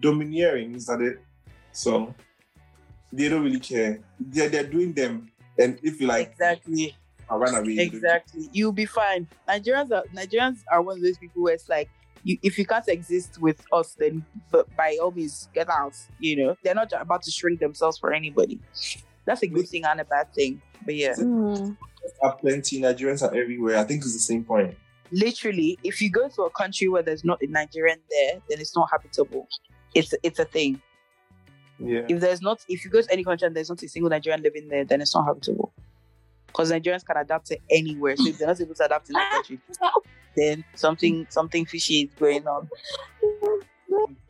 domineering 0.00 0.74
is 0.74 0.86
that 0.86 1.00
it? 1.00 1.20
So 1.72 2.14
they 3.12 3.28
don't 3.28 3.42
really 3.44 3.60
care. 3.60 4.00
They're 4.18 4.48
they're 4.48 4.66
doing 4.66 4.92
them, 4.92 5.30
and 5.58 5.78
if 5.82 6.00
you 6.00 6.06
like, 6.06 6.32
exactly. 6.32 6.96
I 7.30 7.36
run 7.36 7.54
away. 7.54 7.78
Exactly. 7.78 8.50
You'll 8.52 8.72
be 8.72 8.84
fine. 8.84 9.26
Nigerians 9.48 9.90
are 9.90 10.04
Nigerians 10.14 10.58
are 10.70 10.82
one 10.82 10.98
of 10.98 11.02
those 11.02 11.16
people 11.16 11.42
where 11.42 11.54
it's 11.54 11.68
like 11.70 11.88
you, 12.22 12.36
if 12.42 12.58
you 12.58 12.66
can't 12.66 12.86
exist 12.88 13.40
with 13.40 13.64
us, 13.72 13.96
then 13.98 14.24
but 14.50 14.66
by 14.76 14.98
all 15.00 15.10
means 15.10 15.48
get 15.54 15.70
out. 15.70 15.94
You 16.20 16.36
know, 16.36 16.56
they're 16.62 16.74
not 16.74 16.92
about 16.92 17.22
to 17.22 17.30
shrink 17.30 17.60
themselves 17.60 17.98
for 17.98 18.12
anybody. 18.12 18.60
That's 19.24 19.42
a 19.42 19.46
good 19.46 19.66
thing 19.68 19.84
and 19.86 20.00
a 20.00 20.04
bad 20.04 20.34
thing. 20.34 20.60
But 20.84 20.96
yeah, 20.96 21.14
Mm. 21.14 21.76
Are 22.22 22.36
plenty. 22.36 22.80
Nigerians 22.82 23.22
are 23.22 23.34
everywhere. 23.34 23.78
I 23.78 23.84
think 23.84 24.02
it's 24.02 24.12
the 24.12 24.18
same 24.18 24.44
point. 24.44 24.76
literally, 25.10 25.78
if 25.82 26.02
you 26.02 26.10
go 26.10 26.28
to 26.28 26.42
a 26.42 26.50
country 26.50 26.88
where 26.88 27.02
there's 27.02 27.24
not 27.24 27.38
a 27.42 27.46
Nigerian 27.46 28.00
there, 28.10 28.42
then 28.50 28.60
it's 28.60 28.76
not 28.76 28.88
habitable. 28.90 29.48
It's 29.94 30.14
it's 30.22 30.38
a 30.38 30.44
thing. 30.44 30.80
Yeah. 31.78 32.06
If 32.08 32.20
there's 32.20 32.40
not, 32.40 32.64
if 32.68 32.84
you 32.84 32.90
go 32.90 33.02
to 33.02 33.12
any 33.12 33.24
country 33.24 33.46
and 33.46 33.56
there's 33.56 33.68
not 33.68 33.82
a 33.82 33.88
single 33.88 34.10
Nigerian 34.10 34.42
living 34.42 34.68
there, 34.68 34.84
then 34.84 35.00
it's 35.00 35.14
not 35.14 35.26
habitable. 35.26 35.72
Because 36.46 36.70
Nigerians 36.70 37.04
can 37.04 37.16
adapt 37.16 37.46
to 37.46 37.58
anywhere. 37.70 38.16
So 38.16 38.28
if 38.28 38.38
they're 38.38 38.46
not 38.46 38.60
able 38.60 38.74
to 38.74 38.84
adapt 38.84 39.08
in 39.08 39.14
that 39.14 39.28
ah. 39.32 39.34
country, 39.34 39.58
then 40.36 40.64
something 40.74 41.26
something 41.30 41.66
fishy 41.66 42.02
is 42.02 42.10
going 42.18 42.46
on. 42.46 42.68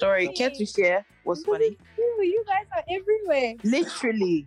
Sorry, 0.01 0.29
care 0.29 0.51
to 0.51 0.67
share? 0.67 1.05
What's 1.25 1.45
funny? 1.45 1.77
You, 1.99 2.19
you 2.23 2.45
guys 2.47 2.67
are 2.77 2.85
everywhere. 2.89 3.55
Literally, 3.63 4.47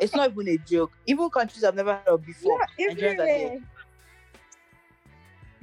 it's 0.00 0.14
not 0.14 0.30
even 0.30 0.48
a 0.48 0.58
joke. 0.58 0.92
Even 1.06 1.30
countries 1.30 1.64
I've 1.64 1.74
never 1.74 1.94
heard 1.94 2.08
of 2.08 2.26
before, 2.26 2.60
You're 2.78 2.92
Nigerians 2.92 3.12
are 3.12 3.26
there. 3.26 3.60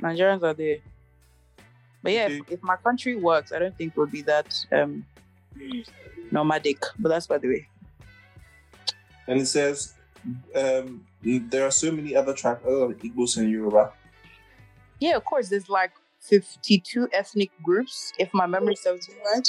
Nigerians 0.02 0.44
are 0.44 0.54
there. 0.54 0.78
But 2.06 2.14
yeah, 2.14 2.28
if, 2.28 2.52
if 2.52 2.62
my 2.62 2.76
country 2.76 3.16
works, 3.16 3.52
I 3.52 3.58
don't 3.58 3.76
think 3.76 3.98
we'll 3.98 4.06
be 4.06 4.22
that 4.22 4.54
um 4.72 5.04
nomadic. 6.32 6.84
But 7.00 7.10
that's 7.10 7.26
by 7.26 7.40
the 7.40 7.48
way. 7.48 7.68
And 9.28 9.42
it 9.42 9.48
says 9.48 9.96
um, 10.56 11.04
there 11.24 11.66
are 11.66 11.72
so 11.72 11.92
many 11.92 12.16
other 12.16 12.36
tribes 12.36 12.64
other 12.64 12.90
than 12.90 12.96
Igbos 13.00 13.38
and 13.38 13.50
Yoruba. 13.50 13.92
Yeah, 15.00 15.16
of 15.16 15.26
course. 15.26 15.50
There's 15.50 15.68
like 15.68 15.94
52 16.20 17.10
ethnic 17.12 17.50
groups, 17.64 18.14
if 18.20 18.32
my 18.36 18.46
memory 18.46 18.76
serves 18.76 19.10
me 19.10 19.16
right. 19.34 19.48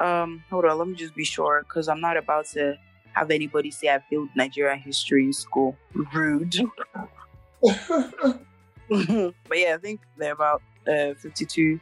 Um, 0.00 0.42
hold 0.50 0.64
on, 0.64 0.76
let 0.76 0.88
me 0.88 0.94
just 0.94 1.14
be 1.14 1.24
sure 1.24 1.62
because 1.62 1.86
I'm 1.88 2.00
not 2.00 2.16
about 2.16 2.46
to 2.46 2.76
have 3.12 3.30
anybody 3.30 3.70
say 3.70 3.94
I 3.94 4.00
failed 4.10 4.28
Nigerian 4.34 4.80
history 4.80 5.22
in 5.22 5.32
school. 5.32 5.76
Rude. 5.94 6.56
but 8.88 9.58
yeah, 9.58 9.74
I 9.74 9.78
think 9.80 10.00
there 10.16 10.30
are 10.30 10.34
about 10.34 10.62
uh, 10.86 11.14
52 11.14 11.80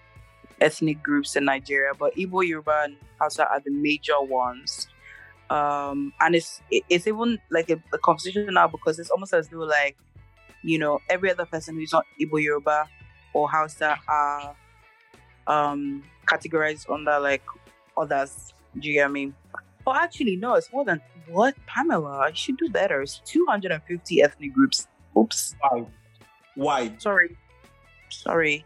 ethnic 0.61 1.03
groups 1.03 1.37
in 1.37 1.45
Nigeria, 1.45 1.93
but 1.99 2.15
Igbo, 2.15 2.47
Yoruba, 2.47 2.83
and 2.85 2.97
Hausa 3.21 3.49
are 3.49 3.61
the 3.61 3.71
major 3.71 4.21
ones. 4.21 4.89
Um, 5.49 6.13
and 6.21 6.35
it's 6.35 6.61
it's 6.71 7.07
even 7.07 7.39
like 7.51 7.71
a, 7.71 7.81
a 7.93 7.99
conversation 7.99 8.49
now 8.53 8.67
because 8.67 8.99
it's 8.99 9.11
almost 9.11 9.33
as 9.33 9.49
though 9.49 9.59
like 9.59 9.97
you 10.65 10.77
know 10.77 10.99
every 11.09 11.31
other 11.31 11.47
person 11.47 11.77
who's 11.77 11.93
not 11.93 12.05
Igbo, 12.21 12.43
Yoruba, 12.43 12.89
or 13.33 13.49
Hausa 13.49 13.97
are 14.09 14.57
um 15.47 16.03
categorized 16.27 16.91
under 16.93 17.21
like 17.21 17.43
others. 17.97 18.55
Do 18.79 18.89
you 18.89 18.95
get 18.95 19.11
me? 19.11 19.33
Oh, 19.87 19.95
actually, 19.95 20.35
no, 20.35 20.55
it's 20.55 20.73
more 20.73 20.85
than 20.85 21.01
what, 21.29 21.55
Pamela? 21.67 22.29
You 22.31 22.35
should 22.35 22.57
do 22.57 22.69
better. 22.69 23.03
It's 23.03 23.21
250 23.25 24.23
ethnic 24.23 24.53
groups. 24.53 24.89
Oops. 25.17 25.55
Why? 25.61 25.87
Why? 26.57 26.97
Sorry. 26.99 27.37
Sorry. 28.11 28.65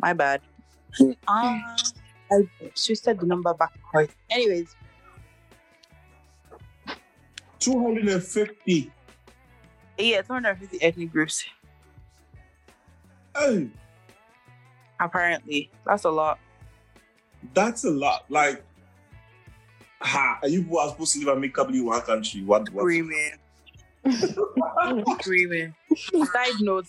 My 0.00 0.12
bad. 0.12 0.40
Ah, 1.28 1.76
I 2.32 2.48
twisted 2.74 3.20
the 3.20 3.26
number 3.26 3.52
backwards. 3.54 4.14
Anyways, 4.30 4.74
250. 7.58 8.90
yeah, 9.98 10.22
250 10.22 10.82
ethnic 10.82 11.12
groups. 11.12 11.44
Oh, 13.34 13.68
Apparently, 15.00 15.70
that's 15.86 16.04
a 16.04 16.10
lot. 16.10 16.38
That's 17.54 17.84
a 17.84 17.90
lot. 17.90 18.26
Like, 18.28 18.62
ha, 20.00 20.38
are 20.42 20.48
you 20.48 20.76
are 20.78 20.90
supposed 20.90 21.14
to 21.14 21.20
live 21.20 21.28
and 21.28 21.40
make 21.40 21.56
up 21.58 21.70
in 21.70 21.84
one 21.84 22.00
country? 22.02 22.42
What? 22.42 22.68
what? 22.70 22.82
Screaming. 22.82 23.32
Screaming. 25.20 25.74
Side 25.96 26.54
note, 26.60 26.86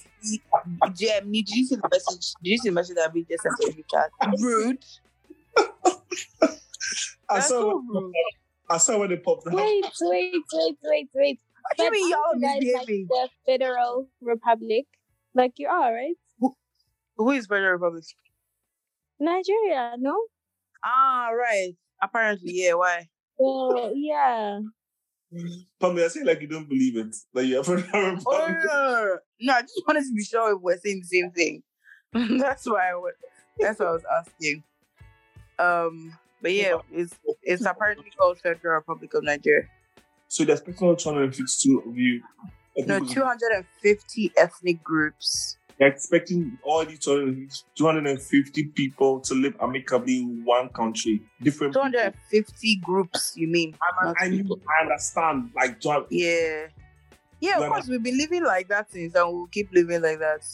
Jem, 0.95 1.31
did 1.31 1.49
you 1.49 1.65
see 1.65 1.75
the 1.75 1.87
message? 1.91 2.33
Did 2.43 2.49
you 2.51 2.57
see 2.57 2.69
the 2.69 2.75
message 2.75 2.95
that 2.95 3.13
we 3.13 3.25
just 3.25 3.43
sent 3.43 3.55
to 3.61 3.71
the 3.71 3.83
chat? 3.91 4.09
Rude. 4.39 4.83
I 7.29 7.35
That's 7.35 7.47
saw. 7.47 7.59
so 7.59 7.77
when- 7.77 8.03
rude. 8.03 8.13
I 8.69 8.77
saw 8.77 8.99
when 8.99 9.09
they 9.09 9.17
popped 9.17 9.47
up. 9.47 9.53
Wait, 9.53 9.83
wait, 10.01 10.33
wait, 10.53 10.77
wait, 10.83 11.09
wait. 11.13 11.39
What 11.61 11.77
do 11.77 11.83
you 11.83 11.89
But 11.89 11.91
mean 11.93 12.09
y'all 12.09 12.19
aren't 12.29 12.41
like 12.41 12.61
the 12.87 13.29
federal 13.45 14.07
republic? 14.21 14.85
Like 15.35 15.53
you 15.57 15.67
are, 15.67 15.93
right? 15.93 16.15
Who 17.17 17.31
is 17.31 17.45
Federal 17.47 17.73
Republic? 17.73 18.03
Nigeria, 19.19 19.95
no? 19.99 20.17
Ah, 20.83 21.29
right. 21.29 21.75
Apparently, 22.01 22.51
yeah. 22.53 22.73
Why? 22.73 23.07
So 23.37 23.91
yeah. 23.95 24.59
Pamela, 25.79 26.05
I 26.05 26.07
say 26.09 26.23
like 26.23 26.41
you 26.41 26.47
don't 26.47 26.67
believe 26.67 26.97
it. 26.97 27.15
Like 27.33 27.45
you're 27.45 27.63
from 27.63 27.83
Oh, 27.93 28.11
no, 28.17 28.47
no, 28.47 28.53
no, 28.53 29.03
no. 29.03 29.17
No, 29.41 29.53
I 29.53 29.61
just 29.61 29.81
wanted 29.87 30.03
to 30.03 30.13
be 30.13 30.23
sure 30.23 30.55
if 30.55 30.61
we're 30.61 30.77
saying 30.77 31.01
the 31.01 31.07
same 31.07 31.31
thing. 31.31 31.63
that's 32.39 32.65
why 32.65 32.91
I 32.91 32.95
was, 32.95 33.13
that's 33.57 33.79
what 33.79 33.87
I 33.87 33.91
was 33.91 34.03
asking. 34.19 34.63
Um, 35.57 36.17
but 36.41 36.53
yeah, 36.53 36.77
it's 36.91 37.15
it's 37.43 37.65
apparently 37.65 38.11
called 38.17 38.39
Federal 38.39 38.75
Republic 38.75 39.13
of 39.13 39.23
Nigeria. 39.23 39.67
So 40.27 40.43
there's 40.43 40.61
personal 40.61 40.95
252 40.95 41.83
of 41.87 41.97
you. 41.97 42.21
No, 42.77 42.99
250 42.99 44.31
ethnic 44.37 44.83
groups. 44.83 45.57
They're 45.81 45.89
expecting 45.89 46.59
all 46.61 46.85
these 46.85 46.99
250 46.99 47.65
250 47.73 48.65
people 48.65 49.19
to 49.21 49.33
live 49.33 49.55
amicably 49.59 50.19
in 50.19 50.45
one 50.45 50.69
country. 50.69 51.23
Different 51.41 51.73
people. 51.73 51.89
250 51.89 52.75
groups, 52.83 53.33
you 53.35 53.47
mean? 53.47 53.75
I, 53.99 54.13
I. 54.19 54.43
Understand. 54.83 55.49
Like, 55.55 55.81
Yeah. 56.11 56.67
Yeah, 57.39 57.57
of 57.57 57.71
course, 57.71 57.87
we've 57.87 58.03
been 58.03 58.19
living 58.19 58.43
like 58.43 58.67
that 58.67 58.91
since, 58.91 59.15
and 59.15 59.33
we'll 59.33 59.47
keep 59.47 59.71
living 59.73 60.03
like 60.03 60.19
that. 60.19 60.45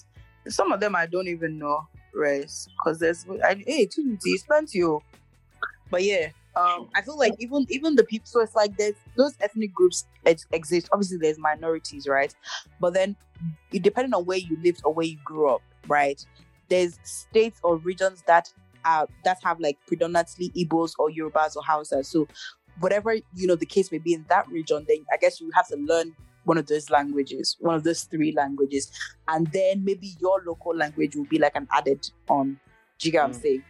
Some 0.47 0.71
of 0.71 0.79
them 0.79 0.95
I 0.95 1.07
don't 1.07 1.27
even 1.27 1.59
know, 1.59 1.85
right? 2.15 2.49
Because 2.79 2.97
there's, 2.99 3.25
I, 3.43 3.61
hey, 3.67 3.85
250 3.85 4.29
is 4.29 4.43
plenty. 4.43 4.81
oh. 4.85 5.03
But 5.91 6.05
yeah, 6.05 6.29
um, 6.57 6.89
I 6.95 7.01
feel 7.01 7.17
like 7.17 7.33
even 7.39 7.65
even 7.69 7.95
the 7.95 8.03
people, 8.03 8.25
so 8.25 8.41
it's 8.41 8.55
like 8.55 8.77
there's 8.77 8.95
those 9.15 9.35
ethnic 9.41 9.73
groups 9.73 10.05
ex- 10.25 10.47
exist. 10.51 10.89
Obviously, 10.91 11.17
there's 11.21 11.37
minorities, 11.39 12.07
right? 12.07 12.33
But 12.79 12.93
then, 12.93 13.15
depending 13.71 14.13
on 14.13 14.25
where 14.25 14.37
you 14.37 14.57
lived 14.63 14.81
or 14.83 14.93
where 14.93 15.05
you 15.05 15.17
grew 15.23 15.49
up, 15.49 15.61
right? 15.87 16.19
There's 16.69 16.99
states 17.03 17.59
or 17.63 17.77
regions 17.77 18.23
that 18.27 18.47
are 18.85 19.07
that 19.23 19.37
have 19.43 19.59
like 19.59 19.77
predominantly 19.87 20.51
Igbos 20.57 20.93
or 20.99 21.09
Yorubas 21.09 21.55
or 21.55 21.63
Hausas. 21.63 22.05
So 22.07 22.27
whatever 22.79 23.13
you 23.13 23.47
know 23.47 23.55
the 23.55 23.65
case 23.65 23.91
may 23.91 23.99
be 23.99 24.13
in 24.13 24.25
that 24.29 24.47
region, 24.49 24.85
then 24.87 25.05
I 25.11 25.17
guess 25.17 25.39
you 25.39 25.51
have 25.53 25.67
to 25.69 25.77
learn 25.77 26.15
one 26.43 26.57
of 26.57 26.67
those 26.67 26.89
languages, 26.89 27.57
one 27.59 27.75
of 27.75 27.83
those 27.83 28.03
three 28.03 28.31
languages, 28.31 28.89
and 29.27 29.51
then 29.51 29.83
maybe 29.83 30.13
your 30.19 30.41
local 30.45 30.75
language 30.75 31.15
will 31.15 31.25
be 31.25 31.39
like 31.39 31.55
an 31.55 31.67
added 31.73 32.05
on. 32.29 32.59
Do 32.99 33.07
you 33.07 33.11
get 33.11 33.19
what 33.19 33.25
I'm 33.25 33.31
Mm. 33.33 33.41
saying? 33.41 33.63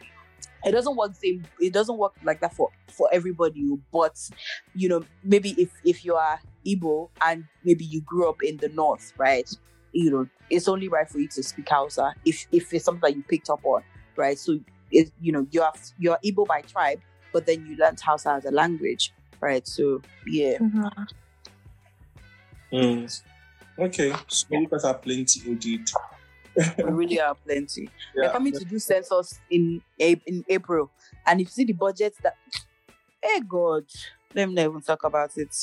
It 0.66 0.72
doesn't 0.72 0.96
work 0.96 1.16
same. 1.16 1.46
It 1.60 1.74
doesn't 1.74 1.98
work 1.98 2.14
like 2.24 2.42
that 2.42 2.54
for 2.54 2.70
for 2.90 3.10
everybody. 3.12 3.78
But 3.92 4.18
you 4.76 4.90
know, 4.90 5.04
maybe 5.24 5.52
if 5.52 5.70
if 5.86 6.04
you 6.04 6.16
are 6.16 6.40
Igbo 6.66 7.10
and 7.26 7.46
maybe 7.64 7.86
you 7.86 8.02
grew 8.02 8.30
up 8.30 8.44
in 8.44 8.58
the 8.58 8.70
north, 8.70 9.14
right? 9.18 9.50
You 9.94 10.12
know, 10.12 10.28
it's 10.50 10.68
only 10.68 10.88
right 10.90 11.10
for 11.10 11.20
you 11.20 11.28
to 11.30 11.44
speak 11.44 11.70
Hausa 11.70 12.14
if 12.26 12.48
if 12.52 12.74
it's 12.74 12.86
something 12.86 13.02
that 13.02 13.16
you 13.16 13.24
picked 13.24 13.50
up 13.50 13.64
on, 13.64 13.84
right? 14.16 14.38
So 14.38 14.60
it, 14.92 15.12
you 15.22 15.32
know, 15.32 15.48
you 15.52 15.62
have 15.62 15.80
you're 15.98 16.18
Igbo 16.26 16.46
by 16.48 16.62
tribe, 16.62 17.00
but 17.32 17.46
then 17.46 17.66
you 17.66 17.78
learned 17.78 18.00
Hausa 18.02 18.32
as 18.32 18.46
a 18.46 18.52
language, 18.52 19.14
right? 19.40 19.66
So 19.68 20.02
yeah. 20.26 20.58
Mm. 22.72 23.22
Okay, 23.80 24.12
so 24.28 24.48
you 24.50 24.68
guys 24.68 24.84
are 24.84 24.96
plenty 24.96 25.42
indeed. 25.46 25.90
We 26.78 26.84
really 26.84 27.20
are 27.26 27.36
plenty. 27.36 27.90
We're 28.16 28.32
coming 28.32 28.54
to 28.54 28.66
do 28.66 28.80
census 28.80 29.40
in 29.50 29.82
in 30.00 30.44
April, 30.50 30.90
and 31.26 31.40
if 31.42 31.48
you 31.48 31.52
see 31.52 31.66
the 31.66 31.74
budget 31.74 32.16
that, 32.24 32.36
hey 33.22 33.42
God, 33.48 33.84
let 34.36 34.48
me 34.50 34.56
not 34.56 34.66
even 34.66 34.82
talk 34.82 35.04
about 35.04 35.38
it. 35.38 35.56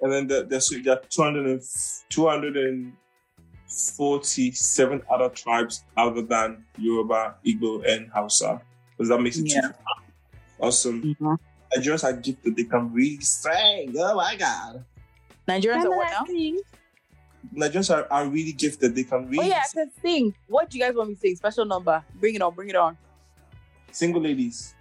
And 0.00 0.12
then 0.12 0.26
there- 0.26 0.42
there's 0.44 0.68
there 0.68 0.94
are 0.94 1.02
200 1.08 1.46
and, 1.46 1.66
247 2.10 5.02
other 5.10 5.28
tribes 5.30 5.84
other 5.96 6.22
than 6.22 6.64
Yoruba, 6.78 7.34
Igbo, 7.44 7.82
and 7.88 8.08
Hausa. 8.12 8.60
Because 8.96 9.08
that 9.08 9.20
makes 9.20 9.36
it 9.38 9.46
Yeah. 9.50 9.60
two. 9.62 9.72
awesome. 10.60 11.02
Mm-hmm. 11.02 11.34
Nigerians 11.76 12.04
are 12.04 12.12
gifted; 12.12 12.54
they 12.56 12.64
can 12.64 12.92
really 12.92 13.20
sing. 13.20 13.94
Oh 13.98 14.14
my 14.14 14.36
god! 14.36 14.84
Nigerians 15.48 15.84
are 15.84 15.90
what 15.96 16.10
now? 16.10 16.24
Nigerians 17.52 17.94
are, 17.94 18.06
are 18.10 18.26
really 18.26 18.52
gifted; 18.52 18.94
they 18.94 19.04
can 19.04 19.24
Oh 19.24 19.28
really 19.28 19.48
yeah, 19.48 19.62
I 19.64 19.72
can 19.72 19.90
sing. 20.02 20.34
What 20.46 20.70
do 20.70 20.78
you 20.78 20.84
guys 20.84 20.94
want 20.94 21.10
me 21.10 21.14
to 21.14 21.20
sing? 21.20 21.36
Special 21.36 21.64
number. 21.64 22.02
Bring 22.20 22.34
it 22.34 22.42
on. 22.42 22.54
Bring 22.54 22.70
it 22.70 22.76
on. 22.76 22.96
single 23.90 24.22
ladies. 24.22 24.74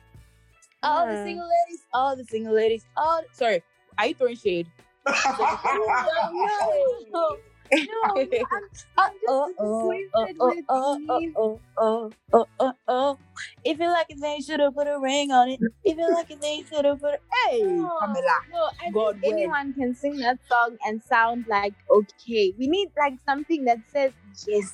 All 0.81 1.07
the 1.07 1.23
single 1.23 1.47
ladies. 1.47 1.81
All 1.93 2.15
the 2.15 2.25
single 2.25 2.53
ladies. 2.53 2.85
All 2.95 3.21
the- 3.21 3.35
sorry. 3.35 3.63
Are 3.97 4.07
you 4.07 4.15
throwing 4.15 4.35
shade? 4.35 4.67
No, 7.71 7.85
I'm, 8.03 8.17
I'm 8.97 9.11
Oh, 9.27 9.53
oh, 9.59 9.99
oh, 10.13 10.27
oh, 10.39 10.55
oh, 10.69 11.61
oh, 11.77 12.11
oh, 12.33 12.47
oh, 12.59 12.73
oh. 12.87 13.19
If 13.63 13.79
you 13.79 13.87
like 13.89 14.07
it, 14.09 14.17
then 14.21 14.37
you 14.37 14.43
should 14.43 14.59
have 14.59 14.75
put 14.75 14.87
a 14.87 14.99
ring 14.99 15.31
on 15.31 15.49
it. 15.49 15.59
If 15.83 15.97
you 15.97 16.11
like 16.13 16.29
it, 16.29 16.39
then 16.41 16.59
you 16.59 16.65
should 16.65 16.85
have 16.85 16.99
put 16.99 17.15
a. 17.15 17.19
Hey, 17.49 17.61
No, 17.61 17.89
Pamela. 17.99 18.21
no, 18.51 18.69
I 18.85 18.91
God 18.91 19.19
think 19.21 19.33
anyone 19.33 19.73
can 19.73 19.95
sing 19.95 20.17
that 20.17 20.39
song 20.49 20.77
and 20.85 21.01
sound 21.03 21.45
like 21.49 21.73
okay. 21.89 22.53
We 22.57 22.67
need 22.67 22.89
like 22.97 23.15
something 23.25 23.65
that 23.65 23.79
says 23.91 24.11
yes. 24.47 24.73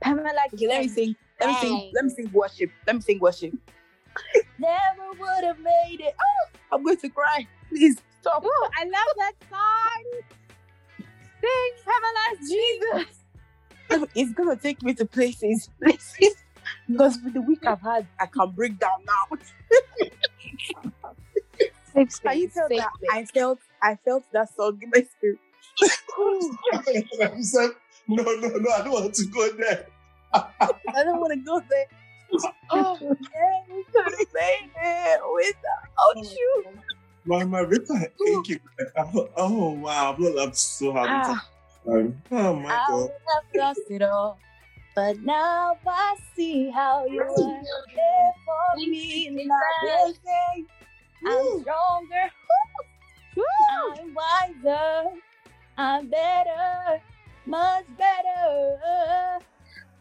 Pamela, 0.00 0.30
Okay, 0.52 0.66
let 0.68 0.82
me 0.82 0.88
sing. 0.88 1.16
Let 1.40 1.48
me 1.50 1.54
sing. 1.56 1.90
Let 1.94 2.04
me 2.04 2.10
sing 2.10 2.30
worship. 2.32 2.70
Let 2.86 2.96
me 2.96 3.02
sing 3.02 3.18
worship. 3.20 3.54
Never 4.58 5.10
would 5.18 5.44
have 5.44 5.58
made 5.58 6.00
it. 6.00 6.14
Oh, 6.20 6.58
I'm 6.72 6.82
going 6.84 6.96
to 6.98 7.08
cry. 7.08 7.46
Please 7.68 7.96
stop. 8.20 8.42
Oh, 8.44 8.68
I 8.78 8.84
love 8.84 9.16
that 9.18 9.32
song. 9.50 10.22
Sing 11.44 11.72
Pamela's 11.84 12.50
Jesus. 12.50 14.10
It's 14.14 14.32
gonna 14.32 14.56
take 14.56 14.82
me 14.82 14.94
to 14.94 15.04
places, 15.04 15.68
places. 15.80 16.36
Because 16.88 17.18
with 17.22 17.34
the 17.34 17.42
week 17.42 17.66
I've 17.66 17.80
had, 17.80 18.06
I 18.18 18.26
can 18.26 18.50
break 18.50 18.78
down 18.78 19.04
now. 19.06 19.36
Safe 21.92 22.22
Can 22.22 22.38
you 22.38 22.48
tell 22.48 22.68
safe 22.68 22.78
that 22.78 22.90
space. 22.96 23.10
I 23.12 23.24
felt, 23.26 23.58
I 23.82 23.96
felt 24.04 24.24
that 24.32 24.54
song 24.56 24.80
in 24.82 24.90
my 24.94 25.02
spirit. 25.02 25.38
I 27.22 27.40
said, 27.40 27.70
no, 28.08 28.22
no, 28.22 28.48
no, 28.48 28.70
I 28.70 28.82
don't 28.82 28.92
want 28.92 29.14
to 29.14 29.26
go 29.26 29.50
there. 29.52 29.86
I 30.32 31.04
don't 31.04 31.20
want 31.20 31.32
to 31.32 31.38
go 31.44 31.60
there. 31.68 31.86
Oh, 32.70 32.98
yeah, 33.00 33.74
we 33.74 33.84
could 33.84 34.04
have 34.04 34.28
made 34.34 34.70
it 34.82 35.20
without 35.34 36.16
oh. 36.16 36.22
you. 36.22 36.64
My 37.26 37.44
my 37.44 37.60
ribs 37.60 37.90
are 37.90 38.06
aching. 38.26 38.60
Like, 38.78 38.92
I'm 38.96 39.28
oh 39.36 39.70
wow, 39.72 40.12
I've 40.12 40.18
not 40.18 40.34
laughed 40.34 40.56
so 40.56 40.92
hard. 40.92 41.10
in 41.10 41.20
Ah, 41.20 41.48
time. 41.86 42.22
Oh 42.30 42.54
my 42.54 42.68
I 42.70 42.86
god. 42.86 43.10
would 43.10 43.10
have 43.34 43.44
lost 43.56 43.90
it 43.90 44.02
all. 44.02 44.38
But 44.94 45.20
now 45.20 45.76
I 45.86 46.16
see 46.36 46.70
how 46.70 47.06
you 47.06 47.20
were 47.20 47.62
there 47.96 48.32
for 48.44 48.76
me. 48.78 49.28
And 49.28 49.50
I 49.52 49.56
will 49.82 50.14
say, 50.24 50.64
I'm 51.26 51.60
stronger. 51.62 52.30
I'm 53.70 54.14
wiser. 54.14 55.10
I'm 55.76 56.08
better. 56.08 57.02
Much 57.46 57.86
better. 57.98 59.38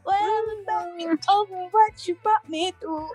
Well, 0.06 0.46
about 0.64 0.96
me 0.96 1.08
over 1.30 1.68
what 1.72 2.08
you 2.08 2.16
brought 2.24 2.50
me 2.50 2.72
through. 2.80 3.10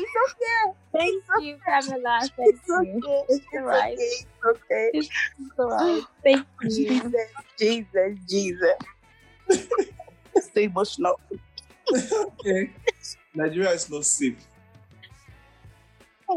It's 0.00 0.32
okay. 0.32 0.72
Thank 0.92 1.24
you, 1.40 1.58
Pamela. 1.66 2.20
Thank 2.36 2.38
It's 2.38 2.68
you. 2.68 3.00
okay. 3.04 3.24
It's 3.28 3.46
alright. 3.56 3.94
okay. 3.94 4.00
It's 4.02 4.26
okay. 4.46 4.90
It's 4.94 5.10
alright. 5.58 6.02
Thank 6.24 6.46
you. 6.62 6.68
Jesus, 6.68 7.14
Jesus, 7.58 8.18
Jesus. 8.28 8.74
so 10.34 10.60
emotional. 10.60 11.20
Okay. 11.92 12.70
Nigeria 13.34 13.70
is 13.70 13.90
not 13.90 14.04
safe. 14.04 14.46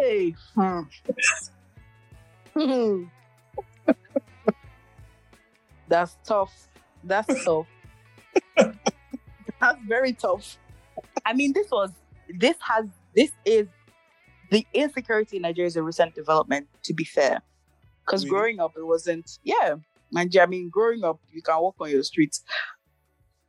Hey. 0.01 0.35
Hmm. 0.55 0.81
That's 5.87 6.17
tough. 6.23 6.67
That's 7.03 7.43
tough. 7.43 7.67
That's 8.55 9.79
very 9.87 10.13
tough. 10.13 10.57
I 11.25 11.33
mean, 11.33 11.53
this 11.53 11.69
was, 11.71 11.91
this 12.29 12.55
has, 12.61 12.85
this 13.15 13.31
is, 13.45 13.67
the 14.51 14.65
insecurity 14.73 15.37
in 15.37 15.43
Nigeria 15.43 15.67
is 15.67 15.75
a 15.75 15.83
recent 15.83 16.15
development, 16.15 16.67
to 16.83 16.93
be 16.93 17.03
fair. 17.05 17.41
Because 18.05 18.23
Really? 18.25 18.29
growing 18.29 18.59
up, 18.59 18.73
it 18.77 18.85
wasn't, 18.85 19.39
yeah. 19.43 19.75
Nigeria, 20.11 20.45
I 20.45 20.49
mean, 20.49 20.69
growing 20.69 21.03
up, 21.03 21.19
you 21.31 21.41
can 21.41 21.59
walk 21.61 21.75
on 21.79 21.89
your 21.89 22.03
streets. 22.03 22.43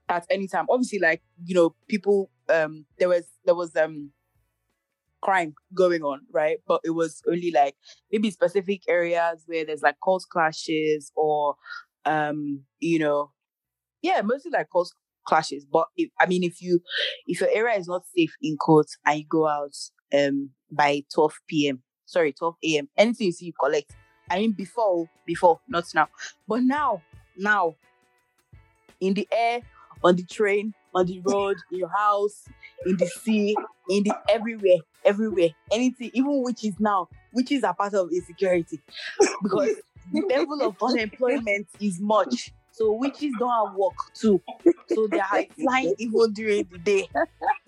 at 0.09 0.27
any 0.31 0.47
time. 0.47 0.67
Obviously, 0.69 0.99
like 0.99 1.23
you 1.45 1.55
know, 1.55 1.75
people 1.89 2.31
um 2.49 2.85
there 2.99 3.09
was 3.09 3.25
there 3.45 3.55
was 3.55 3.75
um 3.77 4.13
crime 5.23 5.55
going 5.75 6.03
on, 6.03 6.21
right? 6.31 6.59
But 6.67 6.81
it 6.85 6.91
was 6.91 7.23
only 7.29 7.51
like 7.51 7.77
maybe 8.13 8.31
specific 8.31 8.83
areas 8.89 9.43
where 9.47 9.65
there's 9.65 9.83
like 9.83 9.97
cult 10.05 10.25
clashes 10.31 11.11
or 11.17 11.57
um, 12.05 12.65
you 12.81 12.99
know, 12.99 13.33
yeah, 14.03 14.21
mostly 14.23 14.51
like 14.51 14.69
cult 14.71 14.93
clashes. 15.25 15.65
But 15.71 15.89
if, 15.97 16.11
I 16.21 16.27
mean, 16.27 16.45
if 16.45 16.61
you 16.63 16.81
if 17.27 17.41
your 17.41 17.51
area 17.53 17.79
is 17.79 17.89
not 17.89 18.03
safe 18.17 18.35
in 18.43 18.57
court 18.57 18.87
and 19.07 19.21
you 19.21 19.27
go 19.29 19.47
out 19.47 19.75
um 20.17 20.51
by 20.71 21.03
12 21.15 21.35
p.m. 21.49 21.83
Sorry, 22.07 22.33
12 22.33 22.55
a.m. 22.65 22.89
Anything 22.97 23.27
you 23.27 23.33
see, 23.33 23.47
you 23.47 23.53
collect. 23.59 23.95
I 24.31 24.39
mean, 24.39 24.53
before, 24.53 25.09
before, 25.27 25.61
not 25.69 25.85
now, 25.95 26.09
but 26.49 26.63
now, 26.63 27.03
now, 27.37 27.75
in 29.01 29.15
the 29.15 29.29
air, 29.31 29.61
on 30.03 30.17
the 30.17 30.25
train, 30.25 30.73
on 30.95 31.07
the 31.07 31.21
road, 31.25 31.57
in 31.71 31.79
your 31.79 31.91
house, 31.91 32.45
in 32.87 32.97
the 32.97 33.07
sea, 33.07 33.57
in 33.89 34.05
the 34.05 34.13
everywhere, 34.29 34.79
everywhere, 35.05 35.51
anything, 35.73 36.11
even 36.15 36.43
witches 36.43 36.75
now, 36.79 37.09
witches 37.33 37.65
are 37.65 37.75
part 37.75 37.95
of 37.95 38.11
insecurity 38.13 38.81
because 39.43 39.77
the 40.13 40.23
level 40.29 40.63
of 40.63 40.77
unemployment 40.83 41.67
is 41.81 42.01
much. 42.01 42.53
So 42.75 42.93
witches 42.93 43.33
don't 43.39 43.69
have 43.69 43.77
work 43.77 43.95
too. 44.15 44.43
So 44.89 45.07
they 45.07 45.21
are 45.21 45.45
flying 45.63 45.95
even 45.97 46.33
during 46.33 46.67
the 46.73 46.79
day. 46.79 47.09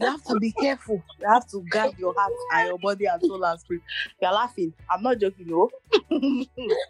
You 0.00 0.06
have 0.08 0.24
to 0.24 0.38
be 0.40 0.50
careful. 0.50 1.00
You 1.20 1.28
have 1.28 1.46
to 1.50 1.62
guard 1.70 1.94
your 1.96 2.12
heart 2.16 2.32
and 2.54 2.68
your 2.68 2.78
body 2.78 3.04
and 3.04 3.22
soul 3.22 3.44
and 3.44 3.60
spirit. 3.60 3.82
You're 4.20 4.32
laughing. 4.32 4.74
I'm 4.90 5.04
not 5.04 5.20
joking, 5.20 5.46
no. 5.46 5.70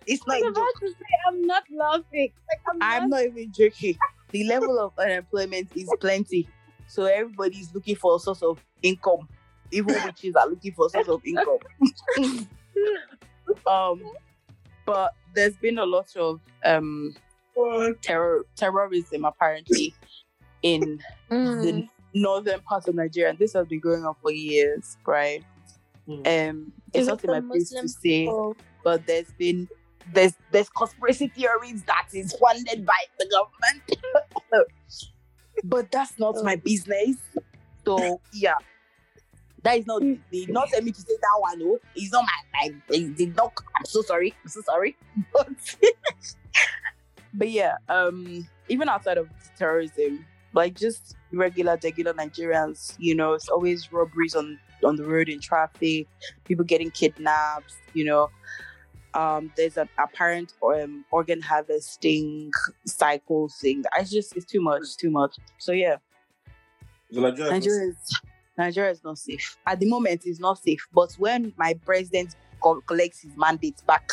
it's 0.06 0.26
not. 0.26 0.36
I 0.36 0.40
was 0.40 0.50
about 0.50 0.80
to 0.80 0.88
say 0.88 1.06
I'm 1.28 1.46
not 1.46 1.64
laughing. 1.70 2.32
Like 2.48 2.60
I'm, 2.70 2.78
I'm 2.80 3.10
not. 3.10 3.16
not 3.18 3.26
even 3.26 3.52
joking. 3.52 3.98
The 4.30 4.44
level 4.44 4.78
of 4.78 4.92
unemployment 4.98 5.68
is 5.76 5.92
plenty. 6.00 6.48
So 6.88 7.04
everybody 7.04 7.58
is 7.58 7.74
looking 7.74 7.96
for 7.96 8.16
a 8.16 8.18
source 8.18 8.42
of 8.42 8.64
income. 8.82 9.28
Even 9.72 9.94
witches 10.04 10.34
are 10.36 10.48
looking 10.48 10.72
for 10.72 10.86
a 10.86 10.88
source 10.90 11.08
of 11.08 11.20
income. 11.26 11.58
um, 13.66 14.02
but 14.86 15.12
there's 15.34 15.56
been 15.56 15.76
a 15.76 15.84
lot 15.84 16.16
of 16.16 16.40
um? 16.64 17.14
Terror 18.02 18.44
terrorism 18.56 19.24
apparently 19.24 19.94
in 20.62 21.00
Mm. 21.30 21.62
the 21.62 21.88
northern 22.14 22.60
part 22.62 22.88
of 22.88 22.94
Nigeria. 22.94 23.30
And 23.30 23.38
this 23.38 23.52
has 23.54 23.66
been 23.66 23.80
going 23.80 24.04
on 24.04 24.14
for 24.22 24.32
years, 24.32 24.96
right? 25.06 25.44
Mm. 26.08 26.50
Um, 26.50 26.72
it's 26.92 27.08
not 27.08 27.22
in 27.24 27.30
my 27.30 27.40
the 27.40 27.46
place 27.46 27.70
to 27.70 27.88
say, 27.88 28.24
people? 28.24 28.56
but 28.84 29.06
there's 29.06 29.32
been 29.38 29.68
there's 30.12 30.34
there's 30.52 30.68
conspiracy 30.70 31.28
theories 31.28 31.82
that 31.84 32.08
is 32.12 32.32
funded 32.40 32.86
by 32.86 32.98
the 33.18 33.26
government. 33.26 34.68
but 35.64 35.90
that's 35.90 36.18
not 36.18 36.36
my 36.44 36.56
business. 36.56 37.16
So 37.84 38.20
yeah. 38.32 38.54
That 39.62 39.78
is 39.80 39.86
not 39.86 40.00
the, 40.00 40.16
the 40.30 40.46
not 40.46 40.68
tell 40.68 40.80
me 40.80 40.92
to 40.92 41.00
say 41.00 41.16
that 41.20 41.40
one. 41.40 41.58
No, 41.58 41.78
it's 41.96 42.12
not 42.12 42.24
my 42.24 42.68
my 42.70 42.74
it 42.96 43.16
did 43.16 43.34
not. 43.34 43.52
I'm 43.76 43.84
so 43.84 44.00
sorry. 44.02 44.32
I'm 44.44 44.48
so 44.48 44.60
sorry. 44.60 44.96
But 45.32 45.48
but 47.36 47.50
yeah, 47.50 47.76
um, 47.88 48.48
even 48.68 48.88
outside 48.88 49.18
of 49.18 49.28
terrorism, 49.56 50.26
like 50.52 50.74
just 50.74 51.16
regular, 51.32 51.78
regular 51.82 52.14
Nigerians, 52.14 52.94
you 52.98 53.14
know, 53.14 53.34
it's 53.34 53.48
always 53.48 53.92
robberies 53.92 54.34
on 54.34 54.58
on 54.84 54.96
the 54.96 55.04
road 55.04 55.28
in 55.28 55.40
traffic, 55.40 56.06
people 56.44 56.64
getting 56.64 56.90
kidnapped, 56.90 57.74
you 57.94 58.04
know. 58.04 58.30
Um, 59.14 59.52
there's 59.56 59.78
an 59.78 59.88
apparent 59.98 60.52
um, 60.62 61.04
organ 61.10 61.40
harvesting 61.40 62.50
cycle 62.86 63.48
thing. 63.48 63.84
I 63.96 64.04
just 64.04 64.36
it's 64.36 64.46
too 64.46 64.60
much, 64.60 64.96
too 64.98 65.10
much. 65.10 65.36
So 65.58 65.72
yeah, 65.72 65.96
The 67.10 67.20
Nigerians- 67.20 67.50
Nigeria 67.50 67.88
is 67.90 68.20
Nigeria 68.58 68.90
is 68.90 69.04
not 69.04 69.18
safe 69.18 69.58
at 69.66 69.80
the 69.80 69.88
moment. 69.88 70.22
It's 70.24 70.40
not 70.40 70.58
safe, 70.58 70.86
but 70.92 71.12
when 71.18 71.52
my 71.56 71.74
president 71.84 72.34
co- 72.62 72.80
collects 72.82 73.22
his 73.22 73.36
mandate 73.36 73.82
back, 73.86 74.08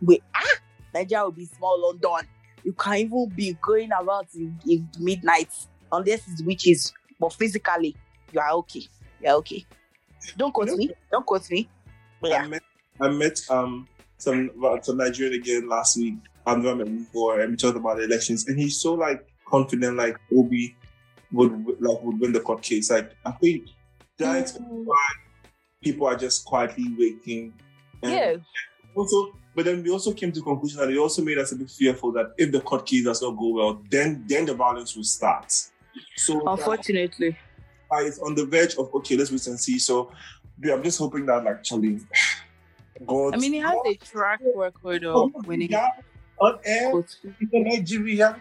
we 0.00 0.20
ah, 0.34 0.56
Nigeria 0.94 1.24
will 1.24 1.32
be 1.32 1.46
small 1.46 1.80
London. 1.82 2.28
You 2.68 2.74
can't 2.74 2.98
even 2.98 3.30
be 3.34 3.56
going 3.62 3.90
around 3.92 4.26
in, 4.34 4.60
in 4.68 4.86
midnight 5.00 5.48
unless 5.90 6.28
it's 6.30 6.42
witches. 6.42 6.92
But 7.18 7.32
physically, 7.32 7.96
you 8.30 8.40
are 8.40 8.50
okay. 8.56 8.82
You're 9.22 9.36
okay. 9.36 9.64
Don't 10.36 10.52
quote 10.52 10.68
me. 10.76 10.90
Don't 11.10 11.24
quote 11.24 11.50
me. 11.50 11.66
But 12.20 12.32
I 12.34 12.46
met 12.46 12.62
I 13.00 13.08
met 13.08 13.40
um 13.48 13.88
some 14.18 14.50
well, 14.54 14.78
some 14.82 14.98
Nigerian 14.98 15.32
again 15.40 15.66
last 15.66 15.96
week. 15.96 16.16
I've 16.44 16.58
never 16.58 16.76
met 16.76 16.88
him 16.88 16.98
before, 17.04 17.40
and 17.40 17.52
we 17.52 17.56
talked 17.56 17.78
about 17.78 17.96
the 17.96 18.04
elections, 18.04 18.46
and 18.48 18.58
he's 18.58 18.78
so 18.78 18.92
like 18.92 19.26
confident, 19.48 19.96
like 19.96 20.18
Obi 20.36 20.76
would 21.32 21.52
like 21.80 22.02
would 22.02 22.20
win 22.20 22.32
the 22.32 22.40
court 22.40 22.60
case. 22.60 22.90
Like 22.90 23.12
I 23.24 23.30
think 23.30 23.64
that's 24.18 24.52
Mm. 24.58 24.84
why 24.84 25.06
people 25.82 26.06
are 26.06 26.16
just 26.16 26.44
quietly 26.44 26.94
waiting. 26.98 27.54
And 28.02 28.12
Yeah. 28.12 28.36
Also, 28.94 29.32
but 29.58 29.64
then 29.64 29.82
we 29.82 29.90
also 29.90 30.12
came 30.12 30.30
to 30.30 30.38
the 30.38 30.44
conclusion 30.44 30.78
that 30.78 30.88
it 30.88 30.96
also 30.98 31.20
made 31.20 31.36
us 31.36 31.50
a 31.50 31.56
bit 31.56 31.68
fearful 31.68 32.12
that 32.12 32.32
if 32.38 32.52
the 32.52 32.60
court 32.60 32.86
case 32.86 33.02
does 33.02 33.20
not 33.20 33.32
go 33.32 33.48
well, 33.48 33.82
then 33.90 34.22
then 34.28 34.46
the 34.46 34.54
violence 34.54 34.94
will 34.94 35.02
start. 35.02 35.52
So 36.14 36.46
Unfortunately. 36.46 37.36
uh, 37.90 37.96
it's 37.96 38.20
on 38.20 38.36
the 38.36 38.46
verge 38.46 38.76
of 38.76 38.94
okay, 38.94 39.16
let's 39.16 39.32
wait 39.32 39.44
and 39.48 39.58
see. 39.58 39.80
So 39.80 40.12
yeah, 40.62 40.74
I'm 40.74 40.82
just 40.84 41.00
hoping 41.00 41.26
that 41.26 41.42
like 41.42 41.64
Charlie, 41.64 41.98
God, 43.04 43.34
I 43.34 43.38
mean, 43.38 43.52
he 43.52 43.58
has 43.58 43.78
a 43.84 43.96
track 43.96 44.38
record 44.54 45.04
of 45.04 45.32
winning. 45.44 45.72
yeah, 45.72 45.88
on 46.38 46.60
air 46.64 46.92
in 47.50 47.64
Nigeria. 47.64 48.40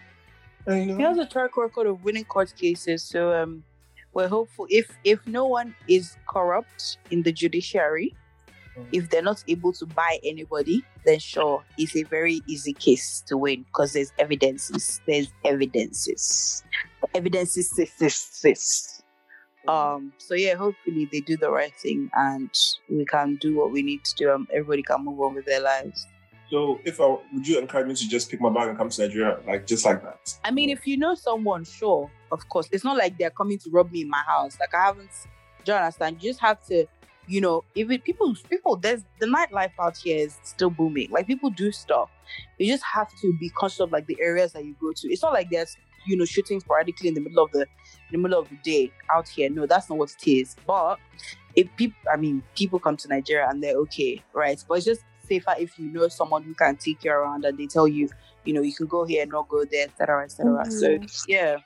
You 0.67 0.97
He 0.97 1.01
has 1.01 1.17
a 1.17 1.25
track 1.25 1.57
record 1.57 1.87
of 1.87 2.03
winning 2.03 2.25
court 2.25 2.53
cases. 2.55 3.01
So 3.01 3.33
um, 3.33 3.63
we're 4.13 4.27
hopeful 4.27 4.67
if 4.69 4.85
if 5.03 5.25
no 5.25 5.47
one 5.47 5.73
is 5.87 6.15
corrupt 6.29 6.99
in 7.09 7.23
the 7.23 7.31
judiciary. 7.31 8.15
If 8.91 9.09
they're 9.09 9.21
not 9.21 9.43
able 9.47 9.73
to 9.73 9.85
buy 9.85 10.19
anybody, 10.23 10.83
then 11.05 11.19
sure, 11.19 11.63
it's 11.77 11.95
a 11.95 12.03
very 12.03 12.41
easy 12.47 12.73
case 12.73 13.21
to 13.27 13.37
win 13.37 13.63
because 13.63 13.93
there's 13.93 14.11
evidences. 14.19 15.01
There's 15.05 15.27
evidences. 15.45 16.63
Evidences. 17.13 17.69
Sis, 17.69 17.91
sis, 17.93 18.15
sis. 18.15 19.03
Um. 19.67 20.13
So 20.17 20.33
yeah, 20.33 20.55
hopefully 20.55 21.09
they 21.11 21.19
do 21.19 21.35
the 21.35 21.51
right 21.51 21.73
thing 21.75 22.09
and 22.15 22.49
we 22.89 23.05
can 23.05 23.35
do 23.35 23.57
what 23.57 23.71
we 23.71 23.81
need 23.81 24.05
to 24.05 24.15
do. 24.15 24.33
And 24.33 24.47
everybody 24.51 24.83
can 24.83 25.03
move 25.03 25.19
on 25.19 25.35
with 25.35 25.45
their 25.45 25.59
lives. 25.61 26.07
so 26.49 26.79
if 26.85 27.01
I 27.01 27.17
would 27.33 27.45
you 27.47 27.59
encourage 27.59 27.87
me 27.87 27.95
to 27.95 28.07
just 28.07 28.31
pick 28.31 28.39
my 28.39 28.49
bag 28.49 28.69
and 28.69 28.77
come 28.77 28.89
to 28.89 29.01
Nigeria, 29.01 29.39
like 29.45 29.67
just 29.67 29.85
like 29.85 30.01
that? 30.03 30.37
I 30.45 30.51
mean, 30.51 30.69
if 30.69 30.87
you 30.87 30.97
know 30.97 31.15
someone, 31.15 31.65
sure, 31.65 32.09
of 32.31 32.47
course. 32.49 32.69
It's 32.71 32.83
not 32.83 32.97
like 32.97 33.17
they're 33.17 33.29
coming 33.29 33.57
to 33.59 33.69
rob 33.69 33.91
me 33.91 34.01
in 34.01 34.09
my 34.09 34.23
house. 34.25 34.57
Like 34.59 34.73
I 34.73 34.85
haven't. 34.85 35.11
Do 35.65 35.73
you 35.73 35.77
understand? 35.77 36.23
You 36.23 36.29
just 36.29 36.39
have 36.39 36.65
to, 36.67 36.85
you 37.27 37.41
know, 37.41 37.63
even 37.75 37.99
people, 38.01 38.35
people. 38.49 38.75
There's 38.75 39.03
the 39.19 39.25
nightlife 39.25 39.71
out 39.79 39.97
here 39.97 40.25
is 40.25 40.37
still 40.43 40.69
booming. 40.69 41.09
Like 41.11 41.27
people 41.27 41.49
do 41.49 41.71
stuff. 41.71 42.09
You 42.57 42.67
just 42.67 42.83
have 42.83 43.09
to 43.21 43.37
be 43.39 43.49
conscious 43.49 43.79
of 43.81 43.91
like 43.91 44.07
the 44.07 44.17
areas 44.21 44.53
that 44.53 44.65
you 44.65 44.75
go 44.79 44.91
to. 44.93 45.07
It's 45.11 45.21
not 45.21 45.33
like 45.33 45.49
there's 45.49 45.75
you 46.05 46.15
know 46.15 46.25
shooting 46.25 46.59
sporadically 46.59 47.09
in 47.09 47.13
the 47.13 47.21
middle 47.21 47.43
of 47.43 47.51
the 47.51 47.61
in 47.61 48.11
the 48.13 48.17
middle 48.17 48.39
of 48.39 48.49
the 48.49 48.57
day 48.63 48.91
out 49.13 49.27
here. 49.27 49.49
No, 49.49 49.65
that's 49.65 49.89
not 49.89 49.97
what 49.97 50.11
it 50.11 50.29
is. 50.29 50.55
But 50.65 50.99
if 51.55 51.67
people, 51.75 51.97
I 52.11 52.17
mean, 52.17 52.43
people 52.55 52.79
come 52.79 52.97
to 52.97 53.07
Nigeria 53.07 53.47
and 53.49 53.61
they're 53.61 53.77
okay, 53.77 54.23
right? 54.33 54.63
But 54.67 54.75
it's 54.75 54.85
just 54.85 55.01
safer 55.27 55.55
if 55.59 55.77
you 55.77 55.91
know 55.91 56.07
someone 56.07 56.43
who 56.43 56.53
can 56.53 56.77
take 56.77 57.03
you 57.03 57.11
around 57.11 57.43
and 57.43 57.57
they 57.57 57.67
tell 57.67 57.87
you 57.87 58.09
you 58.47 58.53
know, 58.53 58.61
you 58.61 58.73
can 58.73 58.87
go 58.87 59.03
here, 59.03 59.25
not 59.25 59.49
go 59.49 59.65
there, 59.65 59.85
etc., 59.87 60.23
etc. 60.23 60.71
So 60.71 60.87
mm-hmm. 60.87 61.05
yeah, 61.27 61.57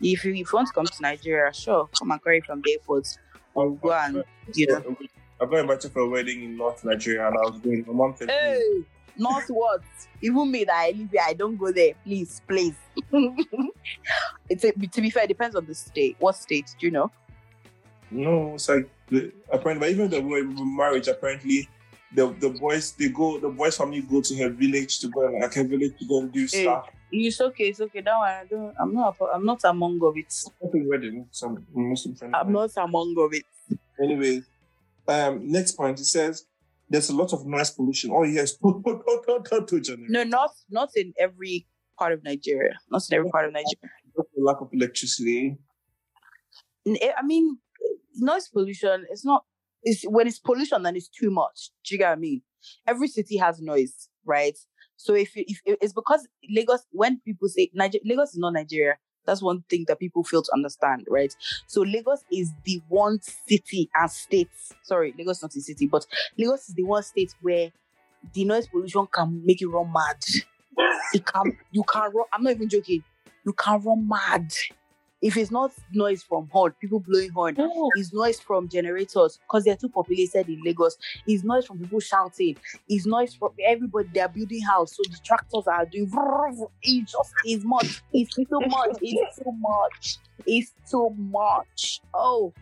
if 0.00 0.24
you, 0.24 0.32
if 0.32 0.38
you 0.38 0.46
want 0.52 0.68
to 0.68 0.72
come 0.72 0.86
to 0.86 1.02
Nigeria, 1.02 1.52
sure, 1.52 1.88
come 1.96 2.10
and 2.10 2.24
carry 2.24 2.40
from 2.40 2.62
the 2.62 2.72
airport 2.72 3.06
or 3.54 3.72
go 3.76 3.92
and 3.92 4.22
you 4.54 4.66
know. 4.66 4.96
I 5.40 5.46
got 5.46 5.60
invited 5.60 5.92
for 5.92 6.00
a 6.00 6.08
wedding 6.08 6.44
in 6.44 6.56
North 6.56 6.84
Nigeria, 6.84 7.26
and 7.26 7.36
I 7.36 7.40
was 7.42 7.60
going. 7.60 7.84
My 7.86 7.92
mom 7.92 8.14
said, 8.16 8.30
Hey, 8.30 8.60
not 9.16 9.42
what? 9.48 9.82
Even 10.22 10.50
me 10.50 10.64
that 10.64 10.76
I 10.76 10.90
live 10.90 11.10
here, 11.10 11.22
I 11.24 11.34
don't 11.34 11.56
go 11.56 11.72
there. 11.72 11.94
Please, 12.04 12.40
please. 12.46 12.74
it's 14.48 14.64
a, 14.64 14.72
to 14.72 15.00
be 15.00 15.10
fair, 15.10 15.24
it 15.24 15.28
depends 15.28 15.56
on 15.56 15.66
the 15.66 15.74
state. 15.74 16.16
What 16.20 16.36
state 16.36 16.66
do 16.78 16.86
you 16.86 16.92
know? 16.92 17.10
No, 18.10 18.54
it's 18.54 18.68
like 18.68 18.88
the, 19.08 19.32
apparently, 19.50 19.80
but 19.80 19.90
even 19.90 20.10
the 20.10 20.64
marriage, 20.64 21.08
apparently, 21.08 21.68
the 22.14 22.32
the 22.38 22.50
boys 22.50 22.92
they 22.92 23.08
go, 23.08 23.38
the 23.38 23.48
boys 23.48 23.76
family 23.76 24.02
go 24.02 24.20
to 24.20 24.36
her 24.36 24.50
village 24.50 25.00
to 25.00 25.08
go 25.08 25.26
and 25.26 25.40
like 25.40 25.54
her 25.54 25.64
village 25.64 25.98
to 25.98 26.06
go 26.06 26.20
and 26.20 26.32
do 26.32 26.40
Hey. 26.40 26.62
stuff. 26.62 26.88
It's 27.16 27.40
okay, 27.40 27.68
it's 27.68 27.80
okay. 27.80 28.00
That 28.00 28.16
one, 28.18 28.28
I 28.28 28.44
don't. 28.50 28.74
I'm 28.80 28.92
not. 28.94 29.16
I'm 29.32 29.44
not 29.44 29.60
among 29.64 30.00
of 30.02 30.16
it. 30.16 30.32
Something 30.32 30.88
wedding, 30.88 31.26
some 31.30 31.64
Muslim 31.72 32.16
friend. 32.16 32.34
I'm 32.34 32.50
not 32.52 32.70
among 32.76 33.14
of 33.18 33.32
it. 33.32 33.44
Anyway, 34.02 34.42
um, 35.06 35.50
next 35.50 35.72
point 35.72 36.00
it 36.00 36.06
says 36.06 36.44
there's 36.90 37.10
a 37.10 37.14
lot 37.14 37.32
of 37.32 37.46
noise 37.46 37.70
pollution. 37.70 38.10
Oh 38.12 38.24
yes. 38.24 38.56
No, 40.08 40.24
not 40.24 40.50
not 40.70 40.90
in 40.96 41.14
every 41.18 41.66
part 41.98 42.12
of 42.12 42.24
Nigeria. 42.24 42.74
Not 42.90 43.02
in 43.08 43.18
every 43.18 43.30
part 43.30 43.46
of 43.46 43.52
Nigeria. 43.52 43.92
lack 44.36 44.60
of 44.60 44.70
electricity. 44.72 45.56
I 46.86 47.22
mean, 47.24 47.58
noise 48.16 48.48
pollution. 48.48 49.06
It's 49.08 49.24
not. 49.24 49.44
It's 49.84 50.02
when 50.04 50.26
it's 50.26 50.40
pollution, 50.40 50.82
then 50.82 50.96
it's 50.96 51.08
too 51.08 51.30
much. 51.30 51.70
Do 51.84 51.94
you 51.94 51.98
get 51.98 52.08
what 52.08 52.18
I 52.18 52.20
mean? 52.20 52.42
Every 52.88 53.08
city 53.08 53.36
has 53.36 53.60
noise, 53.60 54.08
right? 54.24 54.56
So 54.96 55.14
if, 55.14 55.34
you, 55.36 55.44
if 55.46 55.60
it's 55.66 55.92
because 55.92 56.26
Lagos, 56.50 56.86
when 56.92 57.20
people 57.20 57.48
say 57.48 57.70
Niger- 57.74 57.98
Lagos 58.04 58.30
is 58.30 58.38
not 58.38 58.52
Nigeria, 58.54 58.96
That's 59.26 59.42
one 59.42 59.64
thing 59.70 59.84
that 59.88 59.98
people 59.98 60.22
fail 60.24 60.42
to 60.42 60.52
understand, 60.54 61.06
right? 61.08 61.34
So 61.66 61.82
Lagos 61.82 62.24
is 62.30 62.52
the 62.64 62.82
one 62.88 63.20
city 63.22 63.88
and 63.94 64.10
state. 64.10 64.50
Sorry, 64.82 65.14
Lagos 65.18 65.38
is 65.38 65.42
not 65.42 65.54
a 65.56 65.60
city, 65.60 65.86
but 65.86 66.06
Lagos 66.38 66.68
is 66.68 66.74
the 66.74 66.84
one 66.84 67.02
state 67.02 67.32
where 67.40 67.70
the 68.34 68.44
noise 68.44 68.68
pollution 68.68 69.06
can 69.12 69.42
make 69.44 69.60
you 69.60 69.70
run 69.72 69.92
mad. 69.92 70.22
It 71.12 71.24
can 71.26 71.56
you 71.70 71.84
can 71.84 72.10
run. 72.12 72.26
I'm 72.32 72.42
not 72.42 72.52
even 72.52 72.68
joking. 72.68 73.04
You 73.44 73.52
can 73.52 73.80
run 73.82 74.08
mad. 74.08 74.52
If 75.24 75.38
it's 75.38 75.50
not 75.50 75.72
noise 75.90 76.22
from 76.22 76.50
horn, 76.52 76.74
people 76.78 77.00
blowing 77.00 77.30
horn, 77.30 77.56
it's 77.96 78.12
noise 78.12 78.38
from 78.40 78.68
generators 78.68 79.38
because 79.38 79.64
they're 79.64 79.74
too 79.74 79.88
populated 79.88 80.46
in 80.50 80.60
Lagos. 80.62 80.98
It's 81.26 81.42
noise 81.42 81.64
from 81.64 81.78
people 81.78 82.00
shouting. 82.00 82.58
It's 82.90 83.06
noise 83.06 83.34
from 83.34 83.52
everybody. 83.66 84.10
They're 84.12 84.28
building 84.28 84.60
house, 84.60 84.94
so 84.94 85.02
the 85.10 85.18
tractors 85.24 85.66
are 85.66 85.86
doing. 85.86 86.12
It 86.82 87.06
just 87.06 87.32
is 87.46 87.64
much. 87.64 88.02
It's 88.12 88.34
too 88.34 88.44
much. 88.50 88.98
It's 89.00 89.38
too 89.42 89.52
much. 89.52 90.18
It's 90.44 90.74
too 90.90 91.08
much. 91.16 92.02
Oh 92.12 92.52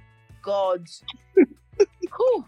God. 0.41 0.87
Whew. 1.37 2.47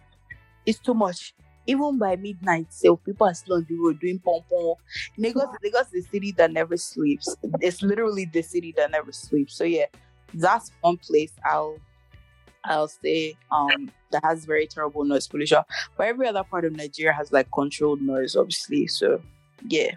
It's 0.64 0.78
too 0.78 0.94
much. 0.94 1.34
Even 1.66 1.98
by 1.98 2.14
midnight, 2.14 2.66
so 2.72 2.96
people 2.96 3.26
are 3.26 3.34
still 3.34 3.56
on 3.56 3.66
the 3.68 3.74
road 3.74 3.98
doing 3.98 4.20
pom 4.20 4.42
pom. 4.48 4.74
Lagos, 5.16 5.48
Lagos 5.62 5.86
is 5.94 6.04
the 6.04 6.18
city 6.18 6.32
that 6.32 6.52
never 6.52 6.76
sleeps. 6.76 7.34
It's 7.60 7.82
literally 7.82 8.26
the 8.26 8.42
city 8.42 8.74
that 8.76 8.90
never 8.90 9.10
sleeps. 9.12 9.56
So 9.56 9.64
yeah, 9.64 9.86
that's 10.34 10.72
one 10.80 10.96
place 10.96 11.32
I'll 11.44 11.78
I'll 12.64 12.88
say 12.88 13.36
um 13.50 13.90
that 14.10 14.24
has 14.24 14.44
very 14.44 14.66
terrible 14.66 15.04
noise 15.04 15.26
pollution. 15.26 15.62
But 15.96 16.06
every 16.06 16.26
other 16.26 16.44
part 16.44 16.64
of 16.64 16.72
Nigeria 16.72 17.12
has 17.12 17.32
like 17.32 17.50
controlled 17.52 18.00
noise, 18.00 18.36
obviously. 18.36 18.86
So 18.86 19.20
yeah. 19.68 19.92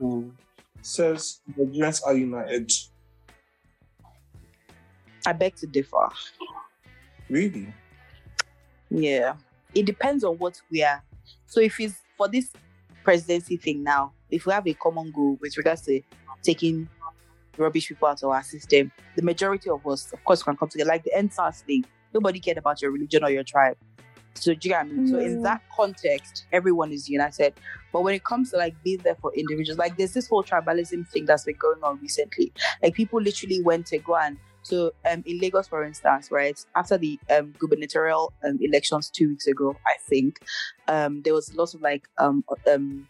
Mm. 0.00 0.32
Says 0.80 1.40
Nigerians 1.58 2.02
are 2.04 2.14
united. 2.14 2.72
I 5.24 5.32
beg 5.32 5.54
to 5.56 5.66
differ. 5.66 6.08
Really? 7.28 7.72
Yeah. 8.90 9.36
It 9.74 9.86
depends 9.86 10.24
on 10.24 10.36
what 10.38 10.60
we 10.70 10.82
are. 10.82 11.02
So 11.46 11.60
if 11.60 11.78
it's 11.80 11.94
for 12.16 12.28
this 12.28 12.50
presidency 13.04 13.56
thing 13.56 13.82
now, 13.82 14.12
if 14.30 14.46
we 14.46 14.52
have 14.52 14.66
a 14.66 14.74
common 14.74 15.12
goal 15.12 15.38
with 15.40 15.56
regards 15.56 15.82
to 15.82 16.00
taking 16.42 16.88
rubbish 17.58 17.88
people 17.88 18.08
out 18.08 18.22
of 18.22 18.30
our 18.30 18.42
system, 18.42 18.90
the 19.16 19.22
majority 19.22 19.70
of 19.70 19.86
us, 19.86 20.12
of 20.12 20.24
course, 20.24 20.42
can 20.42 20.56
come 20.56 20.68
together. 20.68 20.88
Like 20.88 21.04
the 21.04 21.12
EndSARS 21.16 21.62
thing, 21.62 21.84
nobody 22.12 22.40
cared 22.40 22.58
about 22.58 22.82
your 22.82 22.90
religion 22.90 23.24
or 23.24 23.30
your 23.30 23.44
tribe. 23.44 23.76
So 24.34 24.54
do 24.54 24.68
you 24.68 24.74
get 24.74 24.80
I 24.80 24.84
mean? 24.84 25.08
So 25.08 25.18
in 25.18 25.42
that 25.42 25.62
context, 25.76 26.46
everyone 26.52 26.90
is 26.90 27.08
united. 27.08 27.54
But 27.92 28.02
when 28.02 28.14
it 28.14 28.24
comes 28.24 28.50
to 28.50 28.56
like 28.56 28.74
being 28.82 28.98
there 28.98 29.16
for 29.16 29.32
individuals, 29.34 29.78
like 29.78 29.96
there's 29.96 30.14
this 30.14 30.28
whole 30.28 30.42
tribalism 30.42 31.06
thing 31.08 31.26
that's 31.26 31.44
been 31.44 31.56
going 31.56 31.82
on 31.82 31.98
recently. 32.00 32.52
Like 32.82 32.94
people 32.94 33.20
literally 33.20 33.62
went 33.62 33.86
to 33.88 33.98
go 33.98 34.16
and 34.16 34.38
so 34.62 34.92
um, 35.10 35.22
in 35.26 35.38
Lagos, 35.40 35.68
for 35.68 35.84
instance, 35.84 36.30
right 36.30 36.58
after 36.76 36.96
the 36.96 37.18
um, 37.30 37.52
gubernatorial 37.58 38.32
um, 38.44 38.58
elections 38.60 39.10
two 39.10 39.30
weeks 39.30 39.46
ago, 39.46 39.76
I 39.86 39.96
think 40.08 40.38
um, 40.88 41.22
there 41.22 41.34
was 41.34 41.52
lots 41.54 41.74
of 41.74 41.82
like 41.82 42.08
um, 42.18 42.44
um, 42.72 43.08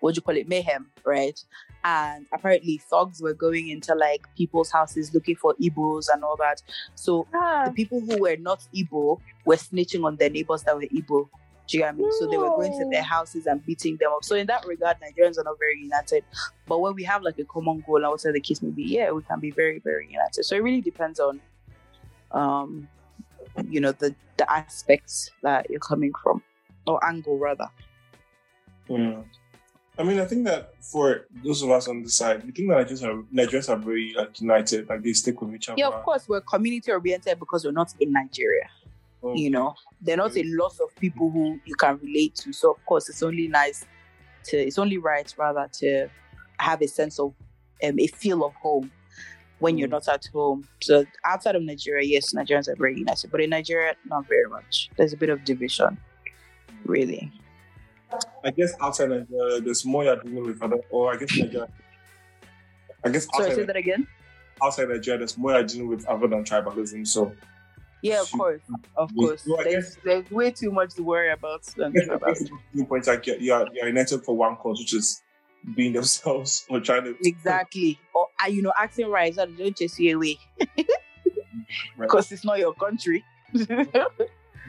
what 0.00 0.14
do 0.14 0.18
you 0.18 0.22
call 0.22 0.36
it 0.36 0.48
mayhem, 0.48 0.90
right? 1.04 1.38
And 1.84 2.26
apparently 2.32 2.78
thugs 2.90 3.22
were 3.22 3.32
going 3.32 3.68
into 3.68 3.94
like 3.94 4.26
people's 4.36 4.70
houses 4.70 5.14
looking 5.14 5.36
for 5.36 5.54
Igbos 5.54 6.06
and 6.12 6.24
all 6.24 6.36
that. 6.36 6.62
So 6.94 7.26
Ah, 7.34 7.64
the 7.66 7.72
people 7.72 8.00
who 8.00 8.20
were 8.20 8.36
not 8.36 8.66
Igbo 8.74 9.20
were 9.44 9.56
snitching 9.56 10.04
on 10.04 10.16
their 10.16 10.30
neighbors 10.30 10.62
that 10.64 10.76
were 10.76 10.82
Igbo. 10.82 11.28
Do 11.68 11.78
you 11.78 11.84
get 11.84 11.96
me? 11.96 12.04
So 12.18 12.26
they 12.26 12.36
were 12.36 12.48
going 12.48 12.72
to 12.72 12.88
their 12.90 13.02
houses 13.02 13.46
and 13.46 13.64
beating 13.64 13.96
them 13.98 14.10
up. 14.12 14.24
So 14.24 14.34
in 14.34 14.48
that 14.48 14.66
regard, 14.66 14.96
Nigerians 14.96 15.38
are 15.38 15.44
not 15.44 15.56
very 15.58 15.80
united. 15.80 16.24
But 16.66 16.80
when 16.80 16.94
we 16.94 17.04
have 17.04 17.22
like 17.22 17.38
a 17.38 17.44
common 17.44 17.84
goal, 17.86 17.98
and 17.98 18.08
whatever 18.08 18.32
the 18.32 18.40
case 18.40 18.60
may 18.60 18.70
be, 18.70 18.82
yeah, 18.82 19.12
we 19.12 19.22
can 19.22 19.38
be 19.38 19.52
very, 19.52 19.78
very 19.78 20.08
united. 20.10 20.42
So 20.44 20.56
it 20.56 20.64
really 20.64 20.80
depends 20.80 21.20
on, 21.20 21.40
um, 22.32 22.88
you 23.68 23.80
know, 23.80 23.92
the 23.92 24.14
the 24.36 24.50
aspects 24.50 25.30
that 25.42 25.70
you're 25.70 25.78
coming 25.80 26.12
from 26.20 26.42
or 26.88 27.04
angle 27.06 27.38
rather. 27.38 27.68
Yeah. 28.88 29.22
I 30.00 30.02
mean, 30.02 30.18
I 30.18 30.24
think 30.24 30.46
that 30.46 30.72
for 30.82 31.26
those 31.44 31.62
of 31.62 31.70
us 31.70 31.86
on 31.86 32.02
the 32.02 32.10
side, 32.10 32.44
we 32.44 32.52
think 32.52 32.68
that 32.70 32.88
Nigerians 32.88 33.02
are, 33.06 33.22
Nigerians 33.32 33.68
are 33.68 33.76
very 33.76 34.14
like 34.16 34.40
united, 34.40 34.88
like 34.88 35.02
they 35.02 35.12
stick 35.12 35.40
with 35.42 35.54
each 35.54 35.68
other. 35.68 35.78
Yeah, 35.78 35.88
of 35.88 36.02
course, 36.02 36.28
we're 36.28 36.40
community 36.40 36.90
oriented 36.90 37.38
because 37.38 37.64
we're 37.64 37.72
not 37.72 37.92
in 38.00 38.12
Nigeria. 38.12 38.68
Um, 39.22 39.34
you 39.36 39.50
know 39.50 39.74
there 40.00 40.14
are 40.14 40.16
not 40.16 40.34
a 40.34 40.42
lot 40.44 40.72
of 40.80 40.96
people 40.96 41.30
who 41.30 41.60
you 41.66 41.74
can 41.74 41.98
relate 42.02 42.34
to 42.36 42.54
so 42.54 42.70
of 42.70 42.82
course 42.86 43.06
it's 43.10 43.22
only 43.22 43.48
nice 43.48 43.84
to 44.44 44.56
it's 44.56 44.78
only 44.78 44.96
right 44.96 45.30
rather 45.36 45.68
to 45.80 46.08
have 46.58 46.80
a 46.80 46.88
sense 46.88 47.18
of 47.20 47.34
um, 47.84 47.98
a 48.00 48.06
feel 48.06 48.42
of 48.42 48.54
home 48.54 48.90
when 49.58 49.76
you're 49.76 49.88
Mm. 49.88 49.90
not 49.90 50.08
at 50.08 50.24
home 50.32 50.66
so 50.80 51.04
outside 51.26 51.54
of 51.54 51.62
nigeria 51.62 52.06
yes 52.08 52.32
nigerians 52.32 52.66
are 52.66 52.76
very 52.76 52.96
united 52.98 53.30
but 53.30 53.42
in 53.42 53.50
nigeria 53.50 53.94
not 54.06 54.26
very 54.26 54.48
much 54.48 54.88
there's 54.96 55.12
a 55.12 55.18
bit 55.18 55.28
of 55.28 55.44
division 55.44 55.98
really 56.86 57.30
I 58.44 58.50
guess 58.50 58.74
outside 58.80 59.10
Nigeria, 59.10 59.60
there's 59.60 59.84
more 59.84 60.04
you're 60.04 60.16
dealing 60.16 60.46
with 60.46 60.62
other, 60.62 60.80
or 60.90 61.12
I 61.12 61.16
guess 61.16 61.36
Nigeria. 61.36 61.68
I 63.04 63.08
guess 63.08 63.26
Outside, 63.28 63.44
sorry 63.44 63.54
say 63.56 63.64
that 63.64 63.76
again 63.76 64.06
outside 64.62 64.88
Nigeria, 64.88 65.18
there's 65.18 65.38
more 65.38 65.52
you're 65.52 65.64
dealing 65.64 65.88
with 65.88 66.06
other 66.06 66.26
than 66.26 66.44
tribalism. 66.44 67.06
So 67.06 67.32
yeah 68.02 68.22
of 68.22 68.32
course 68.32 68.62
of 68.96 69.14
course 69.14 69.46
I 69.58 69.64
there's, 69.64 69.98
there's 70.04 70.30
way 70.30 70.50
too 70.50 70.70
much 70.70 70.94
to 70.94 71.02
worry 71.02 71.30
about 71.30 71.62
than 71.76 71.94
I 71.96 72.16
guess 72.16 72.44
point 72.88 73.06
like 73.06 73.26
you're, 73.26 73.36
you're, 73.36 73.66
you're 73.74 73.88
united 73.88 74.24
for 74.24 74.36
one 74.36 74.56
cause, 74.56 74.78
which 74.78 74.94
is 74.94 75.22
being 75.74 75.92
themselves 75.98 76.64
or 76.70 76.80
trying 76.80 77.04
to 77.04 77.16
exactly 77.24 77.98
or 78.14 78.28
uh, 78.42 78.46
you 78.48 78.62
know 78.62 78.72
acting 78.78 79.10
right 79.10 79.34
so 79.34 79.44
they 79.46 79.64
don't 79.64 79.76
chase 79.76 79.98
you 79.98 80.16
away 80.16 80.38
Right. 81.96 81.98
because 82.08 82.32
it's 82.32 82.44
not 82.44 82.58
your 82.58 82.74
country 82.74 83.24
And 83.52 83.68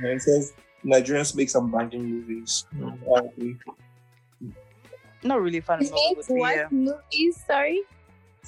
it 0.03 0.21
says 0.21 0.53
Nigerians 0.85 1.35
make 1.35 1.49
some 1.49 1.71
banging 1.71 2.03
movies. 2.05 2.65
I 3.15 3.19
agree. 3.19 3.57
not 5.23 5.41
really 5.41 5.59
a 5.59 5.61
fan 5.61 5.79
of 5.79 5.91
Make 5.91 5.91
Nollywood, 5.91 6.27
but 6.27 6.55
yeah. 6.55 6.67
movies? 6.71 7.43
Sorry. 7.45 7.81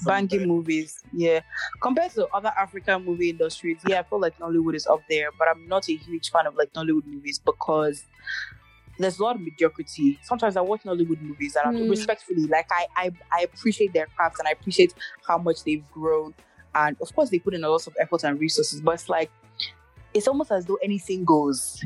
banging 0.04 0.48
movies. 0.48 1.02
Yeah, 1.12 1.40
compared 1.80 2.10
to 2.12 2.26
other 2.28 2.52
African 2.58 3.04
movie 3.04 3.30
industries, 3.30 3.78
yeah, 3.86 4.00
I 4.00 4.02
feel 4.02 4.20
like 4.20 4.36
Nollywood 4.38 4.74
is 4.74 4.86
up 4.86 5.00
there, 5.08 5.28
but 5.38 5.46
I'm 5.48 5.68
not 5.68 5.88
a 5.88 5.94
huge 5.96 6.30
fan 6.30 6.46
of 6.46 6.56
like 6.56 6.72
Nollywood 6.72 7.06
movies 7.06 7.38
because 7.38 8.02
there's 8.98 9.18
a 9.18 9.22
lot 9.22 9.36
of 9.36 9.42
mediocrity. 9.42 10.18
Sometimes 10.22 10.56
I 10.56 10.60
watch 10.62 10.82
Nollywood 10.82 11.20
movies 11.20 11.56
and 11.56 11.68
I'm 11.68 11.84
Hmm. 11.84 11.90
respectfully 11.90 12.46
like 12.46 12.66
I, 12.72 12.86
I 12.96 13.10
I 13.32 13.42
appreciate 13.42 13.92
their 13.92 14.06
craft 14.06 14.36
and 14.40 14.48
I 14.48 14.52
appreciate 14.52 14.94
how 15.26 15.38
much 15.38 15.62
they've 15.64 15.84
grown, 15.92 16.34
and 16.74 16.96
of 17.00 17.14
course 17.14 17.30
they 17.30 17.38
put 17.38 17.54
in 17.54 17.62
a 17.62 17.68
lot 17.68 17.86
of 17.86 17.94
effort 18.00 18.24
and 18.24 18.40
resources, 18.40 18.80
but 18.80 18.94
it's 18.94 19.08
like. 19.08 19.30
It's 20.14 20.28
almost 20.28 20.52
as 20.52 20.64
though 20.64 20.78
anything 20.82 21.24
goes. 21.24 21.84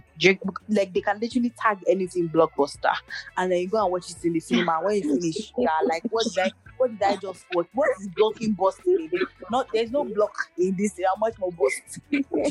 Like 0.69 0.93
they 0.93 1.01
can 1.01 1.19
literally 1.19 1.51
tag 1.59 1.79
anything 1.89 2.29
blockbuster, 2.29 2.95
and 3.37 3.51
then 3.51 3.61
you 3.61 3.69
go 3.69 3.83
and 3.83 3.91
watch 3.91 4.11
it 4.11 4.23
in 4.23 4.35
the 4.35 4.41
cinema. 4.41 4.81
When 4.83 4.97
you 4.97 5.19
finish, 5.19 5.53
yeah, 5.57 5.71
like 5.85 6.03
what 6.11 6.25
did 6.25 6.39
I 6.39 6.51
what 6.77 6.91
did 6.91 7.03
I 7.03 7.17
just 7.17 7.47
watch? 7.55 7.69
What 7.73 7.89
is 8.01 8.09
blocking 8.15 8.53
busting? 8.53 9.11
Not 9.51 9.69
there's 9.73 9.91
no 9.91 10.05
block 10.05 10.37
in 10.59 10.77
this. 10.77 11.01
How 11.05 11.19
much 11.19 11.39
more 11.39 11.53
bust? 11.53 12.01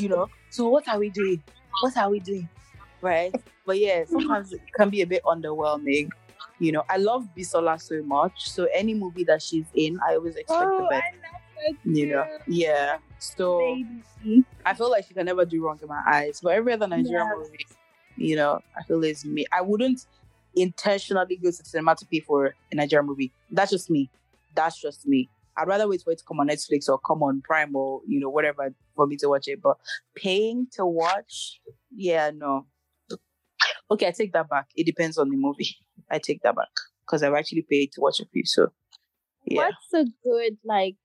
You 0.02 0.08
know. 0.08 0.28
So 0.50 0.68
what 0.68 0.88
are 0.88 0.98
we 0.98 1.10
doing? 1.10 1.42
What 1.80 1.96
are 1.96 2.10
we 2.10 2.18
doing? 2.20 2.48
Right. 3.00 3.32
But 3.64 3.78
yeah, 3.78 4.04
sometimes 4.04 4.52
it 4.52 4.60
can 4.74 4.90
be 4.90 5.02
a 5.02 5.06
bit 5.06 5.22
underwhelming. 5.22 6.10
You 6.58 6.72
know, 6.72 6.82
I 6.90 6.96
love 6.96 7.28
Bisola 7.36 7.80
so 7.80 8.02
much. 8.02 8.50
So 8.50 8.66
any 8.74 8.94
movie 8.94 9.22
that 9.24 9.42
she's 9.42 9.66
in, 9.74 10.00
I 10.08 10.14
always 10.16 10.34
expect 10.34 10.60
the 10.60 10.66
Oh, 10.66 10.88
I 10.90 11.00
best. 11.00 11.78
You 11.84 12.06
know. 12.08 12.26
Yeah. 12.48 12.98
So 13.18 13.58
Baby. 13.58 14.44
I 14.64 14.74
feel 14.74 14.90
like 14.90 15.06
she 15.06 15.14
can 15.14 15.26
never 15.26 15.44
do 15.44 15.64
wrong 15.64 15.78
in 15.80 15.88
my 15.88 16.02
eyes. 16.06 16.40
But 16.42 16.54
every 16.54 16.72
other 16.72 16.86
Nigerian 16.86 17.26
Yes. 17.28 17.36
movie, 17.38 17.66
you 18.16 18.36
know, 18.36 18.60
I 18.76 18.82
feel 18.84 19.02
is 19.04 19.24
me. 19.24 19.46
I 19.52 19.62
wouldn't 19.62 20.00
intentionally 20.54 21.36
go 21.36 21.50
to 21.50 21.56
the 21.58 21.64
cinema 21.64 21.94
to 21.96 22.06
pay 22.06 22.20
for 22.20 22.54
a 22.72 22.74
Nigerian 22.74 23.06
movie. 23.06 23.32
That's 23.50 23.70
just 23.70 23.90
me. 23.90 24.10
That's 24.54 24.80
just 24.80 25.06
me. 25.06 25.30
I'd 25.56 25.68
rather 25.68 25.88
wait 25.88 26.02
for 26.02 26.12
it 26.12 26.18
to 26.18 26.24
come 26.24 26.40
on 26.40 26.48
Netflix 26.48 26.88
or 26.88 26.98
come 26.98 27.22
on 27.22 27.42
Prime 27.42 27.74
or 27.74 28.00
you 28.06 28.20
know 28.20 28.30
whatever 28.30 28.72
for 28.94 29.06
me 29.06 29.16
to 29.16 29.28
watch 29.28 29.48
it. 29.48 29.60
But 29.60 29.76
paying 30.14 30.68
to 30.72 30.86
watch, 30.86 31.60
yeah, 31.94 32.30
no. 32.34 32.66
Okay, 33.90 34.06
I 34.06 34.10
take 34.10 34.32
that 34.34 34.48
back. 34.48 34.66
It 34.76 34.84
depends 34.86 35.18
on 35.18 35.30
the 35.30 35.36
movie. 35.36 35.76
I 36.10 36.18
take 36.18 36.42
that 36.42 36.54
back 36.54 36.68
because 37.06 37.22
I've 37.22 37.34
actually 37.34 37.66
paid 37.68 37.92
to 37.92 38.00
watch 38.00 38.20
a 38.20 38.26
few. 38.26 38.44
So 38.44 38.68
yeah, 39.44 39.68
What's 39.68 39.94
a 39.94 40.04
good 40.22 40.58
like 40.64 40.96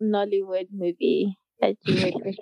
Nollywood 0.00 0.68
movie 0.72 1.38
that 1.60 1.76
you 1.84 2.34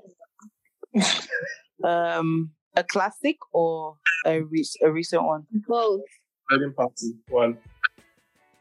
um, 1.89 2.51
a 2.77 2.85
classic 2.85 3.37
or 3.53 3.97
a, 4.27 4.41
re- 4.41 4.65
a 4.83 4.91
recent 4.91 5.25
one. 5.25 5.47
Both. 5.67 6.03
Wedding 6.51 6.73
party 6.75 7.15
one. 7.29 7.59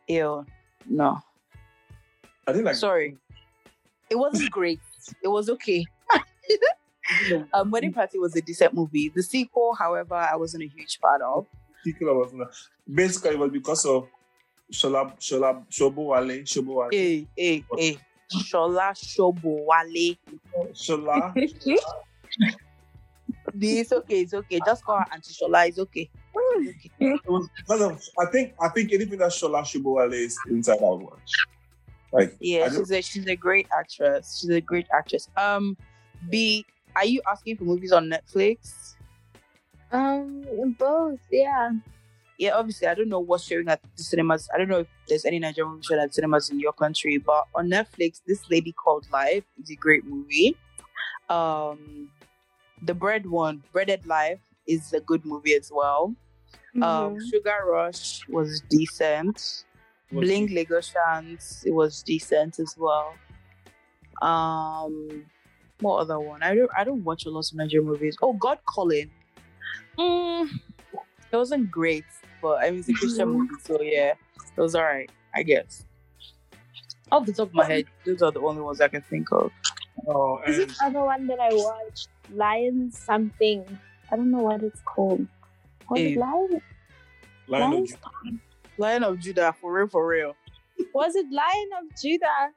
Ew, 0.07 0.45
no. 0.89 1.19
I 2.47 2.53
think 2.53 2.65
like 2.65 2.75
Sorry. 2.75 3.17
It 4.09 4.15
wasn't 4.15 4.51
great. 4.51 4.79
It 5.23 5.27
was 5.27 5.49
okay. 5.49 5.85
um, 7.53 7.71
Wedding 7.71 7.93
Party 7.93 8.19
was 8.19 8.35
a 8.35 8.41
decent 8.41 8.73
movie. 8.73 9.11
The 9.13 9.23
sequel, 9.23 9.73
however, 9.73 10.15
I 10.15 10.35
wasn't 10.35 10.63
a 10.63 10.67
huge 10.67 10.99
fan 10.99 11.21
of. 11.23 11.47
particular 11.83 12.13
was 12.13 12.33
not. 12.33 12.53
Basically, 12.91 13.31
it 13.31 13.39
was 13.39 13.51
because 13.51 13.85
of 13.85 14.07
Shola 14.71 15.17
Shola 15.19 15.65
Shobo 15.69 16.07
Wale 16.07 16.43
Shobo 16.43 16.75
Wale. 16.75 16.89
Hey, 16.91 17.27
hey, 17.35 17.63
hey. 17.77 17.97
Shola 18.31 18.93
Shobowale. 18.93 20.17
Shola. 20.73 21.33
It's 23.59 23.91
okay, 23.91 24.21
it's 24.21 24.33
okay. 24.33 24.59
Just 24.65 24.83
call 24.83 24.97
her 24.97 25.05
Auntie 25.11 25.33
Shola. 25.33 25.67
It's 25.67 25.79
okay. 25.79 26.09
It's 26.35 26.85
okay. 26.99 27.13
It 27.15 27.29
was 27.29 27.49
because 27.67 28.11
I 28.19 28.25
think 28.25 28.53
I 28.59 28.69
think 28.69 28.93
anything 28.93 29.19
that 29.19 29.31
Shola 29.31 29.61
Shibowale 29.61 30.13
is 30.13 30.37
inside 30.49 30.81
out 30.81 31.01
watch. 31.01 31.31
Like 32.11 32.35
Yeah, 32.39 32.69
she's 32.69 32.91
a 32.91 33.01
she's 33.01 33.27
a 33.27 33.35
great 33.35 33.67
actress. 33.77 34.39
She's 34.39 34.49
a 34.49 34.61
great 34.61 34.87
actress. 34.93 35.29
Um, 35.35 35.77
B, 36.29 36.65
are 36.95 37.05
you 37.05 37.21
asking 37.27 37.57
for 37.57 37.65
movies 37.65 37.91
on 37.91 38.09
Netflix? 38.09 38.95
Um, 39.91 40.75
both, 40.77 41.19
yeah. 41.31 41.71
Yeah, 42.39 42.55
obviously, 42.55 42.87
I 42.87 42.93
don't 42.95 43.09
know 43.09 43.19
what's 43.19 43.43
showing 43.43 43.67
at 43.69 43.81
the 43.95 44.03
cinemas. 44.03 44.49
I 44.53 44.57
don't 44.57 44.67
know 44.67 44.79
if 44.79 44.87
there's 45.07 45.25
any 45.25 45.39
Nigerian 45.39 45.73
movie 45.73 45.83
showing 45.85 46.01
at 46.01 46.13
cinemas 46.13 46.49
in 46.49 46.59
your 46.59 46.73
country, 46.73 47.17
but 47.17 47.45
on 47.53 47.69
Netflix, 47.69 48.21
this 48.25 48.49
lady 48.49 48.71
called 48.73 49.05
Life 49.11 49.43
is 49.61 49.69
a 49.69 49.75
great 49.75 50.03
movie. 50.05 50.57
Um, 51.29 52.09
the 52.81 52.93
bread 52.93 53.25
one, 53.27 53.63
Breaded 53.71 54.05
Life, 54.05 54.39
is 54.67 54.93
a 54.93 54.99
good 54.99 55.25
movie 55.25 55.53
as 55.53 55.71
well. 55.73 56.15
Um, 56.75 56.81
Mhm. 56.81 57.29
Sugar 57.29 57.59
Rush 57.67 58.27
was 58.27 58.61
decent. 58.69 59.65
was- 60.11 60.25
Bling 60.27 60.49
Lagosians, 60.49 61.65
it 61.65 61.71
was 61.71 62.03
decent 62.03 62.59
as 62.59 62.75
well. 62.77 63.15
Um, 64.21 65.25
what 65.79 65.97
other 65.97 66.19
one? 66.19 66.43
I 66.43 66.53
don't 66.55 66.69
I 66.77 66.83
don't 66.83 67.03
watch 67.03 67.25
a 67.25 67.29
lot 67.29 67.45
of 67.51 67.55
Nigerian 67.57 67.87
movies. 67.87 68.15
Oh, 68.21 68.33
God 68.33 68.59
Calling. 68.65 69.09
Mm, 69.97 70.49
it 71.31 71.35
wasn't 71.35 71.71
great, 71.71 72.05
but 72.43 72.59
I 72.61 72.69
mean 72.69 72.79
it's 72.81 72.89
a 72.89 72.93
Christian 72.93 73.29
movie, 73.29 73.55
so 73.63 73.81
yeah, 73.81 74.13
it 74.55 74.61
was 74.61 74.75
alright, 74.75 75.09
I 75.33 75.41
guess. 75.43 75.85
Off 77.11 77.25
the 77.25 77.33
top 77.33 77.47
of 77.49 77.53
my 77.55 77.65
head, 77.65 77.85
those 78.05 78.21
are 78.21 78.31
the 78.31 78.41
only 78.41 78.61
ones 78.61 78.79
I 78.81 78.87
can 78.89 79.01
think 79.01 79.31
of. 79.31 79.51
Oh, 80.07 80.39
Is 80.45 80.59
and 80.59 80.69
it 80.71 80.77
other 80.83 81.03
one 81.05 81.25
that 81.27 81.39
I 81.39 81.49
watched? 81.53 82.09
Lion 82.33 82.91
something. 82.91 83.63
I 84.11 84.15
don't 84.15 84.31
know 84.31 84.39
what 84.39 84.63
it's 84.63 84.81
called. 84.81 85.25
Was 85.89 85.99
Eh. 85.99 86.03
it 86.09 86.17
Lion? 86.17 86.61
Lion 87.47 87.63
of 87.63 87.71
Lion? 87.71 87.85
Judah. 87.85 87.99
Lion 88.77 89.03
of 89.03 89.19
Judah, 89.19 89.53
for 89.61 89.71
real, 89.73 89.87
for 89.87 90.07
real. 90.07 90.35
Was 90.93 91.15
it 91.15 91.25
Lion 91.31 91.69
of 91.79 91.85
Judah? 92.01 92.51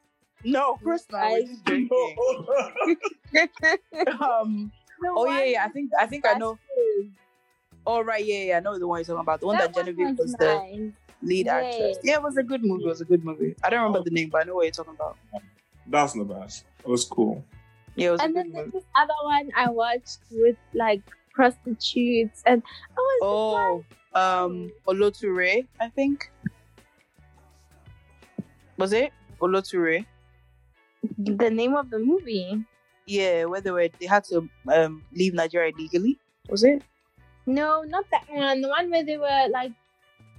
No, 0.45 0.73
of 0.75 0.83
course 0.83 1.05
not. 1.11 1.31
we're 1.33 1.43
just 1.43 1.67
um, 4.23 4.71
The 5.01 5.09
oh 5.15 5.27
yeah, 5.27 5.45
yeah. 5.45 5.65
I 5.65 5.69
think 5.69 5.91
I 5.99 6.07
think 6.07 6.25
I 6.27 6.35
know. 6.35 6.55
Bastard. 6.55 7.13
Oh 7.87 8.03
right, 8.03 8.25
yeah, 8.25 8.43
yeah. 8.43 8.57
I 8.57 8.61
know 8.61 8.79
the 8.79 8.87
one 8.89 8.99
you're 8.99 9.05
talking 9.05 9.21
about. 9.21 9.41
The 9.41 9.47
one 9.47 9.57
that, 9.59 9.73
That 9.75 9.85
Genevieve 9.85 10.19
was 10.19 10.19
was 10.19 10.35
the 10.37 10.91
lead 11.23 11.47
Yeah. 11.47 11.55
actress. 11.59 11.99
Yeah, 12.03 12.15
it 12.17 12.23
was 12.23 12.37
a 12.37 12.43
good 12.43 12.63
movie. 12.65 12.85
It 12.85 12.89
was 12.89 13.01
a 13.01 13.05
good 13.05 13.25
movie. 13.25 13.55
I 13.65 13.71
don't 13.71 13.83
remember 13.83 14.03
the 14.05 14.11
name, 14.11 14.31
but 14.31 14.43
I 14.43 14.45
know 14.45 14.57
what 14.57 14.65
you're 14.65 14.73
talking 14.73 14.95
about. 14.95 15.17
That's 15.87 16.15
not 16.17 16.29
bad. 16.29 16.51
It 16.85 16.89
was 16.89 17.05
cool. 17.05 17.45
Yeah, 17.95 18.09
it 18.09 18.11
was 18.13 18.21
And 18.23 18.31
a 18.31 18.35
then 18.35 18.45
good 18.45 18.55
there's 18.55 18.67
movie. 18.67 18.79
this 18.79 18.85
other 18.97 19.15
one 19.23 19.51
I 19.57 19.71
watched 19.71 20.19
with 20.33 20.57
like 20.75 21.03
prostitutes 21.33 22.43
and 22.45 22.63
I 22.97 23.01
was 23.01 23.85
Oh, 24.15 24.21
um, 24.21 24.73
Oloture, 24.87 25.63
I 25.81 25.89
think. 25.91 26.31
Was 28.79 28.93
it 28.93 29.13
Oloture? 29.41 30.05
the 31.19 31.51
name 31.51 31.75
of 31.75 31.91
the 31.91 31.99
movie. 31.99 32.63
Yeah, 33.07 33.45
where 33.45 33.61
they 33.61 33.71
were, 33.71 33.89
they 34.01 34.07
had 34.07 34.25
to 34.25 34.49
um 34.73 35.05
leave 35.13 35.35
Nigeria 35.35 35.73
legally. 35.77 36.19
Was 36.49 36.65
it? 36.65 36.83
No, 37.47 37.83
not 37.83 38.05
that 38.11 38.25
one. 38.29 38.61
The 38.61 38.69
one 38.69 38.91
where 38.91 39.05
they 39.05 39.17
were 39.19 39.47
like 39.51 39.73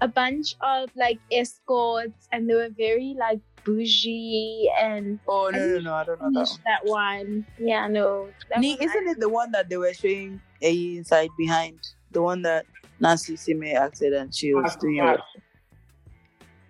a 0.01 0.07
bunch 0.07 0.55
of 0.61 0.89
like 0.95 1.19
escorts 1.31 2.27
and 2.31 2.49
they 2.49 2.53
were 2.53 2.69
very 2.69 3.15
like 3.17 3.39
bougie 3.63 4.69
and 4.79 5.19
Oh 5.27 5.49
no, 5.51 5.57
no, 5.59 5.79
no, 5.79 5.93
I 5.93 6.03
don't 6.03 6.21
know 6.21 6.31
that 6.34 6.49
one. 6.49 6.59
that 6.65 6.85
one. 6.85 7.45
Yeah, 7.59 7.88
no. 7.88 8.29
That 8.49 8.59
Nii, 8.59 8.77
one 8.77 8.88
isn't 8.89 9.07
it 9.07 9.19
the 9.19 9.29
one 9.29 9.51
that 9.51 9.69
they 9.69 9.77
were 9.77 9.93
showing 9.93 10.41
a 10.61 10.95
inside 10.97 11.29
behind? 11.38 11.79
The 12.11 12.21
one 12.21 12.41
that 12.43 12.65
Nancy 12.99 13.34
Isime 13.35 13.73
acted 13.73 14.13
and 14.13 14.34
she 14.34 14.53
was 14.53 14.75
doing 14.77 14.97
it. 14.97 15.19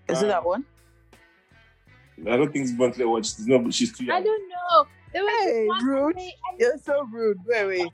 Is 0.09 0.22
it 0.22 0.27
that 0.27 0.45
one? 0.45 0.65
I 2.26 2.35
don't 2.38 2.51
think 2.51 2.64
it's 2.64 2.72
Bentley 2.72 3.05
watch. 3.05 3.35
There's 3.35 3.47
no, 3.47 3.69
she's 3.69 3.95
too 3.95 4.07
I, 4.11 4.18
I 4.18 4.22
don't 4.23 4.49
know. 4.49 4.88
There 5.14 5.23
was 5.23 5.43
Hey, 5.43 5.68
one 5.68 5.85
rude. 5.85 6.03
where 6.05 6.14
they- 6.14 6.35
and 6.51 6.59
You're 6.59 6.77
so 6.80 7.03
rude. 7.11 7.38
Wait, 7.45 7.65
wait. 7.68 7.91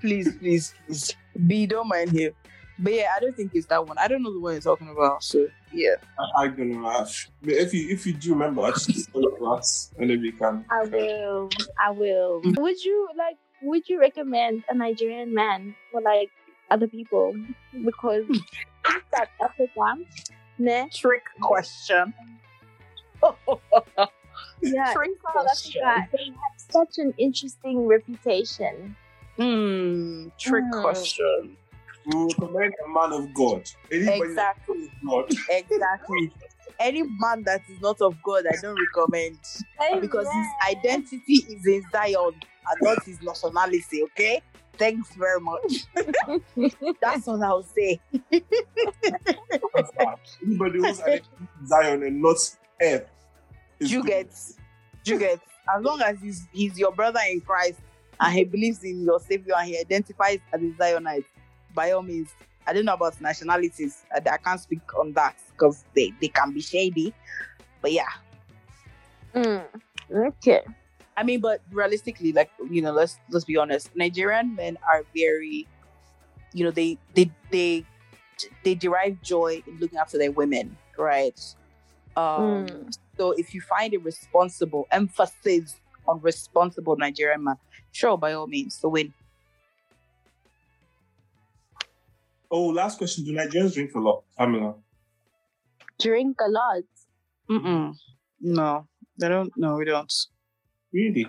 Please, 0.00 0.36
please, 0.38 0.74
please. 0.86 1.14
B, 1.36 1.66
don't 1.66 1.88
mind 1.88 2.10
here. 2.10 2.32
But 2.78 2.92
yeah, 2.92 3.08
I 3.16 3.20
don't 3.20 3.34
think 3.34 3.52
it's 3.54 3.66
that 3.68 3.86
one. 3.86 3.96
I 3.98 4.06
don't 4.06 4.22
know 4.22 4.32
the 4.32 4.40
one 4.40 4.52
you're 4.52 4.60
talking 4.60 4.90
about. 4.90 5.22
So 5.22 5.48
yeah. 5.72 5.94
I, 6.38 6.42
I 6.42 6.48
don't 6.48 6.70
know. 6.70 6.86
I- 6.86 7.06
But 7.42 7.54
if 7.54 7.72
you 7.72 7.88
if 7.90 8.06
you 8.06 8.12
do 8.12 8.32
remember, 8.32 8.62
I 8.62 8.72
just 8.72 9.10
tell 9.12 9.22
it 9.26 9.38
to 9.38 9.46
us 9.46 9.92
and 9.98 10.10
then 10.10 10.20
we 10.20 10.32
can. 10.32 10.64
I 10.70 10.84
will. 10.84 11.48
I 11.82 11.90
will. 11.90 12.42
Would 12.44 12.84
you 12.84 13.08
like? 13.16 13.36
Would 13.62 13.88
you 13.88 13.98
recommend 13.98 14.64
a 14.68 14.74
Nigerian 14.74 15.32
man 15.34 15.74
for 15.90 16.02
like 16.02 16.30
other 16.70 16.86
people? 16.86 17.34
Because 17.72 18.24
in 18.28 18.40
South 19.14 19.28
Africa, 19.42 19.96
ne? 20.58 20.88
Trick 20.92 21.24
question. 21.40 22.12
Yeah, 24.62 24.92
Trick 24.92 25.22
question. 25.22 25.82
Africa, 25.82 26.08
they 26.12 26.24
have 26.26 26.56
such 26.70 26.98
an 26.98 27.14
interesting 27.18 27.86
reputation. 27.86 28.96
Hmm. 29.36 30.28
Trick 30.38 30.64
Hmm. 30.72 30.80
question. 30.82 31.56
We 32.06 32.24
recommend 32.24 32.72
a 32.84 32.88
man 32.88 33.12
of 33.12 33.34
God. 33.34 33.68
Anybody 33.92 34.30
Exactly. 34.30 34.74
that 34.76 34.82
is 34.82 34.88
God. 35.08 35.30
Exactly. 35.50 36.32
Any 36.78 37.02
man 37.02 37.42
that 37.44 37.62
is 37.68 37.80
not 37.80 38.00
of 38.00 38.16
God, 38.22 38.44
I 38.46 38.54
don't 38.62 38.78
recommend 38.94 39.38
because 40.00 40.26
his 40.32 40.46
identity 40.76 41.34
is 41.48 41.66
in 41.66 41.82
Zion 41.90 42.32
and 42.34 42.82
not 42.82 43.02
his 43.04 43.20
nationality. 43.22 44.02
Okay. 44.04 44.40
Thanks 44.78 45.08
very 45.16 45.40
much. 45.40 45.84
That's 47.00 47.26
all 47.26 47.42
I'll 47.42 47.62
say. 47.62 47.98
Anybody 50.44 50.78
who's 50.78 51.00
identity 51.00 51.26
Zion 51.66 52.02
and 52.02 52.22
not 52.22 52.36
earth. 52.82 53.08
is 53.80 53.90
you 53.90 54.02
good. 54.02 54.08
get 54.08 54.34
you 55.04 55.18
get 55.18 55.40
as 55.76 55.82
long 55.82 56.00
as 56.02 56.18
he's 56.20 56.46
he's 56.52 56.78
your 56.78 56.92
brother 56.92 57.20
in 57.30 57.40
Christ 57.40 57.80
and 58.20 58.34
he 58.34 58.44
believes 58.44 58.82
in 58.82 59.04
your 59.04 59.20
savior 59.20 59.54
and 59.58 59.68
he 59.68 59.78
identifies 59.78 60.38
as 60.52 60.60
a 60.60 60.70
Zionite, 60.78 61.24
by 61.74 61.90
all 61.92 62.02
means. 62.02 62.30
I 62.66 62.72
don't 62.72 62.84
know 62.84 62.94
about 62.94 63.20
nationalities. 63.20 64.04
I, 64.12 64.18
I 64.28 64.36
can't 64.38 64.60
speak 64.60 64.80
on 64.98 65.12
that 65.12 65.36
because 65.52 65.84
they, 65.94 66.12
they 66.20 66.28
can 66.28 66.52
be 66.52 66.60
shady. 66.60 67.14
But 67.80 67.92
yeah. 67.92 68.08
Mm, 69.34 69.64
okay. 70.12 70.62
I 71.16 71.22
mean, 71.22 71.40
but 71.40 71.60
realistically, 71.70 72.32
like 72.32 72.50
you 72.70 72.82
know, 72.82 72.92
let's 72.92 73.18
let's 73.30 73.44
be 73.44 73.56
honest. 73.56 73.94
Nigerian 73.94 74.54
men 74.54 74.76
are 74.86 75.04
very, 75.14 75.66
you 76.52 76.64
know, 76.64 76.70
they 76.70 76.98
they 77.14 77.30
they 77.50 77.84
they 78.64 78.74
derive 78.74 79.22
joy 79.22 79.62
in 79.66 79.78
looking 79.78 79.98
after 79.98 80.18
their 80.18 80.32
women, 80.32 80.76
right? 80.98 81.38
Um, 82.16 82.66
Mm. 82.66 82.96
So 83.18 83.32
if 83.32 83.54
you 83.54 83.60
find 83.60 83.94
a 83.94 83.98
responsible 83.98 84.86
emphasis 84.90 85.76
on 86.08 86.20
responsible 86.20 86.96
Nigerian 86.96 87.44
man, 87.44 87.56
sure, 87.92 88.16
by 88.16 88.32
all 88.32 88.46
means, 88.46 88.78
to 88.80 88.88
win. 88.88 89.12
Oh, 92.50 92.66
last 92.66 92.98
question. 92.98 93.24
Do 93.24 93.32
Nigerians 93.32 93.74
drink 93.74 93.94
a 93.94 93.98
lot? 93.98 94.22
Pamela. 94.38 94.74
Drink 96.00 96.36
a 96.40 96.48
lot. 96.48 96.82
Mm-mm. 97.50 97.94
No, 98.40 98.86
they 99.18 99.28
don't. 99.28 99.52
No, 99.56 99.76
we 99.76 99.84
don't. 99.84 100.12
Really? 100.92 101.26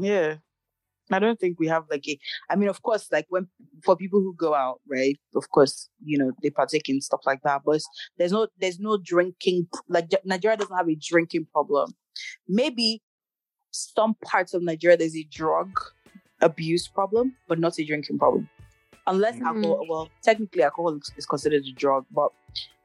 Yeah. 0.00 0.36
I 1.10 1.18
don't 1.18 1.40
think 1.40 1.58
we 1.58 1.68
have 1.68 1.84
like 1.90 2.06
a 2.06 2.18
I 2.50 2.56
mean 2.56 2.68
of 2.68 2.82
course 2.82 3.08
like 3.10 3.26
when 3.28 3.48
for 3.82 3.96
people 3.96 4.20
who 4.20 4.34
go 4.36 4.54
out, 4.54 4.80
right? 4.86 5.18
Of 5.34 5.50
course, 5.50 5.88
you 6.04 6.18
know, 6.18 6.32
they 6.42 6.50
partake 6.50 6.88
in 6.88 7.00
stuff 7.00 7.20
like 7.24 7.40
that, 7.44 7.62
but 7.64 7.80
there's 8.18 8.32
no 8.32 8.48
there's 8.58 8.78
no 8.78 8.98
drinking 9.02 9.68
like 9.88 10.10
Nigeria 10.24 10.56
doesn't 10.56 10.76
have 10.76 10.88
a 10.88 10.96
drinking 10.96 11.46
problem. 11.52 11.94
Maybe 12.46 13.02
some 13.78 14.14
parts 14.24 14.54
of 14.54 14.62
Nigeria 14.62 14.96
there's 14.96 15.16
a 15.16 15.22
drug 15.24 15.70
abuse 16.40 16.86
problem, 16.88 17.34
but 17.48 17.58
not 17.58 17.78
a 17.78 17.84
drinking 17.84 18.18
problem. 18.18 18.48
Unless 19.06 19.36
Mhm. 19.36 19.46
alcohol 19.46 19.86
well, 19.88 20.10
technically 20.22 20.62
alcohol 20.62 20.98
is- 21.16 21.26
considered 21.26 21.64
a 21.64 21.72
drug, 21.72 22.04
but 22.10 22.30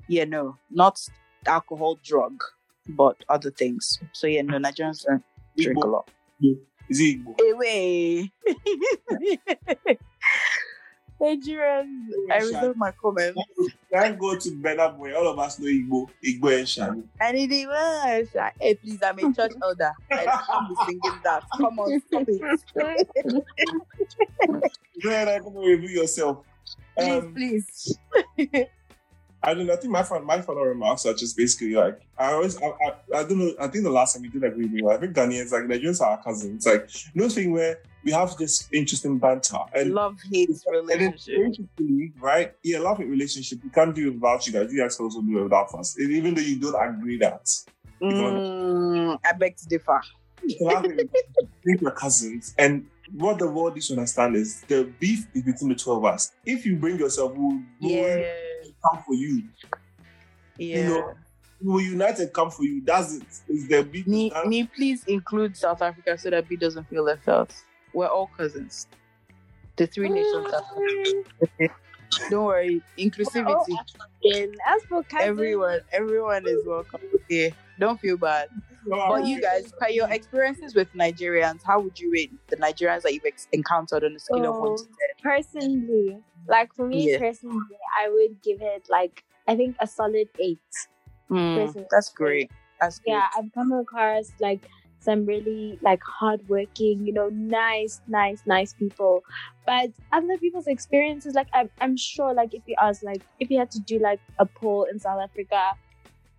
yeah, 0.07 0.23
no, 0.25 0.57
not 0.69 0.99
alcohol 1.45 1.99
drug, 2.03 2.41
but 2.87 3.17
other 3.29 3.51
things. 3.51 3.99
So 4.13 4.27
yeah, 4.27 4.41
no, 4.43 4.57
Nigerians 4.57 5.03
don't 5.05 5.23
drink 5.57 5.83
a 5.83 5.87
lot. 5.87 6.09
Is 6.89 6.99
it 6.99 7.19
Igbo? 7.25 7.53
Away. 7.53 8.31
Nigerians, 11.21 12.07
I 12.31 12.37
reserve 12.37 12.75
my 12.77 12.91
comment. 12.91 13.37
Can't 13.91 14.19
go 14.19 14.37
to 14.37 14.55
Better 14.61 14.89
Boy. 14.89 15.15
All 15.15 15.27
of 15.27 15.39
us 15.39 15.59
know 15.59 15.67
Igbo. 15.67 16.09
Igbo 16.25 16.57
and 16.57 16.67
Shani. 16.67 17.03
And 17.19 17.37
it 17.37 17.67
was, 17.67 18.27
hey, 18.59 18.75
please, 18.75 18.99
I'm 19.03 19.19
a 19.19 19.33
church 19.33 19.53
elder. 19.61 19.91
I 20.11 20.25
can't 20.25 20.69
be 20.69 20.75
singing 20.85 21.19
that. 21.23 21.43
Come 21.57 21.79
on, 21.79 22.01
stop 22.07 22.25
it. 22.27 22.41
Go 25.01 25.09
ahead 25.09 25.27
come 25.43 25.55
and 25.55 25.65
review 25.65 26.01
yourself. 26.01 26.45
Please, 26.97 27.23
Um, 27.23 27.33
please. 27.33 27.97
I 29.43 29.53
don't 29.53 29.67
know. 29.67 29.73
I 29.73 29.75
think 29.75 29.91
my 29.91 30.05
my 30.19 30.41
final 30.41 30.63
remarks 30.63 31.05
are 31.05 31.13
just 31.13 31.35
basically 31.35 31.73
like 31.73 31.99
I 32.17 32.31
always, 32.31 32.61
I, 32.61 32.67
I, 32.67 33.19
I 33.19 33.23
don't 33.23 33.39
know. 33.39 33.53
I 33.59 33.67
think 33.67 33.83
the 33.83 33.89
last 33.89 34.13
time 34.13 34.21
we 34.21 34.29
did 34.29 34.43
agree 34.43 34.63
with 34.63 34.71
me, 34.71 34.87
I 34.89 34.97
think 34.97 35.13
Ghanaians 35.13 35.51
like 35.51 35.63
Nigerians 35.63 35.99
are 36.01 36.11
our 36.11 36.23
cousins. 36.23 36.65
Like 36.65 36.89
no 37.13 37.27
thing 37.27 37.51
where 37.51 37.79
we 38.05 38.11
have 38.13 38.37
this 38.37 38.69
interesting 38.71 39.17
banter 39.17 39.57
and 39.73 39.93
love 39.93 40.17
hate 40.31 40.49
relationship, 40.65 41.67
right? 42.19 42.53
Yeah, 42.63 42.79
love 42.79 42.99
hate 42.99 43.09
relationship. 43.09 43.59
We 43.63 43.69
can't 43.69 43.93
do 43.93 44.07
it 44.07 44.13
without 44.13 44.47
you 44.47 44.53
guys. 44.53 44.71
You 44.71 44.81
guys 44.81 44.95
can 44.95 45.05
also 45.05 45.21
do 45.21 45.39
it 45.39 45.43
without 45.43 45.73
us, 45.73 45.99
even 45.99 46.35
though 46.35 46.41
you 46.41 46.59
don't 46.59 46.75
agree 46.75 47.17
that. 47.17 47.45
Mm, 48.01 49.19
I 49.25 49.33
beg 49.33 49.57
to 49.57 49.67
differ. 49.67 50.01
We're 50.61 51.91
cousins, 51.95 52.55
and 52.57 52.85
what 53.11 53.39
the 53.39 53.49
world 53.49 53.73
needs 53.73 53.87
to 53.87 53.93
understand 53.93 54.35
is 54.37 54.61
the 54.67 54.91
beef 54.99 55.27
is 55.33 55.43
between 55.43 55.69
the 55.69 55.75
two 55.75 55.91
of 55.91 56.05
us. 56.05 56.31
If 56.45 56.65
you 56.65 56.77
bring 56.77 56.97
yourself, 56.97 57.33
we'll, 57.35 57.59
yeah. 57.79 58.31
Come 58.89 59.03
for 59.03 59.13
you. 59.13 59.43
Yeah. 60.57 60.77
You 60.77 60.83
know, 60.87 61.13
will 61.61 61.81
United 61.81 62.33
come 62.33 62.51
for 62.51 62.63
you. 62.63 62.81
That's 62.83 63.15
it. 63.15 63.23
Is 63.49 63.67
the 63.67 63.83
beef. 63.83 64.05
Me, 64.07 64.31
me, 64.45 64.65
please 64.65 65.03
include 65.05 65.55
South 65.55 65.81
Africa 65.81 66.17
so 66.17 66.29
that 66.29 66.47
B 66.47 66.55
doesn't 66.55 66.87
feel 66.89 67.03
left 67.03 67.27
out. 67.27 67.53
We're 67.93 68.07
all 68.07 68.29
cousins. 68.35 68.87
The 69.75 69.87
three 69.87 70.09
nations. 70.09 70.47
Don't 72.29 72.45
worry, 72.45 72.81
inclusivity. 72.97 73.75
As 74.67 74.83
for 74.87 75.03
cousins, 75.03 75.29
everyone, 75.29 75.79
everyone 75.91 76.47
is 76.47 76.65
welcome. 76.65 77.01
Okay, 77.15 77.53
don't 77.79 77.99
feel 77.99 78.17
bad. 78.17 78.49
But 78.87 79.25
you 79.25 79.41
guys, 79.41 79.71
by 79.79 79.89
your 79.89 80.09
experiences 80.09 80.75
with 80.75 80.91
Nigerians, 80.93 81.61
how 81.65 81.79
would 81.79 81.99
you 81.99 82.11
rate 82.11 82.31
the 82.49 82.57
Nigerians 82.57 83.03
that 83.03 83.13
you've 83.13 83.25
ex- 83.25 83.47
encountered 83.51 84.03
on 84.03 84.15
a 84.15 84.19
scale 84.19 84.51
of 84.51 84.59
one 84.59 84.75
to 84.75 84.83
oh, 84.83 84.87
ten? 84.99 85.31
Personally, 85.31 86.17
like 86.47 86.73
for 86.73 86.87
me 86.87 87.11
Yeah. 87.11 87.19
personally, 87.19 87.77
I 87.99 88.09
would 88.09 88.41
give 88.41 88.61
it 88.61 88.87
like 88.89 89.23
I 89.47 89.55
think 89.55 89.75
a 89.79 89.87
solid 89.87 90.29
eight. 90.39 90.59
Hmm, 91.29 91.55
personally. 91.55 91.87
that's 91.89 92.11
great. 92.11 92.51
That's 92.79 92.99
good. 92.99 93.11
Yeah, 93.11 93.27
I've 93.37 93.51
come 93.53 93.71
across 93.71 94.31
like 94.39 94.67
some 94.99 95.25
really 95.25 95.77
like 95.81 96.01
hardworking, 96.03 97.05
you 97.05 97.13
know, 97.13 97.29
nice, 97.29 98.01
nice, 98.07 98.41
nice 98.45 98.73
people. 98.73 99.21
But 99.65 99.91
other 100.11 100.37
people's 100.37 100.67
experiences, 100.67 101.35
like 101.35 101.47
I'm, 101.53 101.69
I'm 101.81 101.97
sure, 101.97 102.33
like 102.33 102.53
if 102.53 102.63
you 102.65 102.75
ask, 102.81 103.03
like 103.03 103.21
if 103.39 103.49
you 103.49 103.59
had 103.59 103.71
to 103.71 103.79
do 103.79 103.99
like 103.99 104.19
a 104.39 104.45
poll 104.45 104.85
in 104.89 104.99
South 104.99 105.21
Africa, 105.21 105.73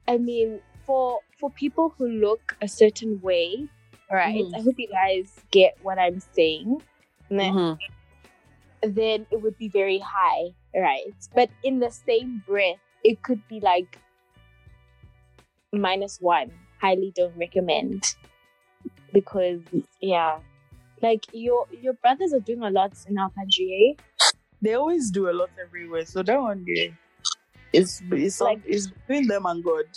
I 0.09 0.19
mean, 0.19 0.61
for 0.87 1.21
for 1.45 1.51
people 1.51 1.95
who 1.99 2.09
look 2.09 2.57
a 2.63 2.69
certain 2.69 3.21
way, 3.21 3.69
right? 4.11 4.45
Mhm. 4.45 4.55
I 4.57 4.61
hope 4.63 4.79
you 4.79 4.89
guys 4.89 5.29
get 5.51 5.77
what 5.83 5.99
I'm 5.99 6.21
saying. 6.33 6.81
Nah 7.29 7.53
Mhm. 7.53 7.79
then 8.81 9.27
it 9.31 9.43
would 9.43 9.59
be 9.59 9.69
very 9.69 9.99
high, 9.99 10.55
right? 10.75 11.13
But 11.35 11.51
in 11.63 11.81
the 11.81 11.91
same 11.91 12.43
breath, 12.47 12.81
it 13.03 13.21
could 13.23 13.43
be 13.49 13.61
like 13.61 13.99
minus 15.73 16.19
one. 16.21 16.51
Highly 16.81 17.13
don't 17.15 17.37
recommend 17.37 18.15
because 19.13 19.61
yeah, 20.01 20.41
like 21.03 21.27
your 21.33 21.67
your 21.85 21.93
brothers 21.95 22.33
are 22.33 22.41
doing 22.41 22.63
a 22.63 22.71
lot 22.71 22.93
in 23.07 23.19
our 23.19 23.31
country. 23.37 23.69
Eh? 23.85 24.03
They 24.63 24.75
always 24.75 25.11
do 25.11 25.29
a 25.29 25.35
lot 25.41 25.51
everywhere, 25.61 26.07
so 26.07 26.23
that 26.23 26.41
one 26.41 26.65
day, 26.65 26.95
it's 27.73 28.01
it's 28.11 28.41
like 28.41 28.59
Like- 28.65 28.67
it's 28.67 28.87
between 28.89 29.29
them 29.29 29.45
and 29.45 29.63
God. 29.63 29.89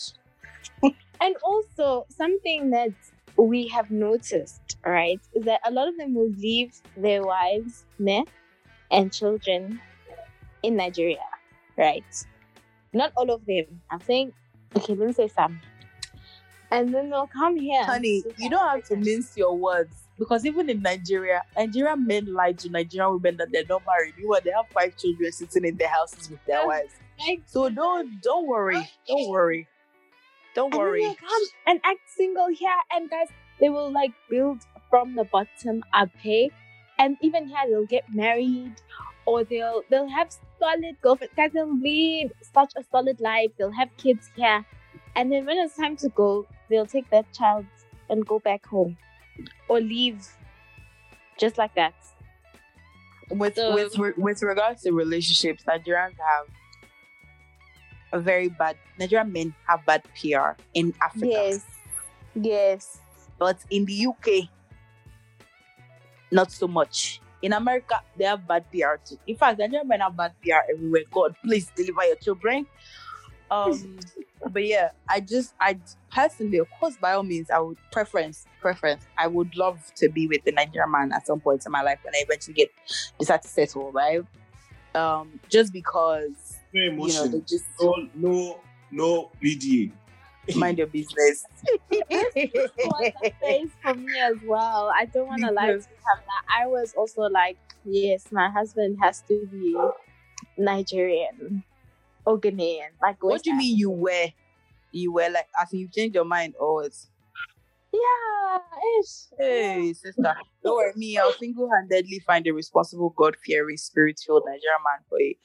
And 1.22 1.36
also 1.44 2.06
something 2.10 2.70
that 2.72 2.92
we 3.38 3.68
have 3.68 3.92
noticed, 3.92 4.78
right, 4.86 5.20
is 5.34 5.46
that 5.46 5.62
a 5.66 5.72
lot 5.72 5.88
of 5.88 5.98
them 5.98 6.14
will 6.14 6.32
leave 6.38 6.82
their 6.96 7.24
wives, 7.24 7.86
meh, 8.00 8.24
and 8.92 9.12
children 9.12 9.80
in 10.64 10.76
Nigeria, 10.76 11.24
right? 11.78 12.04
Not 12.94 13.12
all 13.16 13.32
of 13.32 13.46
them. 13.46 13.66
I'm 13.90 14.02
saying, 14.02 14.34
okay, 14.76 14.96
let 14.96 15.08
me 15.08 15.14
say 15.14 15.28
some. 15.28 15.60
And 16.72 16.94
then 16.94 17.10
they'll 17.10 17.28
come 17.28 17.58
here. 17.58 17.84
Honey, 17.84 18.24
you 18.38 18.50
don't 18.50 18.68
have 18.68 18.84
to 18.90 18.98
mince 18.98 19.38
your 19.38 19.56
words 19.58 19.96
because 20.20 20.46
even 20.46 20.70
in 20.70 20.82
Nigeria, 20.82 21.44
Nigerian 21.56 22.06
men 22.06 22.34
lie 22.34 22.52
to 22.54 22.70
Nigerian 22.70 23.14
women 23.14 23.38
that 23.38 23.52
they're 23.52 23.64
not 23.70 23.84
married. 23.86 24.16
You 24.18 24.30
know, 24.30 24.40
they 24.44 24.52
have 24.52 24.66
five 24.74 24.98
children 24.98 25.32
sitting 25.32 25.64
in 25.66 25.78
their 25.78 25.88
houses 25.88 26.30
with 26.30 26.44
their 26.46 26.66
wives. 26.68 26.94
So 27.46 27.70
don't 27.70 28.22
don't 28.22 28.48
worry, 28.48 28.90
don't 29.08 29.30
worry, 29.30 29.68
don't 30.58 30.74
and 30.74 30.82
worry. 30.82 31.04
come 31.20 31.44
and 31.68 31.80
act 31.84 32.04
single 32.20 32.48
here. 32.62 32.80
And 32.92 33.10
guys, 33.10 33.30
they 33.60 33.70
will 33.70 33.92
like 33.92 34.14
build 34.30 34.60
from 34.90 35.16
the 35.16 35.24
bottom 35.26 35.84
up, 35.94 36.10
hey? 36.28 36.52
And 37.00 37.18
even 37.22 37.48
here, 37.48 37.66
they'll 37.70 37.86
get 37.86 38.06
married 38.14 38.76
or 39.26 39.44
they'll 39.44 39.84
they'll 39.90 40.10
have 40.10 40.30
solid 40.60 40.96
girlfriends. 41.02 41.34
Guys, 41.36 41.52
they'll 41.54 41.80
lead 41.90 42.32
such 42.54 42.74
a 42.76 42.84
solid 42.92 43.20
life. 43.22 43.52
They'll 43.58 43.72
have 43.82 43.90
kids 43.98 44.30
here. 44.36 44.66
And 45.16 45.32
then 45.32 45.46
when 45.46 45.58
it's 45.58 45.76
time 45.76 45.96
to 45.98 46.10
go, 46.10 46.46
they'll 46.70 46.86
take 46.98 47.10
that 47.12 47.32
child 47.34 47.66
and 48.10 48.26
go 48.26 48.40
back 48.40 48.66
home 48.66 48.98
or 49.68 49.80
leave 49.80 50.28
just 51.38 51.58
like 51.58 51.74
that. 51.76 51.94
With 53.30 53.56
So- 53.56 53.74
with 53.74 53.98
with 54.18 54.42
regards 54.42 54.82
to 54.84 54.92
relationships, 54.92 55.64
Nigerians 55.66 56.18
have 56.32 56.46
a 58.14 58.20
very 58.20 58.50
bad. 58.50 58.78
Nigerian 59.00 59.32
men 59.32 59.54
have 59.68 59.86
bad 59.86 60.04
PR 60.20 60.60
in 60.74 60.94
Africa. 61.02 61.28
Yes. 61.28 61.66
Yes. 62.36 63.00
but 63.40 63.58
in 63.70 63.86
the 63.86 64.08
UK, 64.08 64.50
not 66.32 66.52
so 66.52 66.68
much. 66.68 67.22
In 67.42 67.54
America, 67.54 68.02
they 68.18 68.26
have 68.26 68.48
bad 68.48 68.66
PR 68.72 68.96
too. 69.04 69.18
In 69.28 69.36
fact, 69.36 69.60
Nigerian 69.60 69.88
men 69.88 70.00
have 70.00 70.16
bad 70.16 70.34
PR 70.44 70.72
everywhere. 70.72 71.04
God, 71.12 71.36
please 71.44 71.72
deliver 71.76 72.04
your 72.06 72.16
children. 72.16 72.66
Um, 73.50 74.00
but 74.52 74.66
yeah, 74.66 74.90
I 75.08 75.20
just, 75.20 75.54
I 75.60 75.78
personally, 76.12 76.58
of 76.58 76.68
course, 76.80 76.98
by 76.98 77.14
all 77.14 77.24
means, 77.24 77.50
I 77.50 77.60
would 77.60 77.78
preference, 77.92 78.46
preference. 78.60 79.06
I 79.18 79.28
would 79.28 79.56
love 79.56 79.80
to 79.96 80.10
be 80.10 80.28
with 80.28 80.44
the 80.44 80.52
Nigerian 80.52 80.92
man 80.92 81.12
at 81.12 81.28
some 81.28 81.40
point 81.40 81.66
in 81.66 81.72
my 81.72 81.82
life 81.82 82.00
when 82.04 82.16
I 82.16 82.24
eventually 82.24 82.56
get 82.56 82.70
decide 83.20 83.44
to 83.44 83.48
settle, 83.48 83.92
right? 83.92 84.24
Um, 84.96 85.40
just 85.50 85.72
because 85.72 86.47
No 86.74 86.82
you 86.82 87.32
know 87.32 87.42
just 87.48 87.66
no, 87.80 87.96
no, 88.14 88.60
no 88.92 89.32
BDA. 89.42 89.92
mind 90.56 90.78
your 90.78 90.88
business. 90.88 91.46
was 91.90 93.12
the 93.22 93.32
face 93.42 93.70
for 93.82 93.94
me 93.94 94.20
as 94.20 94.36
well. 94.46 94.92
I 94.96 95.06
don't 95.06 95.28
want 95.28 95.42
to 95.44 95.52
lie 95.52 95.68
to 95.68 95.74
you, 95.74 95.80
Pamela. 95.80 96.42
I 96.58 96.68
was 96.68 96.94
also 96.94 97.24
like, 97.24 97.58
yes, 97.84 98.28
my 98.32 98.50
husband 98.50 98.98
has 99.02 99.22
to 99.28 99.48
be 99.52 99.78
Nigerian 100.58 101.64
or 102.26 102.40
Ghanaian. 102.40 102.90
Like, 103.02 103.24
what 103.24 103.44
do 103.44 103.52
you 103.52 103.58
mean 103.58 103.78
you 103.78 103.90
were? 103.90 104.28
You 104.92 105.12
were 105.14 105.30
like, 105.30 105.48
I 105.60 105.66
think 105.66 105.82
you 105.82 105.88
changed 105.90 106.16
your 106.16 106.26
mind, 106.26 106.56
or 106.60 106.86
it's 106.86 107.10
Yeah, 107.94 108.60
ish. 109.00 109.40
Hey, 109.40 109.94
sister. 109.94 110.36
Don't 110.64 110.76
worry, 110.76 110.94
me. 110.96 111.18
I'll 111.18 111.34
single 111.34 111.70
handedly 111.74 112.20
find 112.26 112.46
a 112.48 112.52
responsible, 112.52 113.14
God 113.18 113.36
fearing, 113.46 113.78
spirit 113.78 114.20
filled 114.26 114.44
Nigerian 114.46 114.84
man 114.84 115.06
for 115.10 115.20
you. 115.20 115.36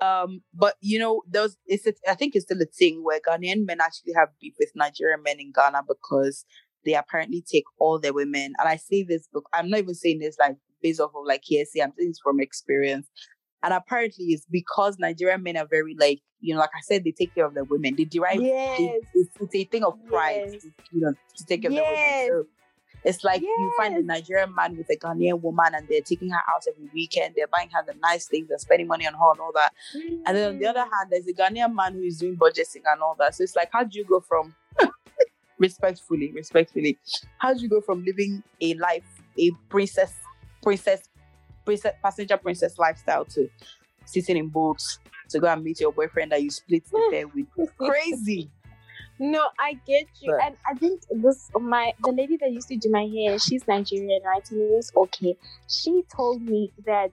Um, 0.00 0.42
but 0.54 0.76
you 0.80 0.98
know, 0.98 1.22
there 1.28 1.42
was, 1.42 1.58
it's, 1.66 1.86
a, 1.86 1.92
I 2.08 2.14
think 2.14 2.34
it's 2.34 2.46
still 2.46 2.62
a 2.62 2.66
thing 2.66 3.02
where 3.02 3.20
Ghanaian 3.20 3.66
men 3.66 3.80
actually 3.80 4.14
have 4.16 4.28
beef 4.40 4.54
with 4.58 4.70
Nigerian 4.74 5.22
men 5.22 5.40
in 5.40 5.52
Ghana 5.52 5.82
because 5.86 6.44
they 6.84 6.94
apparently 6.94 7.44
take 7.50 7.64
all 7.78 7.98
their 7.98 8.14
women. 8.14 8.54
And 8.58 8.68
I 8.68 8.76
say 8.76 9.02
this 9.02 9.28
book, 9.32 9.44
I'm 9.52 9.68
not 9.68 9.80
even 9.80 9.94
saying 9.94 10.20
this 10.20 10.36
like 10.38 10.56
based 10.82 11.00
off 11.00 11.10
of 11.14 11.26
like 11.26 11.42
hearsay, 11.44 11.80
I'm 11.80 11.92
saying 11.98 12.10
this 12.10 12.20
from 12.22 12.40
experience. 12.40 13.08
And 13.62 13.74
apparently, 13.74 14.26
it's 14.26 14.46
because 14.50 14.96
Nigerian 14.98 15.42
men 15.42 15.58
are 15.58 15.66
very 15.68 15.94
like, 15.98 16.20
you 16.40 16.54
know, 16.54 16.60
like 16.60 16.70
I 16.76 16.80
said, 16.82 17.04
they 17.04 17.12
take 17.12 17.34
care 17.34 17.44
of 17.44 17.54
the 17.54 17.64
women. 17.64 17.96
They 17.96 18.04
derive 18.04 18.40
Yes. 18.40 18.80
it- 18.80 19.04
it's, 19.14 19.36
it's 19.40 19.54
a 19.54 19.64
thing 19.64 19.84
of 19.84 19.94
pride, 20.06 20.50
Yes. 20.52 20.66
you 20.92 21.00
know, 21.00 21.14
to 21.36 21.46
take 21.46 21.62
care 21.62 21.70
of 21.70 21.76
the 21.76 21.82
women. 21.82 22.28
So 22.28 22.46
it's 23.04 23.24
like 23.24 23.40
you 23.40 23.72
find 23.78 23.96
a 23.96 24.02
Nigerian 24.02 24.54
man 24.54 24.76
with 24.76 24.90
a 24.90 24.96
Ghanaian 24.96 25.40
woman 25.40 25.74
and 25.74 25.88
they're 25.88 26.02
taking 26.02 26.30
her 26.30 26.40
out 26.54 26.64
every 26.68 26.88
weekend, 26.92 27.34
they're 27.36 27.46
buying 27.46 27.70
her 27.70 27.82
the 27.86 27.94
nice 28.00 28.26
things, 28.26 28.48
they're 28.48 28.58
spending 28.58 28.86
money 28.86 29.06
on 29.06 29.14
her 29.14 29.30
and 29.32 29.40
all 29.40 29.52
that. 29.54 29.72
And 29.94 30.36
then 30.36 30.54
on 30.54 30.58
the 30.58 30.66
other 30.66 30.80
mm. 30.80 30.90
hand, 30.92 31.10
there's 31.10 31.26
a 31.26 31.32
Ghanaian 31.32 31.74
man 31.74 31.94
who 31.94 32.02
is 32.02 32.18
doing 32.18 32.36
budgeting 32.36 32.82
and 32.86 33.00
all 33.02 33.16
that. 33.18 33.34
So 33.34 33.42
it's 33.42 33.56
like, 33.56 33.70
how 33.72 33.84
do 33.84 33.98
you 33.98 34.04
go 34.04 34.20
from 34.20 34.54
respectfully, 35.58 36.32
respectfully, 36.32 36.98
how 37.38 37.54
do 37.54 37.60
you 37.60 37.68
go 37.68 37.80
from 37.80 38.04
living 38.04 38.42
a 38.60 38.74
life, 38.74 39.22
a 39.38 39.50
princess, 39.70 40.12
princess, 40.62 41.02
princess, 41.64 41.94
passenger 42.02 42.36
princess 42.36 42.78
lifestyle 42.78 43.24
to 43.26 43.48
sitting 44.04 44.36
in 44.36 44.48
boats 44.48 44.98
to 45.30 45.40
go 45.40 45.48
and 45.48 45.62
meet 45.64 45.80
your 45.80 45.92
boyfriend 45.92 46.32
that 46.32 46.42
you 46.42 46.50
split 46.50 46.84
the 46.90 47.02
fare 47.10 47.28
with? 47.28 47.46
Crazy. 47.76 48.50
No, 49.18 49.48
I 49.58 49.74
get 49.86 50.06
you, 50.20 50.32
But- 50.32 50.42
and 50.46 50.56
I 50.66 50.74
think 50.74 51.02
this 51.10 51.50
my 51.60 51.92
the 52.02 52.12
lady 52.12 52.38
that 52.38 52.50
used 52.52 52.68
to 52.68 52.76
do 52.76 52.90
my 52.90 53.04
hair, 53.06 53.38
she's 53.38 53.66
Nigerian, 53.68 54.22
right? 54.24 54.50
And 54.50 54.60
it 54.62 54.70
was 54.70 54.90
okay. 54.96 55.36
She 55.68 56.04
told 56.14 56.40
me 56.42 56.72
that 56.86 57.12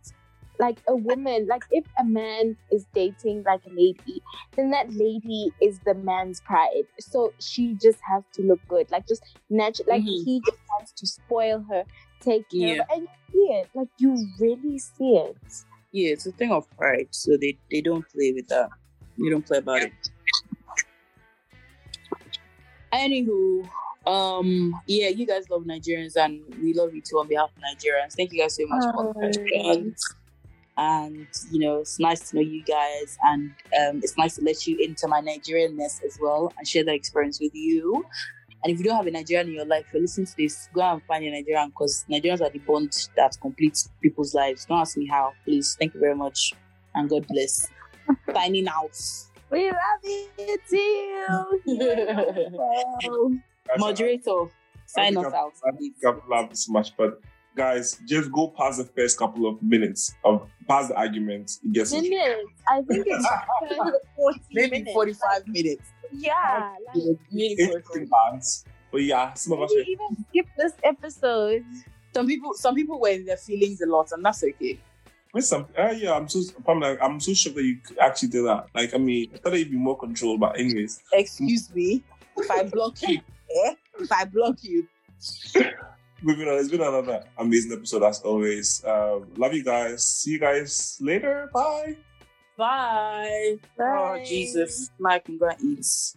like 0.60 0.78
a 0.88 0.96
woman, 0.96 1.48
like 1.48 1.64
if 1.70 1.86
a 2.00 2.04
man 2.06 2.58
is 2.72 2.86
dating 2.94 3.44
like 3.44 3.62
a 3.66 3.70
lady, 3.70 4.24
then 4.56 4.72
that 4.72 4.92
lady 4.92 5.52
is 5.62 5.80
the 5.86 5.94
man's 5.94 6.40
pride. 6.42 6.86
So 7.00 7.34
she 7.40 7.74
just 7.76 8.00
has 8.10 8.24
to 8.36 8.42
look 8.42 8.62
good, 8.70 8.90
like 8.90 9.06
just 9.06 9.22
natural. 9.50 9.90
Like 9.90 10.02
Mhm. 10.04 10.24
he 10.24 10.42
just 10.46 10.58
wants 10.70 10.94
to 10.94 11.06
spoil 11.06 11.60
her, 11.70 11.84
take 12.22 12.50
care 12.50 12.76
Yeah. 12.76 12.82
of 12.84 12.88
her, 12.88 12.94
and 12.96 13.02
you 13.04 13.10
see 13.34 13.54
it. 13.54 13.70
Like 13.76 13.90
you 14.00 14.28
really 14.40 14.80
see 14.80 15.18
it. 15.18 15.38
Yeah, 15.98 16.12
it's 16.12 16.28
a 16.28 16.32
thing 16.32 16.52
of 16.52 16.70
pride. 16.78 17.08
So 17.10 17.38
they, 17.38 17.58
they 17.72 17.82
don't 17.82 18.08
play 18.10 18.32
with 18.32 18.48
that. 18.50 18.70
We 19.18 19.32
don't 19.32 19.44
play 19.44 19.58
about 19.58 19.82
it. 19.82 19.94
Anywho, 22.94 23.68
um, 24.06 24.80
yeah, 24.86 25.10
you 25.10 25.26
guys 25.26 25.50
love 25.50 25.64
Nigerians 25.64 26.16
and 26.16 26.44
we 26.62 26.76
love 26.76 26.94
you 26.94 27.02
too 27.02 27.18
on 27.18 27.28
behalf 27.28 27.50
of 27.50 27.64
Nigerians. 27.64 28.14
Thank 28.14 28.32
you 28.32 28.42
guys 28.42 28.56
so 28.56 28.68
much 28.68 28.84
for 28.94 29.12
the 29.12 29.40
questions. 29.50 30.04
And 30.78 31.28
you 31.50 31.62
know, 31.62 31.80
it's 31.80 31.98
nice 31.98 32.30
to 32.30 32.36
know 32.36 32.44
you 32.44 32.64
guys, 32.64 33.18
and 33.24 33.50
um, 33.82 34.00
it's 34.04 34.16
nice 34.16 34.36
to 34.36 34.44
let 34.44 34.68
you 34.68 34.78
into 34.78 35.08
my 35.08 35.20
Nigerianness 35.20 36.04
as 36.06 36.20
well 36.22 36.54
and 36.60 36.68
share 36.68 36.86
that 36.86 36.94
experience 36.94 37.40
with 37.42 37.56
you. 37.56 38.06
And 38.64 38.74
if 38.74 38.80
you 38.80 38.86
don't 38.86 38.98
have 38.98 39.08
a 39.08 39.12
Nigerian 39.12 39.48
in 39.50 39.54
your 39.54 39.66
life, 39.66 39.86
you're 39.94 40.02
listening 40.02 40.26
to 40.28 40.36
this, 40.38 40.68
go 40.74 40.82
and 40.82 41.02
find 41.04 41.24
a 41.24 41.30
Nigerian 41.32 41.70
because 41.70 42.06
Nigerians 42.10 42.42
are 42.42 42.50
the 42.50 42.60
bond 42.60 43.08
that 43.16 43.38
completes 43.40 43.90
people's 44.02 44.34
lives. 44.34 44.66
Don't 44.66 44.80
ask 44.80 44.98
me 44.98 45.06
how, 45.08 45.34
please. 45.46 45.76
Thank 45.80 45.94
you 45.94 46.00
very 46.00 46.16
much, 46.16 46.54
and 46.96 47.10
God 47.10 47.28
bless. 47.28 47.68
Signing 48.34 48.68
out. 48.68 49.00
We 49.52 49.70
love 49.70 50.04
you 50.04 50.58
too. 50.70 51.62
Moderator, 53.78 54.46
sign 54.86 55.18
us 55.18 55.34
out. 55.34 55.54
I 55.66 55.72
think 55.78 55.96
I've 56.06 56.22
laughed 56.28 56.52
this 56.52 56.68
much, 56.70 56.96
but 56.98 57.22
guys, 57.56 58.00
just 58.06 58.32
go 58.32 58.50
past 58.50 58.78
the 58.78 58.86
first 58.86 59.18
couple 59.18 59.48
of 59.48 59.62
minutes 59.62 60.14
of 60.24 60.50
past 60.68 60.90
the 60.90 60.96
argument. 60.96 61.52
It 61.64 61.74
gets 61.74 61.92
Minutes. 61.94 62.52
I 62.70 62.82
think 62.82 63.06
it's 63.08 63.28
40 64.16 64.40
Maybe 64.52 64.72
minutes. 64.80 64.94
45 64.94 65.48
minutes. 65.48 65.92
Yeah. 66.12 66.74
Like, 66.94 67.18
Maybe 67.32 67.56
it's 67.64 67.88
45. 67.88 68.10
bad. 68.10 68.44
But 68.92 69.04
yeah, 69.04 69.34
some 69.34 69.54
of 69.54 69.62
us 69.62 69.72
maybe 69.76 69.92
even 69.92 70.26
skip 70.30 70.46
this 70.58 70.74
episode. 70.84 71.66
Some 72.14 72.28
people, 72.28 72.54
some 72.54 72.74
people 72.76 73.00
were 73.00 73.10
in 73.10 73.26
their 73.26 73.38
feelings 73.38 73.82
a 73.82 73.86
lot, 73.86 74.12
and 74.12 74.24
that's 74.26 74.44
okay. 74.44 74.80
with 75.34 75.46
some. 75.46 75.68
Uh, 75.78 75.92
yeah, 75.96 76.14
I'm 76.14 76.28
so 76.30 76.42
I'm 76.68 76.80
like 76.80 76.98
I'm 77.02 77.20
so 77.20 77.34
sure 77.34 77.54
that 77.54 77.64
you 77.64 77.78
actually 78.00 78.30
did 78.30 78.46
that. 78.46 78.68
Like, 78.74 78.94
I 78.96 78.98
mean, 78.98 79.30
I 79.34 79.38
thought 79.38 79.54
you'd 79.54 79.72
be 79.72 79.78
more 79.78 79.98
controlled, 79.98 80.40
but 80.40 80.58
anyways, 80.58 81.04
Excuse 81.14 81.70
me, 81.76 82.04
if 82.38 82.50
I 82.50 82.64
block 82.64 82.96
you, 83.02 83.20
eh? 83.66 83.74
If 84.00 84.12
I 84.12 84.26
block 84.26 84.56
you, 84.64 84.88
moving 86.22 86.48
on. 86.48 86.58
It's 86.60 86.70
been 86.70 86.82
another 86.82 87.24
amazing 87.38 87.74
episode 87.74 88.04
as 88.04 88.22
always. 88.22 88.84
Um, 88.86 89.28
love 89.36 89.54
you 89.54 89.64
guys. 89.64 90.04
See 90.08 90.32
you 90.32 90.40
guys 90.40 90.98
later. 91.02 91.50
Bye. 91.54 91.98
Bye. 92.58 93.58
Oh 93.80 94.20
Jesus, 94.26 94.92
now 95.00 95.12
I 95.12 95.20
can 95.20 95.38
go 95.38 95.48
and 95.48 95.62
eat. 95.80 96.14